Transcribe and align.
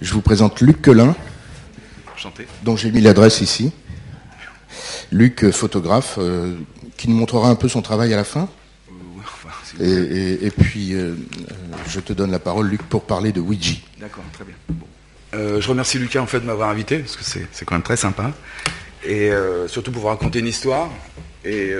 Je 0.00 0.12
vous 0.12 0.20
présente 0.22 0.60
Luc 0.60 0.80
Quelin, 0.82 1.14
dont 2.62 2.76
j'ai 2.76 2.90
mis 2.90 3.00
l'adresse 3.00 3.40
ici. 3.40 3.72
Luc, 5.10 5.44
euh, 5.44 5.52
photographe, 5.52 6.16
euh, 6.18 6.56
qui 6.96 7.08
nous 7.08 7.16
montrera 7.16 7.48
un 7.48 7.54
peu 7.54 7.68
son 7.68 7.82
travail 7.82 8.12
à 8.12 8.16
la 8.16 8.24
fin. 8.24 8.48
Euh, 9.80 9.84
Et, 9.84 9.86
voulez. 10.06 10.20
et- 10.42 10.46
et 10.46 10.50
puis, 10.50 10.94
euh, 10.94 11.14
je 11.88 12.00
te 12.00 12.12
donne 12.12 12.30
la 12.30 12.38
parole, 12.38 12.68
Luc, 12.68 12.82
pour 12.82 13.04
parler 13.04 13.32
de 13.32 13.40
Ouija. 13.40 13.74
D'accord, 14.00 14.24
très 14.32 14.44
bien. 14.44 14.54
Bon. 14.68 14.86
Euh, 15.34 15.60
je 15.60 15.68
remercie 15.68 15.98
Lucas 15.98 16.20
en 16.20 16.26
fait 16.26 16.40
de 16.40 16.46
m'avoir 16.46 16.70
invité 16.70 16.98
parce 17.00 17.16
que 17.16 17.24
c'est 17.24 17.64
quand 17.66 17.74
même 17.74 17.82
très 17.82 17.96
sympa 17.98 18.32
et 19.06 19.30
surtout 19.68 19.92
pour 19.92 20.02
vous 20.02 20.08
raconter 20.08 20.38
une 20.40 20.46
histoire 20.46 20.88
et 21.44 21.72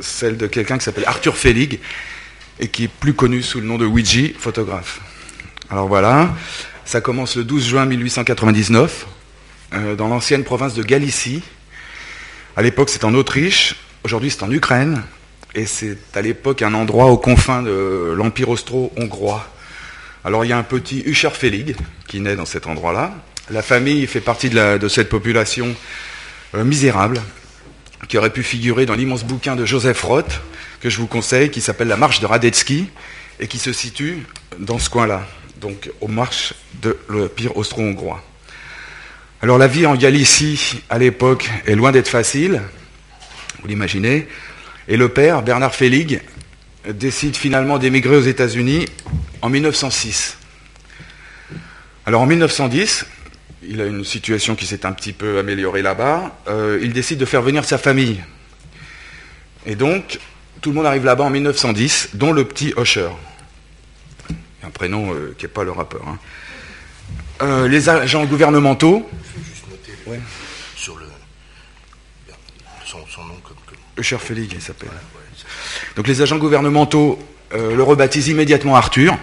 celle 0.00 0.36
de 0.36 0.46
quelqu'un 0.46 0.78
qui 0.78 0.84
s'appelle 0.84 1.04
Arthur 1.06 1.36
Felig 1.36 1.80
et 2.60 2.68
qui 2.68 2.84
est 2.84 2.88
plus 2.88 3.12
connu 3.12 3.42
sous 3.42 3.60
le 3.60 3.66
nom 3.66 3.76
de 3.76 3.86
Ouija, 3.86 4.28
photographe. 4.38 5.00
Alors 5.68 5.88
voilà, 5.88 6.30
ça 6.90 7.00
commence 7.00 7.36
le 7.36 7.44
12 7.44 7.68
juin 7.68 7.86
1899 7.86 9.06
euh, 9.74 9.94
dans 9.94 10.08
l'ancienne 10.08 10.42
province 10.42 10.74
de 10.74 10.82
Galicie. 10.82 11.40
À 12.56 12.62
l'époque, 12.62 12.88
c'est 12.90 13.04
en 13.04 13.14
Autriche. 13.14 13.76
Aujourd'hui, 14.02 14.28
c'est 14.28 14.42
en 14.42 14.50
Ukraine. 14.50 15.04
Et 15.54 15.66
c'est 15.66 15.98
à 16.16 16.20
l'époque 16.20 16.62
un 16.62 16.74
endroit 16.74 17.06
aux 17.06 17.16
confins 17.16 17.62
de 17.62 18.12
l'Empire 18.16 18.48
austro-hongrois. 18.48 19.48
Alors, 20.24 20.44
il 20.44 20.48
y 20.48 20.52
a 20.52 20.58
un 20.58 20.64
petit 20.64 21.04
Uscherfelig 21.06 21.76
qui 22.08 22.18
naît 22.18 22.34
dans 22.34 22.44
cet 22.44 22.66
endroit-là. 22.66 23.14
La 23.50 23.62
famille 23.62 24.04
fait 24.08 24.20
partie 24.20 24.50
de 24.50 24.88
cette 24.88 25.10
population 25.10 25.76
euh, 26.56 26.64
misérable 26.64 27.20
qui 28.08 28.18
aurait 28.18 28.32
pu 28.32 28.42
figurer 28.42 28.84
dans 28.84 28.94
l'immense 28.94 29.22
bouquin 29.22 29.54
de 29.54 29.64
Joseph 29.64 30.02
Roth, 30.02 30.40
que 30.80 30.90
je 30.90 30.96
vous 30.96 31.06
conseille, 31.06 31.52
qui 31.52 31.60
s'appelle 31.60 31.86
La 31.86 31.96
marche 31.96 32.18
de 32.18 32.26
Radetzky, 32.26 32.88
et 33.38 33.46
qui 33.46 33.58
se 33.58 33.72
situe 33.72 34.26
dans 34.58 34.80
ce 34.80 34.90
coin-là, 34.90 35.24
donc 35.60 35.90
aux 36.00 36.08
marches 36.08 36.54
de 36.82 36.96
l'Empire 37.08 37.56
austro-hongrois. 37.56 38.22
Alors 39.42 39.58
la 39.58 39.66
vie 39.66 39.86
en 39.86 39.94
Galicie, 39.94 40.82
à 40.90 40.98
l'époque, 40.98 41.50
est 41.66 41.74
loin 41.74 41.92
d'être 41.92 42.08
facile, 42.08 42.62
vous 43.60 43.68
l'imaginez, 43.68 44.26
et 44.88 44.96
le 44.96 45.08
père, 45.08 45.42
Bernard 45.42 45.74
Felig, 45.74 46.20
décide 46.88 47.36
finalement 47.36 47.78
d'émigrer 47.78 48.16
aux 48.16 48.22
États-Unis 48.22 48.86
en 49.42 49.50
1906. 49.50 50.38
Alors 52.06 52.22
en 52.22 52.26
1910, 52.26 53.06
il 53.62 53.80
a 53.80 53.86
une 53.86 54.04
situation 54.04 54.56
qui 54.56 54.66
s'est 54.66 54.86
un 54.86 54.92
petit 54.92 55.12
peu 55.12 55.38
améliorée 55.38 55.82
là-bas, 55.82 56.38
euh, 56.48 56.78
il 56.82 56.92
décide 56.92 57.18
de 57.18 57.24
faire 57.24 57.42
venir 57.42 57.64
sa 57.64 57.78
famille. 57.78 58.20
Et 59.66 59.74
donc, 59.74 60.18
tout 60.60 60.70
le 60.70 60.76
monde 60.76 60.86
arrive 60.86 61.04
là-bas 61.04 61.24
en 61.24 61.30
1910, 61.30 62.10
dont 62.14 62.32
le 62.32 62.44
petit 62.44 62.72
Usher. 62.78 63.10
Un 64.70 64.72
prénom 64.72 65.12
euh, 65.12 65.34
qui 65.36 65.44
n'est 65.46 65.50
pas 65.50 65.64
le 65.64 65.72
rappeur. 65.72 66.00
hein. 66.06 66.16
Euh, 67.42 67.66
les 67.66 67.88
agents 67.88 68.24
gouvernementaux, 68.24 69.08
Je 69.34 69.40
vais 69.40 69.44
juste 69.44 69.64
noter 69.68 69.92
Ouais. 70.06 70.20
sur 70.76 70.96
le, 70.96 71.06
son, 72.86 72.98
son 73.08 73.24
nom 73.24 73.34
comme, 73.42 73.56
comme- 73.66 73.76
Usher 73.98 74.18
Felig, 74.18 74.48
il 74.52 74.62
s'appelle. 74.62 74.90
Donc 75.96 76.06
les 76.06 76.22
agents 76.22 76.38
gouvernementaux 76.38 77.18
euh, 77.52 77.74
le 77.74 77.82
rebaptisent 77.82 78.28
immédiatement 78.28 78.76
Arthur. 78.76 79.18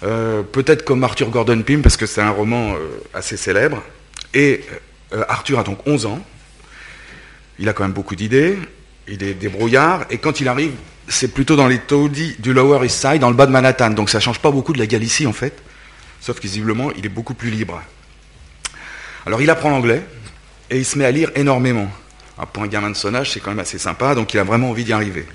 Peut-être 0.00 0.84
comme 0.84 1.02
Arthur 1.04 1.28
Gordon 1.30 1.60
Pym, 1.62 1.82
parce 1.82 1.96
que 1.96 2.06
c'est 2.06 2.20
un 2.20 2.30
roman 2.30 2.74
assez 3.12 3.36
célèbre. 3.36 3.82
Et 4.34 4.60
Arthur 5.28 5.58
a 5.58 5.62
donc 5.64 5.84
11 5.86 6.06
ans. 6.06 6.24
Il 7.58 7.68
a 7.68 7.72
quand 7.72 7.82
même 7.82 7.92
beaucoup 7.92 8.14
d'idées. 8.14 8.56
Il 9.08 9.22
est 9.24 9.34
débrouillard. 9.34 10.04
Et 10.10 10.18
quand 10.18 10.38
il 10.40 10.46
arrive, 10.48 10.72
c'est 11.08 11.28
plutôt 11.28 11.56
dans 11.56 11.68
les 11.68 11.78
taudis 11.78 12.36
du 12.38 12.52
Lower 12.52 12.84
East 12.84 13.00
Side, 13.00 13.20
dans 13.20 13.30
le 13.30 13.36
bas 13.36 13.46
de 13.46 13.52
Manhattan. 13.52 13.90
Donc 13.90 14.10
ça 14.10 14.20
change 14.20 14.38
pas 14.38 14.50
beaucoup 14.50 14.72
de 14.72 14.78
la 14.78 14.86
Galicie, 14.86 15.26
en 15.26 15.32
fait. 15.32 15.62
Sauf 16.20 16.36
que 16.36 16.42
visiblement, 16.42 16.90
il 16.96 17.06
est 17.06 17.10
beaucoup 17.10 17.34
plus 17.34 17.50
libre. 17.50 17.82
Alors 19.26 19.42
il 19.42 19.50
apprend 19.50 19.70
l'anglais 19.70 20.02
et 20.70 20.78
il 20.78 20.84
se 20.84 20.98
met 20.98 21.04
à 21.04 21.10
lire 21.10 21.30
énormément. 21.34 21.90
Pour 22.52 22.62
un 22.62 22.66
gamin 22.66 22.90
de 22.90 22.96
son 22.96 23.12
c'est 23.24 23.40
quand 23.40 23.50
même 23.50 23.60
assez 23.60 23.78
sympa, 23.78 24.14
donc 24.14 24.34
il 24.34 24.38
a 24.38 24.44
vraiment 24.44 24.70
envie 24.70 24.84
d'y 24.84 24.92
arriver. 24.92 25.26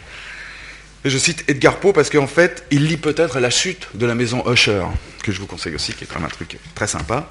Et 1.04 1.10
je 1.10 1.18
cite 1.18 1.44
Edgar 1.48 1.78
Poe 1.78 1.94
parce 1.94 2.12
qu'en 2.12 2.28
fait, 2.28 2.64
il 2.70 2.86
lit 2.86 2.98
peut-être 2.98 3.40
La 3.40 3.50
chute 3.50 3.88
de 3.96 4.06
la 4.06 4.14
maison 4.14 4.44
Usher, 4.52 4.84
que 5.24 5.32
je 5.32 5.40
vous 5.40 5.48
conseille 5.48 5.74
aussi, 5.74 5.94
qui 5.94 6.04
est 6.04 6.08
quand 6.08 6.20
même 6.20 6.26
un 6.26 6.30
truc 6.30 6.58
très 6.76 6.86
sympa. 6.86 7.28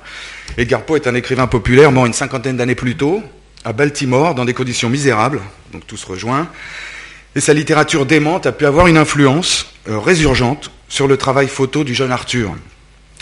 Edgar 0.59 0.83
Poe 0.83 0.97
est 0.97 1.07
un 1.07 1.15
écrivain 1.15 1.47
populaire, 1.47 1.93
mort 1.93 2.07
une 2.07 2.13
cinquantaine 2.13 2.57
d'années 2.57 2.75
plus 2.75 2.97
tôt, 2.97 3.23
à 3.65 3.73
Baltimore, 3.73 4.35
dans 4.35 4.45
des 4.45 4.55
conditions 4.55 4.89
misérables, 4.89 5.41
donc 5.73 5.87
tout 5.87 5.97
se 5.97 6.07
rejoint. 6.07 6.49
Et 7.37 7.41
sa 7.41 7.55
littérature 7.55 8.07
démente 8.07 8.47
a 8.47 8.53
pu 8.53 8.67
avoir 8.67 8.89
une 8.89 8.97
influence 8.97 9.67
euh, 9.89 9.99
résurgente 9.99 10.71
sur 10.89 11.07
le 11.07 11.17
travail 11.17 11.47
photo 11.47 11.85
du 11.85 11.95
jeune 11.95 12.11
Arthur. 12.11 12.55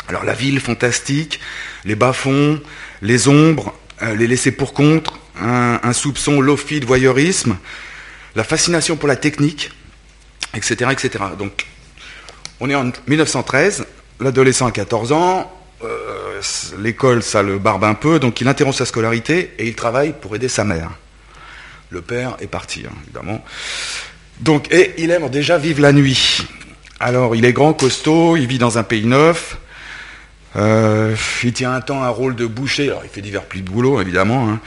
Alors 0.09 0.25
la 0.25 0.33
ville 0.33 0.61
fantastique, 0.61 1.41
les 1.85 1.95
bas-fonds, 1.95 2.61
les 3.03 3.29
ombres, 3.29 3.75
euh, 4.03 4.15
les 4.15 4.27
laissés 4.27 4.53
pour 4.53 4.73
un, 5.41 5.81
un 5.83 5.93
soupçon 5.93 6.41
lofi 6.41 6.81
de 6.81 6.87
voyeurisme, 6.87 7.59
la 8.35 8.45
fascination 8.45 8.97
pour 8.97 9.09
la 9.09 9.17
technique, 9.17 9.71
etc. 10.55 10.91
etc. 10.93 11.25
Donc 11.39 11.67
on 12.61 12.71
est 12.71 12.75
en 12.75 12.91
1913, 13.07 13.87
l'adolescent 14.21 14.67
a 14.67 14.73
14 14.73 15.13
ans, 15.13 15.53
euh, 15.85 16.41
l'école 16.79 17.23
ça 17.23 17.43
le 17.43 17.59
barbe 17.59 17.85
un 17.85 17.95
peu, 17.95 18.19
donc 18.19 18.41
il 18.41 18.49
interrompt 18.49 18.79
sa 18.79 18.87
scolarité 18.87 19.53
et 19.59 19.67
il 19.67 19.75
travaille 19.75 20.15
pour 20.19 20.35
aider 20.35 20.49
sa 20.49 20.65
mère. 20.65 20.91
Le 21.91 22.03
père 22.03 22.37
est 22.41 22.47
parti, 22.47 22.85
hein, 22.87 22.93
évidemment. 23.05 23.45
Donc, 24.41 24.73
et 24.73 24.95
il 24.99 25.11
aime 25.11 25.29
déjà 25.31 25.59
vivre 25.59 25.81
la 25.81 25.93
nuit. 25.93 26.47
Alors, 27.01 27.35
il 27.35 27.45
est 27.45 27.53
grand, 27.53 27.73
costaud, 27.73 28.37
il 28.37 28.47
vit 28.47 28.59
dans 28.59 28.79
un 28.79 28.83
pays 28.83 29.07
neuf. 29.07 29.59
Euh, 30.57 31.15
il 31.45 31.53
tient 31.53 31.73
un 31.73 31.81
temps 31.81 32.03
un 32.03 32.09
rôle 32.09 32.35
de 32.35 32.47
boucher. 32.47 32.89
Alors, 32.89 33.03
il 33.05 33.11
fait 33.11 33.21
divers 33.21 33.45
plis 33.45 33.63
de 33.63 33.71
boulot, 33.71 34.01
évidemment. 34.01 34.49
hein. 34.49 34.61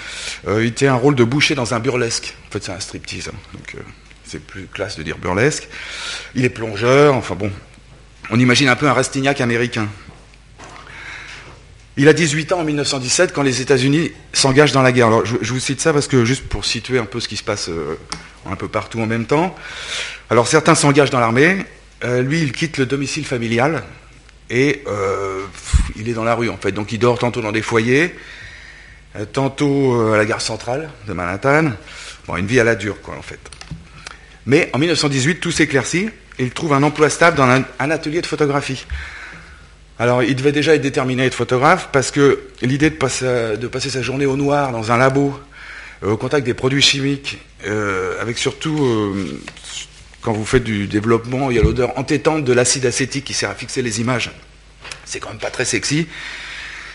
Euh, 0.48 0.66
il 0.66 0.74
tient 0.74 0.94
un 0.94 0.98
rôle 0.98 1.16
de 1.16 1.24
boucher 1.24 1.56
dans 1.56 1.74
un 1.74 1.80
burlesque. 1.80 2.36
En 2.48 2.52
fait, 2.52 2.64
c'est 2.64 2.72
un 2.72 2.80
striptease. 2.80 3.30
hein. 3.30 3.38
Donc, 3.54 3.76
euh, 3.76 3.80
c'est 4.24 4.40
plus 4.46 4.68
classe 4.68 4.98
de 4.98 5.04
dire 5.04 5.18
burlesque. 5.18 5.68
Il 6.36 6.46
est 6.46 6.50
plongeur. 6.50 7.16
Enfin 7.16 7.36
bon, 7.36 7.52
on 8.30 8.40
imagine 8.40 8.70
un 8.70 8.76
peu 8.76 8.88
un 8.88 8.94
Rastignac 8.94 9.42
américain. 9.42 9.88
Il 11.98 12.08
a 12.08 12.14
18 12.14 12.54
ans 12.54 12.60
en 12.60 12.64
1917 12.64 13.34
quand 13.34 13.44
les 13.44 13.62
États-Unis 13.62 14.12
s'engagent 14.32 14.72
dans 14.72 14.82
la 14.82 14.92
guerre. 14.92 15.08
Alors, 15.08 15.26
je, 15.26 15.54
vous 15.54 15.60
cite 15.60 15.82
ça 15.82 15.92
parce 15.92 16.08
que 16.08 16.24
juste 16.24 16.48
pour 16.48 16.64
situer 16.64 17.00
un 17.00 17.06
peu 17.06 17.20
ce 17.20 17.28
qui 17.28 17.36
se 17.36 17.44
passe 17.44 17.70
euh, 17.70 17.98
un 18.50 18.56
peu 18.56 18.70
partout 18.70 19.02
en 19.02 19.08
même 19.08 19.26
temps. 19.26 19.56
Alors, 20.30 20.48
certains 20.48 20.74
s'engagent 20.74 21.10
dans 21.10 21.20
l'armée. 21.20 21.66
Euh, 22.04 22.22
lui, 22.22 22.42
il 22.42 22.54
quitte 22.54 22.78
le 22.78 22.86
domicile 22.86 23.26
familial 23.26 23.84
et 24.50 24.84
euh, 24.88 25.46
il 25.98 26.08
est 26.08 26.14
dans 26.14 26.24
la 26.24 26.34
rue 26.34 26.50
en 26.50 26.58
fait. 26.58 26.72
Donc, 26.72 26.94
il 26.94 27.00
dort 27.00 27.20
tantôt 27.20 27.42
dans 27.42 27.52
des 27.52 27.62
foyers, 27.62 28.16
tantôt 29.34 30.14
à 30.14 30.18
la 30.18 30.26
gare 30.26 30.42
centrale 30.42 30.90
de 31.08 31.14
Manhattan. 31.14 31.72
Bon, 32.26 32.38
une 32.38 32.48
vie 32.48 32.60
à 32.62 32.64
la 32.64 32.76
dure, 32.76 33.02
quoi, 33.02 33.16
en 33.18 33.22
fait. 33.22 33.40
Mais 34.46 34.70
en 34.74 34.80
1918, 34.80 35.40
tout 35.40 35.52
s'éclaircit 35.52 36.10
il 36.40 36.52
trouve 36.52 36.74
un 36.74 36.84
emploi 36.84 37.10
stable 37.10 37.38
dans 37.38 37.48
un 37.48 37.92
atelier 37.92 38.22
de 38.22 38.26
photographie. 38.26 38.86
Alors, 40.02 40.24
il 40.24 40.36
devait 40.36 40.52
déjà 40.52 40.74
être 40.74 40.82
déterminé 40.82 41.22
à 41.22 41.26
être 41.28 41.36
photographe 41.36 41.90
parce 41.92 42.10
que 42.10 42.40
l'idée 42.64 42.90
de 42.90 42.96
passer, 42.96 43.90
sa 43.92 44.02
journée 44.02 44.26
au 44.26 44.36
noir 44.36 44.72
dans 44.72 44.92
un 44.92 44.98
labo, 44.98 45.40
euh, 46.02 46.14
au 46.14 46.18
contact 46.18 46.44
des 46.44 46.56
produits 46.56 46.82
chimiques, 46.82 47.38
euh, 47.68 48.20
avec 48.20 48.40
surtout, 48.40 48.84
euh, 48.84 49.40
quand 50.24 50.34
vous 50.34 50.44
faites 50.44 50.64
du 50.64 50.88
développement, 50.88 51.52
il 51.52 51.58
y 51.58 51.60
a 51.60 51.62
l'odeur 51.62 52.00
entêtante 52.00 52.44
de 52.44 52.52
l'acide 52.52 52.88
acétique 52.88 53.26
qui 53.26 53.36
sert 53.36 53.52
à 53.52 53.54
fixer 53.54 53.84
les 53.84 54.02
images. 54.02 54.32
C'est 55.06 55.20
quand 55.20 55.30
même 55.30 55.38
pas 55.38 55.52
très 55.52 55.66
sexy. 55.66 56.08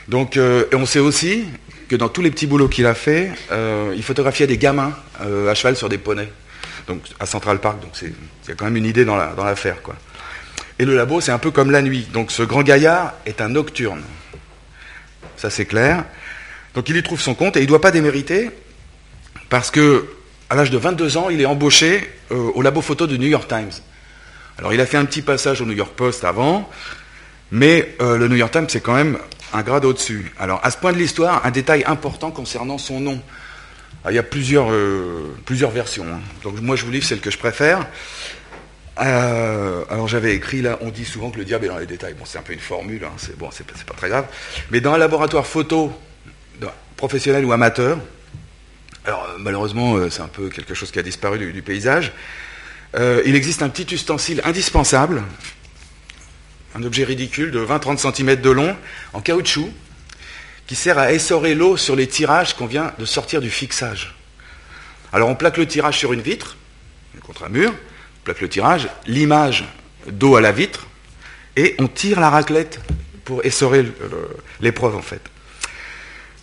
Donc, 0.08 0.36
et 0.36 0.74
on 0.74 0.84
sait 0.84 0.98
aussi 0.98 1.44
que 1.88 1.94
dans 1.94 2.08
tous 2.08 2.22
les 2.22 2.32
petits 2.32 2.48
boulots 2.48 2.66
qu'il 2.68 2.86
a 2.86 2.94
fait, 2.94 3.30
il 3.94 4.02
photographiait 4.02 4.48
des 4.48 4.58
gamins 4.58 4.92
à 5.20 5.54
cheval 5.54 5.76
sur 5.76 5.88
des 5.88 5.98
poneys. 5.98 6.28
Donc, 6.88 7.02
à 7.20 7.26
Central 7.26 7.60
Park. 7.60 7.80
Donc, 7.80 7.90
c'est- 7.92 8.06
il 8.44 8.48
y 8.48 8.52
a 8.52 8.54
quand 8.56 8.64
même 8.64 8.76
une 8.76 8.84
idée 8.84 9.04
dans 9.04 9.16
la- 9.16 9.32
dans 9.34 9.44
l'affaire. 9.44 9.76
Et 10.78 10.84
le 10.84 10.94
labo, 10.94 11.20
c'est 11.20 11.32
un 11.32 11.38
peu 11.38 11.50
comme 11.50 11.70
la 11.70 11.82
nuit. 11.82 12.06
Donc 12.12 12.30
ce 12.30 12.42
grand 12.42 12.62
gaillard 12.62 13.14
est 13.24 13.40
un 13.40 13.48
nocturne. 13.48 14.02
Ça, 15.36 15.50
c'est 15.50 15.66
clair. 15.66 16.04
Donc 16.74 16.88
il 16.88 16.96
y 16.96 17.02
trouve 17.02 17.20
son 17.20 17.34
compte 17.34 17.56
et 17.56 17.60
il 17.60 17.64
ne 17.64 17.68
doit 17.68 17.80
pas 17.80 17.90
démériter 17.90 18.50
parce 19.48 19.70
que 19.70 20.06
à 20.50 20.54
l'âge 20.54 20.70
de 20.70 20.78
22 20.78 21.16
ans, 21.16 21.30
il 21.30 21.40
est 21.40 21.46
embauché 21.46 22.10
euh, 22.30 22.50
au 22.54 22.62
labo 22.62 22.82
photo 22.82 23.06
du 23.06 23.18
New 23.18 23.26
York 23.26 23.48
Times. 23.48 23.72
Alors 24.58 24.72
il 24.74 24.80
a 24.80 24.86
fait 24.86 24.96
un 24.96 25.04
petit 25.04 25.22
passage 25.22 25.60
au 25.60 25.64
New 25.64 25.72
York 25.72 25.92
Post 25.96 26.24
avant, 26.24 26.68
mais 27.50 27.94
euh, 28.00 28.16
le 28.16 28.28
New 28.28 28.36
York 28.36 28.52
Times, 28.52 28.66
c'est 28.68 28.80
quand 28.80 28.94
même 28.94 29.18
un 29.52 29.62
grade 29.62 29.84
au-dessus. 29.84 30.32
Alors 30.38 30.60
à 30.62 30.70
ce 30.70 30.76
point 30.76 30.92
de 30.92 30.98
l'histoire, 30.98 31.44
un 31.44 31.50
détail 31.50 31.84
important 31.86 32.30
concernant 32.30 32.78
son 32.78 33.00
nom. 33.00 33.20
Alors, 34.04 34.12
il 34.12 34.16
y 34.16 34.20
a 34.20 34.22
plusieurs, 34.22 34.70
euh, 34.70 35.34
versions. 35.72 36.06
hein. 36.06 36.20
Donc 36.44 36.60
moi, 36.60 36.76
je 36.76 36.84
vous 36.84 36.92
livre 36.92 37.04
celle 37.04 37.18
que 37.18 37.30
je 37.30 37.38
préfère. 37.38 37.86
Euh, 38.98 39.84
alors 39.90 40.08
j'avais 40.08 40.34
écrit 40.34 40.62
là, 40.62 40.78
on 40.80 40.88
dit 40.88 41.04
souvent 41.04 41.30
que 41.30 41.38
le 41.38 41.44
diable 41.44 41.66
est 41.66 41.68
dans 41.68 41.78
les 41.78 41.86
détails. 41.86 42.14
Bon, 42.14 42.24
c'est 42.24 42.38
un 42.38 42.42
peu 42.42 42.52
une 42.52 42.60
formule, 42.60 43.04
hein, 43.04 43.12
c'est 43.18 43.36
bon, 43.36 43.50
c'est 43.52 43.66
pas, 43.66 43.94
très 43.94 44.08
grave. 44.08 44.26
Mais 44.70 44.80
dans 44.80 44.94
un 44.94 44.98
laboratoire 44.98 45.46
photo, 45.46 45.92
professionnel 46.96 47.44
ou 47.44 47.52
amateur, 47.52 47.98
alors 49.04 49.24
euh, 49.24 49.36
malheureusement 49.38 49.96
euh, 49.96 50.08
c'est 50.08 50.22
un 50.22 50.28
peu 50.28 50.48
quelque 50.48 50.72
chose 50.72 50.90
qui 50.90 50.98
a 50.98 51.02
disparu 51.02 51.52
du, 51.52 51.62
paysage, 51.62 52.12
il 52.94 53.34
existe 53.34 53.62
un 53.62 53.68
petit 53.68 53.94
ustensile 53.94 54.40
indispensable, 54.44 55.22
un 56.74 56.82
objet 56.82 57.04
ridicule 57.04 57.50
de 57.50 57.60
20-30 57.60 58.14
cm 58.14 58.40
de 58.40 58.50
long, 58.50 58.74
en 59.12 59.20
caoutchouc, 59.20 59.70
qui 60.66 60.74
sert 60.74 60.98
à 60.98 61.12
essorer 61.12 61.54
l'eau 61.54 61.76
sur 61.76 61.94
les 61.94 62.06
tirages 62.06 62.54
qu'on 62.54 62.64
vient 62.64 62.94
de 62.98 63.04
sortir 63.04 63.42
du 63.42 63.50
fixage. 63.50 64.16
Alors 65.12 65.28
on 65.28 65.34
plaque 65.34 65.58
le 65.58 65.66
tirage 65.66 65.98
sur 65.98 66.14
une 66.14 66.22
vitre, 66.22 66.56
contre 67.22 67.44
un 67.44 67.50
mur, 67.50 67.74
plaque 68.26 68.40
le 68.40 68.48
tirage, 68.48 68.88
l'image 69.06 69.64
d'eau 70.08 70.34
à 70.34 70.40
la 70.40 70.50
vitre, 70.50 70.88
et 71.54 71.76
on 71.78 71.86
tire 71.86 72.18
la 72.18 72.28
raclette 72.28 72.80
pour 73.24 73.44
essorer 73.44 73.86
l'épreuve 74.60 74.96
en 74.96 75.02
fait. 75.02 75.20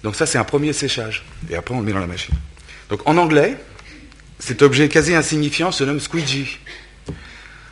Donc 0.01 0.15
ça 0.15 0.25
c'est 0.25 0.37
un 0.37 0.45
premier 0.45 0.71
séchage, 0.71 1.25
et 1.49 1.55
après 1.55 1.75
on 1.75 1.79
le 1.79 1.85
met 1.85 1.91
dans 1.91 1.99
la 1.99 2.07
machine. 2.07 2.33
Donc 2.89 3.01
en 3.05 3.17
anglais, 3.17 3.57
cet 4.39 4.61
objet 4.61 4.87
quasi 4.87 5.13
insignifiant 5.13 5.73
se 5.73 5.83
nomme 5.83 5.99
squeegee. 5.99 6.57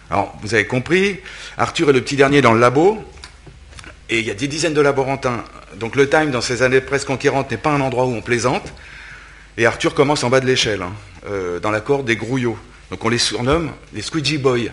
Alors 0.09 0.37
vous 0.41 0.53
avez 0.53 0.67
compris, 0.67 1.21
Arthur 1.57 1.89
est 1.89 1.93
le 1.93 2.01
petit 2.01 2.17
dernier 2.17 2.41
dans 2.41 2.51
le 2.51 2.59
labo, 2.59 3.01
et 4.09 4.19
il 4.19 4.25
y 4.25 4.31
a 4.31 4.33
des 4.33 4.49
dizaines 4.49 4.73
de 4.73 4.81
laborantins. 4.81 5.45
Donc 5.75 5.95
le 5.95 6.09
Time, 6.09 6.31
dans 6.31 6.41
ces 6.41 6.63
années 6.63 6.81
presque 6.81 7.07
conquérantes, 7.07 7.49
n'est 7.49 7.55
pas 7.55 7.71
un 7.71 7.79
endroit 7.79 8.05
où 8.05 8.13
on 8.13 8.21
plaisante. 8.21 8.73
Et 9.55 9.65
Arthur 9.65 9.93
commence 9.93 10.25
en 10.25 10.29
bas 10.29 10.41
de 10.41 10.47
l'échelle, 10.47 10.81
hein, 10.81 10.91
euh, 11.27 11.61
dans 11.61 11.71
la 11.71 11.79
corde 11.79 12.05
des 12.05 12.17
grouillots. 12.17 12.57
Donc 12.91 13.03
on 13.05 13.09
les 13.09 13.17
surnomme 13.17 13.71
les 13.93 14.01
squeegee 14.01 14.37
boys. 14.37 14.69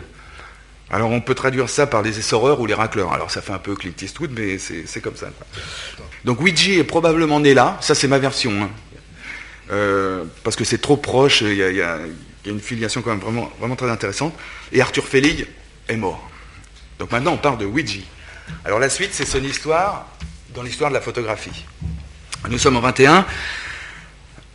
Alors 0.90 1.10
on 1.10 1.20
peut 1.20 1.34
traduire 1.34 1.70
ça 1.70 1.86
par 1.86 2.02
les 2.02 2.18
essoreurs 2.18 2.60
ou 2.60 2.66
les 2.66 2.74
racleurs. 2.74 3.12
Alors 3.12 3.30
ça 3.30 3.40
fait 3.40 3.52
un 3.52 3.58
peu 3.58 3.76
Clint 3.76 3.92
Eastwood, 4.00 4.32
mais 4.36 4.58
c'est 4.58 5.00
comme 5.00 5.16
ça. 5.16 5.28
Donc 6.24 6.40
Ouija 6.40 6.72
est 6.72 6.84
probablement 6.84 7.40
né 7.40 7.54
là, 7.54 7.78
ça 7.80 7.94
c'est 7.94 8.08
ma 8.08 8.18
version. 8.18 8.50
Hein. 8.62 8.70
Euh, 9.70 10.24
parce 10.44 10.56
que 10.56 10.64
c'est 10.64 10.78
trop 10.78 10.96
proche, 10.96 11.42
il 11.42 11.54
y, 11.54 11.82
a 11.82 11.98
une 12.46 12.60
filiation 12.60 13.02
quand 13.02 13.10
même 13.10 13.20
vraiment, 13.20 13.76
très 13.76 13.90
intéressante. 13.90 14.34
Et 14.72 14.80
Arthur 14.80 15.04
Felig 15.04 15.46
est 15.88 15.96
mort. 15.96 16.28
Donc 16.98 17.12
maintenant 17.12 17.32
on 17.32 17.38
parle 17.38 17.58
de 17.58 17.66
Ouija. 17.66 18.00
Alors 18.64 18.78
la 18.78 18.88
suite 18.88 19.10
c'est 19.12 19.26
son 19.26 19.44
histoire 19.44 20.06
dans 20.54 20.62
l'histoire 20.62 20.90
de 20.90 20.94
la 20.94 21.02
photographie. 21.02 21.64
Nous 22.48 22.58
sommes 22.58 22.78
en 22.78 22.80
21. 22.80 23.26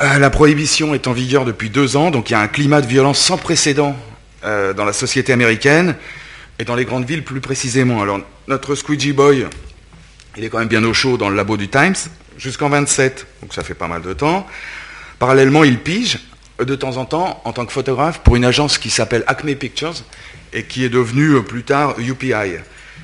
Euh, 0.04 0.20
la 0.20 0.30
prohibition 0.30 0.94
est 0.94 1.08
en 1.08 1.14
vigueur 1.14 1.46
depuis 1.46 1.70
deux 1.70 1.96
ans, 1.96 2.12
donc 2.12 2.30
il 2.30 2.34
y 2.34 2.36
a 2.36 2.42
un 2.42 2.50
climat 2.50 2.82
de 2.82 2.88
violence 2.88 3.20
sans 3.20 3.38
précédent 3.38 3.96
euh, 4.44 4.74
dans 4.74 4.84
la 4.84 4.92
société 4.92 5.32
américaine 5.32 5.96
et 6.60 6.66
dans 6.66 6.76
les 6.76 6.84
grandes 6.84 7.06
villes 7.06 7.24
plus 7.24 7.40
précisément. 7.40 8.02
Alors 8.02 8.20
notre 8.50 8.76
squeegee 8.76 9.14
boy, 9.14 9.48
il 10.36 10.44
est 10.44 10.50
quand 10.50 10.60
même 10.60 10.68
bien 10.68 10.84
au 10.84 10.94
chaud 10.94 11.16
dans 11.16 11.30
le 11.30 11.38
labo 11.38 11.56
du 11.56 11.70
Times 11.70 11.96
jusqu'en 12.38 12.68
27, 12.68 13.28
donc 13.42 13.54
ça 13.54 13.64
fait 13.64 13.76
pas 13.76 13.88
mal 13.88 14.02
de 14.02 14.12
temps. 14.12 14.46
Parallèlement, 15.20 15.64
il 15.64 15.80
pige 15.80 16.20
de 16.60 16.76
temps 16.76 16.98
en 16.98 17.06
temps 17.06 17.42
en 17.46 17.54
tant 17.54 17.66
que 17.66 17.72
photographe 17.72 18.20
pour 18.26 18.36
une 18.36 18.44
agence 18.44 18.78
qui 18.78 18.90
s'appelle 18.90 19.24
Acme 19.28 19.56
Pictures 19.56 19.96
et 20.52 20.64
qui 20.64 20.84
est 20.84 20.90
devenue 20.90 21.42
plus 21.44 21.64
tard 21.64 21.96
UPI, 21.98 22.58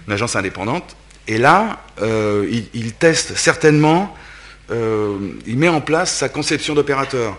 une 0.06 0.14
agence 0.14 0.36
indépendante. 0.36 0.98
Et 1.30 1.38
là, 1.38 1.82
euh, 2.02 2.46
il, 2.74 2.92
teste 2.92 3.38
certainement, 3.38 4.14
euh, 4.18 4.28
il 4.72 5.58
met 5.58 5.68
en 5.68 5.82
place 5.82 6.14
sa 6.16 6.30
conception 6.30 6.76
d'opérateur, 6.76 7.38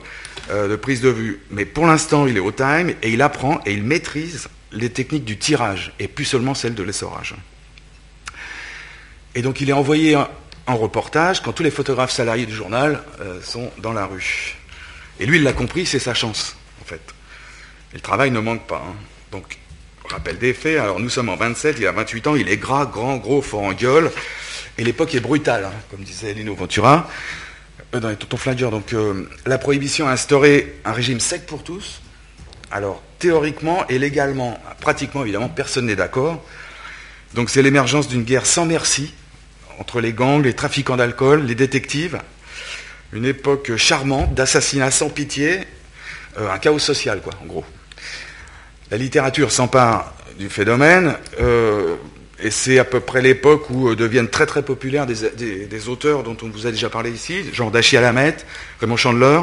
euh, 0.51 0.69
de 0.69 0.77
prise 0.77 1.01
de 1.01 1.09
vue. 1.09 1.41
Mais 1.51 1.65
pour 1.65 1.87
l'instant, 1.87 2.27
il 2.27 2.37
est 2.37 2.41
au 2.41 2.53
time 2.53 2.95
et 3.03 3.11
il 3.11 3.23
apprend 3.23 3.61
et 3.67 3.73
il 3.73 3.83
maîtrise 3.83 4.49
les 4.73 4.91
techniques 4.91 5.25
du 5.25 5.39
tirage 5.39 5.93
et 5.99 6.09
plus 6.09 6.25
seulement 6.25 6.55
celles 6.55 6.75
de 6.75 6.83
l'essorage. 6.83 7.35
Et 9.35 9.43
donc 9.43 9.61
il 9.61 9.71
est 9.71 9.75
envoyé 9.75 10.17
en, 10.17 10.29
reportage 10.77 11.43
quand 11.43 11.53
tous 11.53 11.65
les 11.65 11.71
photographes 11.71 12.13
salariés 12.13 12.47
du 12.47 12.55
journal 12.55 13.03
sont 13.43 13.73
dans 13.79 13.93
la 13.93 14.07
rue. 14.07 14.57
Et 15.19 15.27
lui, 15.27 15.39
il 15.39 15.43
l'a 15.43 15.53
compris, 15.53 15.85
c'est 15.85 15.99
sa 15.99 16.15
chance, 16.15 16.55
en 16.81 16.85
fait. 16.85 17.01
Et 17.93 17.97
le 17.97 18.01
travail 18.01 18.31
ne 18.31 18.39
manque 18.39 18.69
pas. 18.69 18.85
Hein. 18.87 18.95
Donc 19.33 19.59
Rappel 20.11 20.39
des 20.39 20.55
faits, 20.55 20.77
alors 20.81 20.99
nous 20.99 21.09
sommes 21.09 21.29
en 21.29 21.37
27, 21.37 21.77
il 21.79 21.87
a 21.87 21.93
28 21.93 22.27
ans, 22.27 22.35
il 22.35 22.49
est 22.49 22.57
gras, 22.57 22.85
grand, 22.85 23.19
gros, 23.19 23.41
fort 23.43 23.63
en 23.63 23.73
gueule, 23.73 24.11
et 24.81 24.85
l'époque 24.85 25.15
est 25.15 25.21
brutale, 25.21 25.67
hein, 25.67 25.73
comme 25.91 26.01
disait 26.01 26.33
Lino 26.33 26.55
Ventura, 26.55 27.07
euh, 27.95 28.01
dans 28.01 28.09
les 28.09 28.17
tontons 28.17 28.39
flingueurs. 28.39 28.71
Donc 28.71 28.95
euh, 28.95 29.29
la 29.45 29.59
prohibition 29.59 30.09
a 30.09 30.13
instauré 30.13 30.81
un 30.87 30.93
régime 30.93 31.21
sec 31.21 31.45
pour 31.45 31.63
tous. 31.63 32.01
Alors 32.71 33.03
théoriquement 33.19 33.87
et 33.89 33.99
légalement, 33.99 34.59
pratiquement 34.81 35.23
évidemment, 35.23 35.51
personne 35.51 35.85
n'est 35.85 35.97
d'accord. 35.97 36.43
Donc 37.35 37.51
c'est 37.51 37.61
l'émergence 37.61 38.09
d'une 38.09 38.23
guerre 38.23 38.47
sans 38.47 38.65
merci 38.65 39.13
entre 39.79 40.01
les 40.01 40.15
gangs, 40.15 40.43
les 40.43 40.55
trafiquants 40.55 40.97
d'alcool, 40.97 41.45
les 41.45 41.55
détectives. 41.55 42.19
Une 43.13 43.27
époque 43.27 43.77
charmante 43.77 44.33
d'assassinats 44.33 44.91
sans 44.91 45.11
pitié, 45.11 45.61
euh, 46.39 46.51
un 46.51 46.59
chaos 46.59 46.79
social, 46.79 47.21
quoi, 47.21 47.35
en 47.43 47.47
gros. 47.47 47.65
La 48.91 48.97
littérature 48.97 49.53
s'empare 49.53 50.15
du 50.39 50.49
phénomène, 50.49 51.17
euh, 51.39 51.97
et 52.43 52.51
c'est 52.51 52.79
à 52.79 52.85
peu 52.85 53.01
près 53.01 53.23
l'époque 53.23 53.71
où 53.71 53.89
euh, 53.89 53.97
deviennent 53.97 54.29
très 54.29 54.47
très 54.47 54.63
populaires 54.63 55.07
des, 55.07 55.89
auteurs 55.89 56.23
dont 56.23 56.37
on 56.43 56.49
vous 56.49 56.67
a 56.67 56.71
déjà 56.71 56.91
parlé 56.91 57.11
ici, 57.11 57.53
genre 57.53 57.71
Dachi 57.71 57.97
Alamet, 57.97 58.37
Raymond 58.81 58.97
Chandler, 58.97 59.41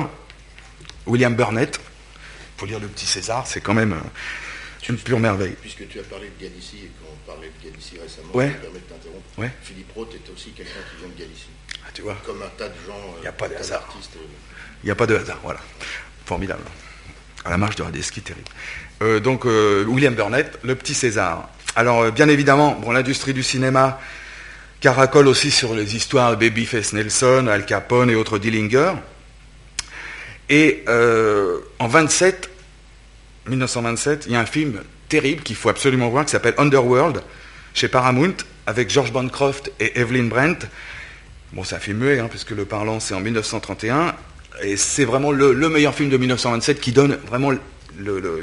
William 1.06 1.36
Burnett. 1.36 1.80
Il 1.80 2.60
faut 2.60 2.66
lire 2.66 2.80
Le 2.80 2.88
Petit 2.88 3.06
César, 3.06 3.46
c'est 3.46 3.62
quand 3.62 3.74
même 3.74 3.94
euh, 3.94 4.90
une 4.90 4.98
pure 4.98 5.20
merveille. 5.20 5.56
Puisque 5.62 5.88
tu 5.88 6.00
as 6.00 6.04
parlé 6.04 6.32
de 6.38 6.44
Galicie 6.44 6.78
et 6.86 6.92
qu'on 7.02 7.32
parlait 7.32 7.52
de 7.62 7.70
Galicie 7.70 7.98
récemment, 8.02 8.34
ouais. 8.34 8.48
je 8.48 8.54
me 8.54 8.62
permets 8.62 8.80
de 8.80 8.86
t'interrompre. 8.86 9.26
Ouais. 9.38 9.52
Philippe 9.62 9.92
Roth 9.94 10.14
est 10.14 10.32
aussi 10.32 10.52
quelqu'un 10.52 10.80
qui 10.92 11.00
vient 11.00 11.14
de 11.14 11.20
Galicie. 11.20 11.50
Ah, 11.86 11.90
tu 11.94 12.02
vois. 12.02 12.18
Comme 12.26 12.42
un 12.42 12.50
tas 12.58 12.70
de 12.70 12.76
gens. 12.86 13.00
Il 13.18 13.22
n'y 13.22 13.28
a 13.28 13.32
pas 13.32 13.48
de 13.48 13.56
hasard. 13.56 13.88
Il 14.84 14.86
n'y 14.86 14.92
a 14.92 14.96
pas 14.96 15.06
de 15.06 15.16
hasard, 15.16 15.40
voilà. 15.44 15.60
Formidable. 16.26 16.64
À 17.46 17.50
la 17.50 17.58
marche 17.58 17.76
de 17.76 17.84
Radeski, 17.84 18.22
terrible. 18.22 18.48
Euh, 19.02 19.20
donc 19.20 19.46
euh, 19.46 19.86
William 19.88 20.14
Burnett, 20.14 20.58
Le 20.64 20.76
Petit 20.76 20.94
César. 20.94 21.50
Alors 21.78 22.02
euh, 22.02 22.12
bien 22.12 22.28
évidemment, 22.28 22.72
bon, 22.82 22.92
l'industrie 22.92 23.36
du 23.36 23.44
cinéma 23.44 24.00
caracole 24.82 25.28
aussi 25.28 25.52
sur 25.52 25.76
les 25.76 25.96
histoires 25.96 26.36
Babyface 26.36 26.92
Nelson, 26.94 27.46
Al 27.46 27.68
Capone 27.68 28.10
et 28.10 28.16
autres 28.16 28.40
Dillinger. 28.40 28.94
Et 30.50 30.86
en 30.88 31.88
27, 31.88 32.50
1927, 33.48 34.26
il 34.26 34.32
y 34.32 34.36
a 34.36 34.40
un 34.40 34.46
film 34.46 34.82
terrible 35.10 35.44
qu'il 35.44 35.56
faut 35.56 35.70
absolument 35.70 36.10
voir 36.10 36.26
qui 36.26 36.32
s'appelle 36.32 36.56
Underworld 36.58 37.22
chez 37.74 37.90
Paramount 37.90 38.34
avec 38.66 38.90
George 38.90 39.12
Bancroft 39.12 39.72
et 39.80 40.00
Evelyn 40.00 40.26
Brent. 40.26 40.68
Bon, 41.54 41.64
c'est 41.64 41.76
un 41.76 41.80
film 41.80 41.98
muet, 41.98 42.20
hein, 42.20 42.28
puisque 42.30 42.52
le 42.52 42.66
parlant 42.66 43.00
c'est 43.00 43.14
en 43.14 43.20
1931, 43.20 44.16
et 44.64 44.78
c'est 44.78 45.06
vraiment 45.06 45.32
le, 45.32 45.54
le, 45.54 45.70
meilleur 45.70 45.94
film 45.94 46.10
de 46.10 46.18
1927 46.18 46.80
qui 46.80 46.92
donne 46.92 47.18
vraiment 47.28 47.52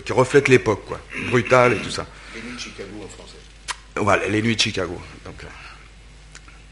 qui 0.05 0.13
reflète 0.13 0.49
l'époque, 0.49 0.85
quoi, 0.87 1.01
brutale 1.31 1.73
et 1.73 1.79
tout 1.79 1.91
ça. 1.91 2.07
Les 2.35 2.43
nuits 2.43 2.55
de 2.55 2.61
Chicago 2.61 3.05
en 3.05 3.09
français. 3.09 3.37
Voilà, 3.97 4.27
les 4.27 4.43
nuits 4.43 4.57
de 4.57 4.61
Chicago. 4.61 5.01
Euh, 5.27 5.31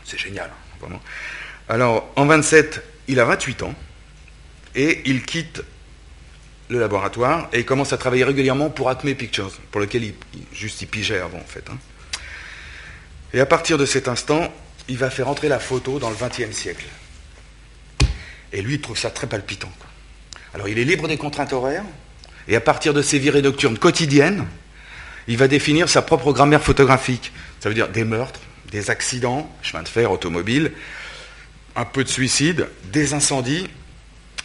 c'est 0.04 0.18
génial, 0.18 0.50
hein, 0.50 0.76
vraiment. 0.80 1.00
Alors, 1.68 2.10
en 2.16 2.26
27, 2.26 2.82
il 3.08 3.20
a 3.20 3.24
28 3.24 3.62
ans 3.62 3.74
et 4.74 5.02
il 5.06 5.24
quitte 5.24 5.62
le 6.68 6.80
laboratoire 6.80 7.48
et 7.52 7.60
il 7.60 7.64
commence 7.64 7.92
à 7.92 7.98
travailler 7.98 8.24
régulièrement 8.24 8.70
pour 8.70 8.88
Acme 8.88 9.14
Pictures, 9.14 9.52
pour 9.70 9.80
lequel 9.80 10.04
il, 10.04 10.14
juste 10.52 10.82
il 10.82 10.88
pigeait 10.88 11.20
avant, 11.20 11.38
en 11.38 11.46
fait. 11.46 11.64
Hein. 11.70 11.78
Et 13.32 13.40
à 13.40 13.46
partir 13.46 13.78
de 13.78 13.86
cet 13.86 14.08
instant, 14.08 14.52
il 14.88 14.98
va 14.98 15.10
faire 15.10 15.28
entrer 15.28 15.48
la 15.48 15.60
photo 15.60 15.98
dans 15.98 16.10
le 16.10 16.16
XXe 16.16 16.54
siècle. 16.54 16.86
Et 18.52 18.62
lui, 18.62 18.74
il 18.74 18.80
trouve 18.80 18.98
ça 18.98 19.10
très 19.10 19.26
palpitant. 19.26 19.72
Alors, 20.54 20.68
il 20.68 20.78
est 20.78 20.84
libre 20.84 21.08
des 21.08 21.16
contraintes 21.16 21.52
horaires, 21.52 21.84
et 22.48 22.56
à 22.56 22.60
partir 22.60 22.92
de 22.92 23.00
ces 23.00 23.18
virées 23.18 23.42
nocturnes 23.42 23.78
quotidiennes, 23.78 24.46
il 25.28 25.36
va 25.36 25.48
définir 25.48 25.88
sa 25.88 26.02
propre 26.02 26.32
grammaire 26.32 26.62
photographique. 26.62 27.32
Ça 27.60 27.68
veut 27.68 27.74
dire 27.74 27.88
des 27.88 28.04
meurtres, 28.04 28.40
des 28.70 28.90
accidents, 28.90 29.50
chemin 29.62 29.82
de 29.82 29.88
fer, 29.88 30.10
automobile, 30.10 30.72
un 31.76 31.84
peu 31.84 32.04
de 32.04 32.08
suicide, 32.08 32.68
des 32.92 33.14
incendies, 33.14 33.68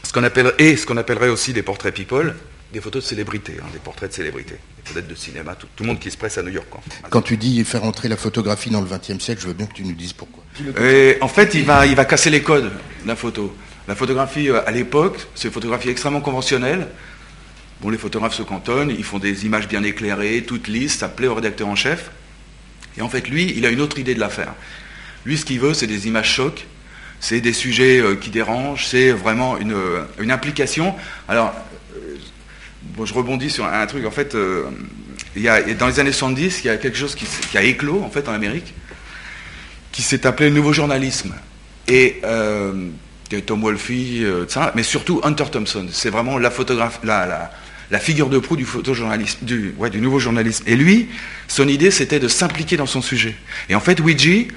ce 0.03 0.13
qu'on 0.13 0.23
appelle, 0.23 0.53
et 0.59 0.77
ce 0.77 0.85
qu'on 0.85 0.97
appellerait 0.97 1.29
aussi 1.29 1.53
des 1.53 1.63
portraits 1.63 1.93
people, 1.93 2.35
des 2.71 2.81
photos 2.81 3.03
de 3.03 3.07
célébrités, 3.07 3.57
hein, 3.61 3.65
des 3.73 3.79
portraits 3.79 4.09
de 4.09 4.15
célébrités, 4.15 4.57
peut-être 4.85 5.07
de 5.07 5.15
cinéma, 5.15 5.55
tout, 5.55 5.67
le 5.79 5.85
monde 5.85 5.99
qui 5.99 6.11
se 6.11 6.17
presse 6.17 6.37
à 6.37 6.43
New 6.43 6.51
York. 6.51 6.67
Quand 7.09 7.21
tu 7.21 7.37
dis 7.37 7.63
faire 7.63 7.83
entrer 7.83 8.07
la 8.07 8.17
photographie 8.17 8.69
dans 8.69 8.81
le 8.81 8.87
XXe 8.87 9.23
siècle, 9.23 9.41
je 9.41 9.47
veux 9.47 9.53
bien 9.53 9.65
que 9.65 9.73
tu 9.73 9.83
nous 9.83 9.93
dises 9.93 10.13
pourquoi. 10.13 10.43
Et 10.81 11.17
en 11.21 11.27
fait, 11.27 11.53
il 11.53 11.65
va, 11.65 11.85
il 11.85 11.95
va 11.95 12.05
casser 12.05 12.29
les 12.29 12.41
codes 12.41 12.71
de 13.03 13.07
la 13.07 13.15
photo. 13.15 13.55
La 13.87 13.95
photographie, 13.95 14.49
euh, 14.49 14.67
à 14.67 14.71
l'époque, 14.71 15.17
c'est 15.33 15.47
une 15.47 15.53
photographie 15.53 15.89
extrêmement 15.89 16.19
conventionnelle, 16.19 16.87
Bon, 17.81 17.89
les 17.89 17.97
photographes 17.97 18.33
se 18.33 18.43
cantonnent, 18.43 18.89
ils 18.89 19.03
font 19.03 19.19
des 19.19 19.45
images 19.45 19.67
bien 19.67 19.83
éclairées, 19.83 20.43
toutes 20.47 20.67
lisses, 20.67 20.97
ça 20.97 21.09
plaît 21.09 21.27
au 21.27 21.35
rédacteur 21.35 21.67
en 21.67 21.75
chef. 21.75 22.09
Et 22.97 23.01
en 23.01 23.09
fait, 23.09 23.29
lui, 23.29 23.53
il 23.55 23.65
a 23.65 23.69
une 23.69 23.81
autre 23.81 23.99
idée 23.99 24.15
de 24.15 24.19
l'affaire. 24.19 24.53
Lui, 25.25 25.37
ce 25.37 25.45
qu'il 25.45 25.59
veut, 25.59 25.75
c'est 25.75 25.85
des 25.85 26.07
images 26.07 26.33
chocs, 26.33 26.65
c'est 27.19 27.39
des 27.41 27.53
sujets 27.53 27.99
euh, 27.99 28.15
qui 28.15 28.31
dérangent, 28.31 28.87
c'est 28.87 29.11
vraiment 29.11 29.57
une, 29.57 29.73
euh, 29.73 30.03
une, 30.19 30.31
implication. 30.31 30.95
Alors, 31.27 31.53
euh, 31.95 32.15
bon, 32.81 33.05
je 33.05 33.13
rebondis 33.13 33.51
sur 33.51 33.65
un, 33.65 33.85
truc, 33.85 34.05
en 34.05 34.11
fait, 34.11 34.35
y 35.35 35.47
a, 35.47 35.61
dans 35.75 35.87
les 35.87 35.99
années 35.99 36.11
70, 36.11 36.61
il 36.63 36.67
y 36.67 36.69
a 36.71 36.77
quelque 36.77 36.97
chose 36.97 37.13
qui, 37.13 37.57
a 37.57 37.61
éclos, 37.61 38.01
en 38.03 38.09
fait, 38.09 38.27
en 38.27 38.33
Amérique, 38.33 38.73
qui 39.91 40.01
s'est 40.01 40.25
appelé 40.25 40.49
le 40.49 40.55
nouveau 40.55 40.73
journalisme. 40.73 41.35
Et 41.87 42.21
Tom 43.45 43.61
Wolfe, 43.61 43.91
ça, 44.47 44.71
mais 44.73 44.83
surtout 44.83 45.21
Hunter 45.23 45.45
Thompson. 45.51 45.87
C'est 45.91 46.09
vraiment 46.09 46.39
la 46.39 46.49
photographe, 46.49 46.99
la 47.03 47.51
figure 47.99 48.29
de 48.29 48.39
proue 48.39 48.57
du 48.57 48.65
nouveau 50.01 50.19
journalisme. 50.19 50.63
Et 50.67 50.75
lui, 50.75 51.09
son 51.47 51.67
idée, 51.67 51.91
c'était 51.91 52.19
de 52.19 52.27
s'impliquer 52.27 52.77
dans 52.77 52.85
son 52.85 53.01
sujet. 53.01 53.35
Et 53.69 53.75
en 53.75 53.79
fait, 53.79 53.99
Ouija, 53.99 54.47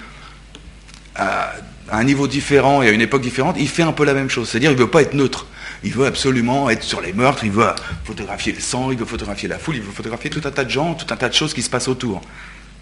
à, 1.15 1.53
un 1.93 2.05
niveau 2.05 2.27
différent 2.27 2.83
et 2.83 2.89
à 2.89 2.91
une 2.91 3.01
époque 3.01 3.23
différente, 3.23 3.57
il 3.59 3.69
fait 3.69 3.83
un 3.83 3.93
peu 3.93 4.05
la 4.05 4.15
même 4.15 4.31
chose. 4.31 4.49
C'est-à-dire, 4.49 4.71
il 4.71 4.77
ne 4.77 4.81
veut 4.81 4.91
pas 4.91 5.03
être 5.03 5.15
neutre. 5.15 5.47
Il 5.83 5.93
veut 5.93 6.07
absolument 6.07 6.69
être 6.69 6.83
sur 6.83 7.01
les 7.01 7.13
meurtres, 7.13 7.45
il 7.45 7.51
veut 7.51 7.67
photographier 8.05 8.53
le 8.53 8.61
sang, 8.61 8.91
il 8.91 8.99
veut 8.99 9.07
photographier 9.07 9.49
la 9.49 9.59
foule, 9.59 9.77
il 9.77 9.83
veut 9.83 9.93
photographier 9.93 10.29
tout 10.29 10.43
un 10.45 10.51
tas 10.51 10.65
de 10.65 10.71
gens, 10.71 10.95
tout 10.95 11.13
un 11.13 11.17
tas 11.17 11.29
de 11.29 11.35
choses 11.35 11.55
qui 11.55 11.63
se 11.63 11.71
passent 11.71 11.89
autour 11.89 12.21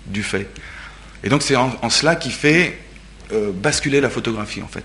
du 0.06 0.24
fait. 0.24 0.48
Et 1.22 1.28
donc 1.28 1.42
c'est 1.42 1.54
en, 1.54 1.90
cela 1.90 2.16
qu'il 2.16 2.32
fait 2.32 2.80
euh, 3.32 3.52
basculer 3.52 4.00
la 4.00 4.10
photographie 4.10 4.62
en 4.62 4.68
fait. 4.68 4.84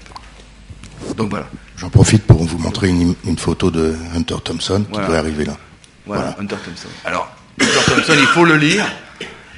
Donc 1.16 1.30
voilà. 1.30 1.48
J'en 1.78 1.90
profite 1.90 2.24
pour 2.24 2.44
vous 2.44 2.58
montrer 2.58 2.90
une, 2.90 3.16
photo 3.38 3.72
de 3.72 3.96
Hunter 4.16 4.36
Thompson 4.44 4.86
qui 4.92 5.00
doit 5.00 5.18
arriver 5.18 5.46
là. 5.46 5.58
Voilà, 6.06 6.36
Hunter 6.40 6.56
Thompson. 6.64 6.90
Alors, 7.06 7.36
Hunter 7.60 7.80
Thompson, 7.86 8.16
il 8.18 8.28
faut 8.28 8.46
le 8.46 8.58
lire. 8.58 8.86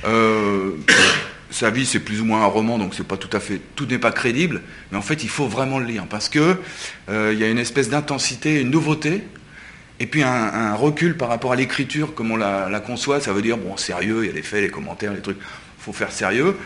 Euh, 0.05 0.71
sa 1.49 1.69
vie, 1.69 1.85
c'est 1.85 1.99
plus 1.99 2.21
ou 2.21 2.25
moins 2.25 2.43
un 2.43 2.47
roman, 2.47 2.77
donc 2.77 2.93
c'est 2.93 3.07
pas 3.07 3.17
tout 3.17 3.29
à 3.35 3.39
fait, 3.39 3.61
tout 3.75 3.85
n'est 3.85 3.97
pas 3.97 4.11
crédible, 4.11 4.61
mais 4.91 4.97
en 4.97 5.01
fait, 5.01 5.23
il 5.23 5.29
faut 5.29 5.47
vraiment 5.47 5.79
le 5.79 5.85
lire 5.85 6.05
parce 6.09 6.29
que 6.29 6.57
euh, 7.09 7.31
il 7.33 7.39
y 7.39 7.43
a 7.43 7.49
une 7.49 7.57
espèce 7.57 7.89
d'intensité, 7.89 8.59
une 8.59 8.69
nouveauté, 8.69 9.23
et 9.99 10.07
puis 10.07 10.23
un, 10.23 10.75
recul 10.75 11.15
par 11.15 11.29
rapport 11.29 11.53
à 11.53 11.55
l'écriture, 11.55 12.13
comme 12.13 12.31
on 12.31 12.35
la, 12.35 12.79
conçoit. 12.81 13.21
Ça 13.21 13.31
veut 13.31 13.41
dire 13.41 13.57
bon, 13.57 13.77
sérieux, 13.77 14.23
il 14.23 14.27
y 14.27 14.29
a 14.29 14.33
les 14.33 14.41
faits, 14.41 14.61
les 14.61 14.69
commentaires, 14.69 15.13
les 15.13 15.21
trucs. 15.21 15.37
Il 15.37 15.83
faut 15.83 15.93
faire 15.93 16.11
sérieux. 16.11 16.57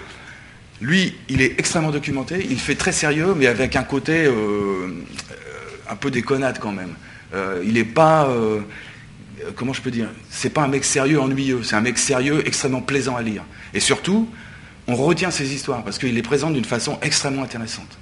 Lui, 0.82 1.16
il 1.28 1.42
est 1.42 1.60
extrêmement 1.60 1.92
documenté, 1.92 2.46
il 2.50 2.60
fait 2.60 2.76
très 2.76 2.92
sérieux, 2.92 3.34
mais 3.36 3.48
avec 3.48 3.76
un 3.76 3.84
côté 3.84 4.26
euh, 4.26 4.88
un 5.90 5.96
peu 5.96 6.10
déconnade 6.10 6.60
quand 6.60 6.72
même. 6.72 6.94
Euh, 7.34 7.62
il 7.66 7.74
n'est 7.74 7.84
pas 7.84 8.30
comment 9.56 9.74
je 9.74 9.82
peux 9.82 9.92
dire 9.92 10.08
C'est 10.30 10.50
pas 10.50 10.62
un 10.62 10.68
mec 10.68 10.84
sérieux 10.84 11.20
ennuyeux, 11.20 11.62
c'est 11.64 11.76
un 11.76 11.82
mec 11.82 11.98
sérieux 11.98 12.44
extrêmement 12.46 12.82
plaisant 12.82 13.16
à 13.16 13.22
lire. 13.22 13.44
Et 13.74 13.80
surtout, 13.80 14.30
on 14.88 14.96
retient 14.96 15.32
ces 15.32 15.54
histoires 15.54 15.84
parce 15.84 15.98
qu'il 15.98 16.14
les 16.14 16.22
présente 16.22 16.54
d'une 16.54 16.66
façon 16.66 16.98
extrêmement 17.02 17.44
intéressante. 17.44 17.98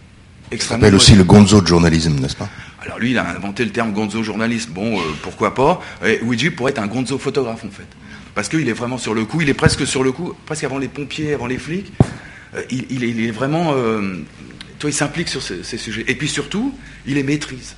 Extrêmement 0.52 0.82
s'appelle 0.84 0.96
aussi 0.96 1.16
le 1.16 1.26
gonzo 1.26 1.62
de 1.62 1.68
journalisme, 1.68 2.14
n'est-ce 2.20 2.36
pas? 2.36 2.48
Alors 2.82 3.00
lui, 3.00 3.12
il 3.12 3.18
a 3.18 3.28
inventé 3.30 3.66
le 3.66 3.72
terme 3.72 3.92
gonzo 3.92 4.24
journalisme. 4.24 4.72
Bon, 4.72 4.98
euh, 4.98 5.04
pourquoi 5.22 5.54
pas? 5.54 5.82
Et 6.06 6.20
Luigi 6.20 6.50
pourrait 6.52 6.72
être 6.72 6.80
un 6.80 6.88
gonzo 6.88 7.18
photographe 7.18 7.66
en 7.66 7.70
fait, 7.70 7.88
parce 8.34 8.48
qu'il 8.48 8.70
est 8.70 8.74
vraiment 8.74 8.98
sur 8.98 9.14
le 9.14 9.26
coup. 9.26 9.42
Il 9.42 9.50
est 9.50 9.54
presque 9.54 9.86
sur 9.86 10.04
le 10.04 10.14
coup, 10.14 10.34
presque 10.46 10.64
avant 10.64 10.78
les 10.78 10.88
pompiers, 10.88 11.34
avant 11.34 11.48
les 11.48 11.58
flics. 11.58 11.92
Euh, 12.56 12.64
il, 12.70 13.04
est, 13.04 13.32
vraiment, 13.32 13.74
euh, 13.76 14.24
toi, 14.80 14.90
il 14.90 14.94
s'implique 14.94 15.30
sur 15.30 15.42
ces, 15.42 15.64
sujets. 15.64 16.06
Et 16.08 16.16
puis 16.16 16.28
surtout, 16.28 16.74
il 17.06 17.16
les 17.16 17.24
maîtrise. 17.24 17.76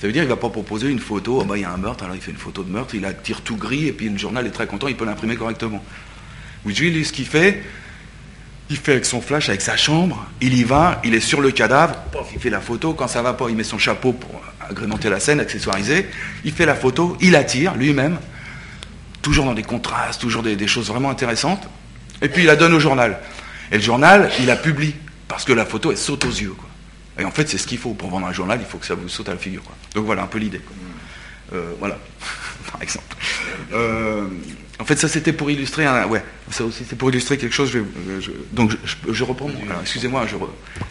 Ça 0.00 0.06
veut 0.06 0.12
dire 0.12 0.22
qu'il 0.22 0.30
ne 0.30 0.34
va 0.34 0.40
pas 0.40 0.50
proposer 0.50 0.88
une 0.88 0.98
photo, 0.98 1.40
oh, 1.40 1.44
bah, 1.44 1.56
il 1.56 1.62
y 1.62 1.64
a 1.64 1.70
un 1.70 1.76
meurtre, 1.76 2.04
alors 2.04 2.16
il 2.16 2.22
fait 2.22 2.32
une 2.32 2.36
photo 2.36 2.64
de 2.64 2.70
meurtre, 2.70 2.94
il 2.94 3.04
attire 3.04 3.40
tout 3.42 3.56
gris, 3.56 3.86
et 3.86 3.92
puis 3.92 4.08
le 4.08 4.18
journal 4.18 4.46
est 4.46 4.50
très 4.50 4.66
content, 4.66 4.88
il 4.88 4.96
peut 4.96 5.04
l'imprimer 5.04 5.36
correctement. 5.36 5.82
Lui, 6.64 7.04
ce 7.04 7.12
qu'il 7.12 7.26
fait, 7.26 7.62
il 8.70 8.76
fait 8.76 8.92
avec 8.92 9.04
son 9.04 9.20
flash, 9.20 9.48
avec 9.48 9.60
sa 9.60 9.76
chambre, 9.76 10.26
il 10.40 10.54
y 10.54 10.64
va, 10.64 11.00
il 11.04 11.14
est 11.14 11.20
sur 11.20 11.40
le 11.40 11.50
cadavre, 11.50 11.94
il 12.34 12.40
fait 12.40 12.50
la 12.50 12.60
photo, 12.60 12.94
quand 12.94 13.06
ça 13.06 13.22
va 13.22 13.34
pas, 13.34 13.48
il 13.48 13.56
met 13.56 13.64
son 13.64 13.78
chapeau 13.78 14.12
pour 14.12 14.40
agrémenter 14.68 15.10
la 15.10 15.20
scène, 15.20 15.40
accessoiriser, 15.40 16.06
il 16.44 16.52
fait 16.52 16.66
la 16.66 16.74
photo, 16.74 17.16
il 17.20 17.36
attire 17.36 17.74
lui-même, 17.74 18.18
toujours 19.20 19.44
dans 19.44 19.54
des 19.54 19.62
contrastes, 19.62 20.20
toujours 20.20 20.42
des, 20.42 20.66
choses 20.66 20.88
vraiment 20.88 21.10
intéressantes, 21.10 21.68
et 22.22 22.28
puis 22.28 22.42
il 22.42 22.46
la 22.46 22.56
donne 22.56 22.72
au 22.72 22.80
journal. 22.80 23.20
Et 23.70 23.76
le 23.76 23.82
journal, 23.82 24.30
il 24.40 24.46
la 24.46 24.56
publie, 24.56 24.94
parce 25.28 25.44
que 25.44 25.52
la 25.52 25.64
photo, 25.64 25.90
elle 25.90 25.98
saute 25.98 26.24
aux 26.24 26.30
yeux. 26.30 26.54
Et 27.18 27.24
en 27.24 27.30
fait, 27.30 27.48
c'est 27.48 27.58
ce 27.58 27.66
qu'il 27.66 27.78
faut. 27.78 27.94
Pour 27.94 28.10
vendre 28.10 28.26
un 28.26 28.32
journal, 28.32 28.58
il 28.60 28.66
faut 28.66 28.78
que 28.78 28.86
ça 28.86 28.94
vous 28.94 29.08
saute 29.08 29.28
à 29.28 29.32
la 29.32 29.38
figure. 29.38 29.62
Donc 29.94 30.06
voilà 30.06 30.22
un 30.22 30.26
peu 30.26 30.38
l'idée. 30.38 30.60
Euh, 31.52 31.72
voilà, 31.78 31.98
par 32.72 32.82
exemple. 32.82 33.16
Euh, 33.74 34.26
en 34.78 34.84
fait, 34.84 34.96
ça 34.96 35.06
c'était 35.06 35.32
pour 35.32 35.50
illustrer 35.50 35.84
un, 35.84 36.06
ouais, 36.06 36.24
ça 36.50 36.64
aussi 36.64 36.84
c'est 36.88 36.96
pour 36.96 37.10
illustrer 37.10 37.36
quelque 37.36 37.54
chose. 37.54 37.72
donc 38.52 38.72
je, 39.08 39.24
reprends. 39.24 39.50
excusez-moi, 39.82 40.26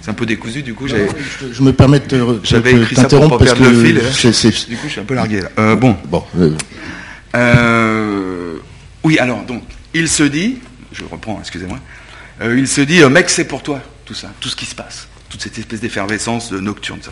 c'est 0.01 0.09
un 0.09 0.13
peu 0.13 0.25
décousu. 0.25 0.61
Du 0.61 0.73
coup, 0.73 0.87
je, 0.87 0.95
je, 1.51 1.61
me 1.63 1.73
permets 1.73 1.99
de 1.99 2.39
j'avais 2.43 2.73
écrit 2.73 2.95
ça 2.95 3.07
pour 3.07 3.37
pas 3.37 3.43
perdre 3.43 3.63
le 3.63 3.83
fil. 3.83 3.95
du 3.95 4.77
coup, 4.77 4.83
je 4.85 4.91
suis 4.91 5.01
un 5.01 5.05
peu 5.05 5.15
largué 5.15 5.41
là. 5.41 5.49
Euh, 5.57 5.75
bon, 5.75 5.97
bon. 6.05 6.23
Oui, 9.03 9.17
alors 9.17 9.43
donc, 9.43 9.63
il 9.95 10.07
se 10.07 10.23
dit, 10.23 10.59
je 10.91 11.03
reprends, 11.03 11.39
excusez-moi. 11.39 11.79
Il 12.39 12.67
se 12.67 12.81
dit, 12.81 13.03
mec, 13.05 13.29
c'est 13.29 13.45
pour 13.45 13.63
toi 13.63 13.81
tout 14.05 14.13
ça, 14.13 14.31
tout 14.39 14.49
ce 14.49 14.55
qui 14.55 14.65
se 14.65 14.75
passe, 14.75 15.07
toute 15.29 15.41
cette 15.41 15.57
espèce 15.57 15.79
d'effervescence 15.79 16.51
nocturne. 16.51 16.99
Ça. 17.01 17.11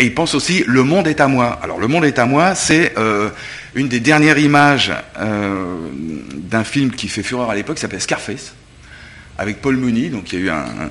Et 0.00 0.06
il 0.06 0.14
pense 0.14 0.34
aussi 0.34 0.64
le 0.66 0.82
monde 0.82 1.06
est 1.06 1.20
à 1.20 1.28
moi. 1.28 1.60
Alors 1.62 1.78
le 1.78 1.86
monde 1.86 2.04
est 2.04 2.18
à 2.18 2.26
moi, 2.26 2.54
c'est 2.54 2.94
euh, 2.98 3.30
une 3.74 3.88
des 3.88 4.00
dernières 4.00 4.38
images 4.38 4.92
euh, 5.18 5.76
d'un 6.32 6.64
film 6.64 6.90
qui 6.90 7.06
fait 7.08 7.22
fureur 7.22 7.50
à 7.50 7.54
l'époque, 7.54 7.76
qui 7.76 7.82
s'appelle 7.82 8.00
Scarface, 8.00 8.54
avec 9.38 9.60
Paul 9.60 9.76
Mooney, 9.76 10.08
donc 10.08 10.32
il 10.32 10.40
y 10.40 10.42
a 10.42 10.44
eu 10.46 10.50
un, 10.50 10.90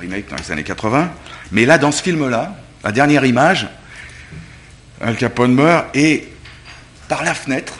remake 0.00 0.30
dans 0.30 0.36
les 0.36 0.52
années 0.52 0.62
80. 0.62 1.10
Mais 1.50 1.66
là, 1.66 1.76
dans 1.76 1.90
ce 1.90 2.02
film-là, 2.02 2.56
la 2.84 2.92
dernière 2.92 3.24
image, 3.24 3.68
Al 5.00 5.16
Capone 5.16 5.52
meurt 5.52 5.86
et 5.94 6.28
par 7.08 7.24
la 7.24 7.34
fenêtre, 7.34 7.74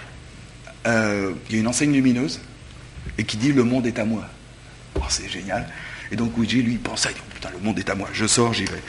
euh, 0.88 1.30
il 1.48 1.54
y 1.54 1.58
a 1.58 1.60
une 1.60 1.68
enseigne 1.68 1.92
lumineuse 1.92 2.40
et 3.18 3.24
qui 3.24 3.36
dit 3.36 3.52
le 3.52 3.64
monde 3.64 3.86
est 3.86 3.98
à 3.98 4.04
moi. 4.04 4.24
Oh, 4.96 5.02
c'est 5.08 5.28
génial. 5.28 5.66
Et 6.10 6.16
donc 6.16 6.36
Ouija, 6.36 6.58
lui, 6.58 6.72
il 6.72 6.78
pense, 6.78 7.08
oh, 7.10 7.22
putain, 7.34 7.48
le 7.50 7.64
monde 7.64 7.78
est 7.78 7.88
à 7.88 7.94
moi, 7.94 8.08
je 8.12 8.26
sors, 8.26 8.52
j'y 8.52 8.64
vais. 8.64 8.82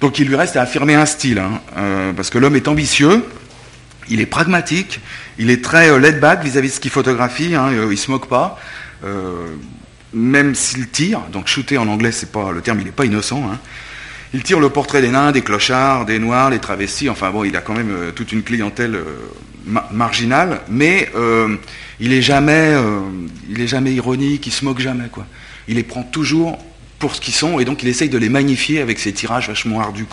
Donc 0.00 0.18
il 0.18 0.28
lui 0.28 0.36
reste 0.36 0.56
à 0.56 0.62
affirmer 0.62 0.94
un 0.94 1.04
style, 1.04 1.38
hein, 1.38 1.60
euh, 1.76 2.12
parce 2.14 2.30
que 2.30 2.38
l'homme 2.38 2.56
est 2.56 2.68
ambitieux, 2.68 3.24
il 4.08 4.20
est 4.20 4.26
pragmatique, 4.26 5.00
il 5.38 5.50
est 5.50 5.62
très 5.62 5.90
euh, 5.90 5.98
laid 5.98 6.20
back 6.20 6.42
vis-à-vis 6.42 6.68
de 6.68 6.74
ce 6.74 6.80
qu'il 6.80 6.90
photographie, 6.90 7.54
hein, 7.54 7.68
euh, 7.72 7.88
il 7.90 7.98
se 7.98 8.10
moque 8.10 8.28
pas, 8.28 8.58
même 10.12 10.54
s'il 10.54 10.88
tire, 10.88 11.20
donc 11.32 11.48
shooter 11.48 11.78
en 11.78 11.88
anglais, 11.88 12.12
c'est 12.12 12.32
pas 12.32 12.50
le 12.50 12.60
terme, 12.60 12.80
il 12.80 12.86
n'est 12.86 12.92
pas 12.92 13.04
innocent. 13.04 13.42
Hein. 13.50 13.58
Il 14.32 14.42
tire 14.42 14.60
le 14.60 14.70
portrait 14.70 15.00
des 15.00 15.08
nains, 15.08 15.32
des 15.32 15.42
clochards, 15.42 16.06
des 16.06 16.18
noirs, 16.18 16.50
les 16.50 16.58
travestis, 16.58 17.08
enfin 17.08 17.30
bon, 17.30 17.44
il 17.44 17.56
a 17.56 17.60
quand 17.60 17.74
même 17.74 18.12
toute 18.14 18.32
une 18.32 18.42
clientèle 18.42 18.98
marginale, 19.90 20.60
mais 20.68 21.10
il 22.00 22.12
est 22.12 22.22
jamais, 22.22 22.74
il 23.48 23.60
est 23.60 23.92
ironique, 23.92 24.46
il 24.46 24.52
se 24.52 24.64
moque 24.64 24.80
jamais. 24.80 25.04
Il 25.68 25.76
les 25.76 25.82
prend 25.82 26.02
toujours 26.02 26.58
pour 26.98 27.14
ce 27.14 27.20
qu'ils 27.20 27.34
sont, 27.34 27.60
et 27.60 27.64
donc 27.64 27.82
il 27.82 27.88
essaye 27.88 28.08
de 28.08 28.18
les 28.18 28.28
magnifier 28.28 28.80
avec 28.80 28.98
ses 28.98 29.12
tirages 29.12 29.48
vachement 29.48 29.80
ardus. 29.80 30.06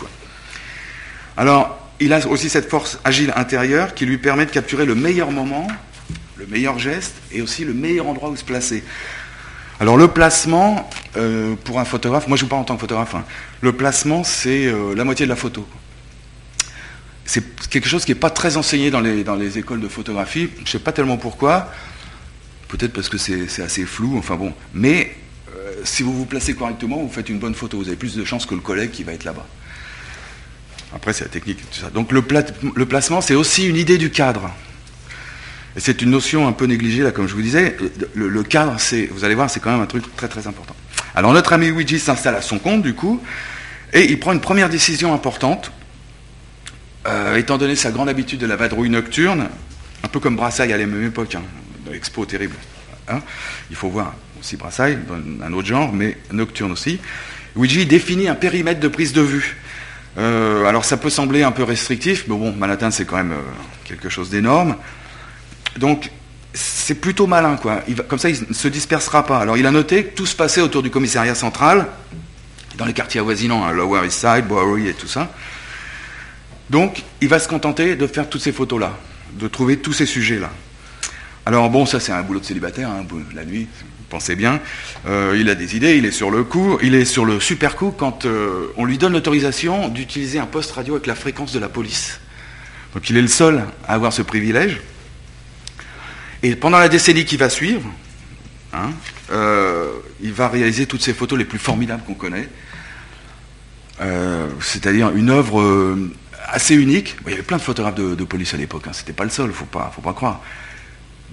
Alors, 1.36 1.78
il 2.00 2.12
a 2.12 2.26
aussi 2.26 2.48
cette 2.48 2.68
force 2.68 2.98
agile 3.04 3.32
intérieure 3.36 3.94
qui 3.94 4.06
lui 4.06 4.18
permet 4.18 4.46
de 4.46 4.50
capturer 4.50 4.86
le 4.86 4.94
meilleur 4.94 5.30
moment, 5.30 5.66
le 6.36 6.46
meilleur 6.46 6.78
geste, 6.78 7.16
et 7.32 7.42
aussi 7.42 7.64
le 7.64 7.74
meilleur 7.74 8.06
endroit 8.06 8.30
où 8.30 8.36
se 8.36 8.44
placer. 8.44 8.84
Alors 9.80 9.96
le 9.96 10.08
placement, 10.08 10.88
euh, 11.16 11.54
pour 11.64 11.78
un 11.78 11.84
photographe, 11.84 12.26
moi 12.26 12.36
je 12.36 12.40
joue 12.40 12.48
pas 12.48 12.56
en 12.56 12.64
tant 12.64 12.74
que 12.74 12.80
photographe, 12.80 13.14
hein. 13.14 13.24
le 13.60 13.72
placement 13.72 14.24
c'est 14.24 14.66
euh, 14.66 14.94
la 14.96 15.04
moitié 15.04 15.26
de 15.26 15.30
la 15.30 15.36
photo. 15.36 15.66
C'est 17.28 17.68
quelque 17.68 17.88
chose 17.88 18.06
qui 18.06 18.12
n'est 18.12 18.18
pas 18.18 18.30
très 18.30 18.56
enseigné 18.56 18.90
dans 18.90 19.00
les, 19.00 19.58
écoles 19.58 19.80
de 19.80 19.88
photographie, 19.88 20.48
je 20.56 20.62
ne 20.62 20.66
sais 20.66 20.78
pas 20.78 20.92
tellement 20.92 21.18
pourquoi, 21.18 21.70
peut-être 22.68 22.94
parce 22.94 23.10
que 23.10 23.18
c'est 23.18 23.62
assez 23.62 23.84
flou, 23.84 24.16
enfin 24.16 24.36
bon, 24.36 24.54
mais 24.72 25.14
si 25.84 26.02
vous 26.02 26.12
vous 26.12 26.24
placez 26.24 26.54
correctement, 26.54 26.96
vous 26.96 27.10
faites 27.10 27.28
une 27.28 27.38
bonne 27.38 27.54
photo. 27.54 27.78
Vous 27.78 27.88
avez 27.88 27.96
plus 27.96 28.16
de 28.16 28.24
chances 28.24 28.46
que 28.46 28.54
le 28.54 28.60
collègue 28.60 28.90
qui 28.90 29.04
va 29.04 29.12
être 29.12 29.24
là-bas. 29.24 29.46
Après, 30.94 31.12
c'est 31.12 31.24
la 31.24 31.30
technique. 31.30 31.58
Tout 31.70 31.80
ça. 31.80 31.90
Donc 31.90 32.12
le, 32.12 32.22
placement, 32.22 33.20
c'est 33.20 33.34
aussi 33.34 33.68
une 33.68 33.76
idée 33.76 33.98
du 33.98 34.10
cadre. 34.10 34.50
Et 35.76 35.80
c'est 35.80 36.02
une 36.02 36.10
notion 36.10 36.48
un 36.48 36.52
peu 36.52 36.64
négligée, 36.64 37.02
là, 37.02 37.10
comme 37.10 37.28
je 37.28 37.34
vous 37.34 37.42
disais. 37.42 37.76
Le, 38.14 38.42
cadre, 38.42 38.76
vous 39.12 39.24
allez 39.24 39.34
voir, 39.34 39.50
c'est 39.50 39.60
quand 39.60 39.70
même 39.70 39.80
un 39.80 39.86
truc 39.86 40.04
très 40.16 40.28
très 40.28 40.46
important. 40.46 40.74
Alors 41.14 41.32
notre 41.32 41.52
ami 41.52 41.68
Luigi 41.68 41.98
s'installe 41.98 42.36
à 42.36 42.42
son 42.42 42.58
compte, 42.58 42.82
du 42.82 42.94
coup, 42.94 43.20
et 43.92 44.04
il 44.04 44.18
prend 44.18 44.32
une 44.32 44.40
première 44.40 44.68
décision 44.68 45.14
importante. 45.14 45.72
Euh, 47.06 47.36
étant 47.36 47.58
donné 47.58 47.76
sa 47.76 47.90
grande 47.90 48.08
habitude 48.08 48.40
de 48.40 48.46
la 48.46 48.56
vadrouille 48.56 48.90
nocturne, 48.90 49.48
un 50.02 50.08
peu 50.08 50.20
comme 50.20 50.36
Brassailles 50.36 50.72
à 50.72 50.76
la 50.76 50.86
même 50.86 51.04
époque, 51.04 51.34
hein, 51.36 51.42
l'expo 51.90 52.26
terrible. 52.26 52.56
Hein, 53.08 53.20
il 53.70 53.76
faut 53.76 53.88
voir 53.88 54.14
aussi 54.40 54.56
Brassailles, 54.56 54.98
un 55.42 55.52
autre 55.52 55.68
genre, 55.68 55.92
mais 55.92 56.18
nocturne 56.32 56.72
aussi. 56.72 56.98
Luigi 57.56 57.86
définit 57.86 58.28
un 58.28 58.34
périmètre 58.34 58.80
de 58.80 58.88
prise 58.88 59.12
de 59.12 59.22
vue. 59.22 59.56
Euh, 60.18 60.64
alors 60.64 60.84
ça 60.84 60.96
peut 60.96 61.10
sembler 61.10 61.44
un 61.44 61.52
peu 61.52 61.62
restrictif, 61.62 62.24
mais 62.28 62.36
bon, 62.36 62.52
Manhattan 62.52 62.90
c'est 62.90 63.04
quand 63.04 63.16
même 63.16 63.32
euh, 63.32 63.42
quelque 63.84 64.08
chose 64.08 64.30
d'énorme. 64.30 64.76
Donc 65.76 66.10
c'est 66.52 66.96
plutôt 66.96 67.26
malin, 67.26 67.56
quoi. 67.56 67.82
comme 68.08 68.18
ça, 68.18 68.28
il 68.28 68.38
ne 68.48 68.54
se 68.54 68.68
dispersera 68.68 69.24
pas. 69.24 69.38
Alors 69.38 69.56
il 69.56 69.66
a 69.66 69.70
noté 69.70 70.04
que 70.04 70.16
tout 70.16 70.26
se 70.26 70.34
passait 70.34 70.60
autour 70.60 70.82
du 70.82 70.90
commissariat 70.90 71.36
central, 71.36 71.86
dans 72.76 72.84
les 72.84 72.92
quartiers 72.92 73.20
avoisinants, 73.20 73.64
hein, 73.64 73.72
Lower 73.72 74.06
East 74.06 74.20
Side, 74.20 74.46
Bowery 74.46 74.88
et 74.88 74.94
tout 74.94 75.06
ça. 75.06 75.30
Donc 76.70 77.02
il 77.20 77.28
va 77.28 77.38
se 77.38 77.48
contenter 77.48 77.96
de 77.96 78.06
faire 78.06 78.28
toutes 78.28 78.42
ces 78.42 78.52
photos-là, 78.52 78.98
de 79.34 79.48
trouver 79.48 79.78
tous 79.78 79.92
ces 79.92 80.06
sujets-là. 80.06 80.50
Alors 81.46 81.70
bon, 81.70 81.86
ça 81.86 81.98
c'est 81.98 82.12
un 82.12 82.22
boulot 82.22 82.40
de 82.40 82.44
célibataire, 82.44 82.90
hein, 82.90 83.06
la 83.34 83.44
nuit, 83.44 83.68
pensez 84.10 84.36
bien. 84.36 84.60
Euh, 85.06 85.36
il 85.38 85.48
a 85.48 85.54
des 85.54 85.76
idées, 85.76 85.96
il 85.96 86.04
est 86.04 86.12
sur 86.12 86.30
le 86.30 86.44
coup, 86.44 86.78
il 86.82 86.94
est 86.94 87.06
sur 87.06 87.24
le 87.24 87.40
super 87.40 87.74
coup 87.74 87.90
quand 87.90 88.26
euh, 88.26 88.66
on 88.76 88.84
lui 88.84 88.98
donne 88.98 89.14
l'autorisation 89.14 89.88
d'utiliser 89.88 90.38
un 90.38 90.46
poste 90.46 90.72
radio 90.72 90.94
avec 90.94 91.06
la 91.06 91.14
fréquence 91.14 91.52
de 91.52 91.58
la 91.58 91.70
police 91.70 92.20
Donc 92.94 93.08
il 93.08 93.16
est 93.16 93.22
le 93.22 93.28
seul 93.28 93.64
à 93.86 93.94
avoir 93.94 94.12
ce 94.12 94.22
privilège. 94.22 94.80
Et 96.42 96.54
pendant 96.54 96.78
la 96.78 96.88
décennie 96.88 97.24
qui 97.24 97.38
va 97.38 97.48
suivre, 97.48 97.88
hein, 98.74 98.90
euh, 99.32 99.88
il 100.20 100.32
va 100.32 100.48
réaliser 100.48 100.84
toutes 100.84 101.02
ces 101.02 101.14
photos 101.14 101.38
les 101.38 101.44
plus 101.46 101.58
formidables 101.58 102.02
qu'on 102.04 102.14
connaît. 102.14 102.48
C'est-à-dire 104.60 105.10
une 105.16 105.28
œuvre 105.28 105.98
assez 106.50 106.74
unique. 106.74 107.16
il 107.26 107.30
y 107.30 107.34
avait 107.34 107.42
plein 107.42 107.56
de 107.56 107.62
photographes 107.62 107.94
de, 107.94 108.24
police 108.24 108.54
à 108.54 108.56
l'époque, 108.56 108.84
hein. 108.86 108.92
c'était 108.92 109.12
pas 109.12 109.24
le 109.24 109.30
seul, 109.30 109.52
faut 109.52 109.64
pas, 109.64 109.92
faut 109.94 110.02
pas 110.02 110.12
croire. 110.12 110.40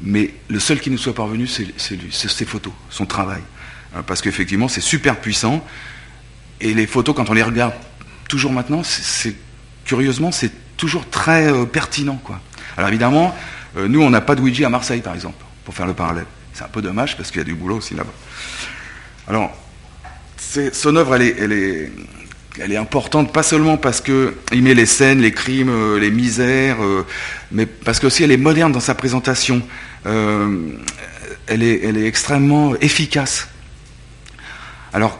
Mais 0.01 0.33
le 0.49 0.59
seul 0.59 0.79
qui 0.79 0.89
nous 0.89 0.97
soit 0.97 1.15
parvenu, 1.15 1.47
c'est 1.47 1.67
ses 1.77 2.45
photos, 2.45 2.73
son 2.89 3.05
travail. 3.05 3.41
parce 4.05 4.21
qu'effectivement, 4.21 4.67
c'est 4.67 4.81
super 4.81 5.21
puissant. 5.21 5.65
Et 6.59 6.73
les 6.73 6.85
photos, 6.85 7.15
quand 7.15 7.29
on 7.29 7.33
les 7.33 7.43
regarde 7.43 7.73
toujours 8.27 8.51
maintenant, 8.51 8.81
curieusement, 9.85 10.31
c'est 10.33 10.51
toujours 10.75 11.09
très 11.09 11.65
pertinent. 11.67 12.19
Quoi. 12.21 12.41
Alors 12.75 12.89
évidemment, 12.89 13.33
nous, 13.77 14.01
on 14.01 14.09
n'a 14.09 14.21
pas 14.21 14.35
de 14.35 14.41
Ouija 14.41 14.67
à 14.67 14.69
Marseille, 14.69 15.01
par 15.01 15.13
exemple, 15.13 15.43
pour 15.63 15.73
faire 15.73 15.87
le 15.87 15.93
parallèle. 15.93 16.25
C'est 16.53 16.63
un 16.63 16.69
peu 16.69 16.81
dommage 16.81 17.17
parce 17.17 17.31
qu'il 17.31 17.39
y 17.39 17.41
a 17.41 17.45
du 17.45 17.55
boulot 17.55 17.77
aussi 17.77 17.95
là-bas. 17.95 18.13
Alors, 19.27 19.51
son 20.71 20.95
œuvre, 20.95 21.15
elle, 21.15 21.51
est, 21.51 21.91
elle 22.59 22.71
est, 22.71 22.77
importante, 22.77 23.33
pas 23.33 23.43
seulement 23.43 23.77
parce 23.77 24.01
qu'il 24.01 24.61
met 24.61 24.73
les 24.73 24.85
scènes, 24.85 25.21
les 25.21 25.31
crimes, 25.31 25.69
euh, 25.69 25.99
les 25.99 26.11
misères, 26.11 26.83
euh, 26.83 27.05
mais 27.51 27.65
parce 27.65 27.99
qu'aussi 27.99 28.23
elle 28.23 28.31
est 28.31 28.37
moderne 28.37 28.71
dans 28.71 28.79
sa 28.79 28.95
présentation. 28.95 29.61
Euh, 30.05 30.71
elle, 31.47 31.63
est, 31.63 32.05
extrêmement 32.05 32.75
efficace. 32.77 33.47
Alors, 34.93 35.19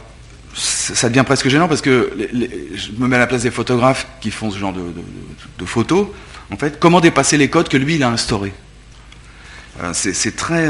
ça 0.54 1.10
devient 1.10 1.24
presque 1.25 1.50
gênant 1.50 1.68
parce 1.68 1.82
que 1.82 2.12
je 2.74 2.92
me 2.98 3.08
mets 3.08 3.18
à 3.18 3.20
la 3.20 3.27
place 3.27 3.44
des 3.44 3.51
photographes 3.51 4.08
qui 4.22 4.32
font 4.32 4.50
ce 4.50 4.58
genre 4.58 4.74
de, 4.74 5.65
photos. 5.65 6.08
En 6.51 6.58
fait, 6.58 6.80
comment 6.80 7.01
dépasser 7.01 7.38
les 7.38 7.50
codes 7.50 7.68
que 7.70 7.77
lui, 7.77 7.96
il 7.96 8.04
a 8.04 8.10
instaurés? 8.10 8.54
C'est 9.94 10.36
très, 10.36 10.65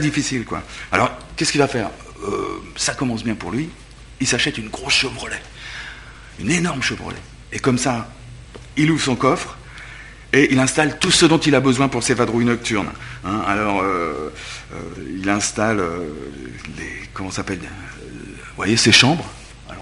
difficile. 0.00 0.44
Alors, 0.90 1.10
qu'est-ce 1.36 1.52
qu'il 1.52 1.60
va 1.60 1.68
faire? 1.68 1.90
Ça 2.76 2.94
commence 2.94 3.22
bien 3.22 3.34
pour 3.34 3.52
lui. 3.52 3.68
Il 4.20 4.26
s'achète 4.26 4.58
une 4.58 4.68
grosse 4.68 4.94
Chevrolet, 4.94 5.40
une 6.38 6.50
énorme 6.50 6.82
Chevrolet. 6.82 7.16
Et 7.52 7.58
comme 7.58 7.78
ça, 7.78 8.08
il 8.76 8.90
ouvre 8.90 9.02
son 9.02 9.16
coffre 9.16 9.56
et 10.32 10.52
il 10.52 10.58
installe 10.58 10.98
tout 10.98 11.10
ce 11.10 11.26
dont 11.26 11.38
il 11.38 11.54
a 11.54 11.60
besoin 11.60 11.88
pour 11.88 12.02
ses 12.02 12.14
vadrouilles 12.14 12.44
nocturnes. 12.44 12.90
Hein. 13.24 13.42
alors, 13.46 13.82
il 15.18 15.28
installe 15.28 15.82
les, 16.78 17.08
comment 17.12 17.30
s'appelle 17.30 17.58
Vous 17.58 18.56
voyez, 18.56 18.76
ses 18.76 18.92
chambres? 18.92 19.28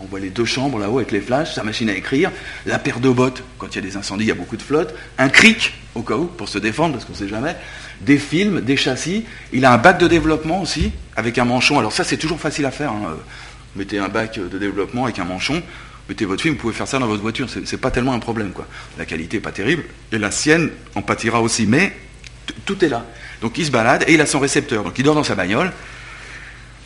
On 0.01 0.07
voit 0.07 0.21
les 0.21 0.31
deux 0.31 0.45
chambres 0.45 0.79
là-haut 0.79 0.99
avec 0.99 1.11
les 1.11 1.21
flashs, 1.21 1.55
sa 1.55 1.63
machine 1.63 1.91
à 1.91 1.95
écrire, 1.95 2.31
la 2.67 2.79
paire 2.79 3.01
de 3.01 3.11
bottes, 3.11 3.43
quand 3.59 3.67
il 3.67 3.75
y 3.77 3.79
a 3.79 3.83
des 3.83 3.97
incendies, 3.97 4.25
il 4.25 4.29
y 4.29 4.33
a 4.33 4.35
beaucoup 4.35 4.57
de 4.57 4.63
flotte, 4.63 4.95
un 5.19 5.29
cric, 5.29 5.75
au 5.95 6.03
cas 6.03 6.15
où, 6.15 6.27
pour 6.27 6.49
se 6.49 6.59
défendre, 6.59 6.95
parce 6.95 7.05
qu'on 7.05 7.13
ne 7.13 7.19
sait 7.19 7.29
jamais, 7.29 7.57
des 8.01 8.19
films, 8.19 8.61
des 8.61 8.77
châssis. 8.77 9.25
Il 9.53 9.65
a 9.65 9.73
un 9.73 9.79
bac 9.79 9.99
de 9.99 10.07
développement 10.07 10.63
aussi, 10.63 10.93
avec 11.17 11.37
un 11.39 11.45
manchon. 11.45 11.79
Alors 11.79 11.93
ça, 11.93 12.05
c'est 12.05 12.17
toujours 12.17 12.41
facile 12.41 12.65
à 12.67 12.71
faire. 12.71 12.93
Hein. 12.93 13.17
Mettez 13.79 13.99
un 13.99 14.09
bac 14.09 14.39
de 14.39 14.59
développement 14.59 15.05
avec 15.05 15.19
un 15.21 15.25
manchon, 15.25 15.63
mettez 16.09 16.25
votre 16.25 16.43
film, 16.43 16.55
vous 16.55 16.61
pouvez 16.61 16.75
faire 16.75 16.89
ça 16.89 16.99
dans 16.99 17.07
votre 17.07 17.23
voiture. 17.23 17.49
C'est, 17.49 17.81
pas 17.81 17.93
tellement 17.93 18.13
un 18.13 18.19
problème, 18.19 18.51
quoi. 18.51 18.67
La 18.99 19.07
qualité 19.07 19.37
n'est 19.37 19.43
pas 19.43 19.53
terrible, 19.53 19.85
et 20.11 20.19
la 20.19 20.33
sienne 20.33 20.71
en 20.97 21.03
pâtira 21.03 21.41
aussi, 21.41 21.67
mais 21.67 21.97
tout 22.65 22.85
est 22.85 22.89
là. 22.89 23.07
Donc 23.41 23.57
il 23.57 23.67
se 23.67 23.71
balade 23.71 24.05
et 24.09 24.15
il 24.15 24.21
a 24.21 24.27
son 24.27 24.41
récepteur. 24.41 24.83
Donc 24.83 24.99
il 24.99 25.05
dort 25.05 25.15
dans 25.15 25.23
sa 25.23 25.35
bagnole. 25.35 25.73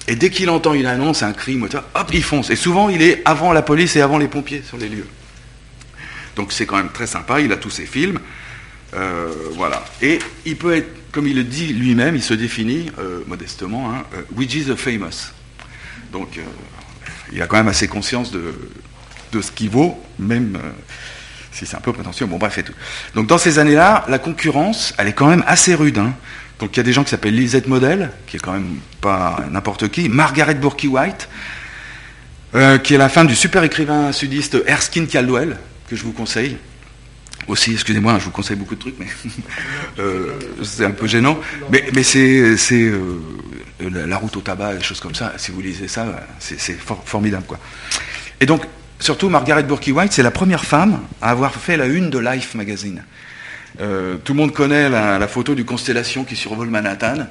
Et 0.08 0.16
dès 0.16 0.30
qu'il 0.30 0.50
entend 0.50 0.74
une 0.74 0.86
annonce, 0.86 1.22
un 1.22 1.32
crime, 1.32 1.62
hop, 1.62 2.10
il 2.12 2.22
fonce. 2.22 2.50
Et 2.50 2.56
souvent, 2.56 2.88
il 2.88 3.02
est 3.02 3.22
avant 3.24 3.52
la 3.52 3.62
police 3.62 3.96
et 3.96 4.00
avant 4.00 4.18
les 4.18 4.28
pompiers 4.28 4.62
sur 4.62 4.76
les 4.76 4.88
lieux. 4.88 5.06
Donc 6.36 6.52
c'est 6.52 6.66
quand 6.66 6.76
même 6.76 6.90
très 6.90 7.06
sympa, 7.06 7.40
il 7.40 7.52
a 7.52 7.56
tous 7.56 7.70
ses 7.70 7.86
films. 7.86 8.18
Euh, 8.94 9.32
voilà. 9.52 9.84
Et 10.02 10.18
il 10.44 10.56
peut 10.56 10.76
être, 10.76 10.88
comme 11.12 11.26
il 11.26 11.36
le 11.36 11.44
dit 11.44 11.68
lui-même, 11.68 12.16
il 12.16 12.22
se 12.22 12.34
définit 12.34 12.90
euh, 12.98 13.20
modestement, 13.26 13.92
hein, 13.92 14.04
euh, 14.14 14.46
the 14.46 14.76
famous. 14.76 15.32
Donc 16.12 16.38
il 17.32 17.40
a 17.42 17.46
quand 17.46 17.56
même 17.56 17.68
assez 17.68 17.88
conscience 17.88 18.30
de, 18.30 18.54
de 19.32 19.40
ce 19.40 19.50
qu'il 19.50 19.70
vaut, 19.70 20.02
même 20.18 20.58
si 21.52 21.66
c'est 21.66 21.76
un 21.76 21.80
peu 21.80 21.92
prétentieux. 21.92 22.26
Bon, 22.26 22.38
bref, 22.38 22.58
et 22.58 22.62
tout. 22.62 22.74
Donc 23.14 23.26
dans 23.26 23.38
ces 23.38 23.58
années-là, 23.58 24.04
la 24.08 24.18
concurrence, 24.18 24.94
elle 24.98 25.08
est 25.08 25.12
quand 25.12 25.28
même 25.28 25.44
assez 25.46 25.74
rude. 25.74 25.98
Hein. 25.98 26.14
Donc 26.58 26.76
il 26.76 26.78
y 26.78 26.80
a 26.80 26.84
des 26.84 26.92
gens 26.92 27.04
qui 27.04 27.10
s'appellent 27.10 27.34
Lisette 27.34 27.66
Model, 27.66 28.10
qui 28.26 28.36
est 28.36 28.40
quand 28.40 28.52
même 28.52 28.78
pas 29.00 29.44
n'importe 29.50 29.88
qui, 29.88 30.08
Margaret 30.08 30.54
Burke 30.54 30.86
White, 30.88 31.28
euh, 32.54 32.78
qui 32.78 32.94
est 32.94 32.98
la 32.98 33.08
femme 33.08 33.26
du 33.26 33.34
super 33.34 33.64
écrivain 33.64 34.12
sudiste 34.12 34.58
Erskine 34.66 35.06
Caldwell, 35.06 35.58
que 35.88 35.96
je 35.96 36.04
vous 36.04 36.12
conseille. 36.12 36.56
Aussi, 37.48 37.72
excusez-moi, 37.72 38.18
je 38.20 38.26
vous 38.26 38.30
conseille 38.30 38.56
beaucoup 38.56 38.76
de 38.76 38.80
trucs, 38.80 38.98
mais 39.00 39.08
euh, 39.98 40.38
c'est 40.62 40.84
un 40.84 40.92
peu 40.92 41.08
gênant. 41.08 41.36
Mais, 41.70 42.02
c'est, 42.04 42.56
euh, 42.72 43.20
la 43.88 44.16
route 44.16 44.36
au 44.36 44.40
tabac, 44.40 44.74
des 44.74 44.82
choses 44.82 45.00
comme 45.00 45.14
ça. 45.14 45.32
Si 45.36 45.50
vous 45.50 45.60
lisez 45.60 45.88
ça, 45.88 46.06
c'est, 46.38 46.58
formidable, 47.04 47.44
quoi. 47.46 47.58
Et 48.40 48.46
donc, 48.46 48.62
surtout, 48.98 49.28
Margaret 49.28 49.62
Burke 49.62 49.90
White, 49.94 50.12
c'est 50.12 50.22
la 50.22 50.30
première 50.30 50.64
femme 50.64 51.00
à 51.20 51.30
avoir 51.30 51.54
fait 51.54 51.76
la 51.76 51.86
une 51.86 52.10
de 52.10 52.18
Life 52.18 52.54
magazine. 52.54 53.02
Euh, 53.80 54.16
tout 54.22 54.32
le 54.34 54.38
monde 54.38 54.52
connaît 54.52 54.88
la, 54.88 55.28
photo 55.28 55.54
du 55.54 55.64
constellation 55.64 56.24
qui 56.24 56.36
survole 56.36 56.68
Manhattan. 56.68 57.26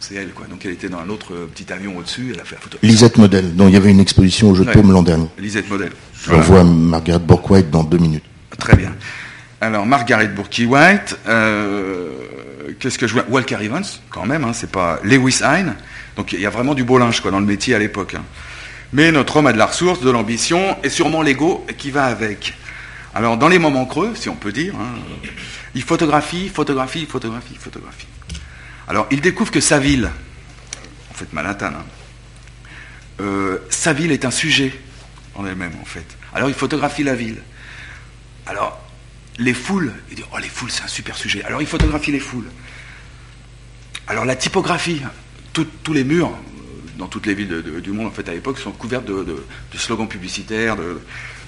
C'est 0.00 0.14
elle, 0.14 0.30
quoi. 0.30 0.46
Donc 0.46 0.64
elle 0.64 0.72
était 0.72 0.88
dans 0.88 1.00
un 1.00 1.08
autre 1.08 1.34
euh, 1.34 1.50
petit 1.52 1.72
avion 1.72 1.96
au-dessus, 1.96 2.30
elle 2.32 2.40
a 2.40 2.44
fait 2.44 2.54
la 2.54 2.60
photo. 2.60 2.78
Lisette 2.82 3.18
Model, 3.18 3.56
dont 3.56 3.66
il 3.66 3.74
y 3.74 3.76
avait 3.76 3.90
une 3.90 3.98
exposition 3.98 4.50
au 4.50 4.54
Jeu 4.54 4.64
de 4.64 4.70
Paume 4.70 4.92
l'an 4.92 5.02
dernier. 5.02 5.26
Lisette 5.38 5.68
Model. 5.68 5.90
On 6.30 6.38
voit 6.38 6.62
Margaret 6.62 7.18
Bourke-White 7.18 7.70
dans 7.70 7.82
deux 7.82 7.98
minutes. 7.98 8.22
Très 8.58 8.76
bien. 8.76 8.94
Alors, 9.60 9.86
Margaret 9.86 10.28
Bourke-White, 10.28 11.18
euh, 11.26 12.10
qu'est-ce 12.78 12.98
que 12.98 13.06
je 13.06 13.18
Walker 13.28 13.58
Evans, 13.60 13.84
quand 14.10 14.26
même, 14.26 14.44
hein, 14.44 14.52
c'est 14.52 14.70
pas 14.70 15.00
Lewis 15.02 15.40
Hine. 15.42 15.74
Donc 16.16 16.32
il 16.32 16.40
y 16.40 16.46
a 16.46 16.50
vraiment 16.50 16.74
du 16.74 16.84
beau 16.84 16.98
linge 16.98 17.20
quoi, 17.20 17.30
dans 17.30 17.40
le 17.40 17.46
métier 17.46 17.74
à 17.74 17.78
l'époque. 17.78 18.14
Hein. 18.14 18.24
Mais 18.92 19.12
notre 19.12 19.36
homme 19.36 19.46
a 19.46 19.52
de 19.52 19.58
la 19.58 19.66
ressource, 19.66 20.00
de 20.00 20.10
l'ambition 20.10 20.76
et 20.82 20.88
sûrement 20.88 21.22
l'ego 21.22 21.66
qui 21.76 21.90
va 21.90 22.06
avec. 22.06 22.54
Alors, 23.14 23.36
dans 23.36 23.48
les 23.48 23.58
moments 23.58 23.86
creux, 23.86 24.14
si 24.14 24.28
on 24.28 24.36
peut 24.36 24.52
dire, 24.52 24.74
hein, 24.76 24.94
il 25.74 25.82
photographie, 25.82 26.48
photographie, 26.48 27.06
photographie, 27.06 27.56
photographie. 27.58 28.06
Alors, 28.86 29.06
il 29.10 29.20
découvre 29.20 29.50
que 29.50 29.60
sa 29.60 29.78
ville, 29.78 30.10
en 31.10 31.14
fait 31.14 31.32
Manhattan, 31.32 31.72
euh, 33.20 33.58
sa 33.70 33.92
ville 33.92 34.12
est 34.12 34.24
un 34.24 34.30
sujet 34.30 34.72
en 35.34 35.44
elle-même, 35.46 35.72
en 35.82 35.84
fait. 35.84 36.06
Alors, 36.34 36.48
il 36.48 36.54
photographie 36.54 37.02
la 37.02 37.14
ville. 37.14 37.42
Alors, 38.46 38.80
les 39.38 39.54
foules, 39.54 39.92
il 40.10 40.16
dit, 40.16 40.24
oh, 40.32 40.38
les 40.38 40.48
foules, 40.48 40.70
c'est 40.70 40.82
un 40.82 40.88
super 40.88 41.16
sujet. 41.16 41.42
Alors, 41.44 41.60
il 41.60 41.66
photographie 41.66 42.12
les 42.12 42.20
foules. 42.20 42.48
Alors, 44.06 44.24
la 44.24 44.36
typographie, 44.36 45.00
tous 45.52 45.92
les 45.92 46.04
murs, 46.04 46.36
dans 46.98 47.06
toutes 47.06 47.26
les 47.26 47.34
villes 47.34 47.62
du 47.82 47.92
monde, 47.92 48.08
en 48.08 48.10
fait, 48.10 48.28
à 48.28 48.32
l'époque, 48.32 48.58
sont 48.58 48.72
couverts 48.72 49.02
de, 49.02 49.44
slogans 49.76 50.08
publicitaires, 50.08 50.76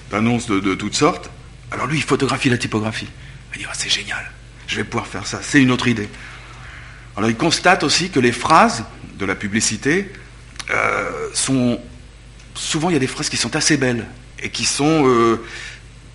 d'annonces 0.09 0.47
de 0.47 0.75
toutes 0.75 0.95
sortes. 0.95 1.29
Alors 1.71 1.87
lui, 1.87 1.97
il 1.97 2.03
photographie 2.03 2.49
la 2.49 2.57
typographie. 2.57 3.07
Il 3.55 3.59
dit, 3.59 3.65
ah, 3.67 3.73
c'est 3.73 3.89
génial, 3.89 4.31
je 4.67 4.75
vais 4.75 4.83
pouvoir 4.83 5.07
faire 5.07 5.25
ça, 5.25 5.39
c'est 5.41 5.61
une 5.61 5.71
autre 5.71 5.87
idée. 5.87 6.09
Alors 7.17 7.29
il 7.29 7.35
constate 7.35 7.83
aussi 7.83 8.09
que 8.09 8.19
les 8.19 8.31
phrases 8.31 8.85
de 9.17 9.25
la 9.25 9.35
publicité 9.35 10.11
euh, 10.69 11.29
sont... 11.33 11.79
Souvent, 12.53 12.89
il 12.89 12.93
y 12.93 12.95
a 12.97 12.99
des 12.99 13.07
phrases 13.07 13.29
qui 13.29 13.37
sont 13.37 13.55
assez 13.55 13.77
belles 13.77 14.05
et 14.41 14.49
qui 14.49 14.65
sont 14.65 15.07
euh, 15.07 15.41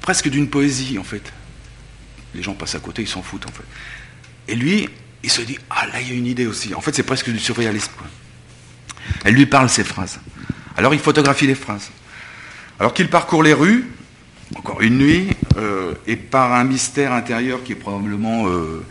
presque 0.03 0.29
d'une 0.29 0.49
poésie, 0.49 0.99
en 0.99 1.05
fait. 1.05 1.33
Les 2.37 2.43
gens 2.43 2.55
passent 2.55 2.75
à 2.75 2.81
côté, 2.81 3.03
ils 3.03 3.09
s'en 3.09 3.23
foutent, 3.23 3.47
en 3.47 3.53
fait. 3.53 3.65
Et 4.49 4.55
lui, 4.55 4.89
il 5.23 5.31
se 5.31 5.43
dit, 5.43 5.59
ah 5.71 5.87
là, 5.87 6.01
il 6.01 6.09
y 6.09 6.11
a 6.13 6.15
une 6.15 6.27
idée 6.27 6.47
aussi. 6.47 6.75
En 6.75 6.81
fait, 6.81 6.95
c'est 6.95 7.03
presque 7.03 7.31
du 7.31 7.39
surréalisme. 7.39 7.93
Elle 9.25 9.35
lui 9.35 9.47
parle 9.47 9.69
ces 9.69 9.85
phrases. 9.85 10.21
Alors 10.77 10.93
il 10.93 11.01
photographie 11.01 11.47
les 11.47 11.55
phrases. 11.55 11.91
Alors 12.79 12.93
qu'il 12.93 13.09
parcourt 13.09 13.43
les 13.43 13.55
rues, 13.55 13.87
encore 14.55 14.83
une 14.83 14.99
nuit, 14.99 15.29
euh, 15.57 15.95
et 16.07 16.17
par 16.17 16.53
un 16.53 16.65
mystère 16.65 17.13
intérieur 17.13 17.63
qui 17.65 17.73
est 17.73 17.77
probablement 17.77 18.47
euh, 18.49 18.85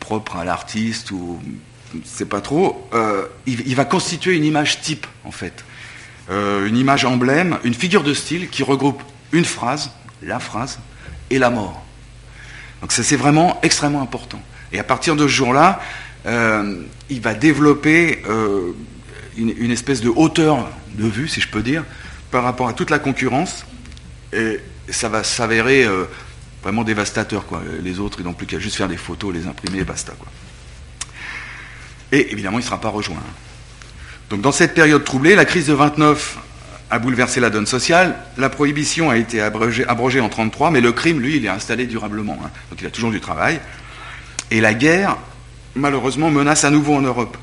propre 0.00 0.36
à 0.36 0.44
l'artiste 0.44 1.10
ou 1.10 1.40
c'est 2.04 2.28
pas 2.28 2.40
trop, 2.40 2.88
euh, 2.94 3.26
il, 3.46 3.76
va 3.76 3.84
constituer 3.84 4.34
une 4.34 4.44
image 4.44 4.80
type 4.80 5.06
en 5.24 5.30
fait, 5.30 5.64
une 6.28 6.76
image 6.76 7.04
emblème, 7.04 7.58
une 7.62 7.74
figure 7.74 8.02
de 8.02 8.14
style 8.14 8.48
qui 8.48 8.64
regroupe 8.64 9.00
une 9.30 9.44
phrase, 9.44 9.92
la 10.22 10.40
phrase, 10.40 10.80
et 11.30 11.38
la 11.38 11.50
mort. 11.50 11.84
Donc 12.80 12.92
ça 12.92 13.02
c'est 13.02 13.16
vraiment 13.16 13.58
extrêmement 13.62 14.02
important. 14.02 14.40
Et 14.72 14.78
à 14.78 14.84
partir 14.84 15.16
de 15.16 15.26
ce 15.26 15.32
jour-là, 15.32 15.80
il 16.26 17.20
va 17.20 17.34
développer 17.34 18.22
une, 19.36 19.54
une 19.56 19.70
espèce 19.70 20.00
de 20.00 20.08
hauteur 20.08 20.68
de 20.94 21.06
vue, 21.06 21.28
si 21.28 21.40
je 21.40 21.48
peux 21.48 21.62
dire, 21.62 21.84
par 22.30 22.42
rapport 22.42 22.68
à 22.68 22.72
toute 22.72 22.90
la 22.90 22.98
concurrence 22.98 23.64
et 24.32 24.60
ça 24.90 25.08
va 25.08 25.24
s'avérer 25.24 25.84
euh, 25.84 26.04
vraiment 26.62 26.84
dévastateur. 26.84 27.46
Quoi. 27.46 27.62
Les 27.82 28.00
autres, 28.00 28.20
ils 28.20 28.24
n'ont 28.24 28.32
plus 28.32 28.46
qu'à 28.46 28.58
juste 28.58 28.76
faire 28.76 28.88
des 28.88 28.96
photos, 28.96 29.32
les 29.32 29.46
imprimer 29.46 29.84
basta. 29.84 30.12
Quoi. 30.18 30.28
Et 32.12 32.32
évidemment, 32.32 32.58
il 32.58 32.62
ne 32.62 32.66
sera 32.66 32.80
pas 32.80 32.88
rejoint. 32.88 33.22
Donc 34.30 34.40
dans 34.40 34.52
cette 34.52 34.74
période 34.74 35.04
troublée, 35.04 35.34
la 35.34 35.44
crise 35.44 35.66
de 35.66 35.74
29 35.74 36.38
a 36.90 36.98
bouleversé 36.98 37.40
la 37.40 37.50
donne 37.50 37.66
sociale. 37.66 38.14
La 38.36 38.48
prohibition 38.48 39.10
a 39.10 39.16
été 39.16 39.40
abrogée, 39.40 39.84
en 39.88 39.94
1933, 39.94 40.70
mais 40.70 40.80
le 40.80 40.92
crime, 40.92 41.20
lui, 41.20 41.36
il 41.36 41.44
est 41.44 41.48
installé 41.48 41.86
durablement. 41.86 42.38
hein. 42.44 42.50
Donc 42.70 42.80
il 42.80 42.86
a 42.86 42.90
toujours 42.90 43.10
du 43.10 43.20
travail. 43.20 43.60
Et 44.50 44.60
la 44.60 44.74
guerre, 44.74 45.16
malheureusement, 45.74 46.30
menace 46.30 46.64
à 46.64 46.70
nouveau 46.70 46.94
en 46.94 47.00
Europe. 47.00 47.36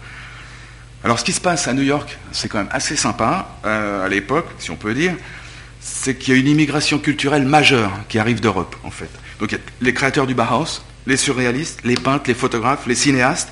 Alors 1.04 1.20
ce 1.20 1.24
qui 1.24 1.34
se 1.34 1.42
passe 1.42 1.68
à 1.68 1.74
New 1.74 1.82
York, 1.82 2.18
c'est 2.32 2.48
quand 2.48 2.60
même 2.60 2.70
assez 2.72 2.96
sympa 2.96 3.58
euh, 3.66 4.06
à 4.06 4.10
l'époque, 4.10 4.46
si 4.60 4.70
on 4.70 4.76
peut 4.76 4.94
dire, 4.94 5.16
c'est 5.80 6.16
qu'il 6.16 6.34
y 6.34 6.38
a 6.38 6.40
une 6.40 6.48
immigration 6.48 7.00
culturelle 7.00 7.44
majeure 7.44 7.92
qui 8.08 8.20
arrive 8.20 8.40
d'Europe, 8.40 8.76
en 8.84 8.92
fait. 8.92 9.10
Donc 9.40 9.52
il 9.52 9.56
y 9.56 9.58
a 9.58 9.64
les 9.82 9.94
créateurs 9.96 10.28
du 10.28 10.36
Bauhaus, 10.36 10.84
les 11.08 11.18
surréalistes, 11.18 11.80
les 11.84 11.96
peintres, 11.96 12.26
les 12.28 12.36
photographes, 12.36 12.86
les 12.86 12.94
cinéastes, 12.94 13.52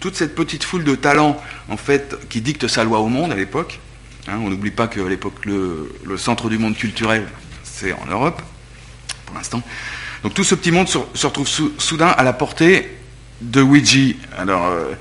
toute 0.00 0.16
cette 0.16 0.34
petite 0.34 0.64
foule 0.64 0.84
de 0.84 0.94
talents, 0.94 1.38
en 1.68 1.76
fait, 1.76 2.16
qui 2.30 2.40
dicte 2.40 2.68
sa 2.68 2.84
loi 2.84 3.00
au 3.00 3.08
monde 3.08 3.32
à 3.32 3.34
l'époque. 3.34 3.80
Hein, 4.28 4.40
on 4.42 4.50
n'oublie 4.50 4.70
pas 4.70 4.88
qu'à 4.88 5.02
l'époque, 5.08 5.46
le, 5.46 5.88
centre 6.18 6.50
du 6.50 6.58
monde 6.58 6.76
culturel, 6.76 7.26
c'est 7.62 7.92
en 7.92 8.04
Europe, 8.06 8.42
pour 9.24 9.36
l'instant. 9.36 9.62
Donc 10.22 10.34
tout 10.34 10.44
ce 10.44 10.54
petit 10.54 10.70
monde 10.70 10.88
se, 10.88 10.98
retrouve 11.26 11.48
sou- 11.48 11.72
soudain 11.78 12.08
à 12.08 12.22
la 12.24 12.34
portée 12.34 12.90
de 13.40 13.62
Ouija. 13.62 14.14
Alors, 14.36 14.66
euh, 14.66 14.92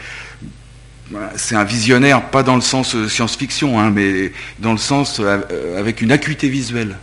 c'est 1.35 1.55
un 1.55 1.63
visionnaire, 1.65 2.29
pas 2.29 2.43
dans 2.43 2.55
le 2.55 2.61
sens 2.61 2.95
euh, 2.95 3.09
science-fiction, 3.09 3.79
hein, 3.79 3.89
mais 3.89 4.31
dans 4.59 4.71
le 4.71 4.77
sens 4.77 5.19
euh, 5.19 5.77
avec 5.77 6.01
une 6.01 6.11
acuité 6.11 6.47
visuelle. 6.47 6.95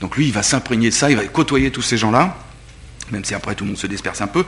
Donc 0.00 0.16
lui, 0.16 0.26
il 0.26 0.32
va 0.32 0.42
s'imprégner 0.42 0.90
de 0.90 0.94
ça, 0.94 1.10
il 1.10 1.16
va 1.16 1.24
côtoyer 1.24 1.70
tous 1.70 1.82
ces 1.82 1.96
gens-là, 1.96 2.36
même 3.10 3.24
si 3.24 3.34
après 3.34 3.54
tout 3.54 3.64
le 3.64 3.68
monde 3.70 3.78
se 3.78 3.86
disperse 3.86 4.20
un 4.20 4.26
peu, 4.26 4.44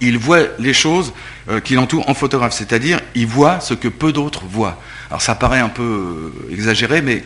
il- 0.00 0.18
voit 0.18 0.40
les 0.58 0.72
choses 0.72 1.12
euh, 1.48 1.60
qui 1.60 1.74
l'entourent 1.74 2.08
en 2.08 2.14
photographe, 2.14 2.52
c'est-à-dire 2.54 3.00
il 3.14 3.26
voit 3.26 3.60
ce 3.60 3.74
que 3.74 3.88
peu 3.88 4.12
d'autres 4.12 4.44
voient. 4.46 4.80
Alors 5.10 5.22
ça 5.22 5.34
paraît 5.34 5.60
un 5.60 5.68
peu 5.68 5.82
euh, 5.82 6.52
exagéré, 6.52 7.02
mais 7.02 7.24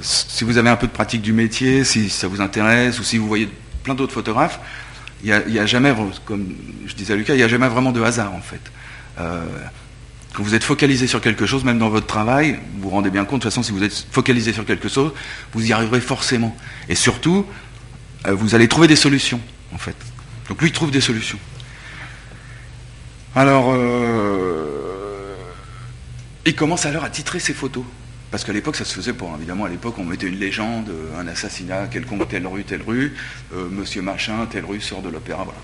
si 0.00 0.44
vous 0.44 0.58
avez 0.58 0.70
un 0.70 0.76
peu 0.76 0.86
de 0.86 0.92
pratique 0.92 1.22
du 1.22 1.32
métier, 1.32 1.84
si 1.84 2.08
ça 2.10 2.26
vous 2.26 2.40
intéresse, 2.40 2.98
ou 2.98 3.04
si 3.04 3.18
vous 3.18 3.26
voyez 3.28 3.48
plein 3.84 3.94
d'autres 3.94 4.14
photographes, 4.14 4.58
il 5.24 5.32
n'y 5.48 5.58
a, 5.58 5.66
jamais, 5.66 5.94
comme 6.24 6.48
je 6.86 6.94
disais 6.94 7.12
à 7.12 7.16
Lucas, 7.16 7.34
il 7.34 7.36
n'y 7.36 7.42
a 7.44 7.48
jamais 7.48 7.68
vraiment 7.68 7.92
de 7.92 8.02
hasard 8.02 8.34
en 8.34 8.40
fait. 8.40 8.60
Euh, 9.20 9.44
quand 10.32 10.42
vous 10.42 10.54
êtes 10.54 10.64
focalisé 10.64 11.06
sur 11.06 11.20
quelque 11.20 11.46
chose, 11.46 11.62
même 11.62 11.78
dans 11.78 11.90
votre 11.90 12.06
travail, 12.06 12.58
vous 12.76 12.84
vous 12.84 12.90
rendez 12.90 13.10
bien 13.10 13.24
compte, 13.24 13.40
de 13.40 13.42
toute 13.44 13.52
façon, 13.52 13.62
si 13.62 13.70
vous 13.70 13.84
êtes 13.84 14.06
focalisé 14.10 14.52
sur 14.52 14.64
quelque 14.64 14.88
chose, 14.88 15.12
vous 15.52 15.64
y 15.66 15.72
arriverez 15.72 16.00
forcément. 16.00 16.56
Et 16.88 16.94
surtout, 16.94 17.44
vous 18.26 18.54
allez 18.54 18.66
trouver 18.66 18.88
des 18.88 18.96
solutions, 18.96 19.40
en 19.74 19.78
fait. 19.78 19.94
Donc 20.48 20.62
lui, 20.62 20.72
trouve 20.72 20.90
des 20.90 21.02
solutions. 21.02 21.38
Alors, 23.34 23.72
euh, 23.72 25.34
il 26.44 26.54
commence 26.54 26.84
alors 26.84 27.04
à 27.04 27.10
titrer 27.10 27.38
ses 27.38 27.54
photos. 27.54 27.84
Parce 28.30 28.44
qu'à 28.44 28.52
l'époque, 28.52 28.76
ça 28.76 28.84
se 28.84 28.94
faisait 28.94 29.12
pas. 29.12 29.26
Évidemment, 29.36 29.66
à 29.66 29.68
l'époque, 29.68 29.94
on 29.98 30.04
mettait 30.04 30.26
une 30.26 30.38
légende, 30.38 30.88
euh, 30.88 31.20
un 31.20 31.28
assassinat 31.28 31.86
quelconque, 31.86 32.28
telle 32.28 32.46
rue, 32.46 32.64
telle 32.64 32.82
rue, 32.82 33.14
euh, 33.54 33.68
monsieur 33.70 34.00
machin, 34.00 34.46
telle 34.50 34.64
rue 34.64 34.80
sort 34.80 35.02
de 35.02 35.10
l'opéra, 35.10 35.44
voilà. 35.44 35.58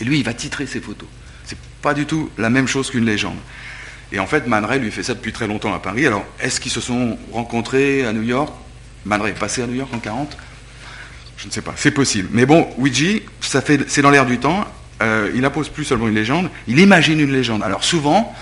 Et 0.00 0.04
lui, 0.04 0.18
il 0.18 0.24
va 0.24 0.34
titrer 0.34 0.66
ses 0.66 0.80
photos. 0.80 1.08
C'est 1.44 1.58
pas 1.82 1.94
du 1.94 2.04
tout 2.04 2.30
la 2.38 2.50
même 2.50 2.66
chose 2.66 2.90
qu'une 2.90 3.04
légende. 3.04 3.38
Et 4.12 4.18
en 4.18 4.26
fait, 4.26 4.46
Man 4.46 4.66
lui 4.80 4.90
fait 4.90 5.02
ça 5.02 5.14
depuis 5.14 5.32
très 5.32 5.46
longtemps 5.46 5.74
à 5.74 5.78
Paris. 5.78 6.06
Alors, 6.06 6.24
est-ce 6.40 6.60
qu'ils 6.60 6.72
se 6.72 6.80
sont 6.80 7.18
rencontrés 7.32 8.04
à 8.04 8.12
New 8.12 8.22
York? 8.22 8.52
Man 9.04 9.22
Ray 9.22 9.32
est 9.32 9.38
passé 9.38 9.62
à 9.62 9.66
New 9.66 9.74
York 9.74 9.92
en 9.94 9.98
40 9.98 10.36
Je 11.36 11.46
ne 11.46 11.52
sais 11.52 11.62
pas, 11.62 11.74
c'est 11.76 11.92
possible. 11.92 12.28
Mais 12.32 12.46
bon, 12.46 12.68
Ouija, 12.78 13.20
c'est 13.40 14.02
dans 14.02 14.10
l'air 14.10 14.26
du 14.26 14.38
temps. 14.38 14.64
Euh, 15.02 15.30
il 15.34 15.44
impose 15.44 15.68
plus 15.68 15.84
seulement 15.84 16.08
une 16.08 16.14
légende, 16.14 16.48
il 16.66 16.78
imagine 16.78 17.20
une 17.20 17.32
légende. 17.32 17.62
Alors 17.62 17.84
souvent, 17.84 18.34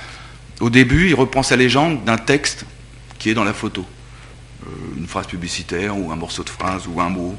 au 0.61 0.71
début, 0.71 1.09
il 1.09 1.14
reprend 1.14 1.43
sa 1.43 1.57
légende 1.57 2.05
d'un 2.05 2.17
texte 2.17 2.64
qui 3.19 3.31
est 3.31 3.35
dans 3.35 3.45
la 3.45 3.53
photo. 3.53 3.85
Euh, 4.67 4.71
une 4.97 5.09
phrase 5.09 5.27
publicitaire 5.27 5.99
ou 5.99 6.12
un 6.12 6.17
morceau 6.17 6.45
de 6.45 6.51
phrase 6.51 6.87
ou 6.87 7.01
un 7.01 7.09
mot. 7.09 7.35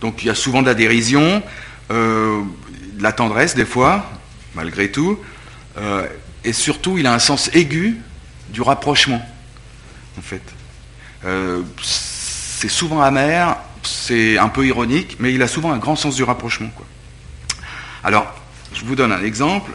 Donc 0.00 0.22
il 0.22 0.26
y 0.26 0.30
a 0.30 0.34
souvent 0.34 0.62
de 0.62 0.66
la 0.66 0.74
dérision, 0.74 1.42
euh, 1.90 2.42
de 2.92 3.02
la 3.02 3.12
tendresse 3.12 3.54
des 3.56 3.64
fois, 3.64 4.08
malgré 4.54 4.90
tout, 4.90 5.18
et 6.44 6.52
surtout 6.52 6.98
il 6.98 7.06
a 7.06 7.14
un 7.14 7.18
sens 7.18 7.50
aigu 7.54 7.98
du 8.50 8.60
rapprochement, 8.60 9.24
en 10.18 10.22
fait. 10.22 10.42
C'est 11.80 12.68
souvent 12.68 13.00
amer, 13.00 13.56
c'est 13.82 14.38
un 14.38 14.48
peu 14.48 14.66
ironique, 14.66 15.16
mais 15.18 15.32
il 15.32 15.42
a 15.42 15.48
souvent 15.48 15.72
un 15.72 15.78
grand 15.78 15.96
sens 15.96 16.16
du 16.16 16.24
rapprochement. 16.24 16.70
Alors, 18.04 18.34
je 18.74 18.84
vous 18.84 18.96
donne 18.96 19.12
un 19.12 19.22
exemple. 19.22 19.72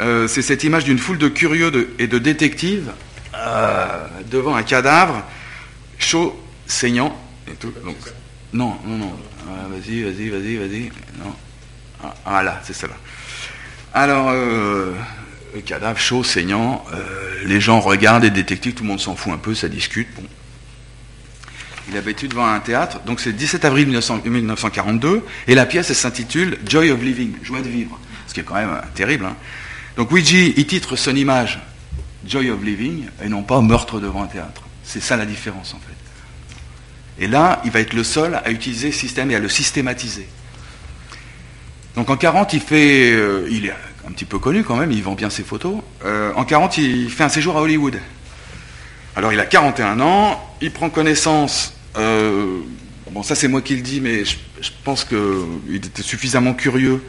Euh, 0.00 0.28
c'est 0.28 0.42
cette 0.42 0.62
image 0.64 0.84
d'une 0.84 0.98
foule 0.98 1.18
de 1.18 1.28
curieux 1.28 1.94
et 1.98 2.06
de 2.06 2.18
détectives 2.18 2.92
euh, 3.34 4.06
devant 4.30 4.54
un 4.54 4.62
cadavre 4.62 5.22
chaud, 5.98 6.38
saignant. 6.66 7.16
Non, 8.52 8.76
non, 8.84 8.98
non. 8.98 9.16
Ah, 9.48 9.66
vas-y, 9.70 10.02
vas-y, 10.02 10.28
vas-y, 10.28 10.56
vas-y. 10.56 10.92
Non. 11.18 11.34
Ah, 12.04 12.14
ah, 12.26 12.42
là, 12.42 12.60
c'est 12.64 12.74
celle-là. 12.74 12.96
Alors, 13.94 14.28
euh, 14.30 14.92
le 15.54 15.60
cadavre 15.62 15.98
chaud, 15.98 16.22
saignant, 16.22 16.84
les 17.44 17.60
gens 17.60 17.80
regardent, 17.80 18.24
les 18.24 18.30
détectives, 18.30 18.74
tout 18.74 18.82
le 18.82 18.90
monde 18.90 19.00
s'en 19.00 19.16
fout 19.16 19.32
un 19.32 19.38
peu, 19.38 19.54
ça 19.54 19.68
discute. 19.68 20.08
Il 21.88 21.96
a 21.96 22.00
battu 22.00 22.26
devant 22.28 22.46
un 22.46 22.58
théâtre, 22.58 23.00
donc 23.06 23.20
c'est 23.20 23.30
le 23.30 23.36
17 23.36 23.64
avril 23.64 23.86
1900 23.86 24.22
1942, 24.24 25.24
et 25.46 25.54
la 25.54 25.66
pièce 25.66 25.92
s'intitule 25.92 26.58
Joy 26.66 26.90
of 26.90 27.00
Living, 27.02 27.32
joie 27.42 27.60
de 27.60 27.68
vivre, 27.68 27.98
ce 28.26 28.34
qui 28.34 28.40
est 28.40 28.42
quand 28.42 28.54
même 28.54 28.70
euh, 28.70 28.80
terrible. 28.94 29.24
hein. 29.24 29.36
Donc 29.96 30.10
Ouija, 30.10 30.36
il 30.56 30.66
titre 30.66 30.96
son 30.96 31.14
image 31.14 31.60
Joy 32.26 32.50
of 32.50 32.62
Living, 32.62 33.04
et 33.24 33.28
non 33.28 33.42
pas 33.42 33.60
Meurtre 33.60 34.00
devant 34.00 34.22
un 34.24 34.26
théâtre. 34.26 34.62
C'est 34.82 35.00
ça 35.02 35.16
la 35.16 35.26
différence 35.26 35.74
en 35.74 35.78
fait. 35.78 37.24
Et 37.24 37.28
là, 37.28 37.62
il 37.64 37.70
va 37.70 37.80
être 37.80 37.94
le 37.94 38.04
seul 38.04 38.34
à 38.44 38.50
utiliser 38.50 38.92
ce 38.92 38.98
système 38.98 39.30
et 39.30 39.36
à 39.36 39.38
le 39.38 39.48
systématiser. 39.48 40.28
Donc 41.94 42.10
en 42.10 42.16
40, 42.16 42.52
il 42.52 42.60
fait, 42.60 43.12
euh, 43.12 43.46
il 43.50 43.66
est 43.66 43.74
un 44.06 44.10
petit 44.10 44.26
peu 44.26 44.38
connu 44.38 44.64
quand 44.64 44.76
même, 44.76 44.92
il 44.92 45.02
vend 45.02 45.14
bien 45.14 45.30
ses 45.30 45.42
photos. 45.44 45.78
Euh, 46.04 46.32
en 46.34 46.44
40, 46.44 46.78
il 46.78 47.10
fait 47.10 47.24
un 47.24 47.28
séjour 47.28 47.56
à 47.56 47.62
Hollywood. 47.62 47.98
Alors 49.14 49.32
il 49.32 49.40
a 49.40 49.46
41 49.46 49.98
ans, 50.00 50.54
il 50.60 50.70
prend 50.72 50.90
connaissance, 50.90 51.72
euh, 51.96 52.60
bon 53.10 53.22
ça 53.22 53.34
c'est 53.34 53.48
moi 53.48 53.62
qui 53.62 53.76
le 53.76 53.82
dis, 53.82 54.00
mais 54.00 54.24
je, 54.24 54.36
pense 54.84 55.04
qu'il 55.04 55.74
était 55.74 56.02
suffisamment 56.02 56.54
curieux 56.54 57.02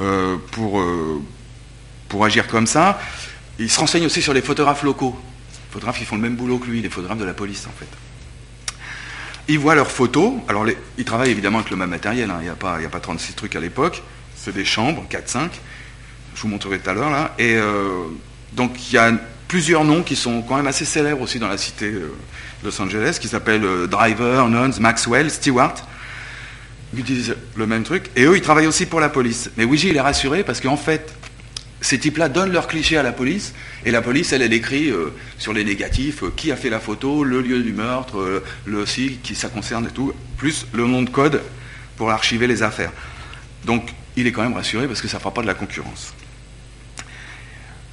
euh, 0.00 0.36
pour, 0.52 0.80
euh, 0.80 1.22
pour 2.08 2.24
agir 2.24 2.46
comme 2.46 2.66
ça. 2.66 3.00
Il 3.58 3.70
se 3.70 3.78
renseigne 3.80 4.06
aussi 4.06 4.20
sur 4.22 4.34
les 4.34 4.42
photographes 4.42 4.82
locaux. 4.82 5.16
Les 5.68 5.72
photographes 5.72 5.98
qui 5.98 6.04
font 6.04 6.16
le 6.16 6.22
même 6.22 6.36
boulot 6.36 6.58
que 6.58 6.66
lui, 6.66 6.82
les 6.82 6.90
photographes 6.90 7.18
de 7.18 7.24
la 7.24 7.34
police 7.34 7.66
en 7.66 7.78
fait. 7.78 7.88
Il 9.48 9.58
voit 9.58 9.74
leurs 9.76 9.90
photos, 9.90 10.34
alors 10.48 10.64
les, 10.64 10.76
il 10.98 11.04
travaille 11.04 11.30
évidemment 11.30 11.58
avec 11.58 11.70
le 11.70 11.76
même 11.76 11.90
matériel, 11.90 12.30
hein, 12.30 12.38
il 12.40 12.44
n'y 12.44 12.50
a, 12.50 12.56
pas- 12.56 12.78
a 12.78 12.88
pas 12.88 13.00
36 13.00 13.34
trucs 13.34 13.54
à 13.54 13.60
l'époque, 13.60 14.02
c'est 14.34 14.52
des 14.52 14.64
chambres, 14.64 15.04
4-5, 15.08 15.50
je 16.34 16.42
vous 16.42 16.48
montrerai 16.48 16.80
tout 16.80 16.90
à 16.90 16.94
l'heure 16.94 17.10
là, 17.10 17.32
et 17.38 17.56
donc 18.54 18.90
il 18.90 18.94
y 18.94 18.98
a 18.98 19.12
plusieurs 19.48 19.84
noms 19.84 20.02
qui 20.02 20.16
sont 20.16 20.42
quand 20.42 20.56
même 20.56 20.66
assez 20.66 20.84
célèbres 20.84 21.22
aussi 21.22 21.38
dans 21.38 21.48
la 21.48 21.58
cité 21.58 21.86
euh, 21.86 22.14
de 22.62 22.66
Los 22.66 22.80
Angeles, 22.80 23.18
qui 23.20 23.28
s'appellent 23.28 23.64
euh, 23.64 23.86
Driver, 23.86 24.48
Nuns, 24.48 24.80
Maxwell, 24.80 25.30
Stewart, 25.30 25.74
ils 26.92 27.00
utilisent 27.00 27.36
le 27.54 27.66
même 27.66 27.82
truc, 27.82 28.10
et 28.16 28.24
eux 28.24 28.36
ils 28.36 28.42
travaillent 28.42 28.66
aussi 28.66 28.86
pour 28.86 29.00
la 29.00 29.08
police. 29.08 29.50
Mais 29.56 29.64
Ouija 29.64 29.88
il 29.88 29.96
est 29.96 30.00
rassuré 30.00 30.44
parce 30.44 30.60
qu'en 30.60 30.76
fait, 30.76 31.12
ces 31.80 31.98
types-là 31.98 32.28
donnent 32.28 32.52
leurs 32.52 32.66
clichés 32.68 32.96
à 32.96 33.02
la 33.02 33.12
police, 33.12 33.54
et 33.84 33.90
la 33.90 34.02
police, 34.02 34.32
elle, 34.32 34.42
elle 34.42 34.52
écrit 34.52 34.90
euh, 34.90 35.12
sur 35.38 35.52
les 35.52 35.64
négatifs 35.64 36.24
qui 36.36 36.50
a 36.50 36.56
fait 36.56 36.70
la 36.70 36.80
photo, 36.80 37.22
le 37.22 37.40
lieu 37.40 37.62
du 37.62 37.72
meurtre, 37.72 38.42
le 38.64 38.78
aussi, 38.78 39.18
qui 39.22 39.34
ça 39.34 39.48
concerne 39.48 39.86
et 39.86 39.90
tout, 39.90 40.12
plus 40.36 40.66
le 40.72 40.86
nom 40.86 41.02
de 41.02 41.10
code 41.10 41.42
pour 41.96 42.10
archiver 42.10 42.46
les 42.46 42.62
affaires. 42.62 42.92
Donc, 43.64 43.92
il 44.16 44.26
est 44.26 44.32
quand 44.32 44.42
même 44.42 44.54
rassuré 44.54 44.86
parce 44.86 45.00
que 45.00 45.08
ça 45.08 45.18
ne 45.18 45.20
fera 45.20 45.32
pas 45.32 45.42
de 45.42 45.46
la 45.46 45.54
concurrence. 45.54 46.14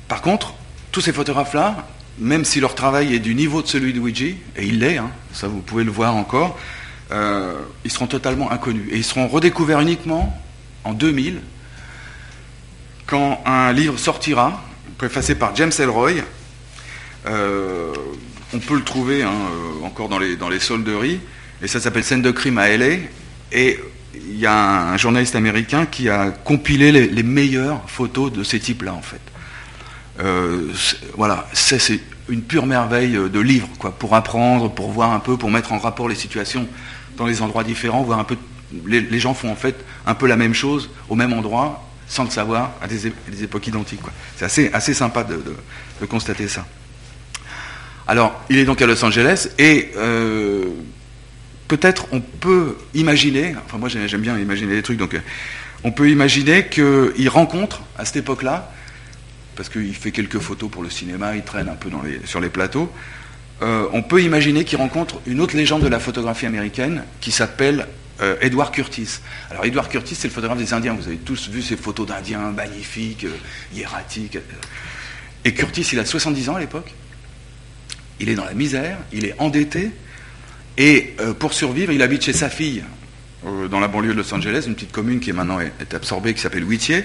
Par 0.07 0.21
contre, 0.21 0.55
tous 0.93 1.01
ces 1.01 1.11
photographes-là, 1.11 1.87
même 2.19 2.45
si 2.45 2.59
leur 2.59 2.75
travail 2.75 3.15
est 3.15 3.19
du 3.19 3.33
niveau 3.33 3.63
de 3.63 3.67
celui 3.67 3.93
de 3.93 3.99
Ouija, 3.99 4.27
et 4.55 4.65
il 4.65 4.79
l'est, 4.79 4.97
hein, 4.97 5.09
ça 5.33 5.47
vous 5.47 5.59
pouvez 5.59 5.83
le 5.83 5.91
voir 5.91 6.15
encore, 6.15 6.57
euh, 7.11 7.55
ils 7.83 7.91
seront 7.91 8.05
totalement 8.05 8.51
inconnus. 8.51 8.87
Et 8.91 8.97
ils 8.97 9.03
seront 9.03 9.27
redécouverts 9.27 9.81
uniquement 9.81 10.39
en 10.83 10.93
2000, 10.93 11.41
quand 13.07 13.41
un 13.45 13.73
livre 13.73 13.97
sortira, 13.97 14.63
préfacé 14.99 15.33
par 15.33 15.55
James 15.55 15.71
Elroy. 15.79 16.13
Euh, 17.25 17.91
on 18.53 18.59
peut 18.59 18.75
le 18.75 18.83
trouver 18.83 19.23
hein, 19.23 19.31
euh, 19.31 19.85
encore 19.85 20.09
dans 20.09 20.19
les, 20.19 20.59
solderies, 20.59 21.19
et 21.63 21.67
ça 21.67 21.79
s'appelle 21.79 22.03
Scène 22.03 22.21
de 22.21 22.31
crime 22.31 22.59
à 22.59 22.69
LA. 22.69 22.97
Et 23.51 23.79
il 24.13 24.37
y 24.37 24.45
a 24.45 24.91
un, 24.91 24.97
journaliste 24.97 25.35
américain 25.35 25.87
qui 25.87 26.07
a 26.07 26.29
compilé 26.29 26.91
les 26.91 27.23
meilleures 27.23 27.81
photos 27.89 28.31
de 28.31 28.43
ces 28.43 28.59
types-là, 28.59 28.93
en 28.93 29.01
fait. 29.01 29.32
Euh, 30.19 30.71
voilà, 31.15 31.47
c'est 31.53 31.99
une 32.29 32.43
pure 32.43 32.65
merveille 32.65 33.15
euh, 33.15 33.29
de 33.29 33.39
livre, 33.39 33.67
quoi, 33.79 33.91
pour 33.91 34.15
apprendre, 34.15 34.69
pour 34.69 34.91
voir 34.91 35.11
un 35.11 35.19
peu, 35.19 35.37
pour 35.37 35.49
mettre 35.49 35.73
en 35.73 35.79
rapport 35.79 36.07
les 36.07 36.15
situations 36.15 36.67
dans 37.17 37.25
les 37.25 37.41
endroits 37.41 37.63
différents, 37.63 38.03
voir 38.03 38.19
un 38.19 38.23
peu. 38.23 38.37
Les, 38.85 39.19
gens 39.19 39.33
font 39.33 39.51
en 39.51 39.55
fait 39.55 39.75
un 40.07 40.15
peu 40.15 40.27
la 40.27 40.35
même 40.35 40.53
chose 40.53 40.89
au 41.09 41.15
même 41.15 41.33
endroit, 41.33 41.87
sans 42.07 42.23
le 42.23 42.31
savoir, 42.31 42.71
à 42.81 42.87
des, 42.87 43.07
époques 43.43 43.67
identiques. 43.67 43.99
C'est 44.35 44.45
assez, 44.45 44.71
assez 44.73 44.93
sympa 44.93 45.23
de, 45.23 46.05
constater 46.05 46.47
ça. 46.47 46.65
Alors, 48.07 48.41
il 48.49 48.57
est 48.57 48.65
donc 48.65 48.81
à 48.81 48.87
Los 48.87 49.03
Angeles 49.05 49.49
et 49.57 49.91
euh, 49.95 50.65
peut-être 51.67 52.07
on 52.11 52.19
peut 52.19 52.75
imaginer, 52.93 53.55
enfin 53.65 53.77
moi 53.77 53.87
j'aime 53.87 54.21
bien 54.21 54.37
imaginer 54.37 54.75
des 54.75 54.81
trucs, 54.81 54.97
donc 54.97 55.15
on 55.85 55.91
peut 55.91 56.09
imaginer 56.09 56.67
qu'il 56.67 57.29
rencontre 57.29 57.81
à 57.97 58.03
cette 58.03 58.17
époque-là, 58.17 58.73
parce 59.55 59.69
qu'il 59.69 59.93
fait 59.95 60.11
quelques 60.11 60.39
photos 60.39 60.69
pour 60.69 60.83
le 60.83 60.89
cinéma, 60.89 61.35
il 61.35 61.43
traîne 61.43 61.69
un 61.69 61.75
peu 61.75 61.89
sur 62.25 62.39
les 62.39 62.49
plateaux, 62.49 62.91
euh, 63.61 63.87
on 63.93 64.01
peut 64.01 64.21
imaginer 64.21 64.63
qu'il 64.63 64.77
rencontre 64.77 65.21
une 65.25 65.39
autre 65.39 65.55
légende 65.55 65.83
de 65.83 65.87
la 65.87 65.99
photographie 65.99 66.45
américaine 66.45 67.03
qui 67.21 67.31
s'appelle 67.31 67.87
euh, 68.21 68.35
Edward 68.41 68.73
Curtis. 68.73 69.19
Alors 69.51 69.65
Edward 69.65 69.89
Curtis, 69.89 70.15
c'est 70.15 70.27
le 70.27 70.33
photographe 70.33 70.57
des 70.57 70.73
Indiens. 70.73 70.93
Vous 70.93 71.07
avez 71.07 71.17
tous 71.17 71.49
vu 71.49 71.61
ces 71.61 71.77
photos 71.77 72.07
d'Indiens 72.07 72.51
magnifiques, 72.51 73.25
euh, 73.25 73.37
hiératiques. 73.73 74.37
Et 75.45 75.53
Curtis, 75.53 75.87
il 75.93 75.99
a 75.99 76.05
70 76.05 76.49
ans 76.49 76.55
à 76.55 76.59
l'époque. 76.59 76.93
Il 78.19 78.29
est 78.29 78.35
dans 78.35 78.45
la 78.45 78.53
misère, 78.53 78.97
il 79.11 79.25
est 79.25 79.35
endetté. 79.39 79.91
Et 80.77 81.13
euh, 81.19 81.33
pour 81.33 81.53
survivre, 81.53 81.91
il 81.91 82.01
habite 82.01 82.23
chez 82.23 82.33
sa 82.33 82.49
fille, 82.49 82.83
euh, 83.45 83.67
dans 83.67 83.79
la 83.79 83.87
banlieue 83.87 84.13
de 84.13 84.17
Los 84.17 84.33
Angeles, 84.33 84.63
une 84.67 84.75
petite 84.75 84.91
commune 84.91 85.19
qui 85.19 85.29
est 85.29 85.33
maintenant 85.33 85.59
est, 85.59 85.93
absorbée, 85.93 86.33
qui 86.33 86.41
s'appelle 86.41 86.63
Whittier, 86.63 86.97
euh, 86.97 87.01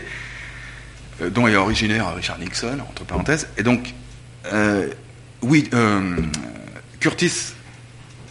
dont 1.21 1.49
est 1.49 1.57
originaire 1.57 2.15
Richard 2.15 2.39
Nixon, 2.39 2.79
entre 2.89 3.05
parenthèses. 3.05 3.49
Et 3.57 3.63
donc, 3.63 3.95
euh, 4.53 4.89
oui, 5.43 5.69
euh, 5.75 6.17
Curtis, 7.01 7.55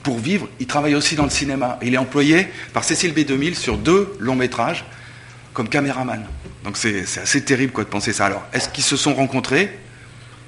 pour 0.04 0.20
vivre, 0.20 0.48
il 0.60 0.68
travaille 0.68 0.96
aussi 0.96 1.16
dans 1.16 1.24
le 1.26 1.30
cinéma. 1.30 1.78
Il 1.82 1.94
est 1.94 1.98
employé 1.98 2.48
par 2.74 2.84
Cécile 2.84 3.14
B2000 3.14 3.56
sur 3.56 3.78
deux 3.78 4.16
longs 4.20 4.36
métrages 4.36 4.86
comme 5.54 5.70
caméraman. 5.70 6.26
Donc 6.64 6.78
c'est 6.78 7.04
assez 7.18 7.44
terrible 7.44 7.74
quoi, 7.74 7.84
de 7.84 7.90
penser 7.90 8.14
ça. 8.14 8.26
Alors, 8.26 8.46
est-ce 8.54 8.70
qu'ils 8.70 8.84
se 8.84 8.96
sont 8.96 9.14
rencontrés? 9.14 9.78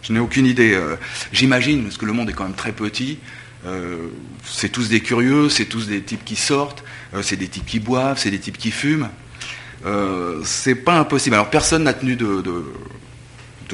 Je 0.01 0.13
n'ai 0.13 0.19
aucune 0.19 0.45
idée. 0.45 0.73
Euh, 0.73 0.95
J'imagine, 1.33 1.83
parce 1.83 1.97
que 1.97 2.05
le 2.05 2.13
monde 2.13 2.29
est 2.29 2.33
quand 2.33 2.45
même 2.45 2.53
très 2.53 2.71
petit. 2.71 3.19
euh, 3.65 4.07
c'est 4.45 4.69
tous 4.69 4.87
des 4.87 5.01
curieux, 5.01 5.49
c'est 5.49 5.65
tous 5.65 5.87
des 5.87 6.01
types 6.01 6.23
qui 6.23 6.35
sortent, 6.37 6.83
euh, 7.13 7.21
c'est 7.21 7.35
des 7.35 7.47
types 7.49 7.65
qui 7.65 7.79
boivent, 7.79 8.17
c'est 8.17 8.31
des 8.31 8.39
types 8.39 8.57
qui 8.57 8.71
fument. 8.71 9.09
Euh, 9.85 10.41
c'est 10.43 10.75
pas 10.75 10.97
impossible. 10.97 11.35
Alors 11.35 11.49
personne 11.49 11.83
n'a 11.83 11.93
tenu 11.93 12.15
de, 12.15 12.43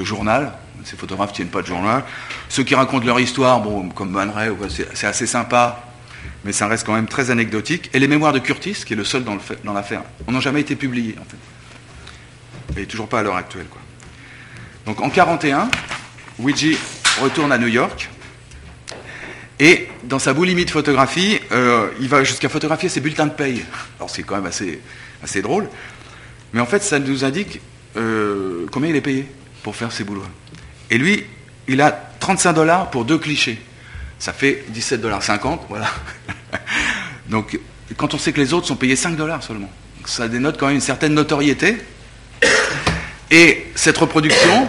journal. 0.04 0.54
Ces 0.84 0.98
photographes 0.98 1.34
tiennent 1.34 1.48
pas 1.48 1.62
de 1.62 1.68
journal. 1.68 2.04
Ceux 2.50 2.63
qui 2.63 2.76
racontent 2.76 3.06
leur 3.06 3.20
histoire, 3.20 3.60
bon, 3.60 3.89
comme 3.89 4.15
ouais, 4.15 4.68
c'est 4.94 5.08
assez 5.08 5.26
sympa, 5.26 5.84
mais 6.44 6.52
ça 6.52 6.68
reste 6.68 6.86
quand 6.86 6.94
même 6.94 7.08
très 7.08 7.32
anecdotique. 7.32 7.89
Et 7.94 8.00
les 8.00 8.08
mémoires 8.08 8.34
de 8.34 8.39
Curtis, 8.39 8.84
qui 8.86 8.94
est 8.94 8.96
le 8.96 9.04
seul 9.04 9.24
dans 9.24 9.74
l'affaire, 9.74 10.04
n'ont 10.28 10.41
jamais 10.41 10.62
été 10.62 10.76
publiés 10.76 11.15
en 11.20 11.26
fait. 11.26 12.82
Et 12.82 12.86
toujours 12.86 13.08
pas 13.08 13.22
à 13.22 13.24
l'heure 13.24 13.36
actuelle. 13.36 13.65
Quoi. 13.65 13.82
Donc 14.86 15.02
en 15.02 15.10
41, 15.10 15.70
Luigi 16.39 16.78
retourne 17.22 17.52
à 17.52 17.58
New 17.58 17.68
York. 17.68 18.10
Et 19.60 19.88
dans 20.04 20.20
sa 20.20 20.34
boulimie 20.34 20.65
de 20.65 20.70
photographie, 20.70 21.39
euh, 21.52 21.89
il 22.00 22.10
va 22.10 22.24
jusqu'à 22.24 22.50
photographier 22.50 22.89
ses 22.89 23.00
bulletins 23.00 23.26
de 23.26 23.32
paye. 23.32 23.65
Alors 23.98 24.10
c'est 24.10 24.24
quand 24.24 24.36
même 24.36 24.52
assez 25.24 25.41
drôle. 25.41 25.70
Mais 26.56 26.62
en 26.62 26.65
fait, 26.65 26.82
ça 26.82 27.00
nous 27.00 27.26
indique 27.26 27.60
euh, 27.98 28.65
combien 28.72 28.89
il 28.89 28.96
est 28.96 29.02
payé 29.02 29.28
pour 29.62 29.76
faire 29.76 29.91
ses 29.91 30.06
boulots. 30.06 30.24
Et 30.89 30.98
lui, 30.98 31.26
il 31.68 31.82
a 31.82 31.91
35 32.22 32.54
dollars 32.54 32.89
pour 32.91 33.04
deux 33.04 33.18
clichés. 33.18 33.62
Ça 34.20 34.32
fait 34.32 34.63
17,50 34.74 34.98
dollars, 35.02 35.22
voilà. 35.68 35.88
Donc, 37.30 37.60
quand 37.98 38.13
on 38.13 38.18
sait 38.18 38.32
que 38.32 38.39
les 38.39 38.54
autres 38.54 38.68
sont 38.68 38.78
payés 38.78 38.96
5 38.96 39.18
dollars 39.18 39.44
seulement, 39.44 39.70
ça 40.06 40.30
dénote 40.30 40.58
quand 40.58 40.68
même 40.68 40.76
une 40.76 40.82
certaine 40.82 41.13
notoriété. 41.13 41.76
Et 43.30 43.68
cette 43.76 43.98
reproduction, 43.98 44.65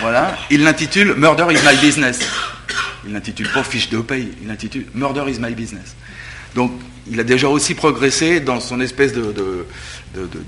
voilà, 0.00 0.36
il 0.50 0.62
l'intitule 0.62 1.14
Murder 1.14 1.46
is 1.50 1.66
my 1.66 1.76
business. 1.80 2.18
Il 3.06 3.14
l'intitule 3.14 3.50
pas 3.50 3.64
fiche 3.64 3.88
de 3.88 3.98
paye, 4.00 4.32
il 4.42 4.48
l'intitule 4.48 4.84
Murder 4.92 5.24
is 5.28 5.38
my 5.40 5.54
business. 5.54 5.96
Donc, 6.54 6.72
il 7.10 7.20
a 7.20 7.24
déjà 7.24 7.48
aussi 7.48 7.74
progressé 7.74 8.40
dans 8.40 8.60
son 8.60 8.80
espèce 8.80 9.12
de, 9.12 9.66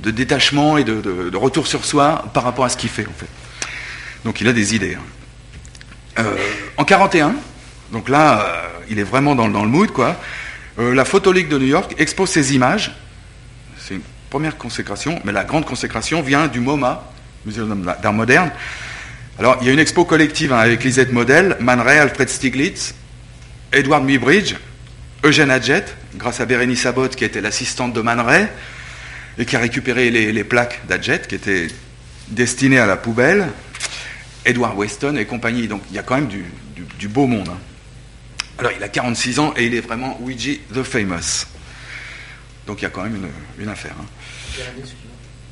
détachement 0.05 0.79
et 0.79 0.85
de, 0.85 1.37
retour 1.37 1.66
sur 1.66 1.85
soi 1.85 2.25
par 2.33 2.45
rapport 2.45 2.64
à 2.64 2.69
ce 2.69 2.77
qu'il 2.77 2.90
fait, 2.90 3.07
en 3.07 3.19
fait. 3.19 3.29
Donc, 4.25 4.40
il 4.40 4.49
a 4.49 4.53
des 4.53 4.75
idées. 4.75 4.95
hein. 4.95 5.03
Euh, 6.19 6.37
en 6.79 6.85
41, 6.85 7.35
donc 7.92 8.09
là, 8.09 8.40
euh, 8.40 8.69
il 8.88 8.99
est 8.99 9.05
vraiment 9.05 9.35
dans, 9.35 9.47
le 9.47 9.69
mood, 9.69 9.90
quoi. 9.90 10.16
Euh, 10.79 10.95
la 10.95 11.05
Photolique 11.05 11.49
de 11.49 11.59
New 11.59 11.66
York 11.66 11.95
expose 11.99 12.31
ses 12.31 12.55
images. 12.55 12.92
C'est 13.79 13.95
une 13.95 14.03
première 14.31 14.57
consécration, 14.57 15.21
mais 15.25 15.33
la 15.33 15.45
grande 15.45 15.66
consécration 15.66 16.23
vient 16.23 16.49
du 16.49 16.61
MoMA, 16.61 17.05
Muséum 17.45 17.85
d'art 18.03 18.12
moderne. 18.12 18.51
Alors, 19.38 19.59
il 19.61 19.66
y 19.66 19.71
a 19.71 19.73
une 19.73 19.79
expo 19.79 20.05
collective 20.07 20.53
hein, 20.53 20.59
avec 20.59 20.83
Lisette 20.83 21.12
Model, 21.12 21.57
Man 21.61 21.81
Ray, 21.81 21.99
Alfred 21.99 22.29
Stieglitz, 22.29 22.95
Edward 23.73 24.05
Muybridge, 24.05 24.55
Eugène 25.27 25.51
Adjet, 25.51 25.85
grâce 26.15 26.41
à 26.41 26.47
Bérénice 26.47 26.87
Abbott, 26.87 27.17
qui 27.17 27.25
était 27.25 27.41
l'assistante 27.41 27.93
de 27.93 28.01
Man 28.01 28.21
Ray, 28.21 28.47
et 29.39 29.45
qui 29.45 29.57
a 29.57 29.59
récupéré 29.59 30.09
les, 30.11 30.45
plaques 30.45 30.87
d'Adjet, 30.87 31.21
qui 31.29 31.35
étaient 31.35 31.67
destinées 32.29 32.79
à 32.79 32.87
la 32.87 32.97
poubelle, 32.97 33.49
Edward 34.45 34.77
Weston 34.79 35.17
et 35.17 35.25
compagnie. 35.27 35.67
Donc, 35.67 35.83
il 35.91 35.97
y 35.97 35.99
a 35.99 36.05
quand 36.05 36.15
même 36.15 36.29
du, 36.29 37.09
beau 37.09 37.27
monde. 37.27 37.49
hein. 37.49 37.59
Alors, 38.59 38.71
il 38.77 38.83
a 38.85 38.89
46 38.89 39.41
ans 39.41 39.53
et 39.57 39.67
il 39.67 39.75
est 39.75 39.81
vraiment 39.81 40.17
Ouija 40.23 40.53
the 40.73 40.85
Famous. 40.85 41.47
Donc, 42.69 42.81
il 42.81 42.85
y 42.85 42.87
a 42.87 42.91
quand 42.91 43.03
même 43.03 43.17
une, 43.17 43.29
une 43.65 43.69
affaire. 43.69 43.95
hein. 44.01 44.07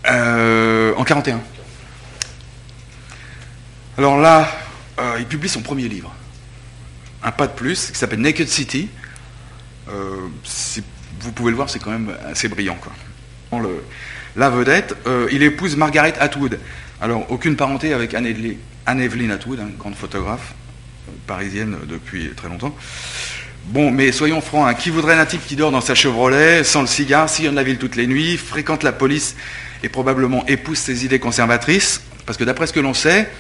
Euh, 0.07 0.95
en 0.97 1.03
41. 1.05 1.41
Alors 3.99 4.19
là, 4.21 4.49
euh, 5.01 5.17
il 5.19 5.27
publie 5.27 5.49
son 5.49 5.63
premier 5.63 5.89
livre. 5.89 6.15
Un 7.25 7.33
pas 7.33 7.49
de 7.49 7.53
plus, 7.53 7.91
qui 7.91 7.99
s'appelle 7.99 8.21
Naked 8.21 8.49
City. 8.49 8.89
Euh, 9.89 10.17
vous 11.21 11.33
pouvez 11.33 11.51
le 11.51 11.57
voir, 11.57 11.71
c'est 11.71 11.79
quand 11.79 11.91
même 11.91 12.13
assez 12.27 12.49
brillant. 12.49 12.77
La 14.37 14.51
vedette, 14.51 14.97
euh, 15.07 15.29
il 15.31 15.43
épouse 15.43 15.77
Margaret 15.77 16.15
Atwood. 16.19 16.59
Alors, 17.01 17.31
aucune 17.31 17.57
parenté 17.57 17.93
avec 17.93 18.15
Anne-Eveline 18.15 19.31
Atwood, 19.31 19.61
hein, 19.61 19.69
grande 19.79 19.95
photographe 19.95 20.55
euh, 21.09 21.13
parisienne 21.27 21.77
depuis 21.89 22.31
très 22.35 22.49
longtemps. 22.49 22.75
Bon, 23.67 23.91
mais 23.91 24.13
soyons 24.13 24.41
francs, 24.41 24.69
hein, 24.69 24.75
qui 24.75 24.91
voudrait 24.91 25.19
un 25.19 25.25
type 25.25 25.47
qui 25.47 25.57
dort 25.57 25.71
dans 25.71 25.81
sa 25.81 25.95
Chevrolet, 25.95 26.65
sans 26.65 26.81
le 26.81 26.87
cigare, 26.87 27.29
sillonne 27.29 27.55
la 27.55 27.63
ville 27.63 27.79
toutes 27.79 27.97
les 27.97 28.07
nuits, 28.07 28.37
fréquente 28.37 28.83
la 28.83 28.93
police 28.93 29.37
et 29.83 29.89
probablement 29.89 30.45
épouse 30.47 30.79
ses 30.79 31.05
idées 31.05 31.19
conservatrices? 31.19 32.03
Parce 32.27 32.37
que 32.37 32.45
d'après 32.45 32.67
ce 32.67 32.73
que 32.73 32.81
l'on 32.81 32.95
sait, 32.95 33.31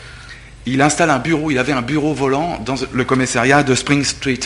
il 0.66 0.80
installe 0.80 1.10
un 1.10 1.18
bureau, 1.18 1.50
il 1.50 1.58
avait 1.58 1.72
un 1.72 1.82
bureau 1.82 2.14
volant 2.14 2.58
dans 2.64 2.76
le 2.92 3.04
commissariat 3.04 3.62
de 3.62 3.74
Spring 3.74 4.02
Street. 4.04 4.40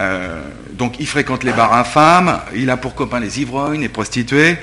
Euh, 0.00 0.42
donc 0.72 0.96
il 1.00 1.06
fréquente 1.06 1.42
les 1.42 1.52
bars 1.52 1.72
infâmes, 1.72 2.40
il 2.54 2.68
a 2.70 2.76
pour 2.76 2.94
copains 2.94 3.20
les 3.20 3.40
ivrognes, 3.40 3.80
les 3.80 3.88
prostituées. 3.88 4.56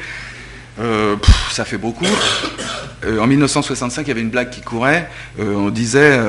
Euh, 0.80 1.16
ça 1.52 1.66
fait 1.66 1.78
beaucoup. 1.78 2.06
Euh, 3.06 3.20
en 3.20 3.28
1965, 3.28 4.04
il 4.04 4.08
y 4.08 4.12
avait 4.12 4.22
une 4.22 4.30
blague 4.30 4.50
qui 4.50 4.62
courait. 4.62 5.10
On 5.40 5.70
disait 5.70 6.20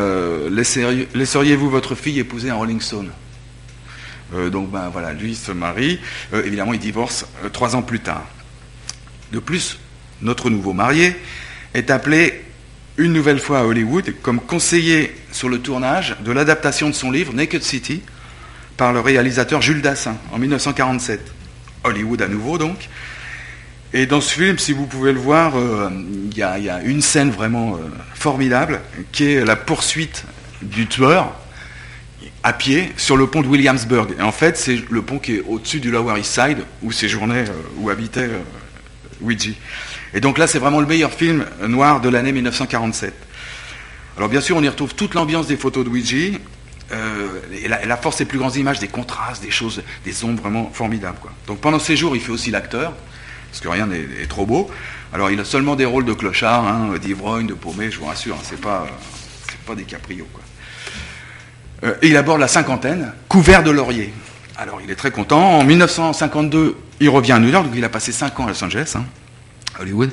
Laisseriez- 0.51 1.09
Laisseriez-vous 1.15 1.71
votre 1.71 1.95
fille 1.95 2.19
épouser 2.19 2.51
un 2.51 2.55
Rolling 2.57 2.81
Stone 2.81 3.11
Donc 4.51 4.71
ben 4.71 4.89
voilà, 4.93 5.13
lui 5.13 5.35
se 5.35 5.53
marie. 5.53 6.01
Évidemment, 6.33 6.73
il 6.73 6.81
divorce 6.81 7.27
trois 7.53 7.77
ans 7.77 7.83
plus 7.83 8.01
tard. 8.01 8.25
De 9.33 9.39
plus, 9.39 9.79
notre 10.23 10.51
nouveau 10.51 10.73
marié 10.73 11.17
est 11.75 11.91
appelé 11.91 12.43
une 12.97 13.13
nouvelle 13.13 13.41
fois 13.41 13.61
à 13.61 13.65
Hollywood 13.65 14.15
comme 14.23 14.41
conseiller 14.41 15.15
sur 15.33 15.49
le 15.49 15.59
tournage 15.59 16.17
de 16.25 16.33
l'adaptation 16.33 16.89
de 16.89 16.95
son 16.95 17.11
livre 17.11 17.33
Naked 17.33 17.63
City 17.63 18.03
par 18.77 18.93
le 18.93 19.01
réalisateur 19.01 19.63
Jules 19.63 19.83
Dassin 19.83 20.17
en 20.33 20.39
1947. 20.39 21.21
Hollywood 21.85 22.23
à 22.23 22.29
nouveau 22.29 22.59
donc. 22.59 22.89
Et 23.93 24.07
dans 24.07 24.21
ce 24.21 24.35
film, 24.35 24.59
si 24.59 24.73
vous 24.73 24.87
pouvez 24.87 25.13
le 25.13 25.21
voir, 25.21 25.57
euh, 25.57 25.89
il 26.31 26.37
y, 26.37 26.43
a- 26.43 26.83
une 26.83 27.01
scène 27.03 27.31
vraiment 27.31 27.75
euh, 27.77 27.79
formidable 28.15 28.81
qui 29.13 29.25
est 29.33 29.45
la 29.45 29.55
poursuite 29.55 30.25
du 30.63 30.87
tueur 30.89 31.33
à 32.43 32.53
pied 32.53 32.93
sur 32.97 33.17
le 33.17 33.27
pont 33.29 33.43
de 33.43 33.47
Williamsburg. 33.47 34.15
Et 34.19 34.23
en 34.23 34.33
fait, 34.33 34.57
c'est 34.57 34.81
le 34.91 35.03
pont 35.03 35.19
qui 35.19 35.37
est 35.37 35.43
au-dessus 35.47 35.79
du 35.79 35.91
Lower 35.93 36.19
East 36.19 36.35
Side 36.35 36.59
où 36.83 36.91
séjournait, 36.91 37.45
euh, 37.49 37.53
où 37.79 37.91
habitait 37.91 38.31
Luigi. 39.23 39.57
Et 40.13 40.21
donc 40.21 40.39
là, 40.39 40.47
c'est 40.47 40.59
vraiment 40.59 40.81
le 40.81 40.87
meilleur 40.87 41.13
film 41.13 41.45
noir 41.67 42.01
de 42.01 42.09
l'année 42.09 42.33
1947. 42.33 43.15
Alors 44.17 44.29
bien 44.29 44.41
sûr, 44.41 44.57
on 44.57 44.63
y 44.63 44.69
retrouve 44.69 44.95
toute 44.95 45.15
l'ambiance 45.15 45.47
des 45.47 45.57
photos 45.57 45.85
de 45.85 45.91
Luigi, 45.91 46.39
euh, 46.93 47.41
et, 47.53 47.69
la, 47.69 47.97
force 47.97 48.19
des 48.19 48.25
plus 48.25 48.39
grandes 48.39 48.57
images, 48.57 48.79
des 48.79 48.89
contrastes, 48.89 49.43
des 49.43 49.51
choses, 49.51 49.83
des 50.05 50.25
ombres 50.25 50.43
vraiment 50.43 50.71
formidables. 50.73 51.19
Quoi. 51.21 51.33
Donc 51.47 51.61
pendant 51.61 51.79
ces 51.79 51.97
jours, 51.97 52.15
il 52.15 52.23
fait 52.23 52.33
aussi 52.33 52.51
l'acteur, 52.51 52.93
parce 53.51 53.61
que 53.61 53.69
rien 53.69 53.87
n'est 53.87 54.27
trop 54.29 54.47
beau. 54.47 54.71
Alors 55.13 55.31
il 55.31 55.41
a 55.41 55.45
seulement 55.45 55.77
des 55.77 55.85
rôles 55.85 56.05
de 56.05 56.13
clochard, 56.13 56.67
hein, 56.67 56.99
d'ivrogne, 57.01 57.47
de 57.47 57.55
paumé, 57.55 57.91
je 57.91 57.99
vous 57.99 58.07
rassure, 58.07 58.37
hein, 58.37 58.43
c'est 58.43 58.61
pas, 58.61 58.87
pas 59.67 59.75
des 59.75 59.85
caprios. 59.85 60.27
Quoi. 60.33 60.43
Euh, 61.85 61.95
il 62.03 62.17
aborde 62.17 62.41
la 62.41 62.49
cinquantaine, 62.49 63.13
couvert 63.29 63.63
de 63.63 63.71
laurier. 63.71 64.13
Alors 64.57 64.81
il 64.83 64.91
est 64.91 64.97
très 64.97 65.11
content. 65.11 65.59
En 65.59 65.65
1952, 65.65 66.77
il 67.01 67.09
revient 67.09 67.33
à 67.33 67.39
New 67.39 67.49
York, 67.49 67.67
donc 67.67 67.75
il 67.77 67.85
a 67.85 67.89
passé 67.89 68.13
5 68.13 68.39
ans 68.41 68.47
à 68.47 68.49
Los 68.49 68.65
Angeles, 68.65 68.95
hein, 68.97 69.05
Hollywood. 69.81 70.11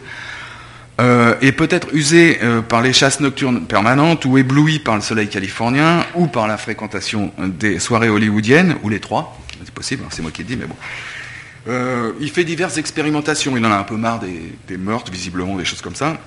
Euh, 1.01 1.35
et 1.41 1.51
peut-être 1.51 1.87
usé 1.93 2.39
euh, 2.43 2.61
par 2.61 2.81
les 2.81 2.93
chasses 2.93 3.19
nocturnes 3.19 3.65
permanentes 3.65 4.23
ou 4.25 4.37
ébloui 4.37 4.79
par 4.79 4.95
le 4.95 5.01
soleil 5.01 5.27
californien 5.27 6.05
ou 6.15 6.27
par 6.27 6.47
la 6.47 6.57
fréquentation 6.57 7.33
des 7.39 7.79
soirées 7.79 8.09
hollywoodiennes, 8.09 8.77
ou 8.83 8.89
les 8.89 8.99
trois, 8.99 9.37
c'est 9.63 9.73
possible, 9.73 10.03
hein, 10.05 10.09
c'est 10.11 10.21
moi 10.21 10.31
qui 10.31 10.43
le 10.43 10.47
dis, 10.47 10.57
mais 10.57 10.65
bon. 10.65 10.75
Euh, 11.67 12.11
il 12.19 12.29
fait 12.29 12.43
diverses 12.43 12.77
expérimentations, 12.77 13.55
il 13.57 13.65
en 13.65 13.71
a 13.71 13.75
un 13.75 13.83
peu 13.83 13.95
marre 13.95 14.19
des, 14.19 14.77
meurtres, 14.77 15.11
visiblement, 15.11 15.57
des 15.57 15.65
choses 15.65 15.81
comme 15.81 15.95
ça. 15.95 16.17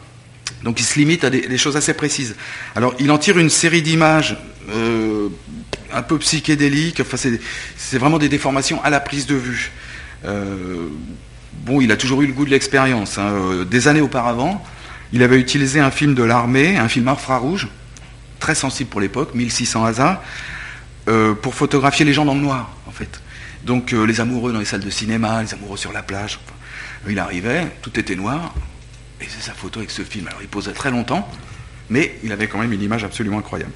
Donc 0.63 0.81
il 0.81 0.85
se 0.85 0.99
limite 0.99 1.25
à 1.25 1.31
des, 1.31 1.59
choses 1.59 1.77
assez 1.77 1.95
précises. 1.95 2.35
Alors 2.75 2.95
il 2.99 3.11
en 3.11 3.19
tire 3.19 3.39
une 3.39 3.51
série 3.51 3.83
d'images 3.83 4.37
euh, 4.71 5.29
un 5.93 6.03
peu 6.03 6.19
psychédéliques, 6.19 7.01
enfin 7.01 7.17
c'est- 7.17 7.99
vraiment 7.99 8.19
des 8.19 8.29
déformations 8.29 8.83
à 8.83 8.91
la 8.91 9.01
prise 9.01 9.27
de 9.27 9.37
vue. 9.37 9.73
Euh, 10.25 10.89
bon, 11.65 11.81
il 11.81 11.91
a 11.93 11.97
toujours 11.97 12.23
eu 12.23 12.27
le 12.27 12.33
goût 12.33 12.45
de 12.45 12.51
l'expérience. 12.51 13.19
hein. 13.19 13.29
Euh, 13.33 13.65
Des 13.65 13.89
années 13.89 14.01
auparavant, 14.01 14.65
il 15.13 15.23
avait 15.23 15.39
utilisé 15.39 15.81
un 15.81 15.91
film 15.91 16.15
de 16.15 16.23
l'armée, 16.23 16.77
un 16.77 16.89
film 16.89 17.09
infrarouge, 17.09 17.69
très 18.41 18.55
sensible 18.55 18.91
pour 18.91 19.01
l'époque, 19.01 19.35
1600 19.35 19.85
hasards, 19.85 20.23
euh, 21.09 21.35
pour 21.35 21.55
photographier 21.55 22.05
les 22.05 22.13
gens 22.13 22.25
dans 22.25 22.35
le 22.35 22.41
noir, 22.41 22.71
en 22.87 22.91
fait. 22.91 23.21
Donc 23.65 23.93
euh, 23.93 24.05
les 24.07 24.21
amoureux 24.21 24.53
dans 24.53 24.59
les 24.59 24.65
salles 24.65 24.81
de 24.85 24.91
cinéma, 24.91 25.43
les 25.43 25.55
amoureux 25.55 25.77
sur 25.77 25.93
la 25.93 26.03
plage. 26.03 26.39
il 27.09 27.19
arrivait, 27.19 27.67
tout 27.83 27.99
était 27.99 28.17
noir, 28.17 28.55
et 29.21 29.27
c'est 29.29 29.43
sa 29.43 29.53
photo 29.53 29.79
avec 29.81 29.91
ce 29.91 30.03
film. 30.03 30.27
Alors 30.29 30.41
il 30.43 30.49
posait 30.49 30.73
très 30.73 30.91
longtemps, 30.91 31.29
mais 31.89 32.19
il 32.23 32.33
avait 32.33 32.47
quand 32.49 32.59
même 32.59 32.73
une 32.73 32.83
image 32.83 33.05
absolument 33.05 33.39
incroyable. 33.39 33.73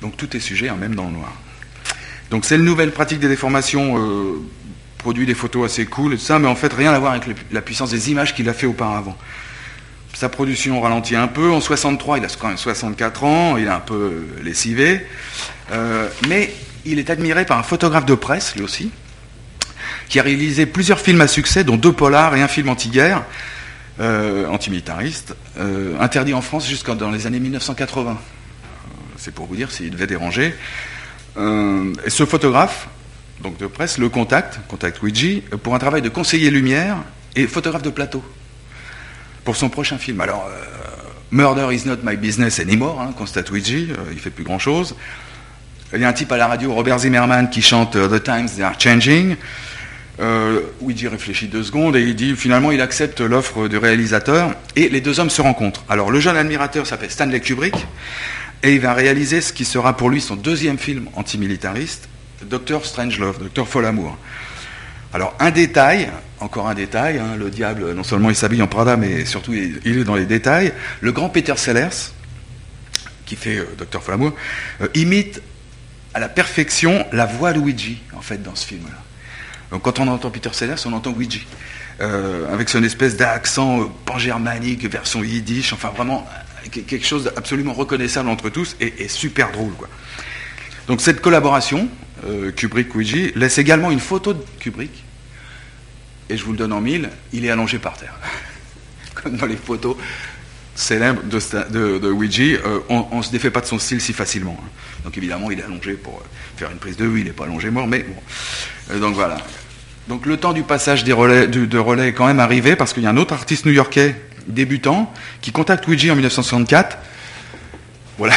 Donc 0.00 0.16
tout 0.16 0.34
est 0.36 0.40
sujet, 0.40 0.68
hein, 0.68 0.76
même 0.78 0.94
dans 0.94 1.06
le 1.06 1.12
noir. 1.12 1.32
Donc 2.30 2.44
c'est 2.46 2.56
une 2.56 2.64
nouvelle 2.64 2.92
pratique 2.92 3.20
des 3.20 3.28
déformations, 3.28 3.96
produit 5.02 5.26
des 5.26 5.34
photos 5.34 5.70
assez 5.70 5.84
cool 5.84 6.14
et 6.14 6.16
tout 6.16 6.22
ça, 6.22 6.38
mais 6.38 6.48
en 6.48 6.54
fait 6.54 6.72
rien 6.72 6.92
à 6.92 6.98
voir 6.98 7.12
avec 7.12 7.24
la 7.50 7.60
puissance 7.60 7.90
des 7.90 8.10
images 8.10 8.34
qu'il 8.34 8.48
a 8.48 8.54
fait 8.54 8.66
auparavant. 8.66 9.16
Sa 10.14 10.28
production 10.28 10.80
ralentit 10.80 11.16
un 11.16 11.26
peu. 11.26 11.50
En 11.50 11.60
63, 11.60 12.18
il 12.18 12.24
a 12.24 12.28
quand 12.38 12.48
même 12.48 12.56
64 12.56 13.24
ans, 13.24 13.56
il 13.56 13.64
est 13.64 13.68
un 13.68 13.80
peu 13.80 14.26
lessivé, 14.42 15.06
Euh, 15.70 16.08
mais 16.28 16.52
il 16.84 16.98
est 16.98 17.08
admiré 17.08 17.46
par 17.46 17.58
un 17.58 17.62
photographe 17.62 18.04
de 18.04 18.14
presse, 18.14 18.54
lui 18.56 18.62
aussi, 18.62 18.90
qui 20.08 20.18
a 20.20 20.22
réalisé 20.22 20.66
plusieurs 20.66 21.00
films 21.00 21.20
à 21.20 21.26
succès, 21.26 21.64
dont 21.64 21.76
deux 21.76 21.92
polars 21.92 22.36
et 22.36 22.42
un 22.42 22.48
film 22.48 22.68
anti-guerre, 22.68 23.24
euh, 24.00 24.46
antimilitariste, 24.48 25.34
euh, 25.58 25.98
interdit 25.98 26.34
en 26.34 26.42
France 26.42 26.68
jusqu'en 26.68 26.94
dans 26.94 27.10
les 27.10 27.26
années 27.26 27.40
1980. 27.40 28.10
Euh, 28.10 28.14
C'est 29.16 29.32
pour 29.32 29.46
vous 29.46 29.56
dire 29.56 29.70
s'il 29.70 29.90
devait 29.90 30.06
déranger. 30.06 30.54
Et 31.38 32.10
ce 32.10 32.26
photographe, 32.26 32.88
donc 33.42 33.58
de 33.58 33.66
presse, 33.66 33.98
le 33.98 34.08
contacte 34.08 34.58
Luigi, 35.02 35.42
euh, 35.52 35.56
pour 35.56 35.74
un 35.74 35.78
travail 35.78 36.02
de 36.02 36.08
conseiller 36.08 36.50
lumière 36.50 36.98
et 37.36 37.46
photographe 37.46 37.82
de 37.82 37.90
plateau 37.90 38.22
pour 39.44 39.56
son 39.56 39.68
prochain 39.68 39.98
film. 39.98 40.20
Alors, 40.20 40.48
euh, 40.48 40.72
Murder 41.32 41.74
is 41.74 41.86
not 41.86 41.96
my 42.04 42.16
business 42.16 42.60
anymore, 42.60 43.00
hein, 43.00 43.12
constate 43.16 43.50
Luigi, 43.50 43.88
euh, 43.90 44.12
il 44.12 44.18
fait 44.18 44.30
plus 44.30 44.44
grand 44.44 44.58
chose. 44.58 44.94
Il 45.94 46.00
y 46.00 46.04
a 46.04 46.08
un 46.08 46.12
type 46.12 46.30
à 46.30 46.36
la 46.36 46.46
radio, 46.46 46.72
Robert 46.72 46.98
Zimmerman, 47.00 47.50
qui 47.50 47.62
chante 47.62 47.96
euh, 47.96 48.18
The 48.18 48.22
Times 48.22 48.48
They 48.54 48.62
Are 48.62 48.78
Changing. 48.78 49.36
Euh, 50.20 50.60
réfléchit 51.10 51.48
deux 51.48 51.62
secondes 51.62 51.96
et 51.96 52.02
il 52.02 52.14
dit 52.14 52.36
finalement 52.36 52.70
il 52.70 52.82
accepte 52.82 53.20
l'offre 53.22 53.66
du 53.66 53.78
réalisateur 53.78 54.54
et 54.76 54.90
les 54.90 55.00
deux 55.00 55.20
hommes 55.20 55.30
se 55.30 55.40
rencontrent. 55.40 55.84
Alors 55.88 56.10
le 56.10 56.20
jeune 56.20 56.36
admirateur 56.36 56.86
s'appelle 56.86 57.10
Stanley 57.10 57.40
Kubrick 57.40 57.74
et 58.62 58.74
il 58.74 58.80
va 58.80 58.92
réaliser 58.92 59.40
ce 59.40 59.54
qui 59.54 59.64
sera 59.64 59.96
pour 59.96 60.10
lui 60.10 60.20
son 60.20 60.36
deuxième 60.36 60.78
film 60.78 61.06
antimilitariste, 61.14 62.08
Docteur 62.48 62.84
Strangelove, 62.84 63.38
Docteur 63.38 63.68
Folamour. 63.68 64.16
Alors 65.14 65.34
un 65.40 65.50
détail, 65.50 66.10
encore 66.40 66.68
un 66.68 66.74
détail, 66.74 67.18
hein, 67.18 67.36
le 67.38 67.50
diable 67.50 67.92
non 67.92 68.02
seulement 68.02 68.30
il 68.30 68.36
s'habille 68.36 68.62
en 68.62 68.66
Prada 68.66 68.96
mais 68.96 69.24
surtout 69.24 69.52
il, 69.52 69.80
est 69.84 70.04
dans 70.04 70.14
les 70.16 70.26
détails. 70.26 70.72
Le 71.00 71.12
grand 71.12 71.28
Peter 71.28 71.54
Sellers, 71.56 72.10
qui 73.26 73.36
fait 73.36 73.58
euh, 73.58 73.66
Docteur 73.78 74.02
Folamour, 74.02 74.32
euh, 74.80 74.88
imite 74.94 75.42
à 76.14 76.20
la 76.20 76.28
perfection 76.28 77.06
la 77.12 77.26
voix 77.26 77.52
de 77.52 77.60
Luigi 77.60 78.00
en 78.16 78.20
fait 78.22 78.42
dans 78.42 78.54
ce 78.54 78.66
film-là. 78.66 78.98
Donc 79.70 79.82
quand 79.82 79.98
on 80.00 80.08
entend 80.08 80.30
Peter 80.30 80.50
Sellers, 80.52 80.76
on 80.86 80.92
entend 80.92 81.12
Luigi. 81.16 81.46
Euh, 82.00 82.52
avec 82.52 82.70
son 82.70 82.82
espèce 82.82 83.16
d'accent 83.16 83.82
euh, 83.82 83.84
pan-germanique, 84.06 84.86
version 84.90 85.22
yiddish, 85.22 85.74
enfin 85.74 85.90
vraiment 85.94 86.26
que- 86.72 86.80
quelque 86.80 87.06
chose 87.06 87.24
d'absolument 87.24 87.74
reconnaissable 87.74 88.30
entre 88.30 88.48
tous 88.48 88.76
et, 88.80 89.04
et 89.04 89.08
super 89.08 89.52
drôle. 89.52 89.72
Quoi. 89.74 89.88
Donc 90.88 91.00
cette 91.02 91.20
collaboration, 91.20 91.88
euh, 92.26 92.50
Kubrick-Luigi, 92.52 93.32
laisse 93.36 93.58
également 93.58 93.90
une 93.90 94.00
photo 94.00 94.32
de 94.34 94.42
Kubrick, 94.60 95.04
et 96.30 96.36
je 96.36 96.44
vous 96.44 96.52
le 96.52 96.58
donne 96.58 96.72
en 96.72 96.80
mille, 96.80 97.10
il 97.32 97.44
est 97.44 97.50
allongé 97.50 97.78
par 97.78 97.96
terre. 97.96 98.14
Comme 99.14 99.36
dans 99.36 99.46
les 99.46 99.56
photos 99.56 99.96
célèbres 100.74 101.22
de, 101.24 101.38
de, 101.98 102.08
euh, 102.08 102.78
on 102.88 103.18
ne 103.18 103.22
se 103.22 103.30
défait 103.30 103.50
pas 103.50 103.60
de 103.60 103.66
son 103.66 103.78
style 103.78 104.00
si 104.00 104.12
facilement. 104.14 104.58
hein. 104.62 104.68
Donc 105.04 105.18
évidemment, 105.18 105.50
il 105.50 105.60
est 105.60 105.64
allongé 105.64 105.92
pour 105.94 106.14
euh, 106.18 106.22
faire 106.56 106.70
une 106.70 106.78
prise 106.78 106.96
de 106.96 107.04
vue, 107.04 107.20
il 107.20 107.24
n'est 107.26 107.32
pas 107.32 107.44
allongé 107.44 107.70
mort, 107.70 107.86
mais 107.86 108.00
bon. 108.04 108.14
Euh, 108.92 108.98
donc 108.98 109.14
voilà. 109.14 109.36
Donc 110.08 110.24
le 110.26 110.36
temps 110.36 110.52
du 110.52 110.62
passage 110.62 111.04
des 111.04 111.12
relais, 111.12 111.46
du- 111.46 111.66
de 111.66 111.78
relais 111.78 112.08
est 112.08 112.12
quand 112.14 112.26
même 112.26 112.40
arrivé 112.40 112.74
parce 112.74 112.92
qu'il 112.94 113.02
y 113.02 113.06
a 113.06 113.10
un 113.10 113.16
autre 113.18 113.34
artiste 113.34 113.66
new-yorkais 113.66 114.16
débutant 114.46 115.12
qui 115.42 115.52
contacte 115.52 115.86
Luigi 115.86 116.10
en 116.10 116.14
1964. 116.14 116.96
Voilà. 118.18 118.34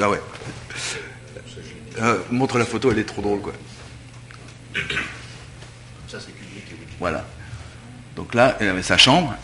Ah 0.00 0.10
ouais. 0.10 0.20
Euh, 2.00 2.18
montre 2.30 2.58
la 2.58 2.64
photo, 2.64 2.90
elle 2.90 2.98
est 2.98 3.04
trop 3.04 3.22
drôle 3.22 3.40
quoi. 3.40 3.52
Ça, 6.08 6.18
c'est. 6.20 6.32
Voilà. 7.00 7.24
Donc 8.16 8.34
là, 8.34 8.56
elle 8.60 8.68
avait 8.68 8.82
sa 8.82 8.96
chambre. 8.96 9.34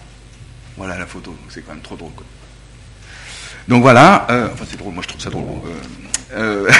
Voilà 0.76 0.98
la 0.98 1.06
photo. 1.06 1.30
Donc 1.30 1.50
c'est 1.50 1.62
quand 1.62 1.72
même 1.72 1.82
trop 1.82 1.96
drôle. 1.96 2.12
Quoi. 2.12 2.26
Donc 3.68 3.82
voilà. 3.82 4.26
euh, 4.30 4.48
enfin, 4.52 4.64
c'est 4.68 4.76
drôle. 4.78 4.94
Moi, 4.94 5.02
je 5.02 5.08
trouve 5.08 5.20
ça 5.20 5.30
drôle. 5.30 5.44
Euh, 6.32 6.66
euh, 6.66 6.70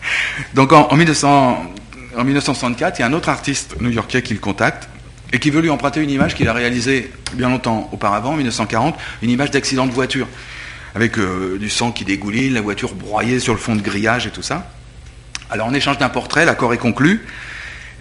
donc 0.54 0.72
en, 0.72 0.88
en 0.88 0.96
1900 0.96 1.72
en 2.16 2.24
1964, 2.24 2.98
il 2.98 3.02
y 3.02 3.04
a 3.04 3.08
un 3.08 3.12
autre 3.12 3.28
artiste 3.28 3.80
new-yorkais 3.80 4.22
qui 4.22 4.34
le 4.34 4.40
contacte 4.40 4.88
et 5.32 5.40
qui 5.40 5.50
veut 5.50 5.60
lui 5.60 5.70
emprunter 5.70 6.00
une 6.00 6.10
image 6.10 6.34
qu'il 6.34 6.48
a 6.48 6.52
réalisée 6.52 7.10
bien 7.32 7.48
longtemps 7.48 7.88
auparavant, 7.92 8.30
en 8.30 8.36
1940, 8.36 8.96
une 9.22 9.30
image 9.30 9.50
d'accident 9.50 9.86
de 9.86 9.92
voiture, 9.92 10.28
avec 10.94 11.18
euh, 11.18 11.58
du 11.58 11.68
sang 11.68 11.90
qui 11.90 12.04
dégouline, 12.04 12.54
la 12.54 12.60
voiture 12.60 12.94
broyée 12.94 13.40
sur 13.40 13.52
le 13.52 13.58
fond 13.58 13.74
de 13.74 13.82
grillage 13.82 14.26
et 14.28 14.30
tout 14.30 14.42
ça. 14.42 14.70
Alors 15.50 15.66
en 15.66 15.74
échange 15.74 15.98
d'un 15.98 16.08
portrait, 16.08 16.44
l'accord 16.44 16.72
est 16.72 16.78
conclu, 16.78 17.20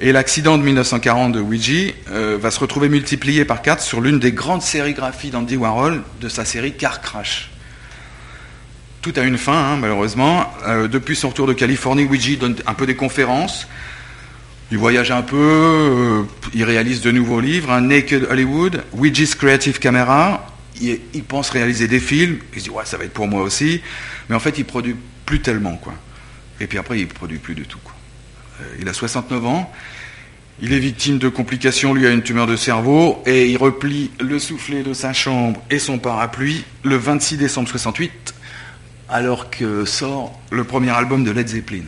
et 0.01 0.11
l'accident 0.11 0.57
de 0.57 0.63
1940 0.63 1.33
de 1.33 1.39
Ouija 1.39 1.93
euh, 2.11 2.37
va 2.39 2.51
se 2.51 2.59
retrouver 2.59 2.89
multiplié 2.89 3.45
par 3.45 3.61
4 3.61 3.81
sur 3.81 4.01
l'une 4.01 4.19
des 4.19 4.31
grandes 4.31 4.61
sérigraphies 4.61 5.29
d'Andy 5.29 5.55
Warhol 5.55 6.01
de 6.19 6.29
sa 6.29 6.45
série 6.45 6.73
Car 6.73 7.01
Crash. 7.01 7.51
Tout 9.01 9.13
a 9.17 9.21
une 9.21 9.37
fin, 9.37 9.53
hein, 9.57 9.77
malheureusement. 9.77 10.51
Euh, 10.65 10.87
depuis 10.87 11.15
son 11.15 11.29
retour 11.29 11.47
de 11.47 11.53
Californie, 11.53 12.05
Ouija 12.05 12.35
donne 12.37 12.55
un 12.65 12.73
peu 12.73 12.85
des 12.85 12.95
conférences. 12.95 13.67
Il 14.71 14.77
voyage 14.77 15.11
un 15.11 15.21
peu, 15.21 15.37
euh, 15.37 16.23
il 16.53 16.63
réalise 16.63 17.01
de 17.01 17.11
nouveaux 17.11 17.41
livres, 17.41 17.71
un 17.71 17.81
Naked 17.81 18.27
Hollywood, 18.29 18.83
Ouija's 18.93 19.35
Creative 19.35 19.77
Camera. 19.79 20.47
Il, 20.81 20.99
il 21.13 21.23
pense 21.23 21.49
réaliser 21.49 21.87
des 21.87 21.99
films. 21.99 22.39
Il 22.53 22.59
se 22.59 22.63
dit, 22.65 22.69
ouais, 22.71 22.85
ça 22.85 22.97
va 22.97 23.03
être 23.03 23.13
pour 23.13 23.27
moi 23.27 23.41
aussi. 23.41 23.81
Mais 24.29 24.35
en 24.35 24.39
fait, 24.39 24.57
il 24.57 24.65
produit 24.65 24.95
plus 25.25 25.41
tellement, 25.41 25.75
quoi. 25.75 25.93
Et 26.59 26.67
puis 26.67 26.77
après, 26.77 26.99
il 26.99 27.07
produit 27.07 27.39
plus 27.39 27.55
du 27.55 27.65
tout, 27.65 27.79
quoi. 27.83 27.93
Euh, 28.61 28.75
il 28.79 28.87
a 28.87 28.93
69 28.93 29.45
ans. 29.45 29.71
Il 30.61 30.71
est 30.71 30.79
victime 30.79 31.17
de 31.17 31.29
complications, 31.29 31.93
lui 31.93 32.05
a 32.05 32.11
une 32.11 32.21
tumeur 32.21 32.45
de 32.45 32.55
cerveau, 32.55 33.23
et 33.25 33.49
il 33.49 33.57
replie 33.57 34.11
le 34.19 34.37
soufflet 34.37 34.83
de 34.83 34.93
sa 34.93 35.11
chambre 35.11 35.61
et 35.71 35.79
son 35.79 35.97
parapluie 35.97 36.63
le 36.83 36.95
26 36.95 37.37
décembre 37.37 37.67
68, 37.69 38.35
alors 39.09 39.49
que 39.49 39.83
sort 39.83 40.39
le 40.51 40.63
premier 40.63 40.91
album 40.91 41.23
de 41.23 41.31
Led 41.31 41.47
Zeppelin. 41.47 41.83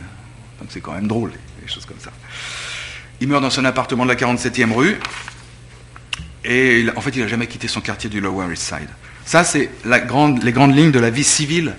Donc 0.58 0.68
c'est 0.70 0.80
quand 0.80 0.92
même 0.92 1.06
drôle, 1.06 1.30
des 1.62 1.68
choses 1.72 1.86
comme 1.86 2.00
ça. 2.00 2.10
Il 3.20 3.28
meurt 3.28 3.40
dans 3.40 3.50
son 3.50 3.64
appartement 3.64 4.04
de 4.04 4.10
la 4.10 4.16
47e 4.16 4.72
rue, 4.72 4.98
et 6.44 6.84
en 6.96 7.00
fait 7.00 7.10
il 7.10 7.22
n'a 7.22 7.28
jamais 7.28 7.46
quitté 7.46 7.68
son 7.68 7.80
quartier 7.80 8.10
du 8.10 8.20
Lower 8.20 8.52
East 8.52 8.64
Side. 8.64 8.88
Ça, 9.24 9.42
c'est 9.42 9.70
les 9.84 10.00
grandes 10.52 10.76
lignes 10.76 10.92
de 10.92 11.00
la 11.00 11.10
vie 11.10 11.24
civile 11.24 11.74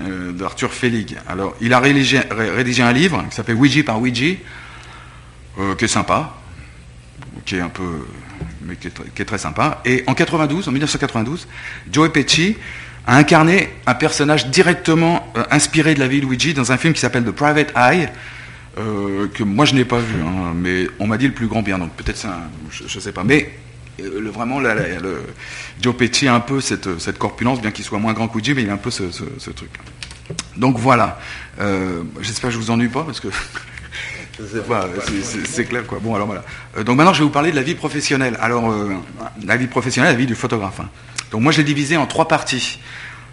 euh, 0.00 0.32
d'Arthur 0.32 0.72
Felig. 0.72 1.16
Alors, 1.28 1.54
il 1.60 1.72
a 1.72 1.78
rédigé, 1.80 2.20
ré- 2.30 2.50
rédigé 2.50 2.82
un 2.82 2.92
livre 2.92 3.24
qui 3.28 3.36
s'appelle 3.36 3.56
Ouija 3.56 3.82
par 3.82 4.00
Ouija, 4.00 4.34
euh, 5.58 5.74
qui 5.74 5.84
est 5.84 5.88
sympa, 5.88 6.34
qui 7.44 7.56
est 7.56 7.60
un 7.60 7.68
peu, 7.68 8.06
mais 8.64 8.76
qui 8.76 8.88
est, 8.88 9.24
très- 9.24 9.38
sympa. 9.38 9.80
Et 9.84 10.04
en 10.06 10.14
92, 10.14 10.68
en 10.68 10.72
1992, 10.72 11.46
Joe 11.90 12.10
Pesci 12.10 12.56
a 13.06 13.16
incarné 13.16 13.68
un 13.86 13.94
personnage 13.94 14.46
directement 14.48 15.32
euh, 15.36 15.44
inspiré 15.50 15.94
de 15.94 16.00
la 16.00 16.08
vie 16.08 16.20
de 16.20 16.26
Luigi 16.26 16.54
dans 16.54 16.72
un 16.72 16.76
film 16.76 16.94
qui 16.94 17.00
s'appelle 17.00 17.24
The 17.24 17.30
Private 17.32 17.72
Eye, 17.76 18.08
que 19.34 19.42
moi 19.42 19.66
je 19.66 19.74
n'ai 19.74 19.84
pas 19.84 19.98
vu, 19.98 20.14
hein, 20.22 20.54
mais 20.56 20.86
on 20.98 21.06
m'a 21.06 21.18
dit 21.18 21.26
le 21.26 21.34
plus 21.34 21.46
grand 21.46 21.60
bien, 21.60 21.78
donc 21.78 21.90
peut-être 21.92 22.24
un, 22.24 22.40
je, 22.70 22.84
ne 22.84 22.88
sais 23.02 23.12
pas, 23.12 23.22
mais 23.22 23.50
le- 24.02 24.30
vraiment 24.30 24.60
la- 24.60 24.74
la- 24.74 24.84
Joe 25.82 25.94
Pesci 25.96 26.28
a 26.28 26.34
un 26.34 26.40
peu 26.40 26.60
cette, 26.60 26.98
cette 27.00 27.18
corpulence, 27.18 27.60
bien 27.60 27.70
qu'il 27.72 27.84
soit 27.84 27.98
moins 27.98 28.12
grand 28.14 28.28
que 28.28 28.34
Luigi, 28.38 28.54
mais 28.54 28.62
il 28.62 28.70
a 28.70 28.74
un 28.74 28.76
peu 28.78 28.90
ce, 28.90 29.10
ce- 29.10 29.50
truc. 29.50 29.70
Donc 30.56 30.78
voilà, 30.78 31.18
Euh, 31.60 32.02
j'espère 32.20 32.48
que 32.50 32.54
je 32.54 32.58
vous 32.60 32.70
ennuie 32.70 32.88
pas 32.88 33.02
parce 33.04 33.20
que 33.20 33.28
c'est 35.44 35.64
clair 35.64 35.86
quoi. 35.86 35.98
Bon 36.00 36.14
alors 36.14 36.26
voilà. 36.26 36.44
Euh, 36.76 36.84
donc 36.84 36.96
maintenant 36.96 37.12
je 37.12 37.18
vais 37.18 37.24
vous 37.24 37.30
parler 37.30 37.50
de 37.50 37.56
la 37.56 37.62
vie 37.62 37.74
professionnelle. 37.74 38.36
Alors 38.40 38.70
euh, 38.70 38.94
la 39.44 39.56
vie 39.56 39.66
professionnelle, 39.66 40.12
la 40.12 40.18
vie 40.18 40.26
du 40.26 40.34
photographe. 40.34 40.80
hein. 40.80 40.88
Donc 41.30 41.42
moi 41.42 41.52
je 41.52 41.58
l'ai 41.58 41.64
divisé 41.64 41.96
en 41.96 42.06
trois 42.06 42.28
parties 42.28 42.78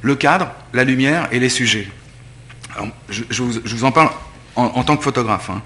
le 0.02 0.16
cadre, 0.16 0.52
la 0.74 0.84
lumière 0.84 1.28
et 1.32 1.40
les 1.40 1.50
sujets. 1.50 1.88
Je, 3.10 3.24
je 3.30 3.42
vous 3.44 3.84
en 3.84 3.92
parle 3.92 4.10
en, 4.66 4.84
tant 4.84 4.98
que 4.98 5.04
photographe. 5.04 5.50
hein. 5.50 5.62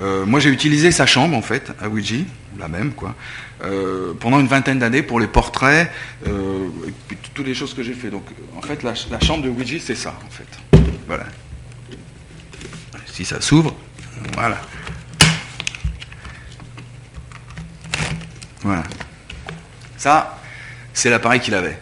Euh, 0.00 0.24
moi 0.26 0.40
j'ai 0.40 0.50
utilisé 0.50 0.92
sa 0.92 1.06
chambre 1.06 1.36
en 1.36 1.42
fait 1.42 1.72
à 1.80 1.88
Ouija, 1.88 2.16
la 2.58 2.68
même 2.68 2.92
quoi, 2.92 3.14
euh, 3.64 4.14
pendant 4.18 4.38
une 4.40 4.46
vingtaine 4.46 4.78
d'années 4.78 5.02
pour 5.02 5.18
les 5.20 5.26
portraits 5.26 5.90
euh, 6.26 6.68
et 6.86 6.92
puis 7.08 7.30
toutes 7.34 7.46
les 7.46 7.54
choses 7.54 7.74
que 7.74 7.82
j'ai 7.82 7.94
fait. 7.94 8.10
Donc 8.10 8.24
en 8.56 8.62
fait 8.62 8.82
la, 8.82 8.94
la 9.10 9.20
chambre 9.20 9.42
de 9.42 9.48
Ouija 9.48 9.78
c'est 9.80 9.94
ça 9.96 10.14
en 10.26 10.30
fait. 10.30 10.80
Voilà. 11.06 11.24
Si 13.06 13.24
ça 13.24 13.40
s'ouvre, 13.40 13.74
voilà. 14.34 14.58
Voilà. 18.62 18.82
Ça, 19.96 20.38
c'est 20.92 21.10
l'appareil 21.10 21.40
qu'il 21.40 21.54
avait. 21.54 21.78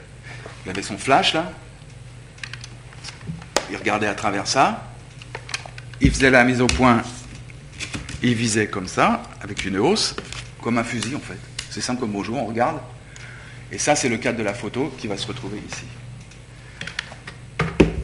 Il 0.65 0.71
avait 0.71 0.83
son 0.83 0.97
flash 0.97 1.35
là. 1.35 1.51
Il 3.71 3.77
regardait 3.77 4.07
à 4.07 4.15
travers 4.15 4.47
ça. 4.47 4.83
Il 6.01 6.11
faisait 6.11 6.31
la 6.31 6.45
mise 6.45 6.61
au 6.61 6.67
point. 6.67 7.03
Il 8.23 8.35
visait 8.35 8.67
comme 8.67 8.87
ça, 8.87 9.23
avec 9.41 9.65
une 9.65 9.79
hausse, 9.79 10.15
comme 10.63 10.79
un 10.79 10.85
fusil 10.85 11.15
en 11.17 11.21
fait. 11.21 11.39
C'est 11.71 11.81
simple 11.81 12.01
comme 12.01 12.13
bonjour, 12.13 12.37
on 12.39 12.47
regarde. 12.47 12.79
Et 13.73 13.79
ça, 13.79 13.97
c'est 13.97 14.09
le 14.09 14.17
cadre 14.17 14.39
de 14.39 14.43
la 14.45 14.55
photo 14.55 14.95
qui 14.99 15.07
va 15.07 15.17
se 15.17 15.27
retrouver 15.27 15.59
ici. 15.71 15.85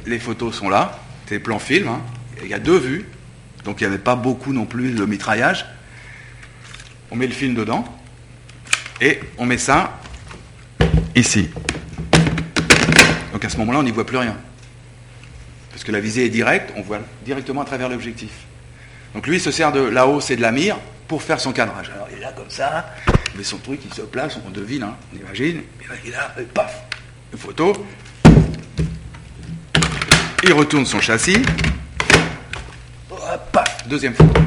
Les 0.07 0.19
photos 0.19 0.55
sont 0.55 0.69
là, 0.69 0.99
c'est 1.27 1.39
plans 1.39 1.59
film. 1.59 1.89
hein. 1.89 2.01
Il 2.43 2.49
y 2.49 2.55
a 2.55 2.59
deux 2.59 2.79
vues, 2.79 3.07
donc 3.65 3.81
il 3.81 3.85
n'y 3.85 3.89
avait 3.89 4.03
pas 4.03 4.17
beaucoup 4.17 4.53
non 4.53 4.67
plus 4.67 4.91
de 4.93 5.05
mitraillage. 5.05 5.65
On 7.11 7.17
met 7.17 7.27
le 7.27 7.33
film 7.33 7.55
dedans 7.55 7.85
et 9.01 9.21
on 9.39 9.47
met 9.47 9.59
ça 9.59 10.01
ici. 11.15 11.51
Donc 13.33 13.45
à 13.45 13.49
ce 13.49 13.57
moment-là, 13.59 13.79
on 13.79 13.83
n'y 13.85 13.93
voit 13.93 14.07
plus 14.07 14.17
rien. 14.17 14.37
Parce 15.73 15.85
que 15.85 15.93
la 15.93 16.01
visée 16.01 16.27
est 16.27 16.31
directe, 16.31 16.73
on 16.77 16.83
voit 16.83 17.01
directement 17.25 17.63
à 17.63 17.65
travers 17.65 17.89
l'objectif. 17.89 18.31
Donc 19.15 19.27
lui, 19.27 19.37
il 19.37 19.41
se 19.41 19.51
sert 19.51 19.73
de 19.73 19.81
la 19.81 20.07
hausse 20.07 20.31
et 20.31 20.37
de 20.37 20.43
la 20.43 20.53
mire 20.53 20.79
pour 21.09 21.23
faire 21.23 21.41
son 21.41 21.53
cadrage. 21.53 21.91
Alors 21.95 22.09
il 22.11 22.19
est 22.19 22.21
là 22.21 22.33
comme 22.33 22.51
ça, 22.51 22.95
il 23.33 23.39
met 23.39 23.45
son 23.45 23.59
truc, 23.59 23.81
il 23.85 23.93
se 23.93 24.03
place, 24.03 24.39
on 24.47 24.51
devine, 24.51 24.85
hein, 24.85 24.97
on 25.13 25.19
imagine. 25.19 25.63
Il 26.05 26.11
est 26.11 26.13
là, 26.13 26.35
paf, 26.55 26.85
une 27.33 27.39
photo. 27.39 27.87
Il 30.45 30.53
retourne 30.53 30.87
son 30.87 31.01
châssis. 31.01 31.43
Paf, 33.53 33.87
deuxième 33.89 34.15
photo. 34.15 34.41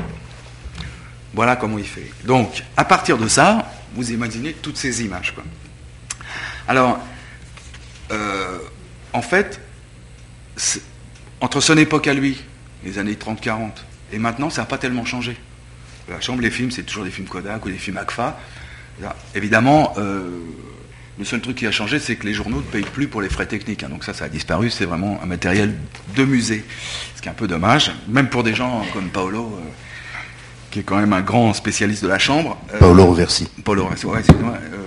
Voilà 1.33 1.55
comment 1.55 1.77
il 1.77 1.85
fait. 1.85 2.11
Donc, 2.23 2.63
à 2.77 2.85
partir 2.85 3.17
de 3.17 3.27
ça, 3.27 3.71
vous 3.93 4.11
imaginez 4.11 4.53
toutes 4.53 4.77
ces 4.77 5.03
images. 5.03 5.33
Alors, 6.67 6.99
euh, 8.11 8.59
en 9.13 9.21
fait, 9.21 9.59
entre 11.41 11.61
son 11.61 11.77
époque 11.77 12.07
à 12.07 12.13
lui, 12.13 12.41
les 12.83 12.97
années 12.99 13.13
30-40, 13.15 13.69
et 14.13 14.17
maintenant, 14.19 14.49
ça 14.49 14.61
n'a 14.61 14.65
pas 14.67 14.77
tellement 14.77 15.05
changé. 15.05 15.35
La 16.09 16.21
chambre, 16.21 16.41
les 16.41 16.51
films, 16.51 16.71
c'est 16.71 16.83
toujours 16.83 17.03
des 17.03 17.09
films 17.11 17.27
Kodak 17.27 17.65
ou 17.65 17.69
des 17.69 17.77
films 17.77 17.97
ACFA. 17.97 18.37
Là, 19.01 19.15
Évidemment, 19.33 19.93
euh, 19.97 20.39
le 21.17 21.25
seul 21.25 21.41
truc 21.41 21.57
qui 21.57 21.65
a 21.67 21.71
changé, 21.71 21.97
c'est 21.99 22.15
que 22.15 22.25
les 22.25 22.33
journaux 22.33 22.57
ne 22.57 22.61
payent 22.61 22.83
plus 22.83 23.07
pour 23.07 23.21
les 23.21 23.29
frais 23.29 23.47
techniques. 23.47 23.83
hein. 23.83 23.89
donc 23.89 24.03
ça, 24.03 24.13
ça 24.13 24.25
a 24.25 24.29
disparu. 24.29 24.69
C'est 24.69 24.85
vraiment 24.85 25.19
un 25.23 25.25
matériel 25.25 25.73
de 26.15 26.23
musée. 26.23 26.63
Ce 27.15 27.21
qui 27.21 27.27
est 27.27 27.31
un 27.31 27.35
peu 27.35 27.47
dommage, 27.47 27.91
même 28.07 28.29
pour 28.29 28.43
des 28.43 28.53
gens 28.53 28.85
comme 28.93 29.09
Paolo, 29.09 29.57
euh, 29.59 29.69
qui 30.71 30.79
est 30.79 30.83
quand 30.83 30.97
même 30.97 31.13
un 31.13 31.21
grand 31.21 31.53
spécialiste 31.53 32.03
de 32.03 32.07
la 32.07 32.19
chambre. 32.19 32.61
Euh, 32.73 32.79
Paolo 32.79 33.05
Roversi. 33.05 33.49
Paolo, 33.63 33.85
ouais, 33.89 34.05
ouais, 34.05 34.19
excuse-moi, 34.19 34.53
euh, 34.73 34.77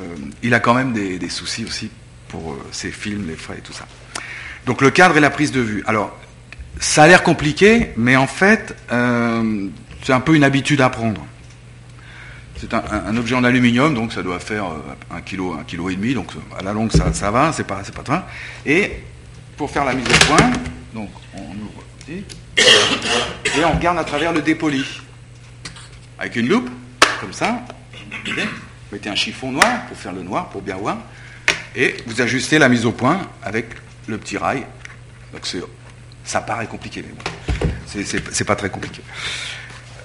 il 0.43 0.55
a 0.55 0.61
quand 0.61 0.75
même 0.75 0.93
des, 0.93 1.19
des 1.19 1.29
soucis 1.31 1.65
aussi 1.65 1.91
pour 2.29 2.53
euh, 2.53 2.57
ses 2.71 2.91
films, 2.93 3.27
les 3.27 3.37
frais 3.37 3.57
et 3.59 3.63
tout 3.63 3.73
ça. 3.73 3.87
Donc 4.67 4.83
le 4.83 4.91
cadre 4.91 5.17
et 5.17 5.21
la 5.21 5.31
prise 5.31 5.51
de 5.51 5.61
vue. 5.61 5.83
Alors, 5.87 6.17
ça 6.81 7.05
a 7.05 7.09
l'air 7.09 7.23
compliqué, 7.23 7.91
mais 7.97 8.17
en 8.17 8.27
fait, 8.27 8.77
euh, 8.93 9.69
c'est 10.03 10.13
un 10.13 10.21
peu 10.21 10.35
une 10.35 10.45
habitude 10.45 10.81
à 10.81 10.91
prendre. 10.91 11.25
C'est 12.61 12.75
un, 12.75 13.17
objet 13.17 13.37
en 13.37 13.45
aluminium, 13.45 13.95
donc 13.95 14.13
ça 14.13 14.23
doit 14.23 14.41
faire 14.41 14.65
euh, 14.67 15.17
un 15.17 15.21
kilo, 15.21 15.55
un 15.55 15.63
kilo 15.63 15.91
et 15.91 15.95
demi, 15.95 16.15
donc 16.15 16.33
à 16.59 16.63
la 16.63 16.73
longue 16.73 16.91
ça, 16.91 17.31
va, 17.31 17.53
c'est 17.53 17.67
pas, 17.67 17.83
pas 17.95 18.03
très. 18.03 18.21
Et 18.67 18.93
pour 19.57 19.71
faire 19.71 19.85
la 19.85 19.95
mise 19.95 20.07
au 20.07 20.27
point, 20.27 20.51
on 20.97 21.03
ouvre 21.03 21.85
et 22.09 23.65
on 23.65 23.73
regarde 23.73 23.99
à 23.99 24.05
travers 24.05 24.33
le 24.33 24.43
dépoli 24.43 24.85
avec 26.19 26.37
une 26.37 26.49
loupe, 26.49 26.71
comme 27.21 27.33
ça. 27.33 27.63
Vous 28.25 28.33
mettez 28.93 29.09
un 29.09 29.15
chiffon 29.15 29.53
noir 29.53 29.87
pour 29.87 29.97
faire 29.97 30.13
le 30.13 30.23
noir, 30.23 30.49
pour 30.49 30.63
bien 30.63 30.77
voir. 30.77 30.99
Et 31.77 31.97
vous 32.07 32.21
ajustez 32.21 32.59
la 32.59 32.69
mise 32.69 32.87
au 32.87 32.93
point 32.93 33.21
avec 33.43 33.67
le 34.07 34.19
petit 34.19 34.37
rail. 34.37 34.65
Ça 36.29 36.43
paraît 36.43 36.67
compliqué, 36.67 37.03
mais 37.07 37.15
bon, 37.15 37.71
c'est- 37.87 38.45
pas 38.45 38.55
très 38.55 38.69
compliqué. 38.69 39.01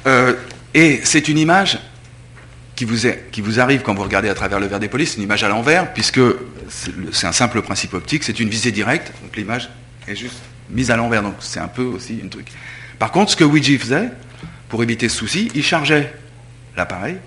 Euh, 0.08 0.34
et 0.74 1.02
c'est 1.04 1.28
une 1.28 1.38
image 1.38 1.78
qui 2.76 2.86
vous, 2.86 3.08
qui 3.32 3.42
vous 3.42 3.60
arrive 3.60 3.82
quand 3.82 3.94
vous 3.94 4.04
regardez 4.04 4.30
à 4.30 4.34
travers 4.34 4.60
le 4.62 4.68
verre 4.68 4.80
des 4.80 4.88
polices, 4.88 5.18
une 5.18 5.24
image 5.24 5.44
à 5.44 5.50
l'envers, 5.50 5.94
puisque 5.94 6.22
c'est 7.12 7.28
un 7.28 7.34
simple 7.34 7.62
principe 7.62 7.94
optique, 7.94 8.24
c'est 8.24 8.40
une 8.40 8.48
visée 8.48 8.72
directe, 8.72 9.12
donc 9.22 9.36
l'image 9.36 9.70
est 10.08 10.16
juste 10.16 10.38
mise 10.70 10.92
à 10.92 10.96
l'envers, 10.96 11.24
donc 11.24 11.36
c'est 11.42 11.60
un 11.60 11.68
peu 11.68 11.84
aussi 11.84 12.18
une 12.18 12.30
truc. 12.30 12.48
Par 13.00 13.12
contre, 13.12 13.32
ce 13.32 13.36
que 13.36 13.44
Ouija 13.44 13.78
faisait, 13.78 14.10
pour 14.70 14.82
éviter 14.82 15.10
ce 15.10 15.18
souci, 15.18 15.52
il 15.54 15.64
chargeait 15.64 16.14
l'appareil 16.78 17.18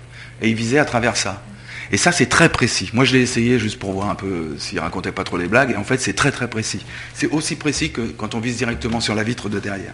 et 0.41 0.49
il 0.49 0.55
visait 0.55 0.79
à 0.79 0.85
travers 0.85 1.15
ça. 1.17 1.43
Et 1.91 1.97
ça, 1.97 2.11
c'est 2.11 2.27
très 2.27 2.49
précis. 2.49 2.89
Moi, 2.93 3.05
je 3.05 3.13
l'ai 3.13 3.21
essayé 3.21 3.59
juste 3.59 3.79
pour 3.79 3.93
voir 3.93 4.09
un 4.09 4.15
peu 4.15 4.55
s'il 4.57 4.79
racontait 4.79 5.11
pas 5.11 5.23
trop 5.23 5.37
les 5.37 5.47
blagues, 5.47 5.71
et 5.71 5.75
en 5.75 5.83
fait, 5.83 5.99
c'est 5.99 6.13
très 6.13 6.31
très 6.31 6.49
précis. 6.49 6.85
C'est 7.13 7.29
aussi 7.31 7.55
précis 7.55 7.91
que 7.91 8.01
quand 8.01 8.35
on 8.35 8.39
vise 8.39 8.57
directement 8.57 8.99
sur 8.99 9.15
la 9.15 9.23
vitre 9.23 9.49
de 9.49 9.59
derrière. 9.59 9.93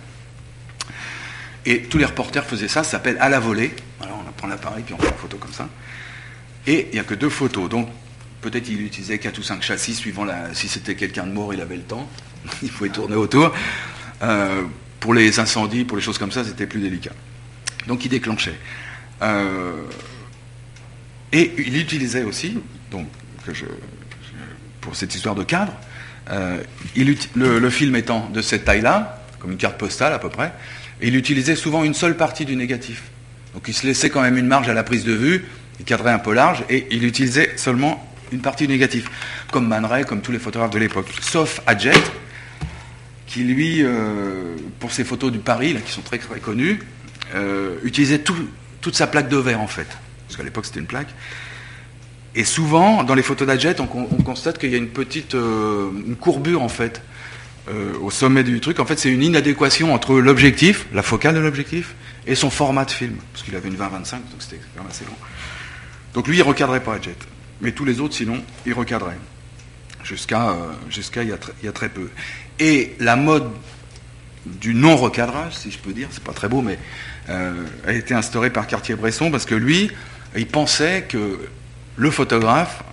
Et 1.65 1.83
tous 1.83 1.97
les 1.97 2.05
reporters 2.05 2.45
faisaient 2.45 2.67
ça, 2.67 2.83
ça 2.83 2.91
s'appelle 2.91 3.17
à 3.19 3.29
la 3.29 3.39
volée. 3.39 3.73
Voilà, 3.99 4.13
on 4.15 4.31
prend 4.31 4.47
l'appareil, 4.47 4.83
puis 4.83 4.93
on 4.93 5.01
fait 5.01 5.09
une 5.09 5.17
photo 5.17 5.37
comme 5.37 5.53
ça. 5.53 5.69
Et 6.67 6.87
il 6.91 6.93
n'y 6.93 6.99
a 6.99 7.03
que 7.03 7.13
deux 7.13 7.29
photos. 7.29 7.69
Donc, 7.69 7.89
peut-être 8.41 8.67
il 8.69 8.81
utilisait 8.81 9.19
quatre 9.19 9.37
ou 9.37 9.43
cinq 9.43 9.61
châssis, 9.61 9.93
suivant 9.93 10.25
la, 10.25 10.53
si 10.53 10.67
c'était 10.67 10.95
quelqu'un 10.95 11.25
de 11.25 11.31
mort, 11.31 11.53
il 11.53 11.61
avait 11.61 11.77
le 11.77 11.83
temps. 11.83 12.09
il 12.63 12.69
pouvait 12.69 12.89
tourner 12.89 13.15
autour. 13.15 13.53
Euh, 14.21 14.63
pour 14.99 15.13
les 15.13 15.39
incendies, 15.39 15.85
pour 15.85 15.97
les 15.97 16.03
choses 16.03 16.17
comme 16.17 16.31
ça, 16.31 16.43
c'était 16.43 16.67
plus 16.67 16.81
délicat. 16.81 17.13
Donc, 17.87 18.03
il 18.03 18.09
déclenchait. 18.09 18.57
Euh, 19.21 19.73
et 21.33 21.51
il 21.57 21.75
utilisait 21.77 22.23
aussi, 22.23 22.59
donc, 22.91 23.07
pour 24.81 24.95
cette 24.95 25.13
histoire 25.15 25.35
de 25.35 25.43
cadre, 25.43 25.73
euh, 26.29 26.61
le, 26.95 27.69
film 27.69 27.95
étant 27.95 28.29
de 28.29 28.41
cette 28.41 28.65
taille-là, 28.65 29.21
comme 29.39 29.51
une 29.51 29.57
carte 29.57 29.77
postale 29.77 30.13
à 30.13 30.19
peu 30.19 30.29
près, 30.29 30.53
il 31.01 31.15
utilisait 31.15 31.55
souvent 31.55 31.83
une 31.83 31.93
seule 31.93 32.15
partie 32.15 32.45
du 32.45 32.55
négatif. 32.55 33.03
Donc 33.53 33.63
il 33.67 33.73
se 33.73 33.85
laissait 33.85 34.09
quand 34.09 34.21
même 34.21 34.37
une 34.37 34.47
marge 34.47 34.69
à 34.69 34.73
la 34.73 34.83
prise 34.83 35.03
de 35.03 35.13
vue, 35.13 35.45
il 35.79 35.85
cadrait 35.85 36.11
un 36.11 36.19
peu 36.19 36.33
large, 36.33 36.63
et 36.69 36.87
il 36.91 37.03
utilisait 37.03 37.57
seulement 37.57 38.07
une 38.31 38.39
partie 38.39 38.67
du 38.67 38.73
négatif, 38.73 39.09
comme 39.51 39.67
Man 39.67 39.85
Ray, 39.85 40.05
comme 40.05 40.21
tous 40.21 40.31
les 40.31 40.39
photographes 40.39 40.71
de 40.71 40.79
l'époque, 40.79 41.07
sauf 41.21 41.61
Adjet, 41.67 41.93
qui 43.27 43.43
lui, 43.43 43.83
euh, 43.83 44.55
pour 44.79 44.91
ses 44.91 45.03
photos 45.03 45.31
du 45.31 45.39
Paris, 45.39 45.75
qui 45.85 45.91
sont 45.91 46.01
très 46.01 46.19
connues, 46.19 46.79
euh, 47.35 47.75
utilisait 47.83 48.19
tout- 48.19 48.47
toute 48.81 48.95
sa 48.95 49.07
plaque 49.07 49.29
de 49.29 49.37
verre 49.37 49.61
en 49.61 49.67
fait, 49.67 49.87
parce 50.33 50.37
qu'à 50.37 50.43
l'époque 50.43 50.65
c'était 50.65 50.79
une 50.79 50.87
plaque. 50.87 51.09
Et 52.35 52.43
souvent, 52.45 53.03
dans 53.03 53.13
les 53.13 53.21
photos 53.21 53.47
d'Adjet, 53.47 53.79
on, 53.79 53.85
con- 53.85 54.07
on 54.11 54.23
constate 54.23 54.57
qu'il 54.57 54.71
y 54.71 54.73
a 54.73 54.77
une 54.79 54.87
petite 54.89 55.35
euh, 55.35 55.91
courbure 56.19 56.63
en 56.63 56.69
fait 56.69 57.03
euh, 57.69 57.93
au 58.01 58.09
sommet 58.09 58.43
du 58.43 58.59
truc. 58.59 58.79
En 58.79 58.85
fait, 58.85 58.97
c'est 58.97 59.09
une 59.11 59.21
inadéquation 59.21 59.93
entre 59.93 60.15
l'objectif, 60.19 60.87
la 60.93 61.03
focale 61.03 61.35
de 61.35 61.39
l'objectif, 61.39 61.93
et 62.25 62.33
son 62.33 62.49
format 62.49 62.85
de 62.85 62.91
film, 62.91 63.17
parce 63.31 63.43
qu'il 63.45 63.55
avait 63.55 63.69
une 63.69 63.75
20-25, 63.75 63.79
donc 63.81 64.21
c'était 64.39 64.59
quand 64.75 64.81
même 64.81 64.89
assez 64.89 65.05
long. 65.05 65.15
Donc 66.15 66.27
lui, 66.27 66.37
il 66.37 66.41
recadrait 66.41 66.79
pas 66.81 66.95
Adjet, 66.95 67.15
mais 67.61 67.71
tous 67.71 67.85
les 67.85 67.99
autres, 67.99 68.15
sinon, 68.15 68.41
ils 68.65 68.73
recadraient 68.73 69.17
jusqu'à 70.03 70.49
euh, 70.49 70.55
jusqu'à 70.89 71.21
il, 71.21 71.29
y 71.29 71.33
a 71.33 71.35
tr- 71.37 71.51
il 71.61 71.65
y 71.67 71.69
a 71.69 71.71
très 71.71 71.89
peu. 71.89 72.09
Et 72.59 72.95
la 72.99 73.15
mode 73.15 73.47
du 74.47 74.73
non-recadrage, 74.73 75.53
si 75.53 75.69
je 75.69 75.77
peux 75.77 75.93
dire, 75.93 76.07
c'est 76.11 76.23
pas 76.23 76.33
très 76.33 76.49
beau, 76.49 76.61
mais 76.63 76.79
a 77.29 77.93
été 77.93 78.13
instaurée 78.13 78.49
par 78.49 78.67
Cartier-Bresson 78.67 79.31
parce 79.31 79.45
que 79.45 79.55
lui, 79.55 79.89
il 80.35 80.47
pensait 80.47 81.03
que 81.07 81.39
le 81.95 82.11
photographe 82.11 82.83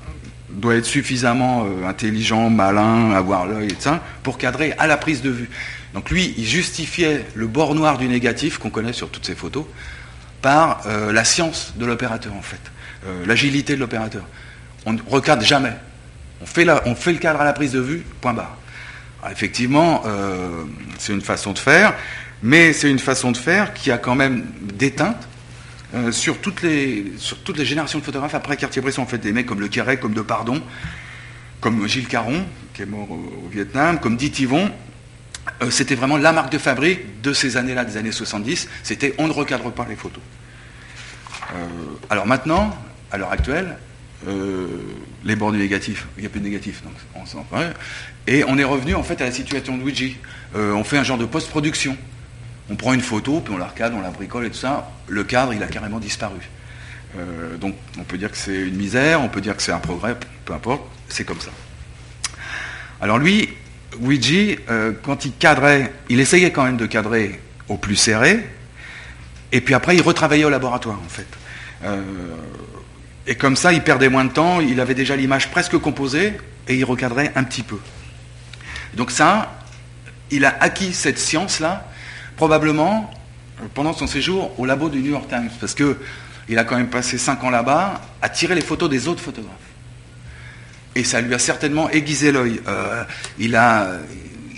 doit 0.50 0.76
être 0.76 0.84
suffisamment 0.84 1.64
euh, 1.64 1.88
intelligent, 1.88 2.50
malin, 2.50 3.12
avoir 3.12 3.46
l'œil 3.46 3.68
et 3.68 3.74
tout 3.74 3.82
ça, 3.82 4.02
pour 4.22 4.38
cadrer 4.38 4.74
à 4.78 4.86
la 4.86 4.96
prise 4.96 5.22
de 5.22 5.30
vue. 5.30 5.48
Donc 5.94 6.10
lui, 6.10 6.34
il 6.36 6.44
justifiait 6.44 7.24
le 7.34 7.46
bord 7.46 7.74
noir 7.74 7.98
du 7.98 8.08
négatif 8.08 8.58
qu'on 8.58 8.70
connaît 8.70 8.92
sur 8.92 9.10
toutes 9.10 9.26
ces 9.26 9.34
photos 9.34 9.64
par 10.42 10.82
euh, 10.86 11.12
la 11.12 11.24
science 11.24 11.74
de 11.76 11.86
l'opérateur 11.86 12.34
en 12.34 12.42
fait, 12.42 12.60
Euh, 13.06 13.24
l'agilité 13.24 13.76
de 13.76 13.80
l'opérateur. 13.80 14.24
On 14.84 14.92
ne 14.92 15.00
recadre 15.08 15.42
jamais. 15.42 15.72
On 16.42 16.46
fait, 16.46 16.64
le 16.64 17.18
cadre 17.18 17.40
à 17.40 17.44
la 17.44 17.54
prise 17.54 17.72
de 17.72 17.80
vue, 17.80 18.04
point 18.20 18.34
barre. 18.34 18.56
Alors, 19.22 19.32
effectivement, 19.32 20.02
c'est 20.98 21.12
une 21.12 21.20
façon 21.20 21.52
de 21.52 21.58
faire, 21.58 21.94
mais 22.42 22.72
c'est 22.72 22.90
une 22.90 22.98
façon 22.98 23.30
de 23.32 23.36
faire 23.36 23.74
qui 23.74 23.90
a 23.90 23.98
quand 23.98 24.14
même 24.14 24.46
des 24.62 24.90
teintes, 24.90 25.28
euh, 25.92 26.12
sur, 26.12 26.38
toutes 26.38 26.62
les, 26.62 27.04
générations 27.64 27.98
de 27.98 28.04
photographes 28.04 28.34
après 28.34 28.56
Cartier-Bresson. 28.56 29.02
En 29.02 29.06
fait, 29.06 29.18
des 29.18 29.32
mecs 29.32 29.46
comme 29.46 29.60
Le 29.60 29.68
Carré, 29.68 29.98
comme 29.98 30.14
De 30.14 30.22
Pardon, 30.22 30.62
comme 31.60 31.86
Gilles 31.88 32.06
Caron, 32.06 32.44
qui 32.74 32.82
est 32.82 32.86
mort 32.86 33.10
au, 33.10 33.48
Vietnam, 33.50 33.98
comme 33.98 34.16
Dit 34.16 34.32
Yvon. 34.38 34.70
Euh, 35.62 35.70
c'était 35.70 35.96
vraiment 35.96 36.16
la 36.16 36.32
marque 36.32 36.52
de 36.52 36.58
fabrique 36.58 37.20
de 37.22 37.32
ces 37.32 37.56
années-là, 37.56 37.84
des 37.84 37.96
années 37.96 38.12
70. 38.12 38.68
C'était 38.82 39.14
on 39.18 39.26
ne 39.26 39.32
recadre 39.32 39.72
pas 39.72 39.86
les 39.88 39.96
photos. 39.96 40.22
Euh, 41.54 41.66
alors 42.08 42.26
maintenant, 42.26 42.76
à 43.10 43.18
l'heure 43.18 43.32
actuelle, 43.32 43.76
les 45.24 45.34
bords 45.34 45.50
du 45.50 45.58
négatif, 45.58 46.06
il 46.18 46.20
n'y 46.20 46.26
a 46.26 46.28
plus 46.30 46.40
de 46.40 46.44
négatif, 46.44 46.82
donc 46.84 46.92
on 47.14 47.24
s'en 47.24 47.46
Et 48.26 48.44
on 48.46 48.58
est 48.58 48.64
revenu 48.64 48.94
en 48.94 49.02
fait 49.02 49.18
à 49.22 49.24
la 49.24 49.32
situation 49.32 49.78
de 49.78 49.82
Luigi. 49.82 50.18
on 50.54 50.84
fait 50.84 50.98
un 50.98 51.02
genre 51.02 51.16
de 51.16 51.24
post-production 51.24 51.96
on 52.70 52.76
prend 52.76 52.92
une 52.92 53.00
photo, 53.00 53.40
puis 53.40 53.52
on 53.52 53.58
la 53.58 53.66
recadre, 53.66 53.96
on 53.96 54.00
la 54.00 54.10
bricole 54.10 54.46
et 54.46 54.50
tout 54.50 54.56
ça. 54.56 54.90
Le 55.08 55.24
cadre, 55.24 55.52
il 55.52 55.62
a 55.62 55.66
carrément 55.66 55.98
disparu. 55.98 56.38
Euh, 57.18 57.56
donc 57.56 57.74
on 57.98 58.04
peut 58.04 58.16
dire 58.16 58.30
que 58.30 58.36
c'est 58.36 58.54
une 58.54 58.76
misère, 58.76 59.20
on 59.20 59.28
peut 59.28 59.40
dire 59.40 59.56
que 59.56 59.62
c'est 59.62 59.72
un 59.72 59.80
progrès, 59.80 60.16
peu 60.44 60.52
importe, 60.52 60.82
c'est 61.08 61.24
comme 61.24 61.40
ça. 61.40 61.50
Alors 63.00 63.18
lui, 63.18 63.48
Luigi, 64.00 64.56
euh, 64.70 64.92
quand 65.02 65.24
il 65.24 65.32
cadrait, 65.32 65.92
il 66.08 66.20
essayait 66.20 66.52
quand 66.52 66.62
même 66.62 66.76
de 66.76 66.86
cadrer 66.86 67.40
au 67.68 67.76
plus 67.76 67.96
serré, 67.96 68.48
et 69.50 69.60
puis 69.60 69.74
après 69.74 69.96
il 69.96 70.02
retravaillait 70.02 70.44
au 70.44 70.50
laboratoire 70.50 71.00
en 71.04 71.08
fait. 71.08 71.26
Euh, 71.82 72.00
et 73.26 73.34
comme 73.34 73.56
ça, 73.56 73.72
il 73.72 73.82
perdait 73.82 74.08
moins 74.08 74.24
de 74.24 74.32
temps, 74.32 74.60
il 74.60 74.80
avait 74.80 74.94
déjà 74.94 75.16
l'image 75.16 75.50
presque 75.50 75.76
composée, 75.78 76.34
et 76.68 76.76
il 76.76 76.84
recadrait 76.84 77.32
un 77.34 77.42
petit 77.42 77.62
peu. 77.62 77.78
Donc 78.94 79.10
ça, 79.10 79.58
il 80.30 80.44
a 80.44 80.56
acquis 80.60 80.92
cette 80.92 81.18
science-là 81.18 81.89
probablement 82.40 83.10
pendant 83.74 83.92
son 83.92 84.06
séjour 84.06 84.58
au 84.58 84.64
labo 84.64 84.88
du 84.88 85.02
New 85.02 85.10
York 85.10 85.28
Times, 85.28 85.50
parce 85.60 85.74
qu'il 85.74 86.58
a 86.58 86.64
quand 86.64 86.78
même 86.78 86.88
passé 86.88 87.18
cinq 87.18 87.44
ans 87.44 87.50
là-bas 87.50 88.00
à 88.22 88.30
tirer 88.30 88.54
les 88.54 88.62
photos 88.62 88.88
des 88.88 89.08
autres 89.08 89.22
photographes. 89.22 89.52
Et 90.94 91.04
ça 91.04 91.20
lui 91.20 91.34
a 91.34 91.38
certainement 91.38 91.90
aiguisé 91.90 92.32
l'œil. 92.32 92.62
Euh, 92.66 93.04
il, 93.38 93.60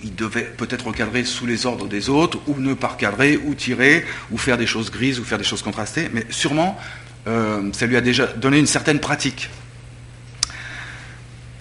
il 0.04 0.14
devait 0.14 0.44
peut-être 0.44 0.86
recadrer 0.86 1.24
sous 1.24 1.44
les 1.44 1.66
ordres 1.66 1.88
des 1.88 2.08
autres, 2.08 2.38
ou 2.46 2.54
ne 2.56 2.74
pas 2.74 2.86
recadrer, 2.86 3.36
ou 3.36 3.56
tirer, 3.56 4.04
ou 4.30 4.38
faire 4.38 4.58
des 4.58 4.68
choses 4.68 4.92
grises, 4.92 5.18
ou 5.18 5.24
faire 5.24 5.38
des 5.38 5.42
choses 5.42 5.62
contrastées, 5.62 6.08
mais 6.12 6.24
sûrement, 6.30 6.78
euh, 7.26 7.68
ça 7.72 7.86
lui 7.86 7.96
a 7.96 8.00
déjà 8.00 8.28
donné 8.28 8.60
une 8.60 8.68
certaine 8.68 9.00
pratique. 9.00 9.50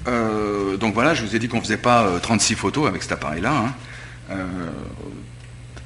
Euh, 0.07 0.77
donc 0.77 0.93
voilà, 0.93 1.15
je 1.15 1.23
vous 1.23 1.35
ai 1.35 1.39
dit 1.39 1.47
qu'on 1.47 1.57
ne 1.57 1.63
faisait 1.63 1.77
pas 1.77 2.19
36 2.21 2.53
photos 2.53 2.87
avec 2.87 3.01
cet 3.01 3.13
appareil-là. 3.13 3.73
Hein. 4.29 4.35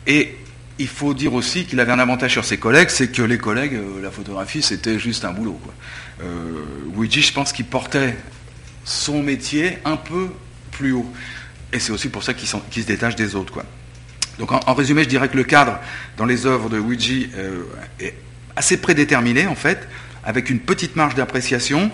Et 0.08 0.36
il 0.78 0.88
faut 0.88 1.14
dire 1.14 1.34
aussi 1.34 1.66
qu'il 1.66 1.80
avait 1.80 1.92
un 1.92 2.00
avantage 2.00 2.32
sur 2.32 2.46
ses 2.46 2.58
collègues, 2.58 2.90
c'est 2.90 3.08
que 3.08 3.22
les 3.22 3.38
collègues, 3.38 3.76
euh, 3.76 4.02
la 4.02 4.12
photographie, 4.12 4.62
c'était 4.62 5.00
juste 5.00 5.24
un 5.26 5.32
boulot. 5.32 5.60
Quoi. 5.64 5.74
Euh, 6.24 6.64
Luigi, 6.96 7.22
je 7.22 7.34
pense 7.34 7.54
qu'il 7.54 7.66
portait 7.66 8.16
son 8.84 9.24
métier 9.24 9.78
un 9.86 9.96
peu 9.96 10.30
plus 10.72 10.92
haut. 10.92 11.10
Et 11.72 11.80
c'est 11.80 11.92
aussi 11.92 12.10
pour 12.10 12.24
ça 12.24 12.34
qu'il 12.34 12.48
se 12.48 12.88
détache 12.88 13.16
des 13.16 13.36
autres. 13.36 13.64
Donc 14.38 14.52
en, 14.52 14.74
résumé, 14.74 15.04
je 15.04 15.10
dirais 15.10 15.30
que 15.30 15.38
le 15.38 15.44
cadre 15.44 15.80
dans 16.18 16.26
les 16.26 16.46
œuvres 16.46 16.70
de 16.70 16.78
Luigi 16.78 17.30
euh, 17.36 17.64
est 18.00 18.16
assez 18.56 18.78
prédéterminé, 18.78 19.48
en 19.48 19.56
fait, 19.56 19.88
avec 20.24 20.50
une 20.50 20.60
petite 20.60 20.96
marge 20.96 21.16
d'appréciation, 21.16 21.92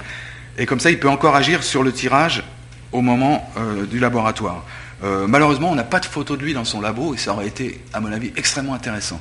et 0.57 0.65
comme 0.65 0.79
ça, 0.79 0.91
il 0.91 0.99
peut 0.99 1.09
encore 1.09 1.35
agir 1.35 1.63
sur 1.63 1.83
le 1.83 1.91
tirage 1.91 2.43
au 2.91 3.01
moment 3.01 3.49
du 3.89 3.99
laboratoire. 3.99 4.65
Euh, 5.03 5.25
malheureusement, 5.27 5.71
on 5.71 5.75
n'a 5.75 5.83
pas 5.83 5.99
de 5.99 6.05
photo 6.05 6.37
de 6.37 6.43
lui 6.43 6.53
dans 6.53 6.65
son 6.65 6.79
labo 6.79 7.13
et 7.13 7.17
ça 7.17 7.33
aurait 7.33 7.47
été, 7.47 7.81
à 7.93 7.99
mon 7.99 8.11
avis, 8.11 8.31
extrêmement 8.35 8.73
intéressant. 8.73 9.19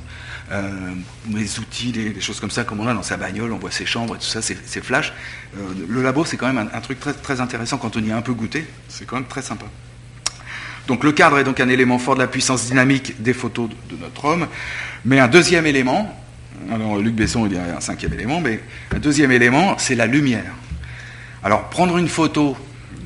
Euh, 0.51 0.69
les 1.33 1.59
outils, 1.59 1.91
des, 1.91 2.21
choses 2.21 2.39
comme 2.39 2.51
ça, 2.51 2.63
comme 2.63 2.79
on 2.81 2.87
a 2.87 2.93
dans 2.93 3.03
sa 3.03 3.17
bagnole, 3.17 3.51
on 3.51 3.57
voit 3.57 3.71
ses 3.71 3.85
chambres 3.85 4.15
et 4.15 4.19
tout 4.19 4.25
ça, 4.25 4.41
c'est 4.41 4.83
flash. 4.83 5.11
Euh, 5.57 5.61
le 5.87 6.03
labo, 6.03 6.23
c'est 6.23 6.37
quand 6.37 6.51
même 6.51 6.69
un, 6.71 6.81
truc 6.81 6.99
très, 6.99 7.13
très, 7.13 7.41
intéressant 7.41 7.77
quand 7.77 7.97
on 7.97 8.03
y 8.03 8.11
a 8.11 8.17
un 8.17 8.21
peu 8.21 8.33
goûté. 8.33 8.65
C'est 8.89 9.05
quand 9.05 9.15
même 9.15 9.25
très 9.25 9.41
sympa. 9.41 9.65
Donc 10.87 11.03
le 11.03 11.11
cadre 11.11 11.39
est 11.39 11.43
donc 11.43 11.59
un 11.59 11.69
élément 11.69 11.99
fort 11.99 12.15
de 12.15 12.19
la 12.19 12.27
puissance 12.27 12.65
dynamique 12.65 13.21
des 13.21 13.33
photos 13.33 13.69
de, 13.69 13.95
de 13.95 14.01
notre 14.01 14.25
homme. 14.25 14.47
Mais 15.05 15.19
un 15.19 15.27
deuxième 15.27 15.65
élément, 15.65 16.15
alors 16.71 16.97
Luc 16.97 17.15
Besson 17.15 17.45
il 17.47 17.53
y 17.53 17.57
a 17.57 17.77
un 17.77 17.79
cinquième 17.79 18.13
élément, 18.13 18.41
mais 18.41 18.61
un 18.93 18.99
deuxième 18.99 19.31
élément, 19.31 19.75
c'est 19.77 19.95
la 19.95 20.05
lumière. 20.05 20.53
Alors 21.43 21.69
prendre 21.69 21.97
une 21.97 22.07
photo 22.07 22.55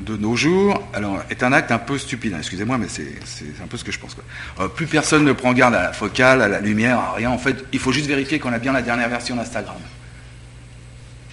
de 0.06 0.16
nos 0.16 0.36
jours, 0.36 0.82
alors, 0.94 1.18
est 1.30 1.42
un 1.42 1.52
acte 1.52 1.72
un 1.72 1.78
peu 1.78 1.98
stupide. 1.98 2.32
Hein, 2.32 2.38
excusez-moi, 2.38 2.78
mais 2.78 2.86
c'est 2.88 3.12
un 3.62 3.66
peu 3.66 3.76
ce 3.76 3.84
que 3.84 3.92
je 3.92 3.98
pense. 3.98 4.16
Euh, 4.60 4.68
plus 4.68 4.86
personne 4.86 5.24
ne 5.24 5.32
prend 5.32 5.52
garde 5.52 5.74
à 5.74 5.82
la 5.82 5.92
focale, 5.92 6.40
à 6.40 6.48
la 6.48 6.60
lumière, 6.60 6.98
à 6.98 7.12
rien. 7.14 7.30
En 7.30 7.38
fait, 7.38 7.64
il 7.72 7.80
faut 7.80 7.92
juste 7.92 8.06
vérifier 8.06 8.38
qu'on 8.38 8.52
a 8.52 8.58
bien 8.58 8.72
la 8.72 8.82
dernière 8.82 9.08
version 9.08 9.34
d'Instagram. 9.34 9.76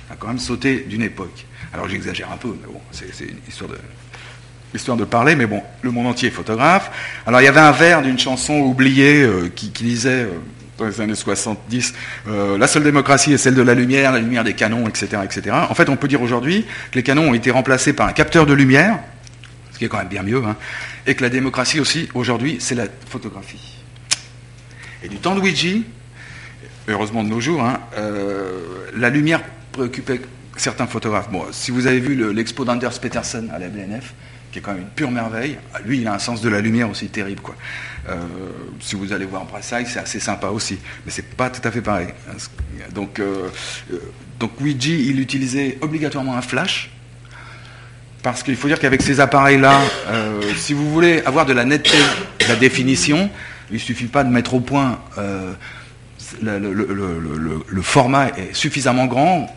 A 0.10 0.16
quand 0.16 0.28
même 0.28 0.40
sauté 0.40 0.86
d'une 0.90 1.04
époque. 1.04 1.46
Alors 1.74 1.88
j'exagère 1.88 2.32
un 2.32 2.38
peu, 2.38 2.50
mais 2.62 2.68
bon, 2.68 2.82
c'est 2.92 3.08
une 3.22 3.38
histoire 3.48 3.70
de, 3.70 3.78
histoire 4.74 4.98
de 4.98 5.06
parler, 5.06 5.36
mais 5.36 5.46
bon, 5.46 5.62
le 5.82 5.92
monde 5.92 6.08
entier 6.08 6.28
est 6.28 6.32
photographe. 6.32 6.92
Alors 7.26 7.42
il 7.42 7.46
y 7.46 7.48
avait 7.48 7.60
un 7.60 7.72
vers 7.72 8.02
d'une 8.02 8.20
chanson 8.20 8.56
oubliée 8.60 9.24
euh, 9.24 9.50
qui, 9.56 9.70
disait, 9.70 10.24
euh, 10.24 10.32
dans 10.78 10.86
les 10.86 11.02
années 11.02 11.16
70, 11.16 11.94
euh, 12.28 12.58
la 12.58 12.68
seule 12.68 12.84
démocratie 12.84 13.34
est 13.34 13.38
celle 13.38 13.56
de 13.56 13.62
la 13.62 13.74
lumière, 13.74 14.12
la 14.12 14.20
lumière 14.20 14.44
des 14.44 14.54
canons, 14.54 14.88
etc., 14.88 15.22
etc. 15.24 15.56
En 15.70 15.74
fait, 15.76 15.90
on 15.90 15.96
peut 15.96 16.08
dire 16.08 16.22
aujourd'hui 16.22 16.66
que 16.92 16.96
les 16.96 17.04
canons 17.04 17.30
ont 17.30 17.34
été 17.34 17.52
remplacés 17.52 17.94
par 17.94 18.08
un 18.08 18.14
capteur 18.14 18.46
de 18.46 18.54
lumière, 18.54 19.00
ce 19.72 19.78
qui 19.78 19.86
est 19.86 19.88
quand 19.88 20.00
même 20.00 20.08
bien 20.08 20.24
mieux, 20.24 20.44
hein, 20.44 20.56
et 21.06 21.16
que 21.16 21.22
la 21.22 21.30
démocratie 21.30 21.80
aussi, 21.80 22.10
aujourd'hui, 22.14 22.58
c'est 22.60 22.76
la 22.76 22.86
photographie. 23.08 23.80
Et 25.04 25.10
du 25.10 25.18
temps 25.18 25.36
de 25.36 25.42
Luigi, 25.42 25.86
heureusement 26.88 27.24
de 27.24 27.30
nos 27.30 27.40
jours, 27.40 27.62
hein, 27.62 27.80
euh, 27.98 28.60
la 28.96 29.10
lumière 29.10 29.42
préoccupait 29.72 30.22
certains 30.56 30.88
photographes. 30.88 31.30
Si 31.52 31.72
vous 31.72 31.88
avez 31.88 32.00
vu 32.00 32.32
l'expo 32.34 32.64
d'Anders 32.66 33.00
Peterson 33.00 33.48
à 33.54 33.60
la 33.60 33.68
BNF, 33.68 34.14
qui 34.54 34.60
est 34.60 34.62
quand 34.62 34.74
même 34.74 34.84
une 34.84 34.90
pure 34.90 35.10
merveille. 35.10 35.58
Lui, 35.84 36.02
il 36.02 36.08
a 36.08 36.14
un 36.14 36.20
sens 36.20 36.40
de 36.42 36.48
la 36.48 36.62
lumière 36.62 36.88
aussi 36.88 37.08
terrible. 37.08 37.42
Quoi. 37.42 37.56
Euh, 38.08 38.16
si 38.80 38.96
vous 38.96 39.12
allez 39.12 39.26
voir 39.26 39.46
Brassailles, 39.46 39.88
c'est 39.88 40.00
assez 40.00 40.20
sympa 40.20 40.48
aussi, 40.48 40.78
mais 41.06 41.12
c'est 41.12 41.36
pas 41.36 41.50
tout 41.50 41.68
à 41.68 41.72
fait 41.72 41.82
pareil. 41.82 42.10
Donc, 42.94 43.20
euh, 43.20 43.50
euh, 43.92 43.98
donc 44.40 44.52
Luigi, 44.62 45.08
il 45.10 45.20
utilisait 45.20 45.80
obligatoirement 45.82 46.38
un 46.38 46.44
flash, 46.44 46.92
parce 48.22 48.44
qu'il 48.44 48.56
faut 48.56 48.68
dire 48.68 48.80
qu'avec 48.80 49.02
ces 49.02 49.20
appareils-là, 49.20 49.82
si 50.56 50.74
vous 50.74 50.90
voulez 50.94 51.24
avoir 51.26 51.46
de 51.46 51.54
la 51.54 51.66
netteté, 51.66 51.98
de 52.40 52.48
la 52.48 52.56
définition, 52.56 53.30
il 53.72 53.76
ne 53.76 53.80
suffit 53.80 54.06
pas 54.06 54.24
de 54.24 54.30
mettre 54.30 54.54
au 54.54 54.60
point. 54.60 55.00
Le, 56.42 56.58
le, 56.60 57.82
format 57.82 58.30
est 58.30 58.54
suffisamment 58.54 59.08
grand 59.08 59.54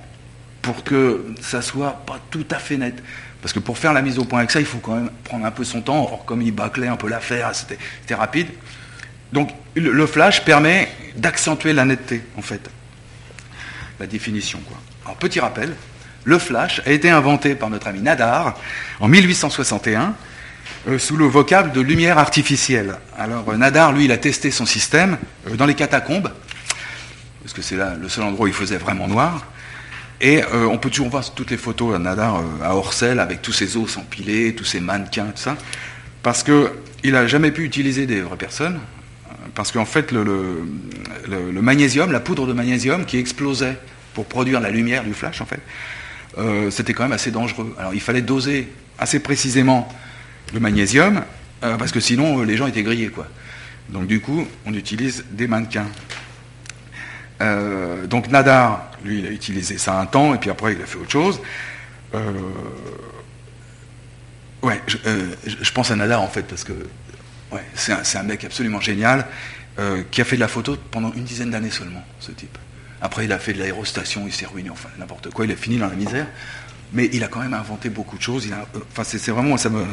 pour 0.62 0.82
que 0.82 1.24
ça 1.40 1.62
soit 1.62 2.02
pas 2.06 2.18
tout 2.30 2.46
à 2.50 2.56
fait 2.56 2.76
net. 2.76 3.00
Parce 3.42 3.52
que 3.52 3.58
pour 3.58 3.78
faire 3.78 3.92
la 3.92 4.02
mise 4.02 4.18
au 4.18 4.24
point 4.24 4.40
avec 4.40 4.50
ça, 4.50 4.60
il 4.60 4.66
faut 4.66 4.78
quand 4.78 4.94
même 4.94 5.10
prendre 5.24 5.44
un 5.44 5.50
peu 5.50 5.64
son 5.64 5.80
temps. 5.80 6.02
Or, 6.02 6.24
comme 6.24 6.42
il 6.42 6.52
bâclait 6.52 6.88
un 6.88 6.96
peu 6.96 7.08
l'affaire, 7.08 7.52
c'était 7.54 8.14
rapide. 8.14 8.48
Donc, 9.32 9.50
le 9.74 10.06
flash 10.06 10.44
permet 10.44 10.88
d'accentuer 11.16 11.72
la 11.72 11.84
netteté, 11.84 12.22
en 12.36 12.42
fait. 12.42 12.70
La 14.00 14.06
définition, 14.06 14.60
quoi. 14.66 14.78
Alors, 15.04 15.16
petit 15.16 15.40
rappel, 15.40 15.74
le 16.24 16.38
flash 16.38 16.82
a 16.84 16.90
été 16.90 17.08
inventé 17.08 17.54
par 17.54 17.70
notre 17.70 17.86
ami 17.86 18.00
Nadar 18.00 18.58
en 19.00 19.08
1861 19.08 20.14
euh, 20.88 20.98
sous 20.98 21.16
le 21.16 21.26
vocable 21.26 21.72
de 21.72 21.80
lumière 21.80 22.18
artificielle. 22.18 22.96
Alors, 23.16 23.48
euh, 23.48 23.56
Nadar, 23.56 23.92
lui, 23.92 24.06
il 24.06 24.12
a 24.12 24.18
testé 24.18 24.50
son 24.50 24.66
système 24.66 25.18
euh, 25.48 25.56
dans 25.56 25.66
les 25.66 25.74
catacombes, 25.74 26.32
parce 27.42 27.54
que 27.54 27.62
c'est 27.62 27.76
là 27.76 27.94
le 28.00 28.08
seul 28.08 28.24
endroit 28.24 28.46
où 28.46 28.48
il 28.48 28.54
faisait 28.54 28.76
vraiment 28.76 29.06
noir. 29.06 29.46
Et 30.20 30.42
euh, 30.42 30.66
on 30.66 30.78
peut 30.78 30.88
toujours 30.88 31.10
voir 31.10 31.34
toutes 31.34 31.50
les 31.50 31.56
photos 31.56 31.94
à 31.94 31.98
Nadar 31.98 32.36
euh, 32.36 32.42
à 32.64 32.74
Orsel 32.74 33.20
avec 33.20 33.42
tous 33.42 33.52
ces 33.52 33.76
os 33.76 33.96
empilés, 33.98 34.54
tous 34.54 34.64
ces 34.64 34.80
mannequins, 34.80 35.26
tout 35.26 35.42
ça, 35.42 35.56
parce 36.22 36.42
qu'il 36.42 37.12
n'a 37.12 37.26
jamais 37.26 37.50
pu 37.50 37.64
utiliser 37.64 38.06
des 38.06 38.22
vraies 38.22 38.36
personnes, 38.36 38.80
parce 39.54 39.72
qu'en 39.72 39.84
fait 39.84 40.12
le, 40.12 40.64
magnésium, 41.60 42.12
la 42.12 42.20
poudre 42.20 42.46
de 42.46 42.54
magnésium 42.54 43.04
qui 43.04 43.18
explosait 43.18 43.76
pour 44.14 44.24
produire 44.24 44.60
la 44.60 44.70
lumière 44.70 45.04
du 45.04 45.12
flash, 45.12 45.42
en 45.42 45.46
fait, 45.46 45.60
euh, 46.38 46.70
c'était 46.70 46.94
quand 46.94 47.04
même 47.04 47.12
assez 47.12 47.30
dangereux. 47.30 47.74
Alors 47.78 47.92
il 47.92 48.00
fallait 48.00 48.22
doser 48.22 48.68
assez 48.98 49.20
précisément 49.20 49.88
le 50.54 50.60
magnésium, 50.60 51.22
parce 51.60 51.90
que 51.90 52.00
sinon 52.00 52.42
les 52.42 52.56
gens 52.56 52.66
étaient 52.66 52.82
grillés, 52.82 53.08
quoi. 53.08 53.26
Donc 53.88 54.06
du 54.06 54.20
coup, 54.20 54.46
on 54.64 54.74
utilise 54.74 55.24
des 55.30 55.46
mannequins. 55.46 55.86
Euh, 57.40 58.06
donc 58.06 58.28
Nadar, 58.30 58.90
lui, 59.04 59.20
il 59.20 59.26
a 59.26 59.30
utilisé 59.30 59.78
ça 59.78 59.98
un 60.00 60.06
temps, 60.06 60.34
et 60.34 60.38
puis 60.38 60.50
après, 60.50 60.72
il 60.72 60.82
a 60.82 60.86
fait 60.86 60.98
autre 60.98 61.10
chose. 61.10 61.40
Euh, 62.14 62.32
ouais, 64.62 64.80
euh, 65.06 65.34
je, 65.44 65.72
pense 65.72 65.90
à 65.90 65.96
Nadar, 65.96 66.22
en 66.22 66.28
fait, 66.28 66.42
parce 66.42 66.64
que 66.64 66.72
ouais, 67.52 67.64
c'est 67.74 68.16
un, 68.16 68.22
mec 68.22 68.44
absolument 68.44 68.80
génial, 68.80 69.26
qui 70.10 70.22
a 70.22 70.24
fait 70.24 70.36
de 70.36 70.40
la 70.40 70.48
photo 70.48 70.78
pendant 70.90 71.12
une 71.12 71.24
dizaine 71.24 71.50
d'années 71.50 71.70
seulement, 71.70 72.02
ce 72.18 72.32
type. 72.32 72.56
Après, 73.02 73.26
il 73.26 73.32
a 73.32 73.38
fait 73.38 73.52
de 73.52 73.58
l'aérostation, 73.58 74.22
il 74.26 74.32
s'est 74.32 74.46
ruiné, 74.46 74.70
enfin, 74.70 74.88
n'importe 74.98 75.28
quoi, 75.30 75.44
il 75.44 75.52
a 75.52 75.56
fini 75.56 75.76
dans 75.76 75.88
la 75.88 75.94
misère. 75.94 76.26
Mais 76.94 77.10
il 77.12 77.22
a 77.24 77.28
quand 77.28 77.40
même 77.40 77.52
inventé 77.52 77.90
beaucoup 77.90 78.16
de 78.16 78.22
choses. 78.22 78.48
enfin, 78.92 79.04
c'est 79.04 79.30
vraiment, 79.30 79.56
ça 79.58 79.68
me... 79.68 79.84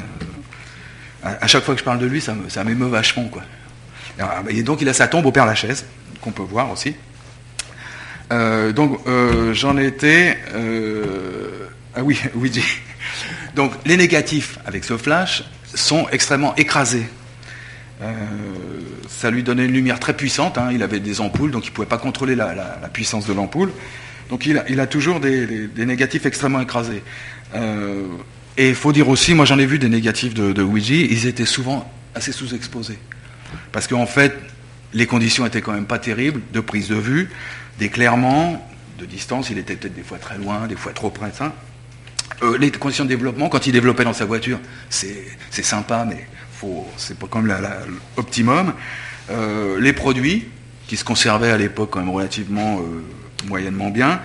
À, 1.21 1.47
chaque 1.47 1.63
fois 1.63 1.73
que 1.73 1.79
je 1.79 1.85
parle 1.85 1.99
de 1.99 2.05
lui, 2.05 2.21
ça 2.21 2.63
m'émeut 2.63 2.87
vachement, 2.87 3.25
quoi. 3.25 3.43
Et 4.49 4.63
donc, 4.63 4.81
il 4.81 4.87
a 4.87 4.93
sa 4.93 5.07
tombe 5.07 5.25
au 5.25 5.31
Père 5.31 5.45
Lachaise, 5.45 5.85
qu'on 6.21 6.31
peut 6.31 6.43
voir 6.43 6.71
aussi. 6.71 6.95
Euh, 8.33 8.71
donc 8.71 8.99
euh, 9.07 9.53
j'en 9.53 9.77
étais... 9.77 10.37
Euh, 10.55 11.67
ah 11.95 12.03
oui, 12.03 12.19
oui. 12.35 12.51
Donc 13.55 13.73
les 13.85 13.97
négatifs 13.97 14.57
avec 14.65 14.83
ce 14.83 14.97
flash 14.97 15.43
sont 15.73 16.07
extrêmement 16.11 16.55
écrasés. 16.55 17.05
ça 19.07 19.31
lui 19.31 19.43
donnait 19.43 19.65
une 19.65 19.71
lumière 19.71 19.99
très 19.99 20.15
puissante, 20.15 20.57
hein. 20.57 20.69
il 20.71 20.83
avait 20.83 20.99
des 20.99 21.21
ampoules, 21.21 21.51
donc 21.51 21.65
il 21.65 21.69
ne 21.69 21.73
pouvait 21.73 21.87
pas 21.87 21.97
contrôler 21.97 22.35
la, 22.35 22.89
puissance 22.91 23.27
de 23.27 23.33
l'ampoule. 23.33 23.71
Donc 24.29 24.45
il 24.45 24.79
a, 24.79 24.87
toujours 24.87 25.19
des, 25.19 25.69
négatifs 25.77 26.25
extrêmement 26.25 26.61
écrasés. 26.61 27.03
et 27.55 28.69
il 28.69 28.75
faut 28.75 28.91
dire 28.91 29.09
aussi, 29.09 29.33
moi 29.33 29.45
j'en 29.45 29.59
ai 29.59 29.65
vu 29.65 29.79
des 29.79 29.89
négatifs 29.89 30.33
de, 30.33 30.51
de 30.51 30.63
Ouija, 30.63 30.95
ils 30.95 31.27
étaient 31.27 31.45
souvent 31.45 31.91
assez 32.15 32.31
sous-exposés. 32.31 32.99
Parce 33.71 33.87
qu'en 33.87 34.07
fait, 34.07 34.35
les 34.93 35.05
conditions 35.05 35.45
étaient 35.45 35.61
quand 35.61 35.73
même 35.73 35.85
pas 35.85 35.99
terribles 35.99 36.41
de 36.53 36.59
prise 36.59 36.89
de 36.89 36.95
vue, 36.95 37.29
d'éclairement, 37.79 38.65
de 38.99 39.05
distance, 39.05 39.49
il 39.49 39.57
était 39.57 39.75
peut-être 39.75 39.95
des 39.95 40.03
fois 40.03 40.17
très 40.17 40.37
loin, 40.37 40.67
des 40.67 40.75
fois 40.75 40.93
trop 40.93 41.09
près. 41.09 41.31
Euh, 42.41 42.57
les 42.57 42.71
conditions 42.71 43.03
de 43.03 43.09
développement, 43.09 43.49
quand 43.49 43.67
il 43.67 43.73
développait 43.73 44.03
dans 44.03 44.13
sa 44.13 44.25
voiture, 44.25 44.59
c'est 44.89 45.25
sympa, 45.51 46.05
mais 46.07 46.27
c'est 46.97 47.17
pas 47.17 47.27
comme 47.27 47.47
l'optimum. 48.17 48.73
Euh, 49.29 49.79
les 49.79 49.93
produits, 49.93 50.47
qui 50.87 50.97
se 50.97 51.03
conservaient 51.03 51.51
à 51.51 51.57
l'époque 51.57 51.91
quand 51.91 51.99
même 51.99 52.09
relativement 52.09 52.79
euh, 52.79 53.03
moyennement 53.47 53.89
bien, 53.89 54.21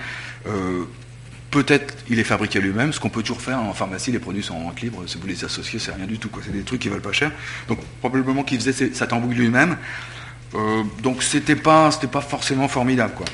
peut-être 1.51 1.95
il 2.09 2.19
est 2.19 2.25
fabriqué 2.25 2.61
lui-même, 2.61 2.93
ce 2.93 3.01
qu'on 3.01 3.09
peut 3.09 3.23
toujours 3.23 3.41
faire 3.41 3.59
en 3.59 3.73
pharmacie, 3.73 4.13
les 4.13 4.19
produits 4.19 4.43
sont 4.43 4.55
en 4.55 4.65
vente 4.65 4.81
libre, 4.81 5.03
si 5.07 5.19
vous 5.19 5.27
les 5.27 5.45
associez, 5.45 5.79
c'est 5.79 5.93
rien 5.93 6.07
du 6.07 6.19
tout, 6.19 6.31
c'est 6.45 6.53
des 6.53 6.63
trucs 6.63 6.81
qui 6.81 6.89
valent 6.89 7.03
pas 7.03 7.13
cher. 7.13 7.33
Donc 7.69 7.79
probablement 8.01 8.43
qu'il 8.43 8.61
faisait 8.61 8.93
sa 8.93 9.07
tambouille 9.07 9.35
lui-même. 9.35 9.77
Euh, 10.55 10.83
donc 11.03 11.23
c'était 11.23 11.57
pas, 11.57 11.91
pas 12.11 12.21
forcément 12.21 12.69
formidable, 12.69 13.15
quoi. 13.15 13.27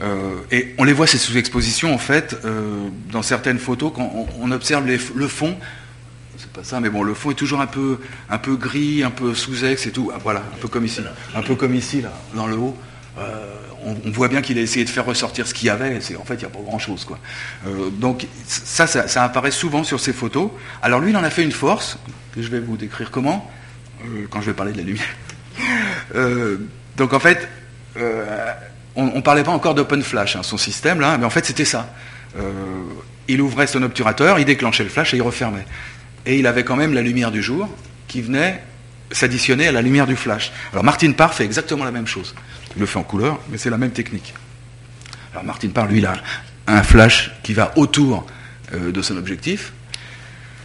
Euh, 0.00 0.36
et 0.52 0.76
on 0.78 0.84
les 0.84 0.92
voit 0.92 1.08
ces 1.08 1.18
sous-expositions 1.18 1.92
en 1.92 1.98
fait 1.98 2.36
euh, 2.44 2.86
dans 3.10 3.22
certaines 3.22 3.58
photos 3.58 3.90
quand 3.92 4.28
on, 4.40 4.50
observe 4.52 4.86
le 4.86 5.28
fond. 5.28 5.56
C'est 6.36 6.52
pas 6.52 6.62
ça, 6.62 6.78
mais 6.78 6.88
bon, 6.88 7.02
le 7.02 7.14
fond 7.14 7.32
est 7.32 7.34
toujours 7.34 7.60
un 7.60 7.66
peu, 7.66 7.98
un 8.30 8.38
peu 8.38 8.54
gris, 8.54 9.02
un 9.02 9.10
peu 9.10 9.34
sous-ex 9.34 9.86
et 9.86 9.90
tout. 9.90 10.12
Ah, 10.14 10.18
voilà, 10.22 10.40
un 10.40 10.58
peu 10.60 10.68
comme 10.68 10.84
ici, 10.84 11.00
un 11.34 11.42
peu 11.42 11.56
comme 11.56 11.74
ici 11.74 12.00
là, 12.00 12.12
dans 12.34 12.46
le 12.46 12.56
haut. 12.56 12.76
On, 13.84 14.10
voit 14.10 14.28
bien 14.28 14.42
qu'il 14.42 14.58
a 14.58 14.60
essayé 14.60 14.84
de 14.84 14.90
faire 14.90 15.04
ressortir 15.04 15.46
ce 15.46 15.54
qu'il 15.54 15.66
y 15.66 15.70
avait. 15.70 16.00
C'est 16.00 16.14
en 16.16 16.24
fait 16.24 16.34
il 16.34 16.40
n'y 16.40 16.44
a 16.44 16.50
pas 16.50 16.60
grand 16.60 16.78
chose 16.78 17.04
quoi. 17.04 17.18
donc 17.92 18.26
ça, 18.46 18.86
ça, 18.86 19.08
ça, 19.08 19.24
apparaît 19.24 19.50
souvent 19.50 19.82
sur 19.82 19.98
ces 19.98 20.12
photos. 20.12 20.50
Alors 20.82 21.00
lui, 21.00 21.10
il 21.10 21.16
en 21.16 21.24
a 21.24 21.30
fait 21.30 21.42
une 21.42 21.52
force 21.52 21.98
que 22.34 22.42
je 22.42 22.48
vais 22.48 22.60
vous 22.60 22.76
décrire 22.76 23.10
comment 23.10 23.50
quand 24.30 24.40
je 24.40 24.46
vais 24.46 24.52
parler 24.52 24.72
de 24.72 24.78
la 24.78 24.84
lumière. 24.84 25.06
Euh, 26.14 26.56
donc 26.96 27.12
en 27.12 27.20
fait, 27.20 27.48
euh, 27.96 28.52
on 28.96 29.16
ne 29.16 29.20
parlait 29.20 29.44
pas 29.44 29.50
encore 29.50 29.74
d'open 29.74 30.02
flash, 30.02 30.36
hein, 30.36 30.42
son 30.42 30.58
système 30.58 31.00
là, 31.00 31.18
mais 31.18 31.24
en 31.24 31.30
fait 31.30 31.44
c'était 31.44 31.64
ça. 31.64 31.92
Euh, 32.38 32.42
il 33.28 33.40
ouvrait 33.40 33.66
son 33.66 33.82
obturateur, 33.82 34.38
il 34.38 34.44
déclenchait 34.44 34.84
le 34.84 34.90
flash 34.90 35.14
et 35.14 35.18
il 35.18 35.22
refermait. 35.22 35.66
Et 36.26 36.38
il 36.38 36.46
avait 36.46 36.64
quand 36.64 36.76
même 36.76 36.94
la 36.94 37.02
lumière 37.02 37.30
du 37.30 37.42
jour 37.42 37.68
qui 38.06 38.22
venait 38.22 38.62
s'additionner 39.10 39.68
à 39.68 39.72
la 39.72 39.82
lumière 39.82 40.06
du 40.06 40.16
flash. 40.16 40.52
Alors 40.72 40.84
Martin 40.84 41.12
Parr 41.12 41.34
fait 41.34 41.44
exactement 41.44 41.84
la 41.84 41.90
même 41.90 42.06
chose. 42.06 42.34
Il 42.76 42.80
le 42.80 42.86
fait 42.86 42.98
en 42.98 43.04
couleur, 43.04 43.38
mais 43.50 43.58
c'est 43.58 43.70
la 43.70 43.78
même 43.78 43.90
technique. 43.90 44.34
Alors 45.32 45.44
Martin 45.44 45.68
Parr, 45.68 45.86
lui, 45.86 45.98
il 45.98 46.06
a 46.06 46.14
un 46.66 46.82
flash 46.82 47.32
qui 47.42 47.54
va 47.54 47.72
autour 47.76 48.26
de 48.72 49.00
son 49.00 49.16
objectif. 49.16 49.72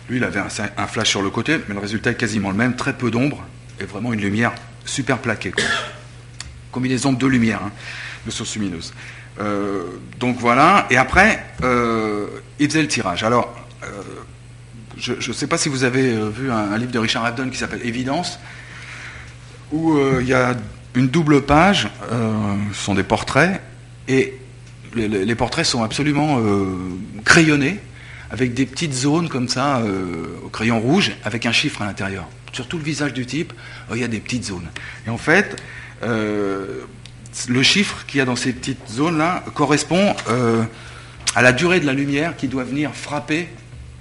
Lui, 0.09 0.17
il 0.17 0.23
avait 0.23 0.41
un, 0.41 0.87
flash 0.87 1.09
sur 1.09 1.21
le 1.21 1.29
côté, 1.29 1.59
mais 1.67 1.73
le 1.73 1.79
résultat 1.79 2.11
est 2.11 2.15
quasiment 2.15 2.49
le 2.49 2.57
même, 2.57 2.75
très 2.75 2.93
peu 2.93 3.09
d'ombre 3.09 3.41
et 3.79 3.85
vraiment 3.85 4.11
une 4.11 4.21
lumière 4.21 4.53
super 4.85 5.19
plaqué. 5.19 5.51
Quoi. 5.51 5.63
Combinaison 6.71 7.13
de 7.13 7.17
deux 7.17 7.27
lumières, 7.27 7.61
hein, 7.63 7.71
de 8.25 8.31
source 8.31 8.55
lumineuse. 8.55 8.93
Euh, 9.39 9.85
donc 10.19 10.37
voilà, 10.37 10.87
et 10.89 10.97
après, 10.97 11.43
euh, 11.63 12.27
il 12.59 12.67
faisait 12.69 12.81
le 12.81 12.87
tirage. 12.87 13.23
Alors, 13.23 13.53
euh, 13.83 13.87
je 14.97 15.13
ne 15.13 15.33
sais 15.33 15.47
pas 15.47 15.57
si 15.57 15.69
vous 15.69 15.83
avez 15.83 16.15
vu 16.29 16.51
un, 16.51 16.77
livre 16.77 16.91
de 16.91 16.99
Richard 16.99 17.25
Avedon 17.25 17.49
qui 17.49 17.57
s'appelle 17.57 17.81
Évidence, 17.83 18.39
où 19.71 19.97
il 20.19 20.27
y 20.27 20.33
a 20.33 20.55
une 20.93 21.07
double 21.07 21.41
page, 21.41 21.89
ce 22.11 22.83
sont 22.85 22.93
des 22.93 23.03
portraits, 23.03 23.59
et 24.07 24.39
les, 24.93 25.35
portraits 25.35 25.65
sont 25.65 25.83
absolument 25.83 26.39
crayonnés, 27.25 27.79
avec 28.29 28.53
des 28.53 28.67
petites 28.67 28.93
zones 28.93 29.29
comme 29.29 29.49
ça, 29.49 29.81
au 30.45 30.49
crayon 30.49 30.79
rouge, 30.79 31.13
avec 31.23 31.47
un 31.47 31.51
chiffre 31.51 31.81
à 31.81 31.85
l'intérieur 31.85 32.27
sur 32.53 32.67
tout 32.67 32.77
le 32.77 32.83
visage 32.83 33.13
du 33.13 33.25
type, 33.25 33.51
oh, 33.89 33.95
il 33.95 34.01
y 34.01 34.03
a 34.03 34.07
des 34.07 34.19
petites 34.19 34.45
zones. 34.45 34.69
Et 35.05 35.09
en 35.09 35.17
fait, 35.17 35.61
euh, 36.03 36.83
le 37.49 37.63
chiffre 37.63 38.05
qu'il 38.07 38.19
y 38.19 38.21
a 38.21 38.25
dans 38.25 38.35
ces 38.35 38.53
petites 38.53 38.89
zones-là 38.89 39.43
correspond 39.53 40.15
euh, 40.29 40.63
à 41.35 41.41
la 41.41 41.51
durée 41.51 41.79
de 41.79 41.85
la 41.85 41.93
lumière 41.93 42.37
qui 42.37 42.47
doit 42.47 42.63
venir 42.63 42.91
frapper 42.93 43.49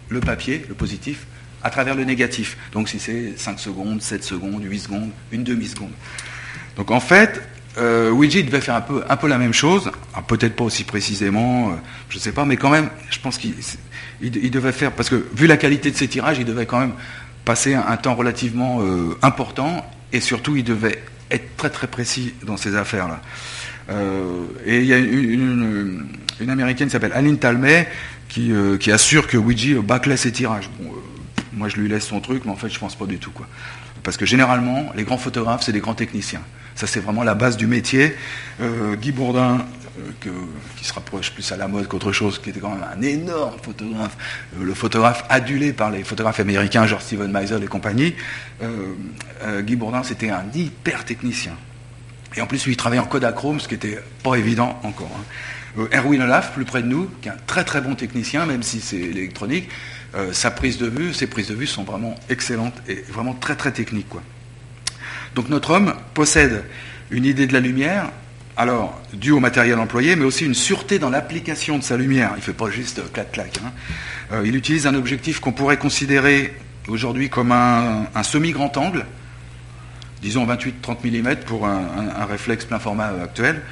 le 0.09 0.21
papier, 0.21 0.65
le 0.69 0.75
positif, 0.75 1.27
à 1.63 1.71
travers 1.71 1.95
le 1.95 2.05
négatif. 2.05 2.57
Donc 2.73 2.89
si 2.89 2.99
c'est 2.99 3.35
5 3.37 3.59
secondes, 3.59 4.03
7 4.03 4.23
secondes, 4.23 4.63
8 4.63 4.79
secondes, 4.79 5.11
une 5.31 5.45
demi-seconde. 5.45 5.93
Donc 6.77 6.91
en 6.91 7.01
fait, 7.01 7.41
euh, 7.79 8.11
Ouija 8.11 8.43
devait 8.43 8.61
faire 8.61 8.75
un 9.09 9.17
peu, 9.17 9.29
la 9.29 9.39
même 9.39 9.55
chose, 9.55 9.91
ah, 10.15 10.23
peut-être 10.23 10.55
pas 10.55 10.65
aussi 10.65 10.85
précisément, 10.85 11.71
euh, 11.71 11.75
je 12.11 12.17
ne 12.17 12.21
sais 12.21 12.33
pas, 12.33 12.45
mais 12.45 12.57
quand 12.57 12.71
même, 12.71 12.91
je 13.11 13.19
pense 13.19 13.39
qu'il 13.39 14.51
devait 14.51 14.73
faire, 14.73 14.93
parce 14.93 15.09
que 15.09 15.27
vu 15.35 15.47
la 15.47 15.57
qualité 15.57 15.91
de 15.91 15.97
ses 15.97 16.09
tirages, 16.09 16.39
il 16.39 16.45
devait 16.45 16.67
quand 16.67 16.81
même 16.81 16.93
passer 17.45 17.75
un, 17.75 17.97
temps 17.97 18.15
relativement 18.15 18.81
euh, 18.81 19.17
important 19.23 19.85
et 20.13 20.21
surtout 20.21 20.57
il 20.57 20.65
devait 20.65 21.03
être 21.31 21.57
très 21.57 21.71
très 21.71 21.87
précis 21.87 22.35
dans 22.45 22.57
ces 22.57 22.77
affaires-là. 22.77 23.21
Euh, 23.91 24.45
et 24.65 24.79
il 24.79 24.87
y 24.87 24.93
a 24.93 24.99
une, 24.99 26.07
américaine 26.49 26.89
qui 26.89 26.93
s'appelle 26.93 27.13
Aline 27.13 27.39
Talmay 27.39 27.89
qui, 28.29 28.53
euh, 28.53 28.77
qui, 28.77 28.91
assure 28.93 29.27
que 29.27 29.37
Ouija 29.37 29.81
bâclait 29.81 30.17
ses 30.17 30.33
tirages. 30.33 30.71
moi 31.53 31.69
je 31.69 31.77
lui 31.77 31.89
laisse 31.89 32.07
son 32.07 32.21
truc, 32.21 32.45
mais 32.45 32.53
en 32.53 32.57
fait 32.57 32.69
je 32.69 32.79
pense 32.79 32.95
pas 32.95 33.07
du 33.07 33.19
tout. 33.19 33.31
Quoi. 33.31 33.47
Parce 34.03 34.17
que 34.17 34.27
généralement, 34.27 34.93
les 34.97 35.05
grands 35.05 35.19
photographes, 35.19 35.63
c'est 35.63 35.73
des 35.73 35.81
grands 35.81 35.95
techniciens. 35.95 36.43
Ça, 36.75 36.87
c'est 36.87 37.01
vraiment 37.01 37.23
la 37.23 37.35
base 37.35 37.57
du 37.57 37.67
métier. 37.67 38.17
Guy 39.01 39.13
Bourdin, 39.13 39.59
euh, 39.99 40.31
qui 40.77 40.85
se 40.85 40.93
rapproche 40.95 41.33
plus 41.33 41.53
à 41.53 41.57
la 41.59 41.69
mode 41.69 41.87
qu'autre 41.87 42.13
chose, 42.13 42.39
qui 42.39 42.49
était 42.49 42.61
quand 42.61 42.71
même 42.71 42.87
un 42.97 43.03
énorme 43.03 43.59
photographe, 43.63 44.17
euh, 44.57 44.65
le 44.65 44.73
photographe 44.73 45.25
adulé 45.29 45.75
par 45.75 45.91
les 45.91 46.03
photographes 46.03 46.41
américains, 46.41 46.87
genre 46.87 47.03
Steven 47.03 47.31
Meisel 47.31 47.63
et 47.63 47.67
compagnie. 47.67 48.15
Euh, 48.63 49.61
Guy 49.61 49.77
Bourdin, 49.77 50.03
c'était 50.03 50.31
un 50.31 50.45
hyper 50.55 51.05
technicien. 51.05 51.53
Et 52.37 52.41
en 52.41 52.47
plus, 52.47 52.67
il 52.67 52.77
travaillait 52.77 53.03
en 53.03 53.07
Kodachrome, 53.07 53.61
ce 53.61 53.69
qui 53.69 53.75
n'était 53.75 53.99
pas 54.23 54.37
évident 54.37 54.81
encore. 54.83 55.11
Hein. 55.79 55.89
Erwin 55.93 56.23
Olaf, 56.23 56.53
plus 56.55 56.65
près 56.65 56.83
de 56.83 56.89
nous, 56.89 57.11
qui 57.21 57.29
est 57.29 57.33
un 57.33 57.37
très 57.47 57.65
très 57.65 57.83
bon 57.83 57.95
technicien, 57.95 58.47
même 58.47 58.63
si 58.63 58.81
c'est 58.81 58.97
électronique, 58.97 59.69
sa 60.33 60.51
prise 60.51 60.77
de 60.79 60.87
vue, 60.87 61.15
ses 61.15 61.27
prises 61.27 61.49
de 61.49 61.55
vue 61.55 61.67
sont 61.67 61.85
vraiment 61.85 62.15
excellentes 62.29 62.75
et 62.89 63.03
vraiment 63.09 63.33
très 63.33 63.57
très 63.57 63.73
techniques. 63.73 64.09
Donc 65.35 65.49
notre 65.49 65.71
homme 65.71 65.95
possède 66.13 66.65
une 67.11 67.25
idée 67.25 67.47
de 67.47 67.55
la 67.55 67.61
lumière, 67.61 68.11
alors, 68.57 69.01
dû 69.15 69.31
au 69.31 69.41
matériel 69.41 69.79
employé, 69.79 70.15
mais 70.15 70.25
aussi 70.25 70.45
une 70.45 70.55
sûreté 70.55 70.99
dans 70.99 71.09
l'application 71.09 71.79
de 71.79 71.83
sa 71.83 71.97
lumière. 71.97 72.33
Il 72.35 72.41
ne 72.41 72.43
fait 72.43 72.53
pas 72.53 72.71
juste 72.71 73.01
clac-clac. 73.13 73.59
Hein. 73.65 73.73
Euh, 74.33 74.43
il 74.45 74.57
utilise 74.57 74.87
un 74.87 74.95
objectif 74.95 75.41
qu'on 75.41 75.53
pourrait 75.53 75.79
considérer 75.79 76.55
aujourd'hui 76.87 77.31
comme 77.31 77.51
un, 77.51 78.23
semi-grand 78.23 78.77
angle, 78.77 79.07
disons 80.21 80.47
28-30 80.47 80.99
mm 81.05 81.37
pour 81.47 81.67
un, 81.67 82.27
réflexe 82.29 82.67
plein 82.67 82.79
format 82.79 83.09
actuel. 83.23 83.63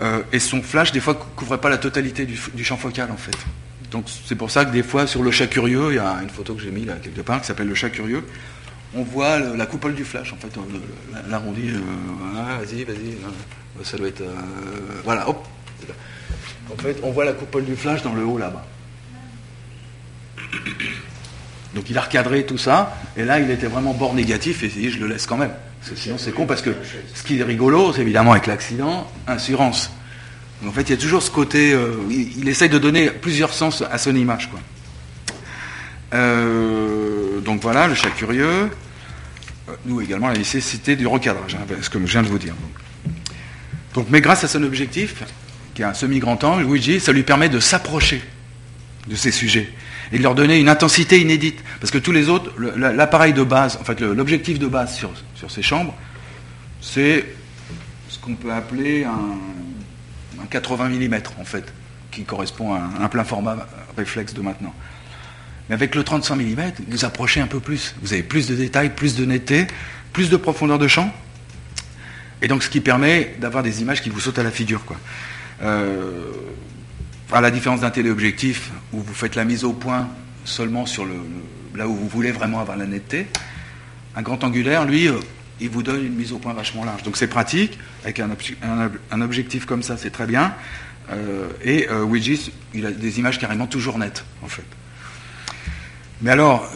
Euh, 0.00 0.22
et 0.32 0.38
son 0.38 0.62
flash, 0.62 0.90
des 0.92 1.00
fois, 1.00 1.12
ne 1.12 1.36
couvrait 1.36 1.60
pas 1.60 1.68
la 1.68 1.78
totalité 1.78 2.24
du, 2.26 2.64
champ 2.64 2.78
focal, 2.78 3.10
en 3.12 3.16
fait. 3.18 3.36
Donc 3.90 4.06
c'est 4.26 4.34
pour 4.34 4.50
ça 4.50 4.64
que 4.64 4.72
des 4.72 4.82
fois, 4.82 5.06
sur 5.06 5.22
le 5.22 5.30
chat 5.30 5.46
curieux, 5.46 5.90
il 5.90 5.96
y 5.96 5.98
a 5.98 6.18
une 6.22 6.30
photo 6.30 6.54
que 6.54 6.62
j'ai 6.62 6.70
mise 6.70 6.86
là 6.86 6.94
quelque 6.94 7.20
part 7.20 7.40
qui 7.40 7.46
s'appelle 7.46 7.68
le 7.68 7.74
chat 7.74 7.90
curieux, 7.90 8.24
on 8.96 9.02
voit 9.02 9.38
la 9.38 9.66
coupole 9.66 9.94
du 9.94 10.04
flash, 10.04 10.32
en 10.32 10.36
fait, 10.36 10.48
l'arrondi. 11.28 11.68
Euh, 11.68 12.58
vas-y, 12.58 12.84
vas-y. 12.84 13.16
Ça 13.82 13.96
doit 13.96 14.08
être. 14.08 14.20
Euh, 14.20 14.32
voilà. 15.04 15.28
En 15.28 16.76
fait, 16.78 16.96
on 17.02 17.10
voit 17.10 17.24
la 17.24 17.32
coupole 17.32 17.64
du 17.64 17.76
flash 17.76 18.02
dans 18.02 18.14
le 18.14 18.24
haut 18.24 18.38
là-bas. 18.38 18.64
Donc 21.74 21.90
il 21.90 21.98
a 21.98 22.02
recadré 22.02 22.46
tout 22.46 22.58
ça, 22.58 22.96
et 23.16 23.24
là 23.24 23.40
il 23.40 23.50
était 23.50 23.66
vraiment 23.66 23.92
bord 23.94 24.14
négatif, 24.14 24.62
et 24.62 24.90
je 24.90 24.98
le 24.98 25.08
laisse 25.08 25.26
quand 25.26 25.36
même. 25.36 25.50
sinon 25.96 26.18
c'est 26.18 26.32
con 26.32 26.46
parce 26.46 26.62
que 26.62 26.70
ce 27.14 27.22
qui 27.24 27.40
est 27.40 27.42
rigolo, 27.42 27.92
c'est 27.92 28.02
évidemment 28.02 28.32
avec 28.32 28.46
l'accident, 28.46 29.10
assurance. 29.26 29.90
en 30.64 30.70
fait 30.70 30.82
il 30.82 30.90
y 30.90 30.92
a 30.92 30.96
toujours 30.96 31.22
ce 31.22 31.32
côté, 31.32 31.72
euh, 31.72 31.96
il, 32.10 32.48
essaye 32.48 32.68
de 32.68 32.78
donner 32.78 33.10
plusieurs 33.10 33.52
sens 33.52 33.82
à 33.90 33.98
son 33.98 34.14
image. 34.14 34.50
Quoi. 34.50 34.60
Euh, 36.14 37.40
donc 37.40 37.60
voilà, 37.60 37.88
le 37.88 37.94
chat 37.94 38.10
curieux. 38.10 38.70
Nous 39.86 40.00
également 40.00 40.28
la 40.28 40.36
nécessité 40.36 40.94
du 40.94 41.06
recadrage, 41.06 41.56
hein, 41.56 41.74
ce 41.80 41.88
que 41.88 41.98
je 41.98 42.04
viens 42.04 42.22
de 42.22 42.28
vous 42.28 42.38
dire. 42.38 42.54
Mais 44.10 44.20
grâce 44.20 44.44
à 44.44 44.48
son 44.48 44.62
objectif, 44.62 45.22
qui 45.74 45.82
est 45.82 45.84
un 45.84 45.94
semi-grand 45.94 46.42
angle, 46.44 46.64
Luigi, 46.64 47.00
ça 47.00 47.12
lui 47.12 47.22
permet 47.22 47.48
de 47.48 47.60
s'approcher 47.60 48.22
de 49.06 49.16
ces 49.16 49.30
sujets 49.30 49.70
et 50.12 50.18
de 50.18 50.22
leur 50.22 50.34
donner 50.34 50.58
une 50.58 50.68
intensité 50.68 51.20
inédite. 51.20 51.62
Parce 51.80 51.90
que 51.90 51.98
tous 51.98 52.12
les 52.12 52.28
autres, 52.28 52.50
l'appareil 52.58 53.32
de 53.32 53.42
base, 53.42 53.78
en 53.80 53.84
fait, 53.84 54.00
l'objectif 54.00 54.58
de 54.58 54.66
base 54.66 54.94
sur, 54.94 55.10
ces 55.48 55.62
chambres, 55.62 55.94
c'est 56.80 57.24
ce 58.08 58.18
qu'on 58.18 58.34
peut 58.34 58.52
appeler 58.52 59.04
un 59.04 59.38
un 60.42 60.46
80 60.46 60.88
mm 60.88 61.14
en 61.40 61.44
fait, 61.44 61.72
qui 62.10 62.24
correspond 62.24 62.74
à 62.74 62.90
un, 63.00 63.08
plein 63.08 63.24
format 63.24 63.66
réflexe 63.96 64.34
de 64.34 64.40
maintenant. 64.40 64.74
Mais 65.68 65.74
avec 65.74 65.94
le 65.94 66.04
35 66.04 66.36
mm, 66.36 66.72
vous 66.88 67.04
approchez 67.04 67.40
un 67.40 67.46
peu 67.46 67.60
plus. 67.60 67.94
Vous 68.02 68.12
avez 68.12 68.22
plus 68.22 68.46
de 68.46 68.54
détails, 68.54 68.90
plus 68.90 69.16
de 69.16 69.24
netteté, 69.24 69.66
plus 70.12 70.30
de 70.30 70.36
profondeur 70.36 70.78
de 70.78 70.88
champ. 70.88 71.12
Et 72.44 72.46
donc 72.46 72.62
ce 72.62 72.68
qui 72.68 72.82
permet 72.82 73.34
d'avoir 73.40 73.62
des 73.62 73.80
images 73.80 74.02
qui 74.02 74.10
vous 74.10 74.20
sautent 74.20 74.38
à 74.38 74.42
la 74.42 74.50
figure. 74.50 74.84
Quoi. 74.84 74.98
Euh, 75.62 76.30
à 77.32 77.40
la 77.40 77.50
différence 77.50 77.80
d'un 77.80 77.90
téléobjectif 77.90 78.70
où 78.92 79.00
vous 79.00 79.14
faites 79.14 79.34
la 79.34 79.46
mise 79.46 79.64
au 79.64 79.72
point 79.72 80.10
seulement 80.44 80.84
sur 80.84 81.06
le, 81.06 81.14
là 81.74 81.88
où 81.88 81.94
vous 81.94 82.06
voulez 82.06 82.32
vraiment 82.32 82.60
avoir 82.60 82.76
la 82.76 82.84
netteté, 82.84 83.28
un 84.14 84.20
grand 84.20 84.44
angulaire, 84.44 84.84
lui, 84.84 85.08
euh, 85.08 85.14
il 85.58 85.70
vous 85.70 85.82
donne 85.82 86.04
une 86.04 86.12
mise 86.12 86.32
au 86.32 86.38
point 86.38 86.52
vachement 86.52 86.84
large. 86.84 87.02
Donc 87.02 87.16
c'est 87.16 87.28
pratique, 87.28 87.78
avec 88.02 88.20
un, 88.20 89.20
objectif 89.22 89.64
comme 89.64 89.82
ça, 89.82 89.96
c'est 89.96 90.10
très 90.10 90.26
bien. 90.26 90.54
Euh, 91.12 91.48
et 91.64 91.88
euh, 91.88 92.06
il 92.74 92.84
a 92.84 92.90
des 92.90 93.18
images 93.20 93.38
carrément 93.38 93.66
toujours 93.66 93.96
nettes, 93.96 94.22
en 94.42 94.48
fait. 94.48 94.66
Mais 96.20 96.30
alors, 96.30 96.70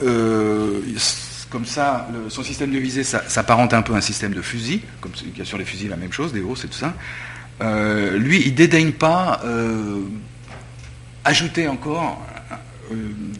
comme 1.51 1.64
ça, 1.64 2.09
son 2.28 2.42
système 2.42 2.70
de 2.70 2.78
visée 2.78 3.05
s'apparente 3.05 3.72
un 3.74 3.82
peu 3.82 3.94
à 3.94 3.96
un 3.96 4.01
système 4.01 4.32
de 4.32 4.42
fusil, 4.42 4.82
comme 5.01 5.12
il 5.24 5.38
y 5.38 5.42
a 5.42 5.44
sur 5.44 5.59
les 5.59 5.64
fusils 5.64 5.88
la 5.88 5.96
même 5.96 6.12
chose, 6.12 6.32
des 6.32 6.40
hausses 6.40 6.64
et 6.64 6.68
tout 6.68 6.78
ça. 6.78 6.94
lui, 8.16 8.42
il 8.44 8.55
dédaigne 8.55 8.92
pas 8.92 9.40
ajouter 11.24 11.68
encore 11.68 12.22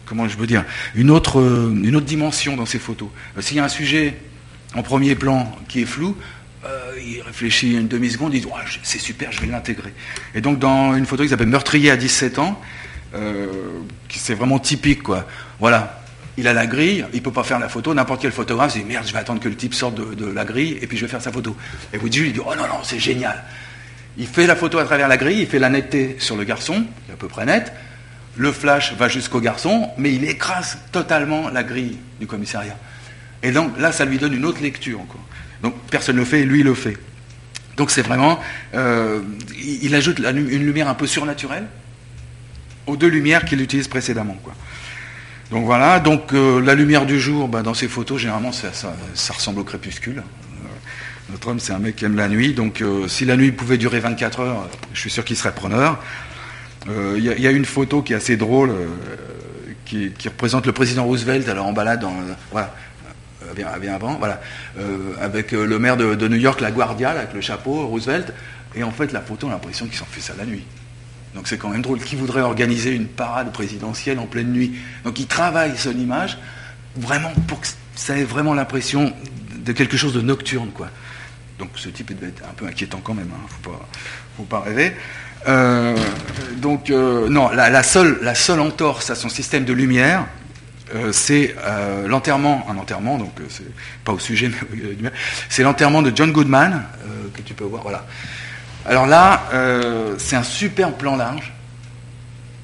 comment 0.07 0.29
je 0.29 0.37
veux 0.37 0.47
dire, 0.47 0.65
une 0.95 1.11
autre, 1.11 1.41
dimension 2.01 2.57
dans 2.57 2.67
ses 2.67 2.79
photos. 2.79 3.09
S'il 3.41 3.57
y 3.57 3.61
a 3.61 3.65
un 3.65 3.69
sujet 3.69 4.17
en 4.75 4.83
premier 4.83 5.15
plan 5.15 5.55
qui 5.69 5.83
est 5.83 5.87
flou, 5.87 6.17
euh, 6.65 6.93
il 7.05 7.23
réfléchit 7.23 7.75
une 7.75 7.89
demi-seconde, 7.89 8.35
il 8.35 8.41
dit 8.41 8.49
c'est 8.83 8.99
super, 8.99 9.33
je 9.33 9.41
vais 9.41 9.47
l'intégrer. 9.47 9.93
Et 10.35 10.41
donc 10.41 10.59
dans 10.59 10.95
une 10.97 11.07
photo 11.07 11.23
qui 11.23 11.29
s'appelle 11.29 11.49
Meurtrier 11.49 11.91
à 11.91 11.97
17 11.97 12.39
ans, 12.39 12.61
euh, 13.15 13.47
c'est 14.11 14.35
vraiment 14.35 14.59
typique 14.59 15.03
quoi. 15.03 15.27
Voilà, 15.61 15.98
il 16.39 16.47
a 16.47 16.53
la 16.53 16.67
grille, 16.67 17.05
il 17.13 17.17
ne 17.17 17.21
peut 17.21 17.33
pas 17.33 17.43
faire 17.43 17.59
la 17.59 17.69
photo, 17.69 17.93
n'importe 17.93 18.23
quel 18.23 18.31
photographe 18.31 18.73
se 18.73 18.79
dit 18.79 18.85
merde, 18.85 19.05
je 19.07 19.13
vais 19.13 19.19
attendre 19.19 19.41
que 19.41 19.49
le 19.49 19.57
type 19.57 19.75
sorte 19.75 19.97
de, 19.97 20.27
la 20.27 20.45
grille 20.45 20.79
et 20.81 20.87
puis 20.87 20.97
je 20.97 21.05
vais 21.05 21.11
faire 21.11 21.21
sa 21.21 21.33
photo. 21.33 21.57
Et 21.93 21.99
vous 21.99 22.09
dites, 22.09 22.23
il 22.25 22.33
dit 22.33 22.41
oh 22.41 22.55
non, 22.57 22.63
non, 22.63 22.85
c'est 22.85 23.01
génial. 23.01 23.43
Il 24.17 24.27
fait 24.27 24.47
la 24.47 24.55
photo 24.55 24.79
à 24.79 24.85
travers 24.85 25.09
la 25.09 25.17
grille, 25.17 25.41
il 25.41 25.47
fait 25.49 25.59
la 25.59 25.69
netteté 25.69 26.17
sur 26.21 26.37
le 26.37 26.45
garçon, 26.45 26.85
qui 27.05 27.11
est 27.11 27.15
à 27.15 27.17
peu 27.17 27.27
près 27.27 27.45
net. 27.45 27.73
Le 28.37 28.53
flash 28.53 28.95
va 28.95 29.09
jusqu'au 29.09 29.41
garçon, 29.41 29.91
mais 29.99 30.15
il 30.15 30.25
écrase 30.25 30.79
totalement 30.93 31.51
la 31.51 31.65
grille 31.65 31.99
du 32.21 32.29
commissariat. 32.29 32.79
Et 33.43 33.51
donc 33.51 33.77
là, 33.79 33.91
ça 33.91 34.05
lui 34.05 34.19
donne 34.19 34.33
une 34.33 34.45
autre 34.45 34.63
lecture 34.63 35.01
encore. 35.01 35.25
Donc 35.63 35.75
personne 35.91 36.15
ne 36.15 36.21
le 36.21 36.27
fait, 36.27 36.45
lui 36.45 36.61
il 36.61 36.65
le 36.65 36.75
fait. 36.75 36.97
Donc 37.77 37.91
c'est 37.91 38.03
vraiment, 38.03 38.39
euh, 38.75 39.21
il, 39.61 39.93
ajoute 39.95 40.21
une 40.21 40.65
lumière 40.65 40.89
un 40.89 40.95
peu 40.95 41.07
surnaturelle 41.07 41.67
aux 42.87 42.97
deux 42.97 43.09
lumières 43.09 43.45
qu'il 43.45 43.61
utilise 43.61 43.89
précédemment. 43.89 44.37
Quoi. 44.43 44.55
Donc 45.51 45.65
voilà, 45.65 45.99
donc 45.99 46.35
euh, 46.35 46.61
la 46.61 46.75
lumière 46.75 47.07
du 47.07 47.19
jour, 47.19 47.49
bah, 47.49 47.63
dans 47.63 47.75
ces 47.75 47.89
photos, 47.89 48.21
généralement 48.21 48.53
ça, 48.53 48.71
ressemble 49.33 49.61
au 49.61 49.65
crépuscule. 49.65 50.19
Euh, 50.19 50.69
notre 51.31 51.49
homme, 51.49 51.61
c'est 51.61 51.73
un 51.73 51.79
mec 51.79 51.97
qui 51.97 52.05
aime 52.05 52.17
la 52.17 52.29
nuit, 52.29 52.53
donc 52.55 52.83
si 53.07 53.25
la 53.25 53.37
nuit 53.37 53.53
pouvait 53.53 53.79
durer 53.79 54.01
24 54.01 54.41
heures, 54.41 54.69
je 54.93 55.01
suis 55.01 55.11
sûr 55.11 55.25
qu'il 55.25 55.37
serait 55.37 55.55
preneur. 55.55 55.99
Il 56.87 57.23
y, 57.23 57.47
a 57.47 57.51
une 57.51 57.67
photo 57.67 58.01
qui 58.01 58.15
est 58.15 58.17
assez 58.17 58.39
drôle, 58.39 58.73
qui, 59.85 60.11
représente 60.25 60.65
le 60.65 60.73
président 60.73 61.05
Roosevelt, 61.05 61.47
alors 61.51 61.67
en 61.67 61.75
balade, 61.75 62.01
dans, 62.01 62.15
voilà, 62.51 62.73
bien, 63.55 63.95
avant, 63.95 64.15
voilà, 64.15 64.41
euh, 64.79 65.15
avec 65.21 65.53
euh, 65.53 65.65
le 65.65 65.79
maire 65.79 65.97
de, 65.97 66.29
New 66.29 66.37
York, 66.37 66.61
la 66.61 66.71
Guardia, 66.71 67.11
avec 67.11 67.35
le 67.35 67.41
chapeau, 67.41 67.87
Roosevelt, 67.87 68.33
et 68.75 68.83
en 68.83 68.91
fait 68.91 69.13
la 69.13 69.21
photo, 69.21 69.47
on 69.47 69.51
a 69.51 69.55
l'impression 69.55 69.87
qu'ils 69.87 70.03
ont 70.03 70.07
fait 70.11 70.21
ça 70.21 70.35
la 70.39 70.45
nuit. 70.45 70.65
Donc 71.35 71.49
c'est 71.49 71.59
quand 71.59 71.69
même 71.69 71.83
drôle. 71.83 72.01
Qui 72.01 72.17
voudrait 72.17 72.41
organiser 72.41 72.93
une 72.93 73.07
parade 73.07 73.53
présidentielle 73.53 74.19
en 74.19 74.27
pleine 74.27 74.53
nuit? 74.53 74.75
Donc 75.05 75.19
il 75.19 75.27
travaille 75.27 75.77
son 75.77 75.93
image 75.93 76.39
vraiment 76.97 77.33
pour 77.47 77.61
que 77.61 77.69
ça 77.95 78.17
ait 78.17 78.25
vraiment 78.25 78.55
l'impression 78.55 79.13
de 79.55 79.73
quelque 79.73 79.97
chose 79.97 80.15
de 80.15 80.21
nocturne, 80.21 80.71
quoi. 80.75 80.89
Donc 81.59 81.71
ce 81.75 81.89
type 81.89 82.15
devait 82.15 82.29
être 82.29 82.43
un 82.49 82.55
peu 82.55 82.67
inquiétant 82.67 83.01
quand 83.03 83.15
même, 83.15 83.31
hein, 83.35 83.47
faut 83.49 83.71
pas, 83.71 83.89
faut 84.37 84.45
pas 84.45 84.61
rêver. 84.61 84.93
Euh, 85.49 85.97
donc 86.57 86.91
non, 86.91 87.51
la, 87.51 87.83
seule, 87.83 88.19
la 88.23 88.35
seule 88.35 88.61
entorse 88.61 89.11
à 89.11 89.15
son 89.15 89.29
système 89.29 89.65
de 89.65 89.73
lumière, 89.73 90.27
euh, 90.95 91.13
c'est 91.13 91.55
euh, 91.65 92.09
l'enterrement, 92.09 92.67
un 92.69 92.79
enterrement, 92.79 93.19
donc 93.19 93.33
euh, 93.41 93.45
c'est 93.49 93.71
pas 94.05 94.13
au 94.13 94.19
sujet, 94.19 94.51
mais 95.01 95.11
c'est 95.49 95.63
l'enterrement 95.63 96.03
de 96.03 96.13
John 96.15 96.33
Goodman, 96.33 96.83
que 97.35 97.43
tu 97.43 97.55
peux 97.55 97.65
voir, 97.65 97.83
voilà. 97.83 98.07
Alors 98.89 99.07
là, 99.07 99.45
c'est 100.19 100.37
un 100.37 100.43
super 100.43 100.93
plan 100.95 101.17
large, 101.17 101.53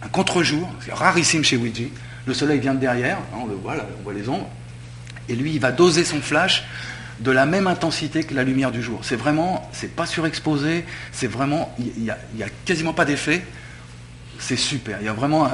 un 0.03 0.09
contre-jour, 0.09 0.69
c'est 0.81 0.93
rarissime 0.93 1.45
chez 1.45 1.57
Ouija. 1.57 1.85
Le 2.27 2.33
soleil 2.33 2.61
vient 2.61 2.73
de 2.73 2.81
derrière, 2.81 3.19
hein, 3.19 3.41
on 3.43 3.47
le 3.47 3.55
voit, 3.55 3.75
on 4.01 4.03
voit 4.03 4.15
les 4.15 4.29
ombres, 4.31 4.49
et 5.29 5.37
lui, 5.37 5.53
il 5.53 5.61
va 5.61 5.71
doser 5.71 6.03
son 6.03 6.21
flash 6.21 6.65
de 7.21 7.31
la 7.31 7.47
même 7.47 7.67
intensité 7.67 8.25
que 8.25 8.35
la 8.35 8.43
lumière 8.43 8.73
du 8.73 8.83
jour. 8.83 9.01
C'est 9.03 9.17
vraiment, 9.17 9.69
c'est 9.73 9.95
pas 9.95 10.07
surexposé, 10.07 10.85
c'est 11.13 11.27
vraiment, 11.27 11.75
il 11.79 12.03
n'y 12.03 12.11
a, 12.11 12.49
quasiment 12.65 12.93
pas 12.93 13.05
d'effet. 13.05 13.45
C'est 14.39 14.57
super. 14.57 14.99
Il 15.01 15.07
y 15.07 15.09
a 15.09 15.13
vraiment, 15.13 15.49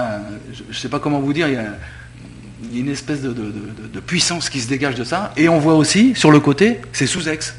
je 0.53 0.63
ne 0.69 0.73
sais 0.73 0.89
pas 0.89 1.01
comment 1.01 1.21
vous 1.21 1.33
dire, 1.33 1.49
il 1.49 1.55
y 1.55 1.59
a 1.59 2.81
une 2.81 2.89
espèce 2.89 3.23
de, 3.23 4.01
puissance 4.01 4.49
qui 4.49 4.61
se 4.61 4.69
dégage 4.69 4.95
de 4.95 5.05
ça. 5.05 5.33
Et 5.37 5.49
on 5.49 5.59
voit 5.59 5.75
aussi, 5.75 6.15
sur 6.15 6.31
le 6.31 6.41
côté, 6.41 6.81
c'est 6.93 7.07
sous-ex. 7.07 7.55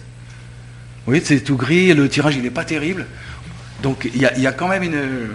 Vous 1.05 1.13
voyez, 1.13 1.23
c'est 1.23 1.39
tout 1.39 1.57
gris, 1.57 1.93
le 1.93 2.07
tirage, 2.09 2.35
il 2.35 2.43
n'est 2.43 2.51
pas 2.51 2.65
terrible. 2.65 3.07
Donc 3.81 4.07
il 4.13 4.21
y, 4.21 4.47
a, 4.47 4.51
quand 4.51 4.67
même 4.67 4.83
une... 4.83 5.29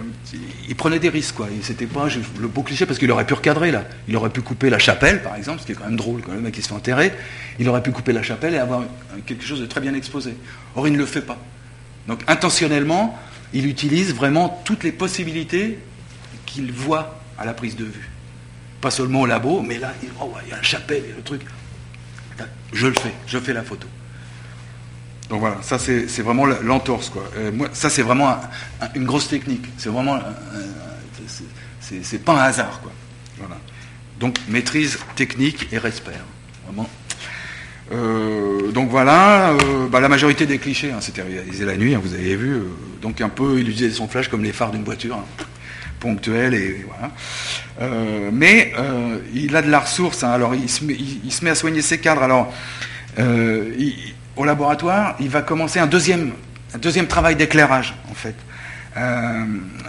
Il 0.69 0.75
prenait 0.75 0.99
des 0.99 1.09
risques, 1.09 1.35
quoi. 1.35 1.49
C'était 1.61 1.85
pas 1.85 2.07
le 2.39 2.47
beau 2.47 2.63
cliché, 2.63 2.85
parce 2.85 2.97
qu'il 2.97 3.11
aurait 3.11 3.25
pu 3.25 3.33
recadrer, 3.33 3.71
là. 3.71 3.83
Il 4.07 4.15
aurait 4.15 4.29
pu 4.29 4.41
couper 4.41 4.69
la 4.69 4.79
chapelle, 4.79 5.21
par 5.21 5.35
exemple, 5.35 5.59
ce 5.59 5.65
qui 5.65 5.73
est 5.73 5.75
quand 5.75 5.85
même 5.85 5.97
drôle, 5.97 6.21
quand 6.21 6.31
le 6.31 6.39
mec 6.39 6.53
qui 6.53 6.61
se 6.61 6.69
fait 6.69 6.73
enterrer. 6.73 7.11
Il 7.59 7.67
aurait 7.67 7.83
pu 7.83 7.91
couper 7.91 8.13
la 8.13 8.23
chapelle 8.23 8.53
et 8.53 8.57
avoir 8.57 8.83
quelque 9.25 9.43
chose 9.43 9.59
de 9.59 9.65
très 9.65 9.81
bien 9.81 9.93
exposé. 9.93 10.35
Or, 10.75 10.87
il 10.87 10.93
ne 10.93 10.97
le 10.97 11.05
fait 11.05 11.21
pas. 11.21 11.37
Donc 12.07 12.21
intentionnellement, 12.27 13.19
il 13.51 13.65
utilise 13.65 14.13
vraiment 14.13 14.61
toutes 14.63 14.85
les 14.85 14.93
possibilités 14.93 15.79
qu'il 16.45 16.71
voit 16.71 17.19
à 17.37 17.45
la 17.45 17.53
prise 17.53 17.75
de 17.75 17.83
vue. 17.83 18.09
Pas 18.79 18.91
seulement 18.91 19.21
au 19.21 19.25
labo, 19.25 19.61
mais 19.61 19.77
là, 19.77 19.93
oh, 20.21 20.31
il 20.45 20.51
y 20.51 20.53
a 20.53 20.57
un 20.57 20.63
chapelle, 20.63 21.03
et 21.09 21.13
le 21.15 21.21
truc. 21.21 21.41
Je 22.71 22.87
le 22.87 22.93
fais, 22.93 23.13
je 23.25 23.39
fais 23.39 23.53
la 23.53 23.63
photo. 23.63 23.87
Donc 25.29 25.41
voilà, 25.41 25.57
ça 25.61 25.77
c'est 25.77 26.21
vraiment 26.21 26.45
l'entorse. 26.45 27.11
Euh, 27.37 27.51
ça 27.73 27.89
c'est 27.89 28.01
vraiment 28.01 28.39
une 28.95 29.05
grosse 29.05 29.27
technique. 29.27 29.65
C'est 29.77 29.89
vraiment. 29.89 30.19
c'est 31.81 32.23
pas 32.23 32.33
un 32.33 32.45
hasard. 32.45 32.79
quoi. 32.81 32.91
Voilà. 33.37 33.57
Donc 34.19 34.37
maîtrise 34.47 34.99
technique 35.15 35.67
et 35.71 35.77
respect. 35.77 36.11
Hein. 36.15 36.25
Vraiment. 36.65 36.89
Euh, 37.91 38.71
donc 38.71 38.89
voilà, 38.89 39.51
euh, 39.51 39.87
bah, 39.89 40.01
la 40.01 40.09
majorité 40.09 40.45
des 40.45 40.57
clichés, 40.57 40.91
hein, 40.91 40.99
c'était 40.99 41.21
réalisé 41.21 41.63
la 41.63 41.77
nuit, 41.77 41.95
hein, 41.95 42.01
vous 42.03 42.13
avez 42.13 42.35
vu. 42.35 42.61
donc 43.01 43.21
un 43.21 43.29
peu, 43.29 43.59
il 43.59 43.69
utilisait 43.69 43.95
son 43.95 44.09
flash 44.09 44.27
comme 44.27 44.43
les 44.43 44.51
phares 44.51 44.71
d'une 44.71 44.83
voiture 44.83 45.17
ponctuel 45.99 46.53
et 46.53 46.85
voilà. 46.85 48.31
Mais 48.31 48.73
il 49.33 49.55
a 49.55 49.61
de 49.61 49.69
la 49.69 49.79
ressource. 49.79 50.23
Alors 50.23 50.55
il 50.55 50.69
se, 50.69 50.85
met, 50.85 51.49
à 51.49 51.55
soigner 51.55 51.81
ses 51.81 51.97
cadres. 51.97 52.23
Alors 52.23 52.53
au 54.37 54.45
laboratoire, 54.45 55.15
il 55.19 55.29
va 55.29 55.41
commencer 55.41 55.79
un 55.79 55.87
deuxième, 55.87 56.31
un 56.73 57.05
travail 57.05 57.35
d'éclairage 57.35 57.95
en 58.09 58.13
fait. 58.13 58.35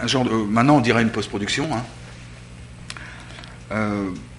genre 0.05 0.25
maintenant 0.47 0.77
on 0.77 0.81
dirait 0.81 1.01
une 1.01 1.11
post-production. 1.11 1.69
Hein. 3.71 3.83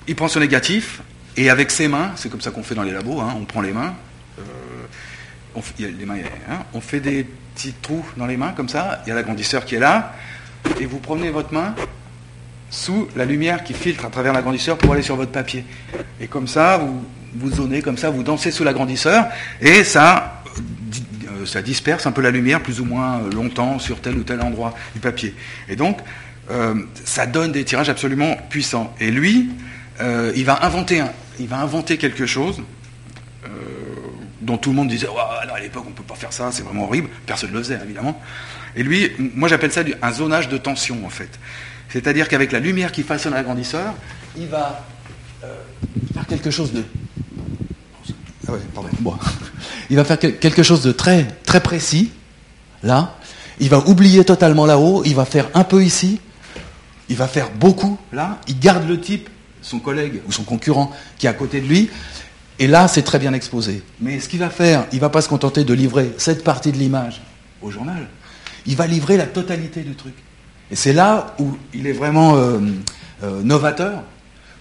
il 0.06 0.16
prend 0.16 0.28
son 0.28 0.40
négatif 0.40 1.00
et 1.36 1.48
avec 1.48 1.70
ses 1.70 1.88
mains, 1.88 2.12
c'est 2.16 2.28
comme 2.28 2.40
ça 2.40 2.50
qu'on 2.50 2.62
fait 2.62 2.74
dans 2.74 2.82
les 2.82 2.92
labos. 2.92 3.20
Hein. 3.20 3.34
on 3.36 3.44
prend 3.44 3.60
les 3.60 3.72
mains. 3.72 3.94
On, 5.56 5.62
les 5.78 6.06
mains, 6.06 6.18
on 6.74 6.80
fait 6.80 7.00
des 7.00 7.26
petits 7.54 7.72
trous 7.72 8.04
dans 8.16 8.26
les 8.26 8.36
mains 8.36 8.52
comme 8.52 8.68
ça. 8.68 9.02
Il 9.04 9.08
y 9.08 9.12
a 9.12 9.14
l'agrandisseur 9.14 9.64
qui 9.64 9.74
est 9.74 9.80
là 9.80 10.14
et 10.80 10.86
vous 10.86 10.98
promenez 10.98 11.30
votre 11.30 11.52
main 11.52 11.74
sous 12.70 13.08
la 13.16 13.24
lumière 13.24 13.64
qui 13.64 13.74
filtre 13.74 14.04
à 14.04 14.10
travers 14.10 14.32
l'agrandisseur 14.32 14.78
pour 14.78 14.92
aller 14.92 15.02
sur 15.02 15.16
votre 15.16 15.32
papier. 15.32 15.64
Et 16.20 16.28
comme 16.28 16.46
ça, 16.46 16.78
vous, 16.78 17.04
vous 17.34 17.50
zonez, 17.50 17.82
comme 17.82 17.96
ça, 17.96 18.10
vous 18.10 18.22
dansez 18.22 18.50
sous 18.50 18.64
l'agrandisseur, 18.64 19.26
et 19.60 19.84
ça, 19.84 20.42
euh, 21.28 21.46
ça 21.46 21.62
disperse 21.62 22.06
un 22.06 22.12
peu 22.12 22.22
la 22.22 22.30
lumière 22.30 22.62
plus 22.62 22.80
ou 22.80 22.84
moins 22.84 23.20
longtemps 23.32 23.78
sur 23.78 24.00
tel 24.00 24.16
ou 24.16 24.22
tel 24.22 24.40
endroit 24.40 24.74
du 24.94 25.00
papier. 25.00 25.34
Et 25.68 25.76
donc, 25.76 25.98
euh, 26.50 26.74
ça 27.04 27.26
donne 27.26 27.52
des 27.52 27.64
tirages 27.64 27.88
absolument 27.88 28.36
puissants. 28.48 28.94
Et 29.00 29.10
lui, 29.10 29.50
euh, 30.00 30.32
il, 30.34 30.44
va 30.44 30.64
inventer 30.64 31.02
il 31.38 31.46
va 31.46 31.58
inventer 31.58 31.96
quelque 31.96 32.26
chose 32.26 32.62
dont 34.40 34.56
tout 34.56 34.70
le 34.70 34.76
monde 34.76 34.88
disait 34.88 35.06
à 35.06 35.60
l'époque 35.60 35.84
on 35.86 35.90
ne 35.90 35.94
peut 35.94 36.02
pas 36.02 36.14
faire 36.14 36.32
ça, 36.32 36.50
c'est 36.50 36.62
vraiment 36.62 36.84
horrible. 36.84 37.08
Personne 37.26 37.50
ne 37.50 37.56
le 37.56 37.62
faisait 37.62 37.78
évidemment. 37.84 38.20
Et 38.74 38.82
lui, 38.82 39.10
moi 39.34 39.48
j'appelle 39.48 39.70
ça 39.70 39.82
un 40.00 40.12
zonage 40.12 40.48
de 40.48 40.56
tension 40.56 41.04
en 41.04 41.10
fait. 41.10 41.38
C'est-à-dire 41.90 42.28
qu'avec 42.28 42.52
la 42.52 42.60
lumière 42.60 42.92
qui 42.92 43.02
façonne 43.02 43.34
l'agrandisseur, 43.34 43.94
il 44.36 44.46
va 44.46 44.84
euh, 45.44 45.54
faire 46.14 46.26
quelque 46.26 46.50
chose 46.50 46.72
de. 46.72 46.84
Ah. 49.06 49.10
Il 49.88 49.96
va 49.96 50.04
faire 50.04 50.18
quelque 50.18 50.62
chose 50.62 50.82
de 50.82 50.92
très, 50.92 51.26
très 51.44 51.60
précis, 51.60 52.10
là, 52.82 53.16
Il 53.60 53.68
va 53.68 53.78
oublier 53.86 54.24
totalement 54.24 54.64
là-haut, 54.64 55.02
il 55.04 55.14
va 55.14 55.24
faire 55.24 55.48
un 55.54 55.64
peu 55.64 55.84
ici, 55.84 56.20
il 57.08 57.16
va 57.16 57.28
faire 57.28 57.50
beaucoup 57.50 57.98
là, 58.12 58.40
il 58.48 58.58
garde 58.58 58.88
le 58.88 58.98
type, 59.00 59.28
son 59.60 59.78
collègue 59.78 60.22
ou 60.26 60.32
son 60.32 60.44
concurrent 60.44 60.90
qui 61.18 61.26
est 61.26 61.28
à 61.28 61.34
côté 61.34 61.60
de 61.60 61.66
lui, 61.66 61.90
et 62.58 62.66
là 62.66 62.88
c'est 62.88 63.02
très 63.02 63.18
bien 63.18 63.34
exposé. 63.34 63.82
Mais 64.00 64.18
ce 64.20 64.28
qu'il 64.28 64.38
va 64.38 64.48
faire, 64.48 64.86
il 64.92 65.00
va 65.00 65.10
pas 65.10 65.20
se 65.20 65.28
contenter 65.28 65.64
de 65.64 65.74
livrer 65.74 66.14
cette 66.16 66.42
partie 66.42 66.72
de 66.72 66.78
l'image 66.78 67.20
au 67.60 67.70
journal, 67.70 68.08
il 68.66 68.76
va 68.76 68.86
livrer 68.86 69.16
la 69.16 69.26
totalité 69.26 69.82
du 69.82 69.94
truc. 69.94 70.14
Et 70.70 70.76
c'est 70.76 70.92
là 70.92 71.34
où 71.38 71.56
il 71.74 71.86
est 71.86 71.92
vraiment 71.92 72.36
euh, 72.36 72.60
euh, 73.22 73.42
novateur, 73.42 74.04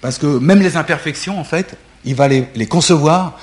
parce 0.02 0.18
que 0.18 0.26
même 0.26 0.60
les 0.60 0.76
imperfections, 0.76 1.40
en 1.40 1.44
fait, 1.44 1.78
il 2.04 2.16
va 2.16 2.28
les 2.28 2.68
concevoir 2.68 3.38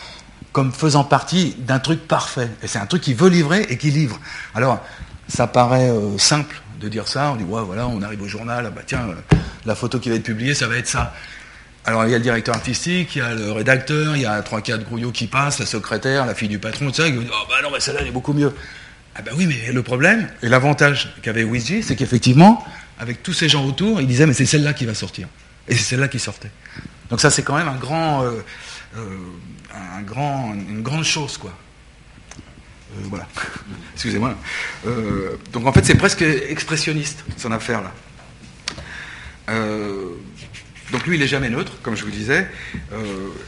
comme 0.57 0.73
faisant 0.73 1.05
partie 1.05 1.55
d'un 1.59 1.79
truc 1.79 2.09
parfait. 2.09 2.49
Et 2.63 2.67
c'est 2.67 2.79
un 2.79 2.87
truc 2.87 3.03
qu'il 3.03 3.15
veut 3.15 3.29
livrer 3.29 3.67
et 3.69 3.77
qu'il 3.77 3.93
livre. 3.93 4.19
Alors, 4.55 4.83
ça 5.29 5.47
paraît 5.47 5.91
euh, 5.91 6.17
simple 6.17 6.63
de 6.81 6.89
dire 6.89 7.09
ça. 7.09 7.33
On 7.33 7.37
dit, 7.37 7.45
ouais, 7.45 7.61
voilà, 7.61 7.87
on 7.87 8.01
arrive 8.01 8.23
au 8.23 8.27
journal, 8.27 8.65
ah 8.67 8.71
bah 8.71 8.81
tiens, 8.87 9.07
euh, 9.07 9.37
la 9.67 9.75
photo 9.75 9.99
qui 9.99 10.09
va 10.09 10.15
être 10.15 10.23
publiée, 10.23 10.55
ça 10.55 10.67
va 10.67 10.79
être 10.79 10.89
ça. 10.89 11.13
Alors, 11.85 12.07
il 12.07 12.11
y 12.11 12.15
a 12.15 12.17
le 12.17 12.23
directeur 12.23 12.55
artistique, 12.55 13.17
il 13.17 13.19
y 13.19 13.21
a 13.21 13.35
le 13.35 13.53
rédacteur, 13.53 14.17
il 14.17 14.23
y 14.23 14.25
a 14.25 14.41
trois, 14.41 14.63
quatre 14.63 14.87
grouillots 14.87 15.13
qui 15.13 15.27
passent, 15.27 15.59
la 15.59 15.67
secrétaire, 15.67 16.25
la 16.25 16.35
fille 16.35 16.49
du 16.49 16.59
patron, 16.59 16.87
tout 16.87 16.95
ça, 16.95 17.11
qui 17.11 17.19
oh 17.19 17.47
bah 17.51 17.57
non, 17.63 17.69
mais 17.71 17.79
celle-là, 17.79 18.01
elle 18.01 18.09
est 18.09 18.11
beaucoup 18.11 18.33
mieux. 18.33 18.55
Ah 19.15 19.21
bah 19.21 19.33
oui, 19.37 19.45
mais 19.45 19.71
le 19.71 19.83
problème, 19.83 20.27
et 20.43 20.49
l'avantage 20.49 21.13
qu'avait 21.21 21.45
Ouija, 21.45 21.83
c'est 21.83 21.97
qu'effectivement, 21.97 22.65
avec 22.99 23.23
tous 23.23 23.35
ces 23.35 23.51
gens 23.51 23.67
autour, 23.67 24.01
ils 24.01 24.07
disaient, 24.07 24.25
mais 24.25 24.33
c'est 24.33 24.47
celle-là 24.47 24.73
qui 24.73 24.87
va 24.87 24.95
sortir. 24.95 25.29
Et 25.69 25.75
c'est 25.75 25.85
celle-là 25.85 26.09
qui 26.09 26.19
sortait. 26.19 26.51
Donc 27.11 27.21
ça, 27.21 27.31
c'est 27.31 27.43
quand 27.43 27.57
même 27.57 27.69
un 27.69 27.77
grand, 27.77 28.25
euh, 28.25 28.43
une 29.77 30.83
grande 30.83 31.05
chose, 31.05 31.39
quoi. 31.39 31.53
Euh, 32.97 33.01
voilà. 33.05 33.27
Excusez-moi. 33.95 34.35
Euh, 34.87 35.37
donc 35.53 35.67
en 35.67 35.73
fait, 35.73 35.85
c'est 35.85 35.97
presque 35.97 36.23
expressionniste, 36.23 37.25
son 37.37 37.53
affaire-là. 37.53 37.93
Euh, 39.49 40.11
donc 40.93 41.07
lui, 41.07 41.17
il 41.17 41.21
n'est 41.21 41.27
jamais 41.27 41.51
neutre, 41.51 41.73
comme 41.83 41.97
je 41.97 42.05
vous 42.05 42.13
disais, 42.13 42.47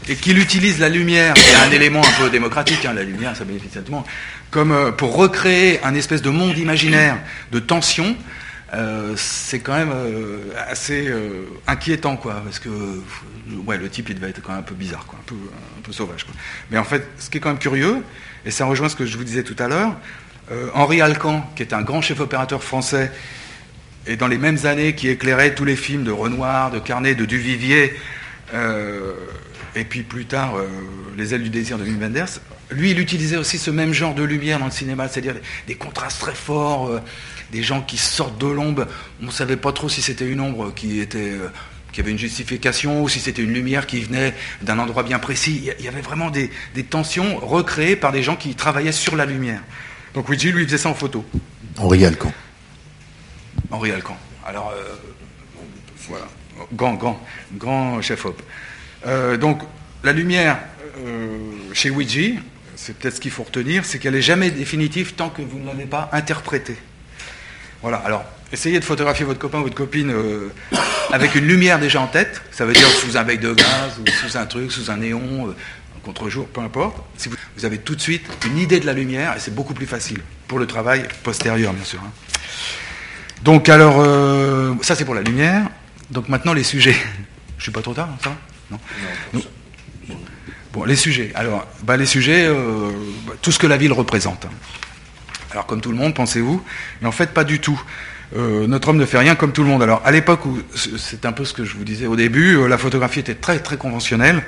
et 0.08 0.16
qu'il 0.16 0.38
utilise 0.38 0.80
la 0.80 0.88
lumière, 0.88 1.34
qui 1.34 1.50
est 1.50 1.54
un 1.54 1.70
élément 1.70 2.00
un 2.00 2.22
peu 2.22 2.30
démocratique, 2.30 2.84
hein, 2.84 2.92
la 2.92 3.04
lumière, 3.04 3.36
ça 3.36 3.44
bénéficie 3.44 3.78
à 3.78 3.82
tout 3.82 3.92
le 3.92 3.98
monde, 3.98 4.06
comme 4.50 4.92
pour 4.96 5.14
recréer 5.14 5.80
un 5.84 5.94
espèce 5.94 6.20
de 6.20 6.30
monde 6.30 6.58
imaginaire 6.58 7.16
de 7.52 7.60
tension, 7.60 8.16
euh, 8.74 9.14
c'est 9.16 9.60
quand 9.60 9.72
même 9.72 9.92
euh, 9.92 10.52
assez 10.68 11.08
euh, 11.08 11.46
inquiétant, 11.66 12.16
quoi, 12.16 12.42
parce 12.44 12.58
que 12.58 12.68
ouais, 13.66 13.78
le 13.78 13.88
type, 13.88 14.10
il 14.10 14.16
devait 14.16 14.28
être 14.28 14.42
quand 14.42 14.52
même 14.52 14.60
un 14.60 14.62
peu 14.62 14.74
bizarre, 14.74 15.06
quoi, 15.06 15.18
un 15.18 15.82
peu, 15.82 15.92
sauvage. 15.92 16.24
Quoi. 16.24 16.34
Mais 16.70 16.76
en 16.76 16.84
fait, 16.84 17.08
ce 17.18 17.30
qui 17.30 17.38
est 17.38 17.40
quand 17.40 17.48
même 17.48 17.58
curieux, 17.58 18.02
et 18.44 18.50
ça 18.50 18.66
rejoint 18.66 18.90
ce 18.90 18.96
que 18.96 19.06
je 19.06 19.16
vous 19.16 19.24
disais 19.24 19.42
tout 19.42 19.56
à 19.58 19.68
l'heure, 19.68 19.96
Henri 20.74 21.02
Alcan, 21.02 21.46
qui 21.56 21.62
est 21.62 21.74
un 21.74 21.82
grand 21.82 22.00
chef 22.00 22.20
opérateur 22.20 22.62
français, 22.62 23.10
et 24.06 24.16
dans 24.16 24.28
les 24.28 24.38
mêmes 24.38 24.58
années 24.64 24.94
qui 24.94 25.08
éclairait 25.08 25.54
tous 25.54 25.64
les 25.64 25.76
films 25.76 26.04
de 26.04 26.10
Renoir, 26.10 26.70
de 26.70 26.78
Carnet, 26.78 27.14
de 27.14 27.26
Duvivier, 27.26 27.94
et 28.54 29.84
puis 29.84 30.02
plus 30.02 30.24
tard 30.24 30.54
Les 31.18 31.34
ailes 31.34 31.42
du 31.42 31.50
désir 31.50 31.76
de 31.76 31.84
Wim 31.84 32.00
Wenders, 32.00 32.40
lui, 32.70 32.92
il 32.92 33.00
utilisait 33.00 33.36
aussi 33.36 33.58
ce 33.58 33.70
même 33.70 33.92
genre 33.92 34.14
de 34.14 34.22
lumière 34.22 34.58
dans 34.58 34.66
le 34.66 34.70
cinéma, 34.70 35.08
c'est-à-dire 35.08 35.34
des, 35.66 35.74
contrastes 35.74 36.20
très 36.20 36.34
forts, 36.34 37.00
des 37.50 37.62
gens 37.62 37.82
qui 37.82 37.96
sortent 37.96 38.38
de 38.38 38.46
l'ombre. 38.46 38.86
On 39.22 39.26
ne 39.26 39.30
savait 39.30 39.56
pas 39.56 39.72
trop 39.72 39.88
si 39.88 40.02
c'était 40.02 40.26
une 40.26 40.40
ombre 40.40 40.72
qui 40.74 41.00
était 41.00 41.18
euh, 41.18 41.48
qui 41.92 42.00
avait 42.00 42.10
une 42.10 42.18
justification 42.18 43.02
ou 43.02 43.08
si 43.08 43.18
c'était 43.18 43.42
une 43.42 43.52
lumière 43.52 43.86
qui 43.86 44.00
venait 44.00 44.34
d'un 44.62 44.78
endroit 44.78 45.02
bien 45.02 45.18
précis. 45.18 45.70
Il 45.78 45.84
y 45.84 45.88
avait 45.88 46.02
vraiment 46.02 46.30
des, 46.30 46.50
des 46.74 46.84
tensions 46.84 47.38
recréées 47.38 47.96
par 47.96 48.12
des 48.12 48.22
gens 48.22 48.36
qui 48.36 48.54
travaillaient 48.54 48.92
sur 48.92 49.16
la 49.16 49.24
lumière. 49.24 49.62
Donc 50.14 50.28
Luigi, 50.28 50.52
lui, 50.52 50.64
faisait 50.64 50.78
ça 50.78 50.90
en 50.90 50.94
photo. 50.94 51.24
Henri 51.78 52.04
Alcan. 52.04 52.32
Henri 53.70 53.90
Alcan. 53.92 54.16
Alors, 54.46 54.72
euh, 54.74 54.94
voilà, 56.08 56.26
grand, 56.72 56.94
grand, 56.94 57.20
grand 57.54 58.00
chef-op. 58.00 58.40
Euh, 59.06 59.36
donc, 59.36 59.62
la 60.02 60.12
lumière 60.12 60.58
euh, 60.98 61.38
chez 61.72 61.90
Ouija, 61.90 62.40
c'est 62.76 62.96
peut-être 62.96 63.16
ce 63.16 63.20
qu'il 63.20 63.30
faut 63.30 63.42
retenir, 63.42 63.84
c'est 63.84 63.98
qu'elle 63.98 64.14
n'est 64.14 64.22
jamais 64.22 64.50
définitive 64.50 65.14
tant 65.14 65.28
que 65.28 65.42
vous 65.42 65.58
ne 65.58 65.66
l'avez 65.66 65.86
pas 65.86 66.08
interprétée. 66.12 66.76
Voilà, 67.82 67.98
alors, 67.98 68.24
essayez 68.52 68.80
de 68.80 68.84
photographier 68.84 69.24
votre 69.24 69.38
copain 69.38 69.58
ou 69.60 69.62
votre 69.64 69.74
copine 69.74 70.10
euh, 70.10 70.48
avec 71.12 71.34
une 71.34 71.46
lumière 71.46 71.78
déjà 71.78 72.00
en 72.00 72.06
tête, 72.08 72.42
ça 72.50 72.64
veut 72.66 72.72
dire 72.72 72.88
sous 72.88 73.16
un 73.16 73.22
bec 73.24 73.40
de 73.40 73.52
gaz, 73.54 74.00
ou 74.00 74.10
sous 74.10 74.36
un 74.36 74.46
truc, 74.46 74.72
sous 74.72 74.90
un 74.90 74.96
néon, 74.96 75.48
euh, 75.48 75.56
un 75.96 76.00
contre-jour, 76.04 76.48
peu 76.48 76.60
importe. 76.60 76.96
Si 77.16 77.28
vous, 77.28 77.36
vous 77.56 77.64
avez 77.64 77.78
tout 77.78 77.94
de 77.94 78.00
suite 78.00 78.26
une 78.46 78.58
idée 78.58 78.80
de 78.80 78.86
la 78.86 78.92
lumière, 78.94 79.34
et 79.36 79.40
c'est 79.40 79.54
beaucoup 79.54 79.74
plus 79.74 79.86
facile 79.86 80.20
pour 80.48 80.58
le 80.58 80.66
travail 80.66 81.06
postérieur, 81.22 81.72
bien 81.72 81.84
sûr. 81.84 82.00
hein. 82.04 82.10
Donc 83.42 83.68
alors, 83.68 83.96
euh, 84.00 84.74
ça 84.82 84.96
c'est 84.96 85.04
pour 85.04 85.14
la 85.14 85.22
lumière. 85.22 85.62
Donc 86.10 86.28
maintenant 86.28 86.54
les 86.54 86.64
sujets. 86.64 86.96
Je 87.58 87.62
suis 87.62 87.72
pas 87.72 87.82
trop 87.82 87.94
tard, 87.94 88.08
hein, 88.12 88.18
ça 88.22 88.30
va? 88.30 88.36
Non? 88.70 88.80
Non. 89.34 90.16
Bon, 90.72 90.84
les 90.84 90.96
sujets. 90.96 91.30
Alors, 91.34 91.66
bah, 91.82 91.96
les 91.96 92.06
sujets, 92.06 92.48
bah, 92.48 93.34
tout 93.40 93.50
ce 93.52 93.58
que 93.58 93.66
la 93.66 93.76
ville 93.76 93.92
représente. 93.92 94.46
Alors 95.50 95.66
comme 95.66 95.80
tout 95.80 95.90
le 95.90 95.96
monde, 95.96 96.14
pensez-vous, 96.14 96.62
mais 97.00 97.08
en 97.08 97.12
fait 97.12 97.30
pas 97.30 97.44
du 97.44 97.60
tout. 97.60 97.80
Euh, 98.36 98.66
notre 98.66 98.88
homme 98.88 98.98
ne 98.98 99.06
fait 99.06 99.18
rien 99.18 99.34
comme 99.34 99.52
tout 99.52 99.62
le 99.62 99.68
monde. 99.68 99.82
Alors 99.82 100.02
à 100.04 100.10
l'époque 100.10 100.44
où 100.44 100.58
c'est 100.74 101.24
un 101.24 101.32
peu 101.32 101.44
ce 101.44 101.54
que 101.54 101.64
je 101.64 101.74
vous 101.74 101.84
disais 101.84 102.06
au 102.06 102.16
début, 102.16 102.56
euh, 102.56 102.66
la 102.68 102.76
photographie 102.76 103.20
était 103.20 103.34
très 103.34 103.58
très 103.58 103.76
conventionnelle. 103.76 104.42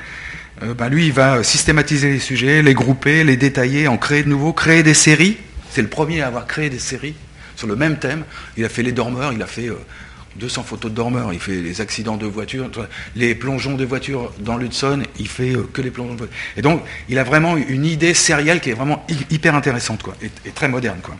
Euh, 0.63 0.75
bah, 0.75 0.89
lui, 0.89 1.07
il 1.07 1.13
va 1.13 1.43
systématiser 1.43 2.11
les 2.11 2.19
sujets, 2.19 2.63
les 2.63 2.75
grouper, 2.75 3.25
les 3.25 3.37
détailler, 3.37 3.89
en 3.89 3.97
créer 3.97 4.23
de 4.23 4.29
nouveaux, 4.29 4.53
créer 4.53 4.83
des 4.83 4.95
séries. 4.95 5.39
C'est 5.71 5.83
le 5.83 5.89
premier 5.89 6.21
à 6.21 6.27
avoir 6.27 6.47
créé 6.47 6.69
des 6.69 6.79
séries 6.79 7.15
sur 7.57 7.67
le 7.67 7.77
même 7.77 7.99
thème. 7.99 8.25
Il 8.57 8.65
a 8.65 8.69
fait 8.69 8.83
les 8.83 8.93
dormeurs, 8.93 9.33
il 9.33 9.43
a 9.43 9.47
fait 9.47 9.69
euh, 9.69 9.79
200 10.41 10.65
photos 10.65 10.91
de 10.91 10.97
dormeurs, 10.97 11.33
il 11.33 11.39
fait 11.39 11.61
les 11.61 11.81
accidents 11.81 12.17
de 12.17 12.27
voitures, 12.27 12.69
les 13.15 13.35
plongeons 13.37 13.75
de 13.77 13.85
voitures 13.85 14.33
dans 14.41 14.57
l'Hudson, 14.57 15.03
il 15.19 15.29
fait 15.29 15.55
euh, 15.55 15.69
que 15.73 15.83
les 15.83 15.91
plongeons 15.91 16.15
de 16.15 16.19
voitures. 16.19 16.37
Et 16.57 16.63
donc, 16.63 16.83
il 17.09 17.19
a 17.19 17.25
vraiment 17.25 17.57
une 17.57 17.85
idée 17.85 18.15
sérielle 18.15 18.61
qui 18.61 18.71
est 18.71 18.75
vraiment 18.75 19.05
hy- 19.09 19.27
hyper 19.35 19.55
intéressante, 19.55 20.03
quoi, 20.03 20.17
et, 20.23 20.51
très 20.51 20.69
moderne, 20.69 20.99
quoi. 21.03 21.15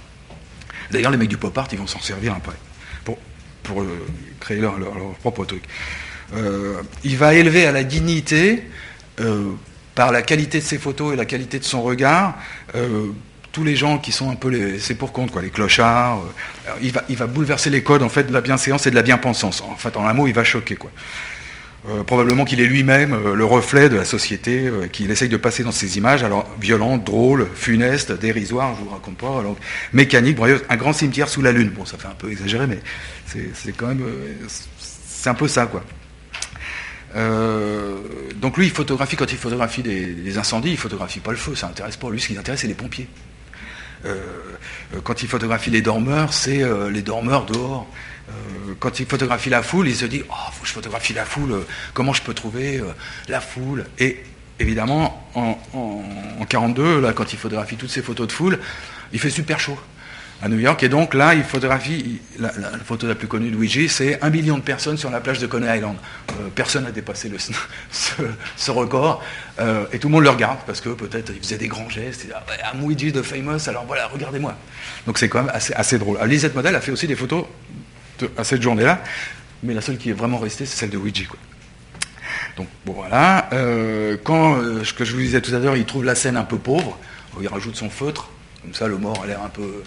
D'ailleurs, 0.91 1.13
les 1.13 1.19
mecs 1.19 1.29
du 1.29 1.37
pop 1.37 1.57
art, 1.57 1.69
ils 1.71 1.79
vont 1.79 1.87
s'en 1.87 2.01
servir 2.01 2.35
après, 2.35 2.57
pour, 3.05 3.19
pour 3.63 3.83
euh, 3.83 4.07
créer 4.41 4.59
leur, 4.61 4.75
propre 5.21 5.45
truc. 5.45 5.63
Euh, 6.35 6.83
il 7.05 7.17
va 7.17 7.35
élever 7.35 7.67
à 7.67 7.73
la 7.73 7.85
dignité, 7.85 8.65
par 9.95 10.13
la 10.13 10.23
qualité 10.23 10.61
de 10.61 10.65
ses 10.65 10.79
photos 10.79 11.13
et 11.13 11.17
la 11.17 11.27
qualité 11.27 11.59
de 11.59 11.65
son 11.65 11.83
regard, 11.83 12.39
tous 13.53 13.65
les 13.65 13.77
gens 13.77 13.99
qui 13.99 14.13
sont 14.13 14.31
un 14.31 14.37
peu 14.37 14.49
les, 14.49 14.79
c'est 14.79 14.95
pour 14.95 15.13
compte, 15.13 15.31
quoi, 15.31 15.43
les 15.43 15.51
clochards. 15.51 16.19
euh, 16.69 16.73
il, 16.83 16.93
va, 16.93 17.03
il 17.09 17.17
va 17.17 17.27
bouleverser 17.27 17.71
les 17.71 17.83
codes 17.83 18.03
en 18.03 18.09
fait 18.09 18.25
de 18.25 18.33
la 18.33 18.41
bienséance 18.41 18.87
et 18.87 18.91
de 18.91 18.95
la 18.95 19.03
bien-pensance. 19.03 19.63
En 19.63 19.77
fait, 19.77 19.97
en 19.97 20.07
un 20.07 20.13
mot, 20.13 20.27
il 20.27 20.35
va 20.35 20.45
choquer, 20.45 20.77
quoi. 20.77 20.91
Euh, 21.89 22.05
probablement 22.05 22.45
qu'il 22.45 22.61
est 22.61 22.67
lui-même 22.67 23.15
euh, 23.15 23.35
le 23.35 23.45
reflet 23.45 23.89
de 23.89 23.97
la 23.97 24.05
société, 24.05 24.71
qu'il 24.93 25.11
essaye 25.11 25.31
de 25.31 25.39
passer 25.39 25.65
dans 25.65 25.73
ses 25.73 25.97
images, 25.97 26.23
alors 26.23 26.47
violentes, 26.61 27.05
drôles, 27.05 27.49
funestes, 27.55 28.13
dérisoires, 28.13 28.77
je 28.79 28.85
vous 28.85 28.91
raconte 28.91 29.17
pas, 29.17 29.41
alors 29.41 29.57
mécanique, 29.93 30.37
bref, 30.37 30.63
un 30.69 30.77
grand 30.77 30.93
cimetière 30.93 31.29
sous 31.29 31.41
la 31.41 31.53
lune. 31.53 31.71
Bon, 31.71 31.87
ça 31.87 31.97
fait 31.97 32.09
un 32.09 32.15
peu 32.19 32.31
exagéré, 32.31 32.67
mais 32.67 32.81
c'est 33.27 33.73
quand 33.73 33.87
même, 33.87 34.05
c'est 34.47 35.31
un 35.31 35.35
peu 35.35 35.49
ça, 35.49 35.67
quoi. 35.67 35.83
Donc 38.37 38.59
lui, 38.59 38.67
il 38.67 38.73
photographie, 38.73 39.17
quand 39.17 39.33
il 39.33 39.39
photographie 39.39 39.83
des, 39.83 40.05
des 40.07 40.39
incendies, 40.39 40.73
il 40.73 40.77
photographie 40.77 41.21
pas 41.21 41.31
le 41.31 41.39
feu, 41.39 41.55
ça 41.55 41.67
intéresse 41.67 41.97
pas. 41.97 42.11
Lui, 42.11 42.21
ce 42.21 42.29
qui 42.29 42.35
l'intéresse, 42.35 42.61
c'est 42.61 42.69
les 42.69 42.75
pompiers. 42.75 43.09
Euh, 44.05 45.01
quand 45.05 45.23
il 45.23 45.29
photographie 45.29 45.71
les 45.71 45.83
dormeurs, 45.83 46.33
c'est 46.33 46.63
euh, 46.63 46.91
les 46.91 47.03
dormeurs 47.03 47.47
dehors. 47.47 47.87
Euh, 48.29 48.75
quand 48.79 49.01
il 49.01 49.07
photographie 49.07 49.51
la 49.51 49.63
foule, 49.63 49.89
il 49.89 49.97
se 49.97 50.07
dit, 50.07 50.23
oh, 50.31 50.53
je 50.63 50.73
photographie 50.73 51.13
la 51.13 51.25
foule, 51.25 51.65
comment 51.95 52.13
je 52.13 52.23
peux 52.23 52.35
trouver 52.35 52.81
la 53.29 53.41
foule? 53.41 53.87
Et 53.99 54.23
évidemment, 54.59 55.29
en, 55.35 55.59
en, 55.75 56.03
en 56.41 56.45
42, 56.45 57.01
là, 57.01 57.13
quand 57.13 57.33
il 57.33 57.39
photographie 57.39 57.77
toutes 57.77 57.91
ces 57.91 58.03
photos 58.03 58.29
de 58.29 58.33
foule, 58.33 58.59
il 59.13 59.19
fait 59.19 59.31
super 59.31 59.59
chaud 59.59 59.79
à 60.43 60.49
New 60.49 60.59
York. 60.59 60.83
Et 60.83 60.89
donc 60.89 61.15
là, 61.15 61.35
il 61.35 61.45
photographie, 61.45 62.21
la, 62.39 62.51
photo 62.85 63.07
la 63.07 63.15
plus 63.15 63.29
connue 63.29 63.51
de 63.51 63.57
Luigi, 63.57 63.89
c'est 63.89 64.23
un 64.23 64.31
million 64.31 64.57
de 64.57 64.63
personnes 64.63 64.97
sur 64.97 65.11
la 65.11 65.21
plage 65.21 65.39
de 65.39 65.47
Coney 65.47 65.77
Island. 65.77 65.97
Euh, 66.31 66.49
personne 66.55 66.85
n'a 66.85 66.91
dépassé 66.91 67.31
ce, 67.91 68.71
record. 68.71 69.23
Euh, 69.59 69.85
et 69.93 69.99
tout 69.99 70.09
le 70.09 70.13
monde 70.13 70.25
le 70.25 70.31
regarde, 70.31 70.59
parce 70.67 70.81
que 70.81 70.91
peut-être 70.91 71.33
il 71.35 71.41
faisait 71.41 71.59
des 71.59 71.69
grands 71.69 71.89
gestes. 71.89 72.25
Il 72.25 72.35
ah, 72.35 72.73
Luigi 72.81 73.13
de 73.13 73.23
Famous, 73.23 73.69
alors 73.69 73.85
voilà, 73.87 74.07
regardez-moi. 74.07 74.57
Donc 75.07 75.19
c'est 75.19 75.29
quand 75.29 75.43
même 75.43 75.53
assez, 75.55 75.75
assez 75.75 75.99
drôle. 75.99 76.17
Alors, 76.17 76.29
Lisette 76.29 76.55
Model 76.55 76.75
a 76.75 76.81
fait 76.81 76.93
aussi 76.93 77.07
des 77.07 77.17
photos 77.17 77.45
à 78.37 78.45
cette 78.45 78.63
journée-là, 78.63 79.03
mais 79.63 79.75
la 79.75 79.81
seule 79.81 79.97
qui 79.97 80.11
est 80.11 80.15
vraiment 80.15 80.39
restée, 80.39 80.67
c'est 80.67 80.77
celle 80.77 80.91
de 80.91 80.99
Luigi. 80.99 81.27
Donc 82.57 82.69
bon 82.85 82.93
voilà. 82.93 83.49
Euh, 83.53 84.17
quand 84.23 84.57
ce 84.85 84.93
que 84.93 85.05
je 85.05 85.15
vous 85.15 85.21
disais 85.21 85.41
tout 85.41 85.55
à 85.55 85.59
l'heure, 85.59 85.77
il 85.77 85.85
trouve 85.85 86.05
la 86.05 86.15
scène 86.15 86.37
un 86.37 86.45
peu 86.45 86.59
pauvre, 86.59 86.99
il 87.41 87.49
rajoute 87.49 87.77
son 87.77 87.89
feutre, 87.89 88.29
comme 88.63 88.75
ça 88.75 88.89
le 88.89 88.99
mort 88.99 89.23
a 89.23 89.27
l'air 89.27 89.43
un 89.43 89.49
peu 89.49 89.83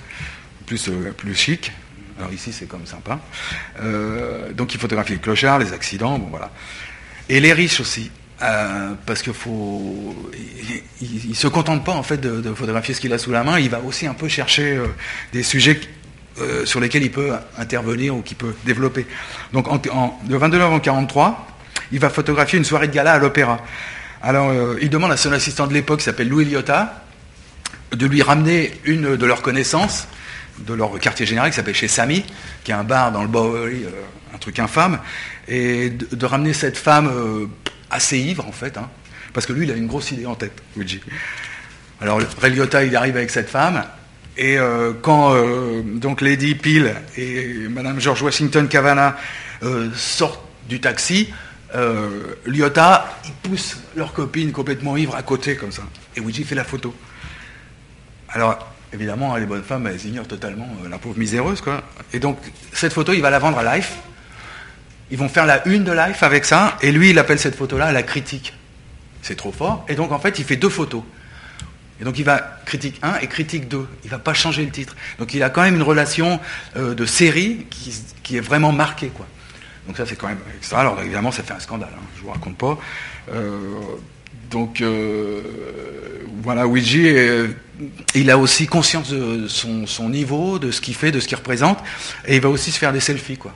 plus, 0.66 0.90
euh, 0.90 1.12
plus 1.16 1.36
chic. 1.36 1.72
Alors 2.18 2.32
ici 2.32 2.52
c'est 2.54 2.68
comme 2.68 2.86
sympa. 2.86 3.20
Euh, 3.82 4.54
donc 4.54 4.74
il 4.74 4.80
photographie 4.80 5.14
les 5.14 5.20
clochards, 5.20 5.60
les 5.60 5.74
accidents, 5.74 6.18
bon 6.20 6.28
voilà. 6.30 6.52
Et 7.30 7.40
les 7.40 7.54
riches 7.54 7.80
aussi. 7.80 8.12
euh, 8.42 8.94
parce 9.06 9.22
qu'il 9.22 9.34
il 11.02 11.36
se 11.36 11.48
contente 11.48 11.86
pas 11.86 11.94
en 11.94 12.04
fait 12.04 12.18
de, 12.18 12.54
photographier 12.54 12.94
ce 12.94 13.02
qu'il 13.02 13.14
a 13.14 13.18
sous 13.18 13.32
la 13.32 13.44
main. 13.44 13.60
Il 13.60 13.70
va 13.70 13.80
aussi 13.80 14.06
un 14.06 14.14
peu 14.14 14.28
chercher 14.28 14.80
des 15.32 15.44
sujets 15.44 15.80
sur 16.66 16.80
lesquels 16.80 17.04
il 17.04 17.12
peut 17.12 17.32
intervenir 17.58 18.16
ou 18.16 18.22
qu'il 18.22 18.38
peut 18.38 18.56
développer. 18.66 19.06
Donc 19.54 19.68
en, 19.68 19.82
en, 19.92 20.20
le 20.28 20.38
22 20.38 20.58
novembre 20.58 20.82
1943, 20.82 21.48
il 21.92 22.00
va 22.00 22.10
photographier 22.10 22.58
une 22.58 22.66
soirée 22.66 22.88
de 22.88 22.94
gala 22.94 23.14
à 23.14 23.20
l'opéra. 23.20 23.60
Alors 24.22 24.52
il 24.82 24.90
demande 24.90 25.12
à 25.12 25.18
son 25.18 25.32
assistant 25.32 25.68
de 25.68 25.74
l'époque, 25.74 26.00
qui 26.00 26.06
s'appelle 26.06 26.30
Louis 26.30 26.46
Liotta, 26.46 27.04
de 27.96 28.06
lui 28.06 28.22
ramener 28.22 28.72
une 28.86 29.16
de 29.16 29.26
leurs 29.26 29.42
connaissances, 29.42 30.08
de 30.60 30.74
leur 30.74 31.00
quartier 31.00 31.26
général, 31.26 31.50
qui 31.50 31.56
s'appelle 31.56 31.76
chez 31.76 31.88
Samy, 31.88 32.26
qui 32.64 32.72
est 32.72 32.76
un 32.76 32.84
bar 32.84 33.12
dans 33.12 33.22
le 33.22 33.28
Bowery, 33.28 33.84
euh, 33.84 33.90
un 34.34 34.38
truc 34.38 34.60
infâme, 34.60 35.00
et 35.48 35.90
de, 35.90 36.26
ramener 36.26 36.54
cette 36.54 36.78
femme 36.78 37.08
euh, 37.08 37.48
assez 37.90 38.18
ivre 38.20 38.48
en 38.48 38.52
fait, 38.52 38.78
hein, 38.78 38.90
parce 39.34 39.46
que 39.46 39.54
lui 39.54 39.66
il 39.66 39.72
a 39.72 39.76
une 39.76 39.88
grosse 39.88 40.12
idée 40.12 40.26
en 40.26 40.36
tête, 40.36 40.62
Luigi. 40.76 41.02
Alors 42.02 42.20
Ray 42.42 42.54
Liotta 42.54 42.84
il 42.84 42.96
arrive 42.96 43.18
avec 43.18 43.30
cette 43.30 43.50
femme, 43.50 43.84
et 44.38 44.58
euh, 44.58 44.94
quand 45.02 45.36
Lady 46.22 46.56
Peel 46.56 46.96
et 47.18 47.68
Madame 47.70 48.00
George 48.00 48.22
Washington 48.22 48.68
Cavana 48.68 49.18
sortent 49.96 50.44
du 50.68 50.80
taxi, 50.80 51.32
Liotta, 52.46 53.20
ils 53.26 53.50
poussent 53.50 53.78
leur 53.96 54.14
copine 54.14 54.52
complètement 54.52 54.98
ivre 54.98 55.16
à 55.16 55.24
côté 55.24 55.56
comme 55.56 55.72
ça. 55.72 55.84
Et 56.16 56.20
Luigi 56.20 56.44
fait 56.44 56.56
la 56.56 56.64
photo. 56.64 56.94
Alors, 58.30 58.73
évidemment, 58.94 59.36
les 59.36 59.46
bonnes 59.46 59.64
femmes, 59.64 59.88
elles 59.88 60.06
ignorent 60.06 60.28
totalement 60.28 60.68
euh, 60.84 60.90
la 60.90 60.98
pauvre 60.98 61.18
miséreuse, 61.18 61.62
quoi. 61.62 61.84
Et 62.14 62.20
donc, 62.20 62.38
cette 62.72 62.94
photo, 62.94 63.14
il 63.14 63.22
va 63.22 63.30
la 63.30 63.40
vendre 63.40 63.58
à 63.58 63.76
Life. 63.76 63.94
Ils 65.12 65.18
vont 65.18 65.30
faire 65.30 65.46
la 65.46 65.68
une 65.68 65.84
de 65.84 65.92
Life 65.92 66.24
avec 66.24 66.46
ça, 66.46 66.78
et 66.82 66.92
lui, 66.92 67.10
il 67.10 67.20
appelle 67.20 67.40
cette 67.40 67.56
photo-là 67.56 67.92
la 67.92 68.04
critique. 68.04 68.54
C'est 69.22 69.36
trop 69.36 69.52
fort. 69.52 69.86
Et 69.90 69.96
donc, 69.96 70.12
en 70.12 70.20
fait, 70.20 70.40
il 70.40 70.46
fait 70.46 70.56
deux 70.56 70.70
photos. 70.70 71.04
Et 72.00 72.04
donc, 72.04 72.18
il 72.20 72.26
va 72.26 72.60
critique 72.66 73.00
1 73.02 73.20
et 73.20 73.28
critique 73.28 73.68
2. 73.68 73.88
Il 74.04 74.10
va 74.10 74.20
pas 74.20 74.34
changer 74.34 74.66
le 74.66 74.72
titre. 74.72 74.96
Donc, 75.20 75.34
il 75.34 75.44
a 75.44 75.50
quand 75.50 75.62
même 75.62 75.76
une 75.76 75.84
relation 75.84 76.40
euh, 76.76 76.94
de 76.94 77.06
série 77.06 77.66
qui, 77.70 78.38
est 78.38 78.42
vraiment 78.42 78.72
marquée, 78.72 79.10
quoi. 79.10 79.28
Donc 79.88 79.98
ça, 79.98 80.06
c'est 80.06 80.16
quand 80.16 80.28
même 80.28 80.40
extra. 80.58 80.80
Alors 80.80 81.02
évidemment, 81.02 81.32
ça 81.32 81.44
fait 81.44 81.54
un 81.54 81.60
scandale, 81.60 81.90
hein, 81.94 82.04
je 82.16 82.22
vous 82.22 82.30
raconte 82.30 82.58
pas. 82.58 82.78
Euh, 83.34 83.58
donc 84.54 84.82
euh, 84.82 85.42
voilà, 86.44 86.68
Ouija, 86.68 87.00
euh, 87.00 87.48
il 88.14 88.30
a 88.30 88.38
aussi 88.38 88.68
conscience 88.68 89.10
de 89.10 89.48
son, 89.48 89.88
son, 89.88 90.10
niveau, 90.10 90.60
de 90.60 90.70
ce 90.70 90.80
qu'il 90.80 90.94
fait, 90.94 91.12
de 91.12 91.20
ce 91.20 91.28
qu'il 91.28 91.38
représente, 91.38 91.80
et 92.28 92.36
il 92.36 92.42
va 92.42 92.50
aussi 92.50 92.72
se 92.72 92.78
faire 92.78 92.94
des 92.94 93.00
selfies, 93.00 93.38
quoi. 93.38 93.54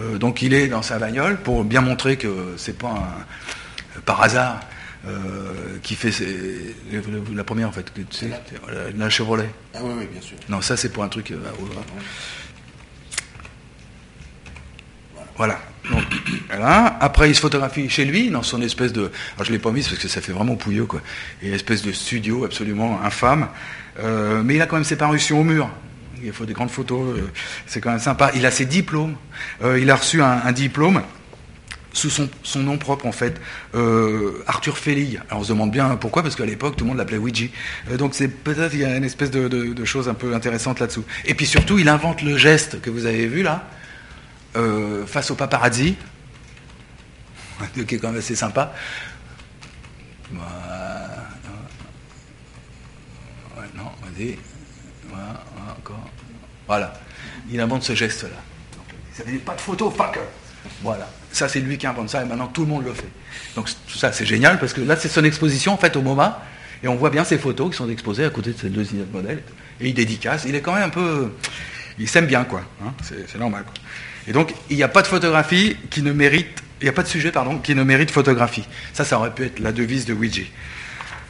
Euh, 0.00 0.16
donc 0.16 0.40
il 0.40 0.54
est 0.54 0.68
dans 0.68 0.80
sa 0.82 0.98
bagnole 0.98 1.38
pour 1.38 1.64
bien 1.64 1.80
montrer 1.80 2.16
que 2.16 2.54
c'est 2.56 2.78
pas 2.78 2.88
un, 3.96 4.00
par 4.02 4.22
hasard 4.22 4.60
qui 5.82 5.94
fait 5.94 6.12
ses, 6.12 6.74
la 7.34 7.44
première 7.44 7.68
en 7.68 7.72
fait, 7.72 7.90
tu 7.94 8.04
sais, 8.10 8.28
la, 8.28 8.90
la 8.94 9.10
Chevrolet. 9.10 9.48
Ah 9.74 9.78
oui, 9.82 9.92
oui, 9.98 10.08
bien 10.12 10.20
sûr. 10.20 10.36
Non, 10.50 10.60
ça 10.60 10.76
c'est 10.76 10.90
pour 10.90 11.02
un 11.02 11.08
truc. 11.08 11.32
Voilà. 15.36 15.58
Après, 17.00 17.30
il 17.30 17.34
se 17.34 17.40
photographie 17.40 17.88
chez 17.88 18.04
lui, 18.04 18.30
dans 18.30 18.42
son 18.42 18.60
espèce 18.62 18.92
de. 18.92 19.10
Je 19.42 19.52
l'ai 19.52 19.58
pas 19.58 19.70
mis 19.70 19.82
parce 19.82 19.98
que 19.98 20.08
ça 20.08 20.20
fait 20.20 20.32
vraiment 20.32 20.56
pouilleux, 20.56 20.86
quoi. 20.86 21.00
Une 21.42 21.54
espèce 21.54 21.82
de 21.82 21.92
studio 21.92 22.44
absolument 22.44 23.00
infâme. 23.02 23.48
Euh, 24.00 24.42
mais 24.44 24.54
il 24.54 24.62
a 24.62 24.66
quand 24.66 24.76
même 24.76 24.84
ses 24.84 24.96
parutions 24.96 25.40
au 25.40 25.44
mur. 25.44 25.70
Il 26.22 26.32
faut 26.32 26.44
des 26.44 26.52
grandes 26.52 26.70
photos. 26.70 27.16
Euh, 27.16 27.30
c'est 27.66 27.80
quand 27.80 27.90
même 27.90 27.98
sympa. 27.98 28.30
Il 28.34 28.46
a 28.46 28.50
ses 28.50 28.64
diplômes. 28.64 29.16
Euh, 29.62 29.78
il 29.80 29.90
a 29.90 29.96
reçu 29.96 30.22
un, 30.22 30.52
diplôme 30.52 31.02
sous 31.92 32.10
son, 32.10 32.58
nom 32.60 32.76
propre 32.78 33.06
en 33.06 33.12
fait, 33.12 33.40
Arthur 34.46 34.78
Felig. 34.78 35.20
Alors 35.28 35.40
on 35.40 35.44
se 35.44 35.48
demande 35.48 35.72
bien 35.72 35.96
pourquoi, 35.96 36.22
parce 36.22 36.36
qu'à 36.36 36.44
l'époque 36.44 36.76
tout 36.76 36.84
le 36.84 36.88
monde 36.90 36.98
l'appelait 36.98 37.18
Ouija. 37.18 37.46
Donc 37.98 38.14
c'est 38.14 38.28
peut-être 38.28 38.72
il 38.74 38.80
y 38.80 38.84
a 38.84 38.96
une 38.96 39.04
espèce 39.04 39.32
de, 39.32 39.48
de, 39.48 39.72
de 39.72 39.84
chose 39.84 40.08
un 40.08 40.14
peu 40.14 40.32
intéressante 40.34 40.78
là-dessous. 40.78 41.04
Et 41.24 41.34
puis 41.34 41.46
surtout, 41.46 41.78
il 41.78 41.88
invente 41.88 42.22
le 42.22 42.36
geste 42.36 42.80
que 42.80 42.90
vous 42.90 43.06
avez 43.06 43.26
vu 43.26 43.42
là, 43.42 43.68
euh, 44.56 45.06
face 45.06 45.30
au 45.30 45.34
paparazzi, 45.34 45.96
qui 47.86 47.94
est 47.94 47.98
quand 47.98 48.08
même 48.08 48.18
assez 48.18 48.36
sympa. 48.36 48.72
Voilà. 50.30 51.28
Ouais, 53.56 53.66
non, 53.74 53.90
vas-y. 54.02 54.38
Voilà, 55.08 55.44
encore. 55.78 56.10
Voilà. 56.66 56.92
Il 57.50 57.60
invente 57.60 57.82
ce 57.82 57.94
geste-là. 57.94 58.36
Ça 59.12 59.24
n'est 59.24 59.38
pas 59.38 59.54
de 59.54 59.60
photo, 59.60 59.90
fucker. 59.90 60.20
Voilà. 60.82 61.08
Ça, 61.32 61.48
c'est 61.48 61.60
lui 61.60 61.78
qui 61.78 61.86
invente 61.86 62.10
ça 62.10 62.22
et 62.22 62.24
maintenant 62.24 62.46
tout 62.46 62.62
le 62.62 62.68
monde 62.68 62.84
le 62.84 62.92
fait. 62.92 63.08
Donc 63.54 63.68
tout 63.86 63.98
ça, 63.98 64.12
c'est 64.12 64.26
génial 64.26 64.58
parce 64.58 64.72
que 64.72 64.80
là, 64.80 64.96
c'est 64.96 65.08
son 65.08 65.24
exposition 65.24 65.72
en 65.72 65.76
fait 65.76 65.96
au 65.96 66.02
MoMA 66.02 66.42
et 66.82 66.88
on 66.88 66.96
voit 66.96 67.10
bien 67.10 67.24
ces 67.24 67.38
photos 67.38 67.70
qui 67.70 67.76
sont 67.76 67.88
exposées 67.88 68.24
à 68.24 68.30
côté 68.30 68.52
de 68.52 68.58
ces 68.58 68.68
deux 68.68 68.86
modèles 69.12 69.42
et 69.80 69.88
il 69.88 69.94
dédicace. 69.94 70.44
Il 70.46 70.54
est 70.54 70.60
quand 70.60 70.74
même 70.74 70.84
un 70.84 70.88
peu. 70.90 71.32
Il 71.98 72.08
s'aime 72.08 72.26
bien, 72.26 72.44
quoi. 72.44 72.62
Hein 72.84 72.92
c'est 73.02 73.38
normal, 73.38 73.64
quoi. 73.64 73.74
Et 74.28 74.32
donc, 74.32 74.54
il 74.68 74.76
n'y 74.76 74.82
a 74.82 74.88
pas 74.88 75.00
de 75.02 75.06
photographie 75.06 75.76
qui 75.90 76.02
ne 76.02 76.12
mérite. 76.12 76.62
Il 76.80 76.84
n'y 76.84 76.90
a 76.90 76.92
pas 76.92 77.02
de 77.02 77.08
sujet, 77.08 77.32
pardon, 77.32 77.58
qui 77.58 77.74
ne 77.74 77.82
mérite 77.82 78.10
photographie. 78.10 78.64
Ça, 78.92 79.04
ça 79.04 79.18
aurait 79.18 79.34
pu 79.34 79.44
être 79.44 79.58
la 79.58 79.72
devise 79.72 80.04
de 80.04 80.12
Ouija. 80.12 80.42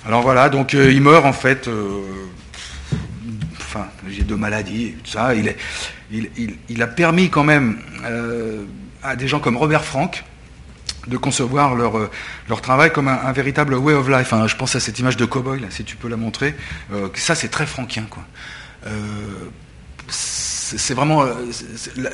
Alors 0.04 0.22
voilà, 0.22 0.48
donc 0.48 0.74
euh, 0.74 0.92
il 0.92 1.00
meurt 1.00 1.24
en 1.24 1.32
fait. 1.32 1.68
Euh, 1.68 2.02
enfin, 3.56 3.86
j'ai 4.08 4.22
deux 4.22 4.36
maladies 4.36 4.94
tout 5.04 5.10
ça. 5.12 5.34
Il, 5.34 5.48
est, 5.48 5.56
il, 6.10 6.28
il, 6.68 6.82
a 6.82 6.86
permis 6.86 7.30
quand 7.30 7.44
même 7.44 7.78
euh, 8.04 8.64
à 9.02 9.16
des 9.16 9.28
gens 9.28 9.38
comme 9.38 9.56
Robert 9.56 9.84
Frank 9.84 10.24
de 11.06 11.16
concevoir 11.16 11.74
leur, 11.74 12.10
leur 12.48 12.60
travail 12.60 12.92
comme 12.92 13.08
un, 13.08 13.32
véritable 13.32 13.74
way 13.74 13.94
of 13.94 14.08
life. 14.08 14.34
Je 14.46 14.56
pense 14.56 14.76
à 14.76 14.80
cette 14.80 14.98
image 14.98 15.16
de 15.16 15.24
cowboy, 15.24 15.60
si 15.70 15.84
tu 15.84 15.96
peux 15.96 16.08
la 16.08 16.18
montrer. 16.18 16.54
Ça, 17.14 17.34
c'est 17.34 17.48
très 17.48 17.64
frankien, 17.64 18.04
quoi. 18.10 18.24
C'est 20.76 20.94
vraiment. 20.94 21.24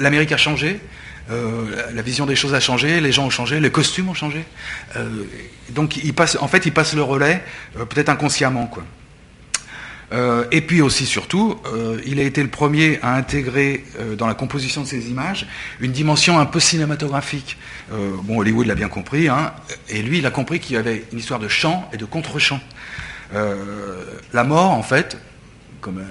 L'Amérique 0.01 0.33
a 0.33 0.37
changé, 0.37 0.81
euh, 1.31 1.93
la 1.95 2.03
vision 2.03 2.27
des 2.27 2.37
choses 2.37 2.55
a 2.55 2.61
changé, 2.61 3.01
les 3.01 3.13
gens 3.13 3.27
ont 3.27 3.31
changé, 3.31 3.61
les 3.61 3.71
costumes 3.71 4.09
ont 4.09 4.15
changé. 4.15 4.45
Euh, 4.97 5.25
donc, 5.71 5.97
il 5.97 6.13
passe, 6.13 6.37
en 6.41 6.49
fait, 6.49 6.67
il 6.67 6.73
passe 6.73 6.95
le 6.95 7.03
relais, 7.03 7.43
euh, 7.79 7.85
peut-être 7.85 8.09
inconsciemment, 8.09 8.67
quoi. 8.67 8.85
Euh, 10.13 10.45
et 10.53 10.61
puis 10.61 10.83
aussi, 10.83 11.07
surtout, 11.07 11.59
euh, 11.67 11.99
il 12.07 12.21
a 12.21 12.23
été 12.23 12.43
le 12.43 12.49
premier 12.49 13.01
à 13.03 13.15
intégrer 13.15 13.85
euh, 13.99 14.17
dans 14.17 14.27
la 14.27 14.35
composition 14.35 14.83
de 14.83 14.87
ses 14.87 15.09
images 15.09 15.47
une 15.81 15.93
dimension 15.93 16.39
un 16.39 16.47
peu 16.47 16.61
cinématographique. 16.61 17.57
bon, 17.91 18.39
Hollywood 18.39 18.67
l'a 18.67 18.75
bien 18.75 18.89
compris, 18.89 19.29
hein, 19.29 19.53
et 19.89 20.03
lui, 20.03 20.19
il 20.19 20.27
a 20.27 20.31
compris 20.31 20.61
qu'il 20.61 20.77
y 20.77 20.79
avait 20.79 21.05
une 21.13 21.19
histoire 21.19 21.41
de 21.41 21.49
chant 21.49 21.89
et 21.93 21.97
de 21.97 22.05
contre-chant. 22.05 22.61
la 23.33 24.45
mort, 24.45 24.71
en 24.71 24.83
fait, 24.83 25.17
comme 25.81 26.03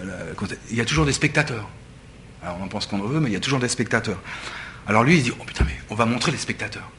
il 0.69 0.77
y 0.77 0.81
a 0.81 0.85
toujours 0.85 1.05
des 1.05 1.13
spectateurs. 1.13 1.69
Alors 2.43 2.57
on 2.59 2.65
en 2.65 2.67
pense 2.67 2.85
qu'on 2.85 2.99
veut, 2.99 3.19
mais 3.19 3.29
il 3.29 3.33
y 3.33 3.37
a 3.37 3.39
toujours 3.39 3.59
des 3.59 3.69
spectateurs. 3.69 4.19
Alors 4.87 5.03
lui, 5.03 5.17
il 5.17 5.23
dit, 5.23 5.31
oh 5.39 5.43
putain, 5.43 5.63
mais 5.65 5.75
on 5.89 5.95
va 5.95 6.05
montrer 6.05 6.31
les 6.31 6.37
spectateurs. 6.37 6.89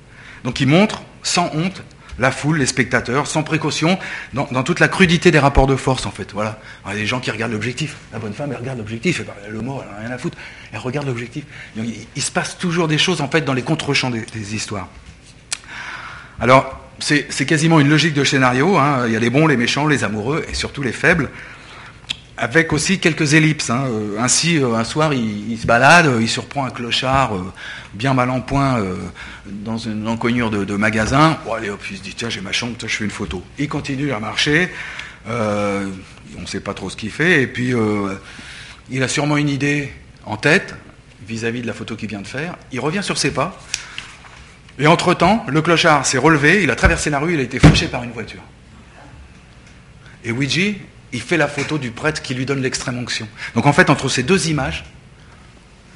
Donc 0.42 0.60
il 0.60 0.68
montre, 0.68 1.02
sans 1.22 1.50
honte, 1.54 1.82
la 2.18 2.30
foule, 2.30 2.58
les 2.58 2.66
spectateurs, 2.66 3.26
sans 3.26 3.42
précaution, 3.42 3.98
dans, 4.32 4.62
toute 4.62 4.80
la 4.80 4.88
crudité 4.88 5.30
des 5.30 5.38
rapports 5.38 5.66
de 5.66 5.76
force, 5.76 6.06
en 6.06 6.10
fait. 6.10 6.32
Voilà. 6.32 6.60
il 6.86 6.92
y 6.92 6.94
a 6.94 6.96
des 6.96 7.06
gens 7.06 7.20
qui 7.20 7.30
regardent 7.30 7.52
l'objectif. 7.52 7.96
La 8.12 8.18
bonne 8.18 8.32
femme, 8.32 8.50
elle 8.52 8.58
regarde 8.58 8.78
l'objectif. 8.78 9.22
Le 9.50 9.60
mot, 9.60 9.82
elle 9.82 9.90
n'a 9.90 10.06
rien 10.06 10.14
à 10.14 10.18
foutre. 10.18 10.38
Elle 10.72 10.78
regarde 10.78 11.06
l'objectif. 11.06 11.44
Il, 11.76 12.22
se 12.22 12.30
passe 12.30 12.56
toujours 12.56 12.86
des 12.86 12.98
choses, 12.98 13.20
en 13.20 13.28
fait, 13.28 13.40
dans 13.40 13.52
les 13.52 13.62
contre-champs 13.62 14.10
des, 14.10 14.20
des, 14.20 14.54
histoires. 14.54 14.88
Alors, 16.40 16.80
c'est 17.00 17.46
quasiment 17.46 17.80
une 17.80 17.88
logique 17.88 18.14
de 18.14 18.22
scénario. 18.22 18.76
Hein. 18.76 19.06
Il 19.06 19.12
y 19.12 19.16
a 19.16 19.20
les 19.20 19.30
bons, 19.30 19.48
les 19.48 19.56
méchants, 19.56 19.88
les 19.88 20.04
amoureux, 20.04 20.44
et 20.48 20.54
surtout 20.54 20.82
les 20.82 20.92
faibles 20.92 21.30
avec 22.36 22.72
aussi 22.72 22.98
quelques 22.98 23.34
ellipses. 23.34 23.70
Hein. 23.70 23.84
Euh, 23.86 24.18
ainsi, 24.18 24.58
euh, 24.58 24.74
un 24.74 24.84
soir, 24.84 25.12
il, 25.14 25.56
se 25.58 25.66
balade, 25.66 26.10
il 26.20 26.28
surprend 26.28 26.64
un 26.64 26.70
clochard 26.70 27.36
euh, 27.36 27.52
bien 27.92 28.14
mal 28.14 28.30
en 28.30 28.40
point 28.40 28.78
euh, 28.80 28.96
dans 29.46 29.78
une 29.78 30.08
encoignure 30.08 30.50
de, 30.50 30.76
magasin. 30.76 31.38
Bon, 31.44 31.54
allez 31.54 31.70
hop, 31.70 31.80
il 31.90 31.96
se 31.96 32.02
dit 32.02 32.14
tiens, 32.14 32.30
j'ai 32.30 32.40
ma 32.40 32.52
chambre, 32.52 32.74
je 32.80 32.86
fais 32.86 33.04
une 33.04 33.10
photo. 33.10 33.42
Il 33.58 33.68
continue 33.68 34.12
à 34.12 34.18
marcher. 34.18 34.70
Euh, 35.28 35.88
on 36.36 36.42
ne 36.42 36.46
sait 36.46 36.60
pas 36.60 36.74
trop 36.74 36.90
ce 36.90 36.96
qu'il 36.96 37.10
fait. 37.10 37.42
Et 37.42 37.46
puis, 37.46 37.72
il 38.90 39.02
a 39.02 39.08
sûrement 39.08 39.36
une 39.36 39.48
idée 39.48 39.92
en 40.26 40.36
tête 40.36 40.74
vis-à-vis 41.26 41.60
-vis 41.60 41.62
de 41.62 41.66
la 41.66 41.72
photo 41.72 41.96
qu'il 41.96 42.08
vient 42.08 42.20
de 42.20 42.26
faire. 42.26 42.56
Il 42.72 42.80
revient 42.80 43.02
sur 43.02 43.16
ses 43.16 43.30
pas. 43.30 43.58
Et 44.78 44.88
entre-temps, 44.88 45.46
le 45.48 45.62
clochard 45.62 46.04
s'est 46.04 46.18
relevé, 46.18 46.64
il 46.64 46.70
a 46.70 46.74
traversé 46.74 47.08
la 47.08 47.20
rue, 47.20 47.34
il 47.34 47.40
a 47.40 47.44
été 47.44 47.60
fauché 47.60 47.86
par 47.86 48.02
une 48.02 48.10
voiture. 48.10 48.42
Et 50.24 50.32
Ouija, 50.32 50.72
il 51.14 51.22
fait 51.22 51.36
la 51.36 51.48
photo 51.48 51.78
du 51.78 51.92
prêtre 51.92 52.20
qui 52.20 52.34
lui 52.34 52.44
donne 52.44 52.60
l'extrême 52.60 52.98
onction. 52.98 53.28
Donc 53.54 53.66
en 53.66 53.72
fait, 53.72 53.88
entre 53.88 54.08
ces 54.08 54.24
deux 54.24 54.48
images, 54.48 54.84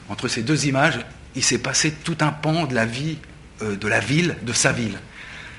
entre 0.09 0.29
ces 0.29 0.43
deux 0.43 0.67
images, 0.67 1.01
il 1.35 1.43
s'est 1.43 1.59
passé 1.59 1.93
tout 1.93 2.17
un 2.21 2.31
pan 2.31 2.65
de 2.67 2.75
la 2.75 2.87
vie 2.87 3.19
euh, 3.63 3.77
de 3.77 3.89
la 3.89 3.99
ville, 3.99 4.37
de 4.43 4.53
sa 4.53 4.71
ville. 4.71 4.97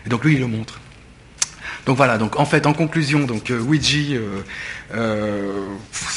Et 0.05 0.09
donc 0.09 0.23
lui, 0.23 0.35
il 0.35 0.39
le 0.39 0.47
montre. 0.47 0.79
Donc 1.85 1.97
voilà, 1.97 2.17
donc 2.17 2.39
en 2.39 2.45
fait, 2.45 2.65
en 2.65 2.73
conclusion, 2.73 3.25
donc 3.25 3.51
euh, 3.51 3.61
euh, 4.93 5.65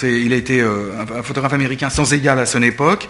il 0.03 0.33
a 0.33 0.37
été 0.37 0.61
un 0.61 1.23
photographe 1.23 1.53
américain 1.53 1.91
sans 1.91 2.13
égal 2.13 2.39
à 2.39 2.47
son 2.47 2.63
époque, 2.63 3.09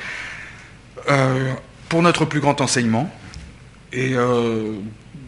pour 1.88 2.02
notre 2.02 2.24
plus 2.24 2.40
grand 2.40 2.60
enseignement. 2.60 3.12
Et 3.92 4.14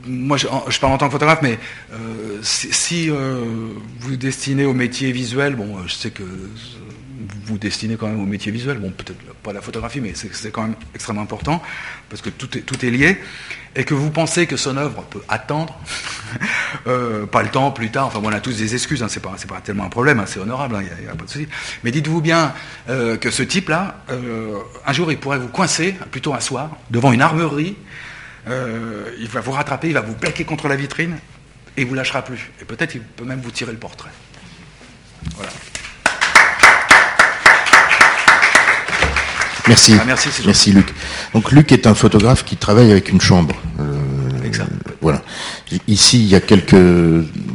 moi, 0.06 0.36
je, 0.36 0.46
parle 0.78 0.92
en 0.92 0.98
tant 0.98 1.06
que 1.06 1.12
photographe, 1.12 1.40
mais 1.42 1.58
euh, 1.92 2.38
si, 2.42 3.10
euh, 3.10 3.42
vous 4.00 4.16
destinez 4.16 4.64
au 4.64 4.74
métier 4.74 5.12
visuel, 5.12 5.56
bon, 5.56 5.86
je 5.86 5.94
sais 5.94 6.10
que 6.10 6.22
vous 7.44 7.58
destinez 7.58 7.96
quand 7.96 8.08
même 8.08 8.20
au 8.20 8.26
métier 8.26 8.50
visuel. 8.50 8.78
Bon, 8.78 8.90
peut-être 8.90 9.18
pas 9.42 9.52
la 9.52 9.60
photographie, 9.60 10.00
mais 10.00 10.12
c'est 10.14 10.50
quand 10.50 10.62
même 10.62 10.74
extrêmement 10.94 11.22
important, 11.22 11.62
parce 12.08 12.22
que 12.22 12.30
tout 12.30 12.86
est, 12.86 12.90
lié, 12.90 13.18
et 13.76 13.84
que 13.84 13.94
vous 13.94 14.10
pensez 14.10 14.46
que 14.46 14.56
son 14.56 14.76
œuvre 14.76 15.02
peut 15.04 15.22
attendre, 15.28 15.78
euh, 16.86 17.26
pas 17.26 17.42
le 17.42 17.50
temps, 17.50 17.70
plus 17.70 17.90
tard, 17.90 18.06
enfin, 18.06 18.20
bon, 18.20 18.28
on 18.28 18.32
a 18.32 18.40
tous 18.40 18.58
des 18.58 18.74
excuses, 18.74 19.02
hein, 19.02 19.08
c'est 19.08 19.22
pas, 19.22 19.36
tellement 19.62 19.84
un 19.84 19.90
problème, 19.90 20.20
hein, 20.20 20.24
c'est 20.26 20.40
honorable, 20.40 20.78
il 20.80 20.86
hein, 20.86 20.96
n'y 21.02 21.08
a, 21.08 21.14
pas 21.14 21.24
de 21.24 21.30
souci. 21.30 21.48
Mais 21.82 21.90
dites-vous 21.90 22.20
bien 22.20 22.54
euh, 22.88 23.16
que 23.16 23.30
ce 23.30 23.42
type-là, 23.42 24.02
euh, 24.10 24.58
un 24.86 24.92
jour, 24.92 25.12
il 25.12 25.18
pourrait 25.18 25.38
vous 25.38 25.48
coincer, 25.48 25.94
plutôt 26.10 26.34
un 26.34 26.40
soir, 26.40 26.76
devant 26.90 27.12
une 27.12 27.22
armerie, 27.22 27.76
il 28.46 29.28
va 29.28 29.40
vous 29.40 29.52
rattraper, 29.52 29.88
il 29.88 29.94
va 29.94 30.00
vous 30.00 30.14
plaquer 30.14 30.44
contre 30.44 30.68
la 30.68 30.76
vitrine, 30.76 31.16
et 31.76 31.82
il 31.82 31.86
vous 31.86 31.94
lâchera 31.94 32.22
plus. 32.22 32.50
Et 32.60 32.64
peut-être 32.64 32.94
il 32.94 33.00
peut 33.00 33.24
même 33.24 33.40
vous 33.40 33.50
tirer 33.50 33.72
le 33.72 33.78
portrait. 33.78 34.10
Voilà. 35.36 35.50
Merci. 39.66 39.96
Ah, 39.98 40.04
merci, 40.06 40.28
merci 40.44 40.72
Luc. 40.72 40.92
Donc 41.32 41.50
Luc 41.50 41.72
est 41.72 41.86
un 41.86 41.94
photographe 41.94 42.44
qui 42.44 42.56
travaille 42.56 42.90
avec 42.90 43.08
une 43.08 43.20
chambre. 43.20 43.54
Euh, 43.80 44.44
exact. 44.44 44.70
Voilà. 45.00 45.22
Ici, 45.88 46.18
il 46.20 46.26
y 46.26 46.34
a 46.34 46.40
quelques, 46.40 46.76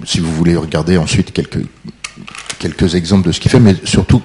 si 0.06 0.20
vous 0.20 0.34
voulez 0.34 0.56
regarder 0.56 0.98
ensuite 0.98 1.32
quelques 1.32 1.60
quelques 2.58 2.96
exemples 2.96 3.28
de 3.28 3.32
ce 3.32 3.40
qu'il 3.40 3.50
fait, 3.50 3.60
mais 3.60 3.76
surtout, 3.86 4.22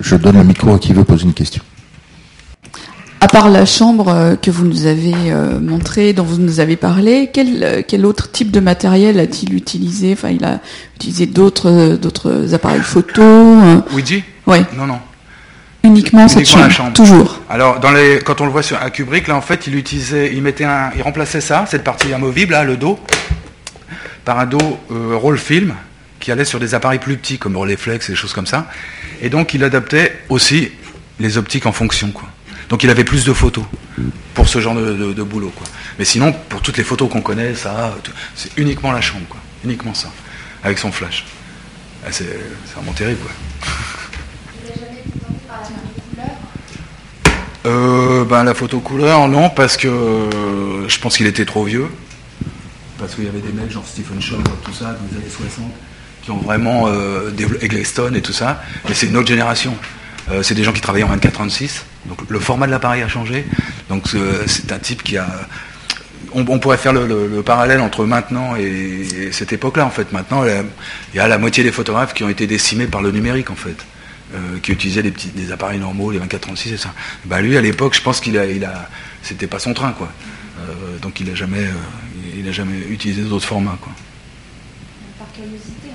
je 0.00 0.16
donne 0.16 0.38
le 0.38 0.44
micro 0.44 0.74
à 0.74 0.78
qui 0.78 0.94
veut 0.94 1.04
poser 1.04 1.24
une 1.24 1.34
question. 1.34 1.62
À 3.24 3.26
part 3.26 3.48
la 3.48 3.64
chambre 3.64 4.08
euh, 4.10 4.36
que 4.36 4.50
vous 4.50 4.66
nous 4.66 4.84
avez 4.84 5.14
euh, 5.28 5.58
montrée, 5.58 6.12
dont 6.12 6.24
vous 6.24 6.36
nous 6.36 6.60
avez 6.60 6.76
parlé, 6.76 7.30
quel, 7.32 7.82
quel 7.88 8.04
autre 8.04 8.30
type 8.30 8.50
de 8.50 8.60
matériel 8.60 9.18
a-t-il 9.18 9.54
utilisé? 9.54 10.12
Enfin, 10.12 10.28
il 10.28 10.44
a 10.44 10.60
utilisé 10.96 11.24
d'autres 11.24 11.96
d'autres 11.96 12.52
appareils 12.52 12.82
photo. 12.82 13.22
Ouija? 13.94 14.16
Oui. 14.46 14.58
Non, 14.76 14.86
non. 14.86 14.98
Uniquement 15.84 16.28
cette 16.28 16.46
chambre, 16.46 16.92
toujours. 16.92 17.40
Alors, 17.48 17.80
dans 17.80 17.92
les, 17.92 18.18
quand 18.18 18.42
on 18.42 18.44
le 18.44 18.50
voit 18.50 18.62
sur 18.62 18.78
un 18.82 18.90
Kubrick, 18.90 19.26
là, 19.26 19.36
en 19.36 19.40
fait, 19.40 19.66
il 19.68 19.74
utilisait, 19.74 20.30
il 20.34 20.42
mettait 20.42 20.64
un, 20.64 20.90
il 20.94 21.00
remplaçait 21.00 21.40
ça, 21.40 21.64
cette 21.66 21.82
partie 21.82 22.12
amovible, 22.12 22.52
là, 22.52 22.62
le 22.62 22.76
dos, 22.76 22.98
par 24.26 24.38
un 24.38 24.44
dos 24.44 24.78
euh, 24.92 25.16
roll 25.16 25.38
film 25.38 25.72
qui 26.20 26.30
allait 26.30 26.44
sur 26.44 26.60
des 26.60 26.74
appareils 26.74 26.98
plus 26.98 27.16
petits 27.16 27.38
comme 27.38 27.56
Rolleiflex 27.56 28.06
et 28.06 28.12
des 28.12 28.16
choses 28.16 28.34
comme 28.34 28.46
ça. 28.46 28.66
Et 29.22 29.30
donc, 29.30 29.54
il 29.54 29.64
adaptait 29.64 30.14
aussi 30.28 30.72
les 31.18 31.38
optiques 31.38 31.64
en 31.64 31.72
fonction, 31.72 32.10
quoi. 32.10 32.28
Donc, 32.68 32.82
il 32.82 32.90
avait 32.90 33.04
plus 33.04 33.24
de 33.24 33.32
photos 33.32 33.64
pour 34.34 34.48
ce 34.48 34.60
genre 34.60 34.74
de, 34.74 35.22
boulot, 35.22 35.52
quoi. 35.54 35.66
Mais 35.98 36.04
sinon, 36.04 36.32
pour 36.48 36.62
toutes 36.62 36.76
les 36.76 36.84
photos 36.84 37.10
qu'on 37.10 37.20
connaît, 37.20 37.54
ça, 37.54 37.94
c'est 38.34 38.50
uniquement 38.56 38.92
la 38.92 39.00
chambre, 39.00 39.26
quoi. 39.28 39.40
Uniquement 39.64 39.94
ça, 39.94 40.10
avec 40.62 40.78
son 40.78 40.92
flash. 40.92 41.24
Ah, 42.04 42.08
c'est 42.10 42.38
vraiment 42.74 42.92
terrible, 42.92 43.20
quoi. 43.20 43.32
Euh, 47.66 48.26
ben, 48.26 48.44
la 48.44 48.52
photo 48.52 48.80
couleur, 48.80 49.26
non, 49.26 49.48
parce 49.48 49.78
que 49.78 49.88
euh, 49.88 50.86
je 50.86 50.98
pense 50.98 51.16
qu'il 51.16 51.26
était 51.26 51.46
trop 51.46 51.64
vieux. 51.64 51.88
Parce 52.98 53.14
qu'il 53.14 53.24
y 53.24 53.28
avait 53.28 53.40
des 53.40 53.52
mecs 53.52 53.70
genre 53.70 53.86
Stephen 53.86 54.20
Shaw, 54.20 54.36
tout 54.62 54.72
ça, 54.74 54.84
dans 54.84 54.98
les 55.10 55.16
années 55.16 55.30
60, 55.30 55.64
qui 56.22 56.30
ont 56.30 56.38
vraiment 56.38 56.88
euh, 56.88 57.30
développé 57.30 57.64
Eggleston 57.64 58.12
et 58.14 58.20
tout 58.20 58.32
ça. 58.32 58.62
Mais 58.88 58.94
c'est 58.94 59.06
une 59.06 59.16
autre 59.16 59.28
génération. 59.28 59.74
Euh, 60.30 60.42
c'est 60.42 60.54
des 60.54 60.64
gens 60.64 60.72
qui 60.72 60.80
travaillaient 60.80 61.04
en 61.04 61.16
24-36. 61.16 61.82
Donc 62.06 62.18
le 62.28 62.38
format 62.38 62.66
de 62.66 62.70
l'appareil 62.70 63.02
a 63.02 63.08
changé. 63.08 63.44
Donc 63.88 64.08
c'est 64.46 64.72
un 64.72 64.78
type 64.78 65.02
qui 65.02 65.16
a. 65.16 65.26
On, 66.36 66.58
pourrait 66.58 66.78
faire 66.78 66.92
le, 66.92 67.42
parallèle 67.42 67.80
entre 67.80 68.04
maintenant 68.04 68.56
et, 68.56 69.30
cette 69.30 69.52
époque-là, 69.52 69.86
en 69.86 69.90
fait. 69.90 70.12
Maintenant, 70.12 70.44
il 70.44 71.16
y 71.16 71.20
a 71.20 71.28
la 71.28 71.38
moitié 71.38 71.62
des 71.62 71.70
photographes 71.70 72.12
qui 72.12 72.24
ont 72.24 72.28
été 72.28 72.48
décimés 72.48 72.86
par 72.86 73.02
le 73.02 73.12
numérique, 73.12 73.50
en 73.50 73.54
fait. 73.54 73.76
Euh, 74.34 74.58
qui 74.60 74.72
utilisait 74.72 75.02
des, 75.02 75.12
petits, 75.12 75.28
des 75.28 75.52
appareils 75.52 75.78
normaux, 75.78 76.10
les 76.10 76.18
24-36 76.18 76.72
et 76.72 76.76
ça. 76.76 76.92
Bah 77.24 77.40
lui, 77.40 77.56
à 77.56 77.60
l'époque, 77.60 77.94
je 77.94 78.00
pense 78.00 78.20
qu'il 78.20 78.36
a, 78.36 78.46
il 78.46 78.64
a, 78.64 78.88
c'était 79.22 79.46
pas 79.46 79.60
son 79.60 79.74
train, 79.74 79.92
quoi. 79.92 80.10
Euh, 80.58 80.98
donc 81.00 81.20
il 81.20 81.30
a 81.30 81.36
jamais, 81.36 81.66
euh, 81.66 81.72
il 82.36 82.48
a 82.48 82.50
jamais 82.50 82.78
utilisé 82.90 83.22
d'autres 83.22 83.46
formats, 83.46 83.78
quoi. 83.80 83.92
Par 85.18 85.28
curiosité. 85.32 85.88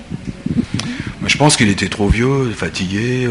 je 1.26 1.38
pense 1.38 1.58
qu'il 1.58 1.68
était 1.68 1.90
trop 1.90 2.08
vieux, 2.08 2.52
fatigué. 2.52 3.28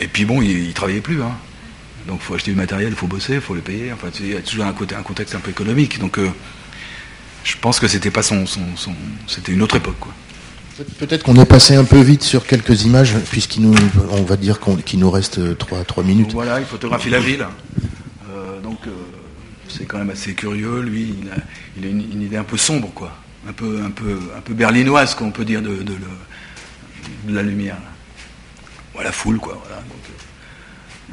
Et 0.00 0.06
puis 0.06 0.24
bon, 0.24 0.42
il, 0.42 0.50
il 0.50 0.74
travaillait 0.74 1.00
plus, 1.00 1.22
hein. 1.22 1.32
Donc 2.06 2.18
il 2.20 2.24
faut 2.24 2.34
acheter 2.34 2.50
du 2.50 2.56
matériel, 2.56 2.88
il 2.90 2.96
faut 2.96 3.06
bosser, 3.06 3.34
il 3.34 3.40
faut 3.40 3.54
le 3.54 3.60
payer. 3.60 3.92
Enfin, 3.92 4.08
il 4.18 4.32
y 4.32 4.36
a 4.36 4.40
toujours 4.40 4.64
un 4.64 4.72
côté, 4.72 4.96
un 4.96 5.02
contexte 5.02 5.36
un 5.36 5.38
peu 5.38 5.50
économique. 5.50 6.00
Donc 6.00 6.18
je 7.44 7.56
pense 7.60 7.80
que 7.80 7.88
c'était 7.88 8.10
pas 8.10 8.22
son, 8.22 8.46
son, 8.46 8.60
son 8.76 8.94
c'était 9.26 9.52
une 9.52 9.62
autre 9.62 9.76
époque, 9.76 9.98
quoi. 10.00 10.12
Peut-être 10.98 11.22
qu'on 11.22 11.36
est 11.36 11.44
passé 11.44 11.74
un 11.76 11.84
peu 11.84 12.00
vite 12.00 12.22
sur 12.22 12.46
quelques 12.46 12.84
images, 12.84 13.14
puisqu'il 13.30 13.62
nous, 13.62 13.74
on 14.10 14.22
va 14.22 14.36
dire 14.36 14.58
qu'il 14.84 15.00
nous 15.00 15.10
reste 15.10 15.58
3, 15.58 15.84
3 15.84 16.02
minutes. 16.02 16.32
Voilà, 16.32 16.60
il 16.60 16.66
photographie 16.66 17.10
la 17.10 17.20
ville. 17.20 17.46
Euh, 18.30 18.58
donc 18.60 18.78
euh, 18.86 18.90
c'est 19.68 19.84
quand 19.84 19.98
même 19.98 20.10
assez 20.10 20.32
curieux. 20.34 20.80
Lui, 20.80 21.14
il 21.22 21.30
a, 21.30 21.34
il 21.76 21.86
a 21.86 21.90
une, 21.90 22.22
idée 22.22 22.38
un 22.38 22.44
peu 22.44 22.56
sombre, 22.56 22.90
quoi. 22.94 23.16
Un 23.48 23.52
peu, 23.52 23.82
un 23.84 23.90
peu, 23.90 24.18
un 24.36 24.40
peu 24.40 24.54
berlinoise, 24.54 25.14
qu'on 25.14 25.30
peut 25.30 25.44
dire, 25.44 25.60
de, 25.60 25.82
de, 25.82 25.94
la 27.28 27.42
lumière. 27.42 27.76
Voilà, 28.94 29.08
la 29.08 29.12
foule, 29.12 29.38
quoi. 29.38 29.60
Voilà. 29.64 29.82
Donc, 29.82 29.98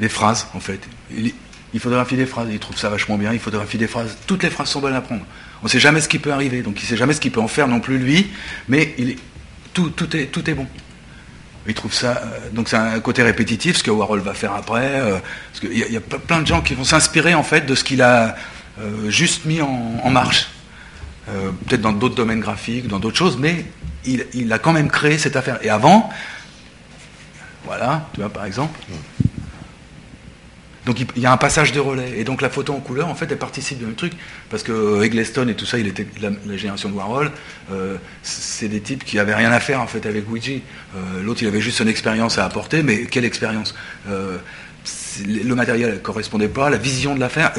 les 0.00 0.06
euh, 0.06 0.10
phrases, 0.10 0.46
en 0.54 0.60
fait. 0.60 0.80
Il, 1.12 1.32
photographie 1.78 2.16
des 2.16 2.26
phrases, 2.26 2.48
il 2.50 2.58
trouve 2.58 2.76
ça 2.76 2.88
vachement 2.88 3.16
bien, 3.16 3.32
il 3.32 3.38
photographie 3.38 3.78
des 3.78 3.86
phrases. 3.86 4.16
Toutes 4.26 4.42
les 4.42 4.50
phrases 4.50 4.68
sont 4.68 4.80
bonnes 4.80 4.94
à 4.94 5.00
prendre. 5.00 5.24
On 5.62 5.66
ne 5.66 5.70
sait 5.70 5.80
jamais 5.80 6.00
ce 6.00 6.08
qui 6.08 6.18
peut 6.18 6.32
arriver, 6.32 6.62
donc 6.62 6.80
il 6.80 6.84
ne 6.84 6.88
sait 6.88 6.96
jamais 6.96 7.12
ce 7.12 7.20
qu'il 7.20 7.30
peut 7.30 7.40
en 7.40 7.48
faire 7.48 7.68
non 7.68 7.80
plus 7.80 7.98
lui, 7.98 8.30
mais 8.68 8.96
tout 9.72 10.10
est 10.10 10.54
bon. 10.54 10.66
Il 11.66 11.74
trouve 11.74 11.92
ça. 11.92 12.22
Euh, 12.24 12.50
donc 12.52 12.68
c'est 12.68 12.76
un 12.76 12.98
côté 13.00 13.22
répétitif, 13.22 13.76
ce 13.76 13.82
que 13.82 13.90
Warhol 13.90 14.20
va 14.20 14.34
faire 14.34 14.54
après. 14.54 15.00
Euh, 15.00 15.18
parce 15.52 15.60
qu'il 15.60 15.76
y, 15.76 15.96
a 15.96 16.00
plein 16.00 16.40
de 16.40 16.46
gens 16.46 16.62
qui 16.62 16.74
vont 16.74 16.84
s'inspirer 16.84 17.34
en 17.34 17.42
fait 17.42 17.66
de 17.66 17.74
ce 17.74 17.84
qu'il 17.84 18.02
a 18.02 18.36
euh, 18.80 19.10
juste 19.10 19.44
mis 19.44 19.60
en, 19.60 20.10
marche. 20.10 20.48
Peut-être 21.68 21.82
dans 21.82 21.92
d'autres 21.92 22.16
domaines 22.16 22.40
graphiques, 22.40 22.88
dans 22.88 22.98
d'autres 22.98 23.16
choses, 23.16 23.38
mais 23.38 23.64
il, 24.04 24.26
il, 24.34 24.52
a 24.52 24.58
quand 24.58 24.72
même 24.72 24.90
créé 24.90 25.16
cette 25.16 25.36
affaire. 25.36 25.60
Et 25.62 25.70
avant, 25.70 26.10
voilà, 27.64 28.08
tu 28.14 28.20
vois 28.20 28.30
par 28.30 28.44
exemple. 28.44 28.78
Donc 30.86 30.98
il 31.14 31.22
y 31.22 31.26
a 31.26 31.32
un 31.32 31.36
passage 31.36 31.72
de 31.72 31.80
relais. 31.80 32.18
Et 32.18 32.24
donc 32.24 32.40
la 32.42 32.48
photo 32.48 32.72
en 32.72 32.80
couleur, 32.80 33.08
en 33.08 33.14
fait, 33.14 33.30
elle 33.30 33.38
participe 33.38 33.78
d'un 33.84 33.92
truc. 33.92 34.12
Parce 34.48 34.62
que 34.62 34.72
euh, 34.72 35.02
Eggleston 35.02 35.48
et 35.48 35.54
tout 35.54 35.66
ça, 35.66 35.78
il 35.78 35.86
était 35.86 36.06
la, 36.20 36.56
génération 36.56 36.88
de 36.88 36.94
Warhol, 36.94 37.30
euh, 37.70 37.96
c'est 38.22 38.68
des 38.68 38.80
types 38.80 39.04
qui 39.04 39.16
n'avaient 39.16 39.34
rien 39.34 39.52
à 39.52 39.60
faire 39.60 39.80
en 39.80 39.86
fait 39.86 40.06
avec 40.06 40.30
Ouija. 40.30 40.52
Euh, 40.96 41.22
l'autre, 41.22 41.42
il 41.42 41.48
avait 41.48 41.60
juste 41.60 41.78
son 41.78 41.86
expérience 41.86 42.38
à 42.38 42.44
apporter, 42.44 42.82
mais 42.82 43.04
quelle 43.04 43.24
expérience? 43.24 43.74
Le 45.26 45.54
matériel 45.54 45.92
ne 45.92 45.98
correspondait 45.98 46.48
pas, 46.48 46.70
la 46.70 46.78
vision 46.78 47.14
de 47.14 47.20
l'affaire. 47.20 47.52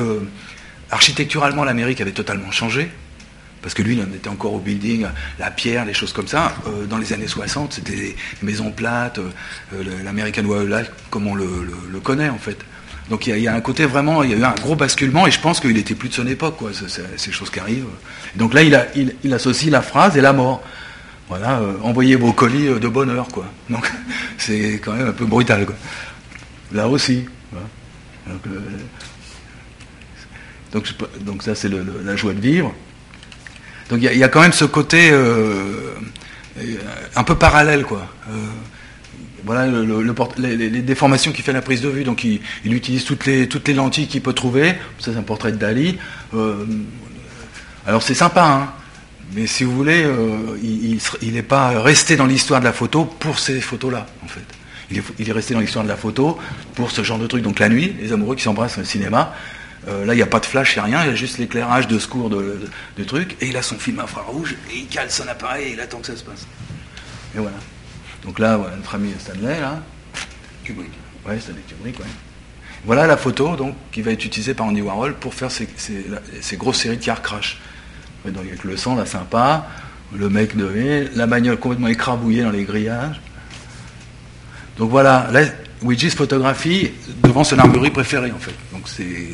architecturalement, 0.90 1.64
l'Amérique 1.64 2.02
avait 2.02 2.12
totalement 2.12 2.52
changé. 2.52 2.90
Parce 3.62 3.74
que 3.74 3.84
lui, 3.84 3.96
il 3.96 4.02
en 4.02 4.12
était 4.14 4.30
encore 4.30 4.54
au 4.54 4.60
building, 4.60 5.06
la 5.40 5.52
pierre, 5.52 5.86
les 5.86 5.94
choses 5.94 6.14
comme 6.14 6.28
ça. 6.28 6.56
dans 6.90 6.98
les 6.98 7.14
années 7.14 7.28
60, 7.28 7.74
c'était 7.74 7.96
des 7.96 8.16
maisons 8.42 8.72
plates, 8.72 9.20
l'American 10.04 10.44
Wildlife, 10.44 10.92
comme 11.10 11.28
on 11.28 11.36
le, 11.36 12.00
connaît 12.04 12.30
en 12.30 12.40
fait. 12.40 12.58
Donc 13.10 13.28
il 13.28 13.38
y, 13.38 13.48
a 13.48 13.54
un 13.54 13.62
côté 13.62 13.86
vraiment, 13.86 14.24
il 14.24 14.32
y 14.32 14.34
a 14.34 14.38
eu 14.38 14.44
un 14.44 14.56
gros 14.56 14.76
basculement 14.76 15.28
et 15.28 15.32
je 15.32 15.40
pense 15.40 15.60
qu'il 15.60 15.78
était 15.78 15.96
plus 15.96 16.10
de 16.10 16.14
son 16.14 16.26
époque, 16.28 16.58
quoi, 16.58 16.72
ces 17.18 17.32
choses 17.32 17.50
qui 17.50 17.60
arrivent. 17.60 17.86
Donc 18.36 18.54
là, 18.54 18.64
il, 18.64 19.34
associe 19.34 19.72
la 19.72 19.82
phrase 19.82 20.18
et 20.18 20.22
la 20.22 20.34
mort. 20.34 20.64
Voilà, 21.28 21.60
euh, 21.60 21.76
envoyez 21.82 22.18
vos 22.18 22.34
colis 22.34 22.68
euh, 22.68 22.78
de 22.78 22.90
bonheur, 22.90 23.30
quoi. 23.30 23.46
Donc 23.70 23.90
c'est 24.38 24.82
quand 24.84 24.92
même 24.92 25.08
un 25.08 25.14
peu 25.14 25.26
brutal, 25.26 25.66
quoi. 25.66 25.76
Là 26.74 26.90
aussi. 26.90 27.26
Euh, 27.54 28.60
donc, 30.72 31.44
ça, 31.44 31.56
c'est 31.56 31.70
la 31.70 32.16
joie 32.16 32.34
de 32.34 32.40
vivre. 32.40 32.74
Donc 33.90 34.00
il 34.02 34.18
y, 34.18 34.24
a 34.24 34.28
quand 34.30 34.42
même 34.42 34.54
ce 34.54 34.66
côté 34.66 35.12
un 37.16 37.24
peu 37.24 37.36
parallèle, 37.36 37.84
quoi 37.84 38.08
voilà 39.46 39.68
le, 39.68 40.02
les, 40.38 40.82
déformations 40.82 41.32
qui 41.32 41.42
fait 41.42 41.54
la 41.54 41.62
prise 41.62 41.82
de 41.82 41.90
vue. 41.90 42.04
Donc 42.04 42.24
il, 42.24 42.42
utilise 42.66 43.06
toutes 43.06 43.26
les, 43.26 43.48
toutes 43.48 43.68
les 43.68 43.74
lentilles 43.74 44.08
qu'il 44.08 44.22
peut 44.22 44.34
trouver. 44.34 44.76
Ça 45.00 45.12
c'est 45.12 45.18
un 45.18 45.24
portrait 45.24 45.52
de 45.52 45.58
Dali. 45.58 45.98
Euh, 46.34 46.66
alors 47.86 48.04
c'est 48.04 48.14
sympa, 48.14 48.44
hein 48.44 48.74
mais 49.34 49.48
si 49.48 49.64
vous 49.64 49.74
voulez, 49.74 50.04
euh, 50.04 50.58
il 50.62 51.34
n'est 51.34 51.42
pas 51.42 51.82
resté 51.82 52.18
dans 52.18 52.26
l'histoire 52.26 52.60
de 52.60 52.66
la 52.66 52.74
photo 52.74 53.06
pour 53.06 53.40
ces 53.40 53.62
photos-là, 53.62 54.06
en 54.26 54.28
fait. 54.28 54.44
Il 54.92 54.98
est, 54.98 55.04
il 55.20 55.30
est 55.30 55.32
resté 55.32 55.54
dans 55.54 55.62
l'histoire 55.62 55.86
de 55.86 55.90
la 55.90 55.96
photo 55.96 56.38
pour 56.76 56.92
ce 56.92 57.02
genre 57.02 57.18
de 57.18 57.28
truc. 57.28 57.42
Donc 57.42 57.60
la 57.60 57.70
nuit, 57.70 57.96
les 58.02 58.12
amoureux 58.12 58.36
qui 58.36 58.44
s'embrassent 58.44 58.78
le 58.78 58.84
cinéma, 58.84 59.34
euh, 59.88 60.06
là, 60.06 60.14
il 60.14 60.18
n'y 60.18 60.24
a 60.24 60.28
pas 60.28 60.40
de 60.40 60.46
flash, 60.46 60.76
il 60.76 60.80
n'y 60.80 60.82
a 60.82 60.86
rien, 60.86 61.04
il 61.06 61.10
y 61.10 61.14
a 61.14 61.16
juste 61.16 61.38
l'éclairage 61.38 61.88
de 61.88 61.98
secours 61.98 62.30
de, 62.30 62.60
de, 62.98 63.04
trucs, 63.04 63.36
et 63.42 63.48
il 63.48 63.58
a 63.58 63.62
son 63.62 63.78
film 63.78 64.00
infrarouge, 64.00 64.56
et 64.72 64.78
il 64.78 64.88
cale 64.88 65.10
son 65.10 65.28
appareil, 65.28 65.70
et 65.70 65.74
il 65.74 65.80
attend 65.80 66.00
que 66.00 66.08
ça 66.08 66.16
se 66.16 66.24
passe. 66.24 66.46
Et 67.36 67.40
voilà. 67.40 67.58
Donc 68.24 68.38
là, 68.38 68.58
voilà, 68.58 68.76
notre 68.76 68.94
ami 68.96 69.12
Stanley, 69.18 69.60
là. 69.60 69.82
Kubrick. 70.64 70.92
Ouais, 71.26 71.40
Stanley 71.40 71.62
Kubrick, 71.68 72.00
ouais. 72.00 72.06
Voilà 72.86 73.06
la 73.06 73.18
photo 73.18 73.56
donc, 73.56 73.76
qui 73.92 74.02
va 74.02 74.12
être 74.12 74.26
utilisée 74.26 74.54
par 74.54 74.66
Andy 74.66 74.82
Warhol 74.82 75.16
pour 75.16 75.34
faire 75.34 75.52
ces, 75.52 75.68
grosses 76.58 76.78
séries 76.78 76.98
de 76.98 77.04
car 77.04 77.22
crash. 77.22 77.60
donc 78.26 78.38
avec 78.38 78.64
le 78.64 78.76
sang 78.76 78.96
là 78.96 79.06
sympa, 79.06 79.68
le 80.16 80.30
mec 80.30 80.58
de 80.58 81.10
la 81.16 81.28
bagnole 81.28 81.58
complètement 81.58 81.90
écrabouillée 81.90 82.42
dans 82.42 82.50
les 82.50 82.64
grillages. 82.64 83.22
Donc 84.78 84.90
voilà, 84.90 85.28
là, 85.32 85.42
Ouija 85.84 86.10
se 86.10 86.16
photographie 86.16 86.92
devant 87.24 87.44
son 87.44 87.60
armurerie 87.60 87.92
préférée, 87.92 88.32
en 88.32 88.40
fait. 88.40 88.56
Donc 88.82 88.90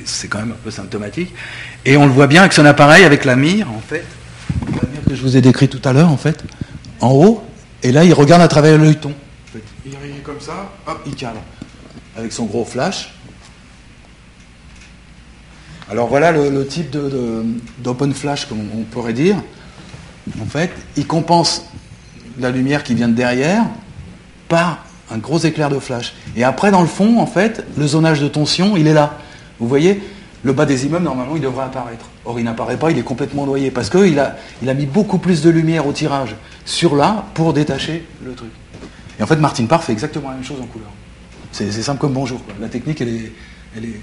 c'est 0.05 0.27
quand 0.27 0.39
même 0.39 0.51
un 0.51 0.61
peu 0.61 0.71
symptomatique. 0.71 1.33
Et 1.85 1.95
on 1.95 2.05
le 2.05 2.11
voit 2.11 2.27
bien 2.27 2.41
avec 2.41 2.51
son 2.51 2.65
appareil, 2.65 3.05
avec 3.05 3.23
la 3.23 3.37
mire, 3.37 3.71
en 3.71 3.79
fait. 3.79 4.03
La 4.65 4.89
mire 4.89 5.01
que 5.07 5.15
je 5.15 5.21
vous 5.21 5.37
ai 5.37 5.41
décrit 5.41 5.69
tout 5.69 5.79
à 5.87 5.93
l'heure, 5.93 6.09
en 6.09 6.17
fait. 6.17 6.43
En 6.99 7.11
haut. 7.11 7.43
Et 7.81 7.93
là, 7.93 8.03
il 8.03 8.13
regarde 8.13 8.41
à 8.41 8.49
travers 8.49 8.77
le 8.77 8.93
ton. 8.95 9.13
Il 9.85 9.93
est 9.93 10.21
comme 10.21 10.41
ça, 10.41 10.69
hop, 10.85 11.01
il 11.05 11.15
cadre. 11.15 11.41
Avec 12.17 12.33
son 12.33 12.45
gros 12.45 12.65
flash. 12.65 13.13
Alors 15.89 16.09
voilà 16.09 16.33
le, 16.33 16.67
type 16.67 16.97
d'open 17.79 18.13
flash, 18.13 18.47
comme 18.47 18.59
on 18.77 18.83
pourrait 18.83 19.13
dire. 19.13 19.37
En 20.41 20.45
fait, 20.45 20.71
il 20.97 21.07
compense 21.07 21.63
la 22.37 22.51
lumière 22.51 22.83
qui 22.83 22.95
vient 22.95 23.07
de 23.07 23.13
derrière 23.13 23.63
par 24.49 24.83
un 25.09 25.19
gros 25.19 25.39
éclair 25.39 25.69
de 25.69 25.79
flash. 25.79 26.13
Et 26.35 26.43
après, 26.43 26.69
dans 26.69 26.81
le 26.81 26.87
fond, 26.87 27.21
en 27.21 27.27
fait, 27.27 27.63
le 27.77 27.87
zonage 27.87 28.19
de 28.19 28.27
tension, 28.27 28.75
il 28.75 28.87
est 28.87 28.93
là. 28.93 29.17
Vous 29.59 29.67
voyez, 29.67 30.01
le 30.43 30.53
bas 30.53 30.65
des 30.65 30.85
immeubles, 30.85 31.05
normalement, 31.05 31.35
il 31.35 31.41
devrait 31.41 31.65
apparaître. 31.65 32.05
Or, 32.25 32.39
il 32.39 32.45
n'apparaît 32.45 32.77
pas, 32.77 32.91
il 32.91 32.97
est 32.97 33.03
complètement 33.03 33.45
noyé, 33.45 33.71
parce 33.71 33.89
qu'il 33.89 34.19
a, 34.19 34.37
il 34.61 34.69
a 34.69 34.73
mis 34.73 34.85
beaucoup 34.85 35.17
plus 35.17 35.41
de 35.41 35.49
lumière 35.49 35.87
au 35.87 35.91
tirage 35.91 36.35
sur 36.65 36.95
là 36.95 37.25
pour 37.33 37.53
détacher 37.53 38.05
le 38.23 38.33
truc. 38.33 38.51
Et 39.19 39.23
en 39.23 39.27
fait, 39.27 39.37
Martin 39.37 39.65
Parr 39.65 39.83
fait 39.83 39.93
exactement 39.93 40.29
la 40.29 40.35
même 40.35 40.43
chose 40.43 40.61
en 40.61 40.67
couleur. 40.67 40.89
C'est 41.51 41.71
simple 41.71 41.99
comme 41.99 42.13
bonjour. 42.13 42.39
La 42.59 42.69
technique, 42.69 43.01
elle 43.01 43.09
est, 43.09 43.31
elle 43.75 43.85
est, 43.85 43.99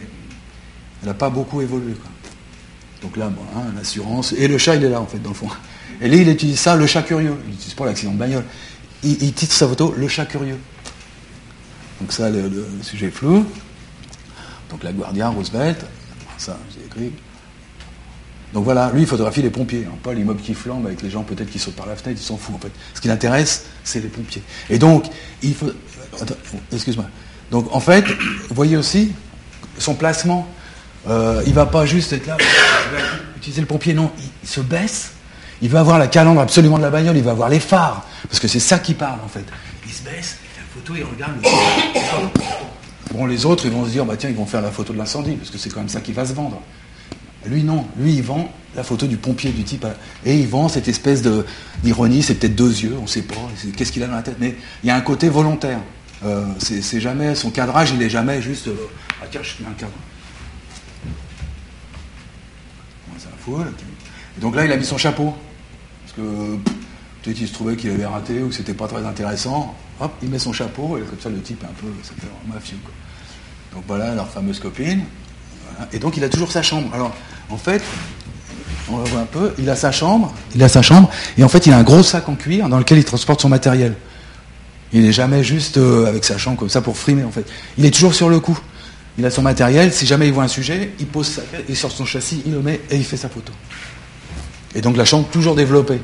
elle 1.02 1.09
n'a 1.09 1.14
pas 1.14 1.31
beaucoup 1.31 1.60
évolué. 1.60 1.94
Donc 3.01 3.16
là, 3.16 3.31
hein, 3.56 3.62
l'assurance. 3.76 4.32
Et 4.32 4.48
le 4.48 4.59
chat, 4.59 4.74
il 4.74 4.85
est 4.85 4.89
là, 4.89 5.01
en 5.01 5.06
fait, 5.06 5.18
dans 5.18 5.31
le 5.31 5.35
fond. 5.35 5.48
Et 6.01 6.09
lui, 6.09 6.22
il 6.22 6.28
utilise 6.28 6.59
ça, 6.59 6.74
le 6.74 6.86
chat 6.86 7.02
curieux. 7.02 7.36
Il 7.44 7.51
n'utilise 7.52 7.74
pas 7.74 7.85
l'accident 7.85 8.12
de 8.12 8.18
bagnole. 8.18 8.44
Il, 9.02 9.32
titre 9.35 9.52
sa 9.52 9.68
photo 9.68 9.94
Le 9.97 10.09
chat 10.09 10.24
curieux. 10.24 10.59
Donc 12.01 12.12
ça, 12.12 12.31
le, 12.31 12.66
sujet 12.82 13.06
est 13.06 13.10
flou. 13.10 13.44
Donc 14.74 14.82
la 14.82 14.92
Guardia, 14.92 15.28
Roosevelt. 15.28 15.86
Ça, 16.36 16.59
j'ai 16.74 16.84
écrit. 16.84 17.12
Donc 18.52 18.64
voilà, 18.64 18.90
lui, 18.92 19.02
il 19.02 19.06
photographie 19.06 19.40
les 19.40 19.51
pompiers, 19.51 19.86
hein, 19.88 19.96
pas 20.02 20.12
l'immeuble 20.12 20.40
qui 20.40 20.52
flambe 20.52 20.84
avec 20.84 21.01
les 21.01 21.10
gens 21.10 21.22
peut-être 21.22 21.48
qui 21.48 21.60
sautent 21.60 21.76
par 21.76 21.86
la 21.86 21.94
fenêtre, 21.94 22.18
il 22.20 22.24
s'en 22.24 22.36
fout 22.36 22.56
en 22.56 22.59
fait. 22.59 22.72
Ce 22.92 23.01
qui 23.01 23.06
l'intéresse, 23.06 23.66
c'est 23.84 24.01
les 24.01 24.09
pompiers. 24.09 24.42
Et 24.68 24.78
donc, 24.78 25.06
il 25.42 25.55
faut. 25.55 25.70
Excuse-moi. 26.72 27.05
Donc 27.52 27.68
en 27.72 27.78
fait, 27.78 28.05
vous 28.48 28.55
voyez 28.55 28.76
aussi 28.76 29.12
son 29.78 29.94
placement. 29.94 30.48
Euh, 31.09 31.40
il 31.46 31.55
va 31.55 31.66
pas 31.66 31.86
juste 31.86 32.12
être 32.12 32.26
là, 32.26 32.36
utiliser 33.36 33.60
le 33.60 33.68
pompier, 33.68 33.94
non, 33.94 34.10
il, 34.42 34.48
se 34.48 34.60
baisse. 34.60 35.12
Il 35.62 35.68
veut 35.68 35.78
avoir 35.78 36.01
la 36.01 36.09
calandre 36.09 36.40
absolument 36.40 36.78
de 36.78 36.82
la 36.82 36.90
bagnole, 36.90 37.16
il 37.16 37.22
va 37.22 37.30
avoir 37.30 37.48
les 37.48 37.60
phares, 37.60 38.05
parce 38.28 38.40
que 38.40 38.48
c'est 38.48 38.59
ça 38.59 38.80
qui 38.80 38.94
parle 38.94 39.20
en 39.24 39.28
fait. 39.28 39.44
Il 39.86 39.92
se 39.92 40.02
baisse, 40.02 40.38
il 40.42 40.48
fait 40.48 40.60
la 40.60 40.66
photo, 40.74 40.94
il 40.96 41.05
regarde. 41.05 41.46
Bon, 43.14 43.26
les 43.26 43.46
autres, 43.46 43.64
ils 43.64 43.70
vont 43.70 43.84
se 43.84 43.90
dire, 43.90 44.04
bah 44.04 44.16
tiens, 44.16 44.28
ils 44.28 44.34
vont 44.34 44.44
faire 44.44 44.60
la 44.60 44.72
photo 44.72 44.92
de 44.92 44.98
l'incendie, 44.98 45.36
parce 45.36 45.50
que 45.50 45.56
c'est 45.56 45.70
quand 45.70 45.78
même 45.78 45.88
ça 45.88 46.00
qui 46.00 46.12
va 46.12 46.26
se 46.26 46.32
vendre. 46.32 46.60
Lui, 47.46 47.62
non. 47.62 47.86
Lui, 47.96 48.14
il 48.14 48.22
vend 48.24 48.50
la 48.74 48.82
photo 48.82 49.06
du 49.06 49.16
pompier, 49.16 49.52
du 49.52 49.62
type. 49.62 49.86
Et 50.26 50.36
il 50.36 50.48
vend 50.48 50.68
cette 50.68 50.88
espèce 50.88 51.22
d'ironie, 51.84 52.24
c'est 52.24 52.34
peut-être 52.34 52.56
deux 52.56 52.82
yeux, 52.82 52.96
on 52.98 53.02
ne 53.02 53.06
sait 53.06 53.22
pas. 53.22 53.36
Qu'est-ce 53.76 53.92
qu'il 53.92 54.02
a 54.02 54.08
dans 54.08 54.16
la 54.16 54.22
tête 54.22 54.38
Mais 54.40 54.56
il 54.82 54.88
y 54.88 54.90
a 54.90 54.96
un 54.96 55.00
côté 55.00 55.28
volontaire. 55.28 55.78
Euh, 56.24 56.44
c'est 56.58 57.00
jamais 57.00 57.36
son 57.36 57.50
cadrage, 57.50 57.92
il 57.92 57.98
n'est 57.98 58.10
jamais 58.10 58.42
juste. 58.42 58.66
Euh, 58.66 58.74
ah 59.22 59.26
tiens, 59.30 59.42
je 59.44 59.62
un 59.64 59.72
cadre. 59.74 59.92
C'est 63.16 63.28
un 63.28 63.38
foule. 63.38 63.72
Et 64.36 64.40
donc 64.40 64.56
là, 64.56 64.64
il 64.64 64.72
a 64.72 64.76
mis 64.76 64.84
son 64.84 64.98
chapeau. 64.98 65.34
Parce 66.02 66.16
que 66.16 66.56
peut-être 67.22 67.40
il 67.40 67.46
se 67.46 67.52
trouvait 67.52 67.76
qu'il 67.76 67.90
avait 67.90 68.06
raté 68.06 68.42
ou 68.42 68.48
que 68.48 68.54
c'était 68.54 68.74
pas 68.74 68.88
très 68.88 69.06
intéressant. 69.06 69.76
Hop, 70.00 70.12
il 70.20 70.30
met 70.30 70.40
son 70.40 70.52
chapeau 70.52 70.98
et 70.98 71.02
comme 71.02 71.20
ça, 71.20 71.28
le 71.28 71.40
type 71.40 71.62
est 71.62 71.66
un 71.66 71.74
peu. 71.80 71.86
Mafieux. 72.52 72.78
Donc 73.74 73.84
voilà 73.86 74.14
leur 74.14 74.28
fameuse 74.28 74.60
copine. 74.60 75.02
Et 75.92 75.98
donc 75.98 76.16
il 76.16 76.24
a 76.24 76.28
toujours 76.28 76.52
sa 76.52 76.62
chambre. 76.62 76.88
Alors, 76.94 77.14
en 77.51 77.56
fait, 77.56 77.82
on 78.88 78.96
va 78.98 79.05
voir 79.05 79.22
un 79.22 79.26
peu, 79.26 79.52
il 79.59 79.68
a 79.70 79.76
sa 79.76 79.92
chambre, 79.92 80.32
il 80.55 80.62
a 80.62 80.68
sa 80.68 80.82
chambre, 80.82 81.10
et 81.38 81.44
en 81.44 81.48
fait 81.48 81.66
il 81.66 81.72
a 81.72 81.78
un 81.78 81.82
gros 81.82 82.02
sac 82.02 82.28
en 82.28 82.34
cuir 82.34 82.68
dans 82.68 82.78
lequel 82.78 82.98
il 82.98 83.05
transporte 83.05 83.40
son 83.40 83.48
matériel. 83.48 83.94
Il 84.92 85.02
n'est 85.02 85.12
jamais 85.12 85.42
juste 85.42 85.76
euh, 85.76 86.06
avec 86.06 86.24
sa 86.24 86.38
chambre 86.38 86.59
comme 86.59 86.68
ça 86.68 86.80
pour 86.80 86.96
frimer 86.96 87.24
en 87.24 87.30
fait. 87.30 87.44
Il 87.78 87.84
est 87.84 87.90
toujours 87.90 88.14
sur 88.14 88.28
le 88.28 88.38
coup. 88.40 88.59
Il 89.18 89.24
a 89.24 89.30
son 89.30 89.42
matériel, 89.42 89.92
si 89.92 90.06
jamais 90.06 90.26
il 90.26 90.32
voit 90.32 90.44
un 90.44 90.48
sujet, 90.48 90.92
il 90.98 91.06
pose 91.06 91.28
sa 91.28 91.42
il 91.68 91.76
sort 91.76 91.90
son 91.90 92.05
châssis, 92.05 92.42
il 92.46 92.52
le 92.52 92.60
met 92.60 92.80
et 92.90 92.96
il 92.96 93.05
fait 93.05 93.16
sa 93.16 93.28
photo. 93.28 93.52
Et 94.74 94.80
donc 94.80 94.96
la 94.96 95.05
chambre 95.05 95.26
toujours 95.28 95.55
développée. 95.55 96.01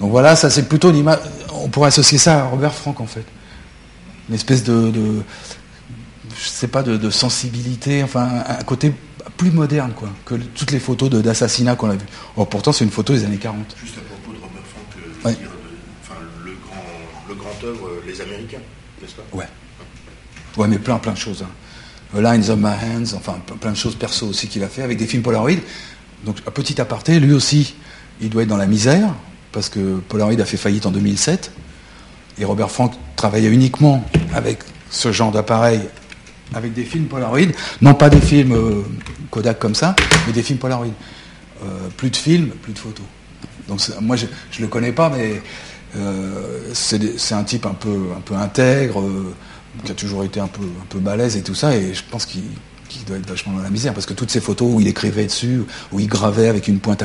Donc 0.00 0.10
voilà, 0.10 0.36
ça 0.36 0.50
c'est 0.50 0.68
plutôt 0.68 0.90
l'image. 0.90 1.18
On 1.52 1.68
pourrait 1.68 1.88
associer 1.88 2.18
ça 2.18 2.40
à 2.40 2.44
Robert 2.44 2.74
Frank 2.74 3.00
en 3.00 3.06
fait. 3.06 3.24
Une 4.28 4.34
espèce 4.34 4.62
de, 4.62 4.92
je 6.42 6.48
sais 6.48 6.66
pas, 6.66 6.82
de, 6.82 7.10
sensibilité, 7.10 8.02
enfin 8.02 8.44
un 8.48 8.64
côté 8.64 8.92
plus 9.36 9.52
moderne 9.52 9.92
quoi, 9.94 10.08
que 10.24 10.34
toutes 10.34 10.72
les 10.72 10.80
photos 10.80 11.08
d'assassinat 11.10 11.76
qu'on 11.76 11.90
a 11.90 11.94
vues. 11.94 12.06
Or 12.36 12.48
pourtant 12.48 12.72
c'est 12.72 12.84
une 12.84 12.90
photo 12.90 13.12
des 13.12 13.24
années 13.24 13.36
40. 13.36 13.76
Juste 13.80 13.98
à 13.98 14.00
propos 14.00 14.36
de 14.36 14.42
Robert 14.42 14.62
Frank, 14.64 14.86
euh, 14.96 15.30
enfin, 16.02 16.20
le, 16.44 16.52
grand, 16.52 17.28
le 17.28 17.34
grand 17.34 17.64
œuvre 17.64 17.86
euh, 17.86 18.02
Les 18.06 18.20
Américains, 18.20 18.58
n'est-ce 19.00 19.14
pas? 19.14 19.22
Ouais. 19.32 19.46
Ouais, 20.56 20.68
mais 20.68 20.78
plein 20.78 20.98
plein 20.98 21.12
de 21.12 21.18
choses. 21.18 21.44
Hein. 21.44 22.20
Lines 22.20 22.50
of 22.50 22.58
My 22.58 22.74
Hands, 22.74 23.16
enfin 23.16 23.40
plein 23.60 23.70
de 23.70 23.76
choses 23.76 23.94
perso 23.94 24.26
aussi 24.26 24.48
qu'il 24.48 24.64
a 24.64 24.68
fait 24.68 24.82
avec 24.82 24.98
des 24.98 25.06
films 25.06 25.22
Polaroid. 25.22 25.60
Donc 26.24 26.38
un 26.46 26.50
petit 26.50 26.80
aparté, 26.80 27.20
lui 27.20 27.32
aussi, 27.32 27.74
il 28.20 28.30
doit 28.30 28.42
être 28.42 28.48
dans 28.48 28.56
la 28.56 28.66
misère 28.66 29.14
parce 29.52 29.68
que 29.68 29.98
Polaroid 30.08 30.40
a 30.40 30.44
fait 30.44 30.56
faillite 30.56 30.86
en 30.86 30.90
2007 30.90 31.52
et 32.38 32.44
Robert 32.44 32.70
Frank 32.70 32.92
travaillait 33.16 33.50
uniquement 33.50 34.04
avec 34.34 34.58
ce 34.90 35.12
genre 35.12 35.30
d'appareil 35.30 35.80
avec 36.54 36.72
des 36.74 36.84
films 36.84 37.06
Polaroid, 37.06 37.52
non 37.80 37.94
pas 37.94 38.10
des 38.10 38.20
films 38.20 38.52
euh, 38.52 38.82
Kodak 39.30 39.58
comme 39.58 39.74
ça, 39.74 39.94
mais 40.26 40.32
des 40.32 40.42
films 40.42 40.58
Polaroid. 40.58 40.86
Euh, 41.64 41.88
plus 41.96 42.10
de 42.10 42.16
films, 42.16 42.48
plus 42.60 42.72
de 42.72 42.78
photos. 42.78 43.06
Donc 43.68 43.80
moi 44.00 44.16
je 44.16 44.26
ne 44.26 44.62
le 44.62 44.66
connais 44.66 44.90
pas, 44.90 45.10
mais 45.10 45.40
euh, 45.96 46.70
c'est 46.72 47.34
un 47.34 47.44
type 47.44 47.66
un 47.66 47.74
peu, 47.74 48.08
un 48.16 48.20
peu 48.20 48.34
intègre, 48.34 49.00
qui 49.84 49.92
a 49.92 49.94
toujours 49.94 50.24
été 50.24 50.40
un 50.40 50.48
peu, 50.48 50.64
un 50.64 50.86
peu 50.88 50.98
balèze 50.98 51.36
et 51.36 51.42
tout 51.42 51.54
ça, 51.54 51.76
et 51.76 51.94
je 51.94 52.02
pense 52.10 52.26
qu'il 52.26 52.42
doit 53.06 53.16
être 53.16 53.28
vachement 53.28 53.52
dans 53.52 53.62
la 53.62 53.70
misère, 53.70 53.94
parce 53.94 54.06
que 54.06 54.12
toutes 54.12 54.32
ces 54.32 54.40
photos 54.40 54.68
où 54.72 54.80
il 54.80 54.88
écrivait 54.88 55.26
dessus, 55.26 55.62
où 55.92 56.00
il 56.00 56.08
gravait 56.08 56.48
avec 56.48 56.66
une 56.66 56.80
pointe, 56.80 57.04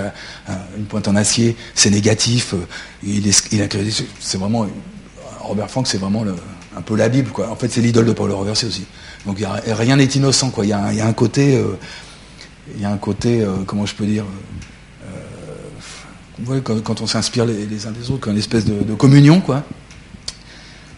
une 0.75 0.85
pointe 0.85 1.07
en 1.07 1.15
acier, 1.15 1.55
c'est 1.75 1.91
négatif, 1.91 2.55
il, 3.03 3.27
il 3.51 3.61
a 3.61 3.67
c'est 4.19 4.37
vraiment, 4.39 4.65
Robert 5.41 5.69
Frank 5.69 5.85
c'est 5.85 5.99
vraiment 5.99 6.25
un 6.75 6.81
peu 6.81 6.95
la 6.95 7.09
Bible, 7.09 7.29
quoi. 7.29 7.51
En 7.51 7.55
fait 7.55 7.69
c'est 7.69 7.81
l'idole 7.81 8.05
de 8.05 8.13
Paul 8.13 8.31
Reversé 8.31 8.65
aussi. 8.65 8.85
Donc 9.25 9.43
rien 9.65 9.95
n'est 9.95 10.05
innocent, 10.05 10.51
quoi. 10.51 10.65
Il 10.65 10.69
y, 10.69 10.73
a, 10.73 11.05
un 11.05 11.13
côté, 11.13 11.61
il 12.75 12.81
y 12.81 12.85
a 12.85 12.91
un 12.91 12.97
côté, 12.97 13.41
euh, 13.41 13.49
euh, 13.49 13.63
comment 13.65 13.85
je 13.85 13.95
peux 13.95 14.05
dire, 14.05 14.25
euh, 16.49 16.61
quand, 16.61 17.01
on 17.01 17.07
s'inspire 17.07 17.45
les, 17.45 17.87
uns 17.87 17.91
des 17.91 18.11
autres, 18.11 18.27
une 18.27 18.37
espèce 18.37 18.65
de, 18.65 18.93
communion, 18.95 19.41
quoi, 19.41 19.63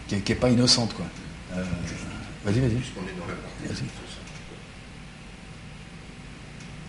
qui 0.08 0.16
n'est 0.16 0.34
pas 0.34 0.50
innocente, 0.50 0.94
quoi. 0.94 1.06
vas-y, 2.44 2.60
vas-y. 2.60 2.76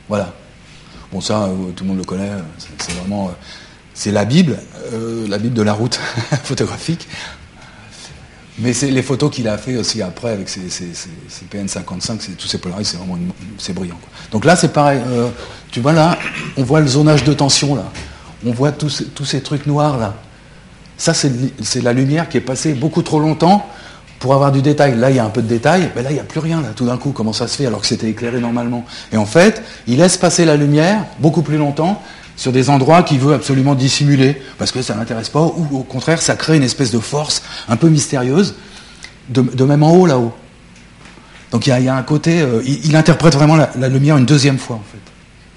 Voilà. 0.07 0.33
Bon, 1.11 1.21
ça, 1.21 1.49
tout 1.75 1.83
le 1.83 1.89
monde 1.89 1.97
le 1.99 2.03
connaît. 2.03 2.31
C'est 2.57 2.91
vraiment, 2.93 3.31
c'est 3.93 4.11
la 4.11 4.25
Bible, 4.25 4.57
la 5.27 5.37
Bible 5.37 5.53
de 5.53 5.61
la 5.61 5.73
route 5.73 5.95
photographique. 6.43 7.07
Mais 8.59 8.73
c'est 8.73 8.91
les 8.91 9.01
photos 9.01 9.31
qu'il 9.31 9.47
a 9.47 9.57
fait 9.57 9.77
aussi 9.77 10.01
après 10.01 10.31
avec 10.31 10.49
ses, 10.49 10.61
PN55, 11.51 12.35
tous 12.37 12.47
ces 12.47 12.57
Polaroids, 12.57 12.83
c'est 12.83 12.97
vraiment 12.97 13.17
brillant. 13.73 13.99
Donc 14.31 14.45
là, 14.45 14.55
c'est 14.55 14.73
pareil. 14.73 15.01
Euh, 15.07 15.29
tu 15.71 15.79
vois 15.79 15.93
là, 15.93 16.17
on 16.57 16.63
voit 16.63 16.81
le 16.81 16.87
zonage 16.87 17.23
de 17.23 17.33
tension 17.33 17.75
là. 17.75 17.85
On 18.45 18.51
voit 18.51 18.71
tous, 18.71 19.03
tous 19.15 19.25
ces 19.25 19.41
trucs 19.41 19.65
noirs 19.65 19.97
là. 19.97 20.15
Ça, 20.97 21.13
c'est 21.15 21.81
la 21.81 21.93
lumière 21.93 22.29
qui 22.29 22.37
est 22.37 22.41
passée 22.41 22.73
beaucoup 22.73 23.01
trop 23.01 23.19
longtemps 23.19 23.65
pour 24.19 24.35
avoir 24.35 24.51
du 24.51 24.61
détail. 24.61 24.95
Là, 24.97 25.09
il 25.09 25.15
y 25.15 25.19
a 25.19 25.25
un 25.25 25.31
peu 25.31 25.41
de 25.41 25.47
détail, 25.47 25.89
mais 25.95 26.03
là, 26.03 26.11
il 26.11 26.13
n'y 26.13 26.19
a 26.19 26.23
plus 26.23 26.39
rien, 26.39 26.61
là, 26.61 26.69
tout 26.75 26.85
d'un 26.85 26.97
coup. 26.97 27.11
Comment 27.11 27.33
ça 27.33 27.47
se 27.47 27.57
fait 27.57 27.65
alors 27.65 27.81
que 27.81 27.87
c'était 27.87 28.07
éclairé 28.07 28.39
normalement? 28.39 28.85
Et 29.11 29.17
en 29.17 29.25
fait, 29.25 29.63
il 29.87 29.97
laisse 29.97 30.17
passer 30.17 30.45
la 30.45 30.55
lumière 30.55 31.05
beaucoup 31.17 31.41
plus 31.41 31.57
longtemps, 31.57 32.03
sur 32.41 32.51
des 32.51 32.71
endroits 32.71 33.03
qu'il 33.03 33.19
veut 33.19 33.35
absolument 33.35 33.75
dissimuler, 33.75 34.35
parce 34.57 34.71
que 34.71 34.81
ça 34.81 34.95
n'intéresse 34.95 35.29
pas, 35.29 35.41
ou 35.43 35.67
au 35.77 35.83
contraire, 35.83 36.19
ça 36.19 36.35
crée 36.35 36.57
une 36.57 36.63
espèce 36.63 36.89
de 36.89 36.97
force 36.97 37.43
un 37.69 37.75
peu 37.75 37.87
mystérieuse, 37.87 38.55
de, 39.29 39.63
même 39.63 39.83
en 39.83 39.91
haut 39.91 40.07
là-haut. 40.07 40.33
Donc 41.51 41.67
il 41.67 41.69
y, 41.69 41.87
a 41.87 41.95
un 41.95 42.01
côté, 42.01 42.41
euh, 42.41 42.63
il, 42.65 42.95
interprète 42.95 43.35
vraiment 43.35 43.57
la, 43.57 43.89
lumière 43.89 44.17
une 44.17 44.25
deuxième 44.25 44.57
fois 44.57 44.77
en 44.77 44.83
fait. 44.91 44.97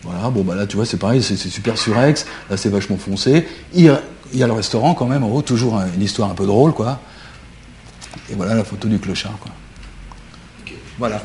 Voilà, 0.03 0.29
bon 0.29 0.43
bah 0.43 0.55
là 0.55 0.67
tu 0.67 0.77
vois 0.77 0.85
c'est 0.85 0.99
pareil, 0.99 1.23
c'est 1.23 1.39
super 1.39 1.79
surex, 1.79 2.27
là 2.51 2.59
c'est 2.59 2.69
vachement 2.69 2.99
foncé. 2.99 3.47
Il, 3.73 3.85
y 4.35 4.43
a 4.43 4.47
le 4.47 4.53
restaurant 4.53 4.93
quand 4.93 5.07
même 5.07 5.25
en 5.25 5.31
haut, 5.31 5.41
toujours 5.41 5.81
une 5.95 6.03
histoire 6.03 6.31
un 6.31 6.35
peu 6.35 6.45
drôle 6.45 6.75
quoi. 6.75 7.01
Et 8.31 8.35
voilà 8.35 8.55
la 8.55 8.65
photo 8.65 8.89
du 8.89 8.99
clochard 8.99 9.39
quoi. 9.41 9.53
Voilà. 10.99 11.23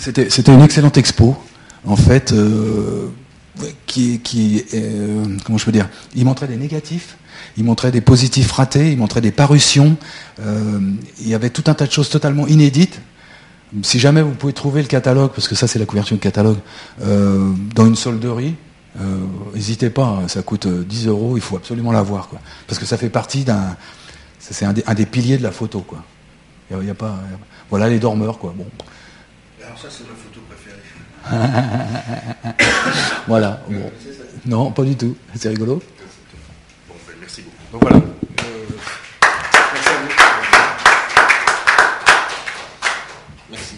C'était 0.00 0.54
une 0.54 0.62
excellente 0.62 0.96
expo, 0.96 1.36
en 1.84 1.94
fait, 1.94 2.32
euh, 2.32 3.08
qui, 3.84 4.64
euh, 4.72 5.36
comment 5.44 5.58
je 5.58 5.66
peux 5.66 5.72
dire, 5.72 5.90
il 6.14 6.24
montrait 6.24 6.46
des 6.46 6.56
négatifs, 6.56 7.18
il 7.58 7.64
montrait 7.64 7.90
des 7.90 8.00
positifs 8.00 8.50
ratés, 8.50 8.92
il 8.92 8.96
montrait 8.96 9.20
des 9.20 9.30
parutions. 9.30 9.98
Euh, 10.40 10.80
il 11.20 11.28
y 11.28 11.34
avait 11.34 11.50
tout 11.50 11.64
un 11.66 11.74
tas 11.74 11.84
de 11.84 11.92
choses 11.92 12.08
totalement 12.08 12.46
inédites. 12.46 13.02
Si 13.82 13.98
jamais 13.98 14.22
vous 14.22 14.30
pouvez 14.30 14.54
trouver 14.54 14.80
le 14.80 14.88
catalogue, 14.88 15.32
parce 15.32 15.48
que 15.48 15.54
ça 15.54 15.68
c'est 15.68 15.78
la 15.78 15.84
couverture 15.84 16.16
du 16.16 16.22
catalogue, 16.22 16.58
dans 16.98 17.86
une 17.86 17.94
solderie, 17.94 18.54
n'hésitez 19.54 19.90
pas, 19.90 20.22
ça 20.28 20.40
coûte 20.40 20.66
10 20.66 21.08
euros, 21.08 21.36
il 21.36 21.42
faut 21.42 21.56
absolument 21.56 21.92
l'avoir. 21.92 22.30
Parce 22.66 22.80
que 22.80 22.86
ça 22.86 22.96
fait 22.96 23.10
partie 23.10 23.44
d'un, 23.44 23.76
c'est 24.38 24.64
un, 24.64 24.72
des 24.72 25.06
piliers 25.06 25.36
de 25.36 25.42
la 25.42 25.52
photo, 25.52 25.80
quoi. 25.80 26.02
Il 26.70 26.86
y 26.86 26.90
a, 26.90 26.94
pas, 26.94 27.18
voilà 27.68 27.88
les 27.88 27.98
dormeurs, 27.98 28.38
quoi. 28.38 28.54
Bon. 28.56 28.66
Ça 29.80 29.88
c'est 29.88 30.04
ma 30.04 30.14
photo 30.14 30.40
préférée. 30.46 30.82
voilà. 33.26 33.62
Non, 34.44 34.70
pas 34.72 34.82
du 34.82 34.94
tout. 34.94 35.16
C'est 35.34 35.48
rigolo. 35.48 35.82
Bon, 36.86 36.94
ben, 37.06 37.14
merci 37.18 37.40
beaucoup. 37.40 37.56
Donc 37.72 37.80
voilà. 37.80 37.96
Merci. 43.50 43.76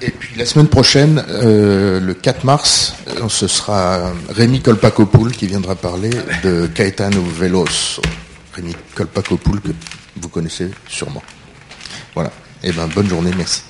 Et 0.00 0.10
puis 0.12 0.36
la 0.38 0.46
semaine 0.46 0.68
prochaine, 0.68 1.24
euh, 1.28 1.98
le 1.98 2.14
4 2.14 2.44
mars, 2.44 2.94
euh, 3.08 3.28
ce 3.28 3.48
sera 3.48 4.12
Rémi 4.28 4.62
Kolpakopoul 4.62 5.32
qui 5.32 5.48
viendra 5.48 5.74
parler 5.74 6.10
de 6.44 6.68
Caetano 6.68 7.20
Veloso. 7.20 8.00
Rémi 8.54 8.76
Kolpakopoul 8.94 9.60
que 9.60 9.70
vous 10.20 10.28
connaissez 10.28 10.70
sûrement. 10.86 11.24
Voilà. 12.14 12.30
Et 12.62 12.70
ben 12.70 12.86
bonne 12.86 13.08
journée, 13.08 13.32
merci. 13.36 13.64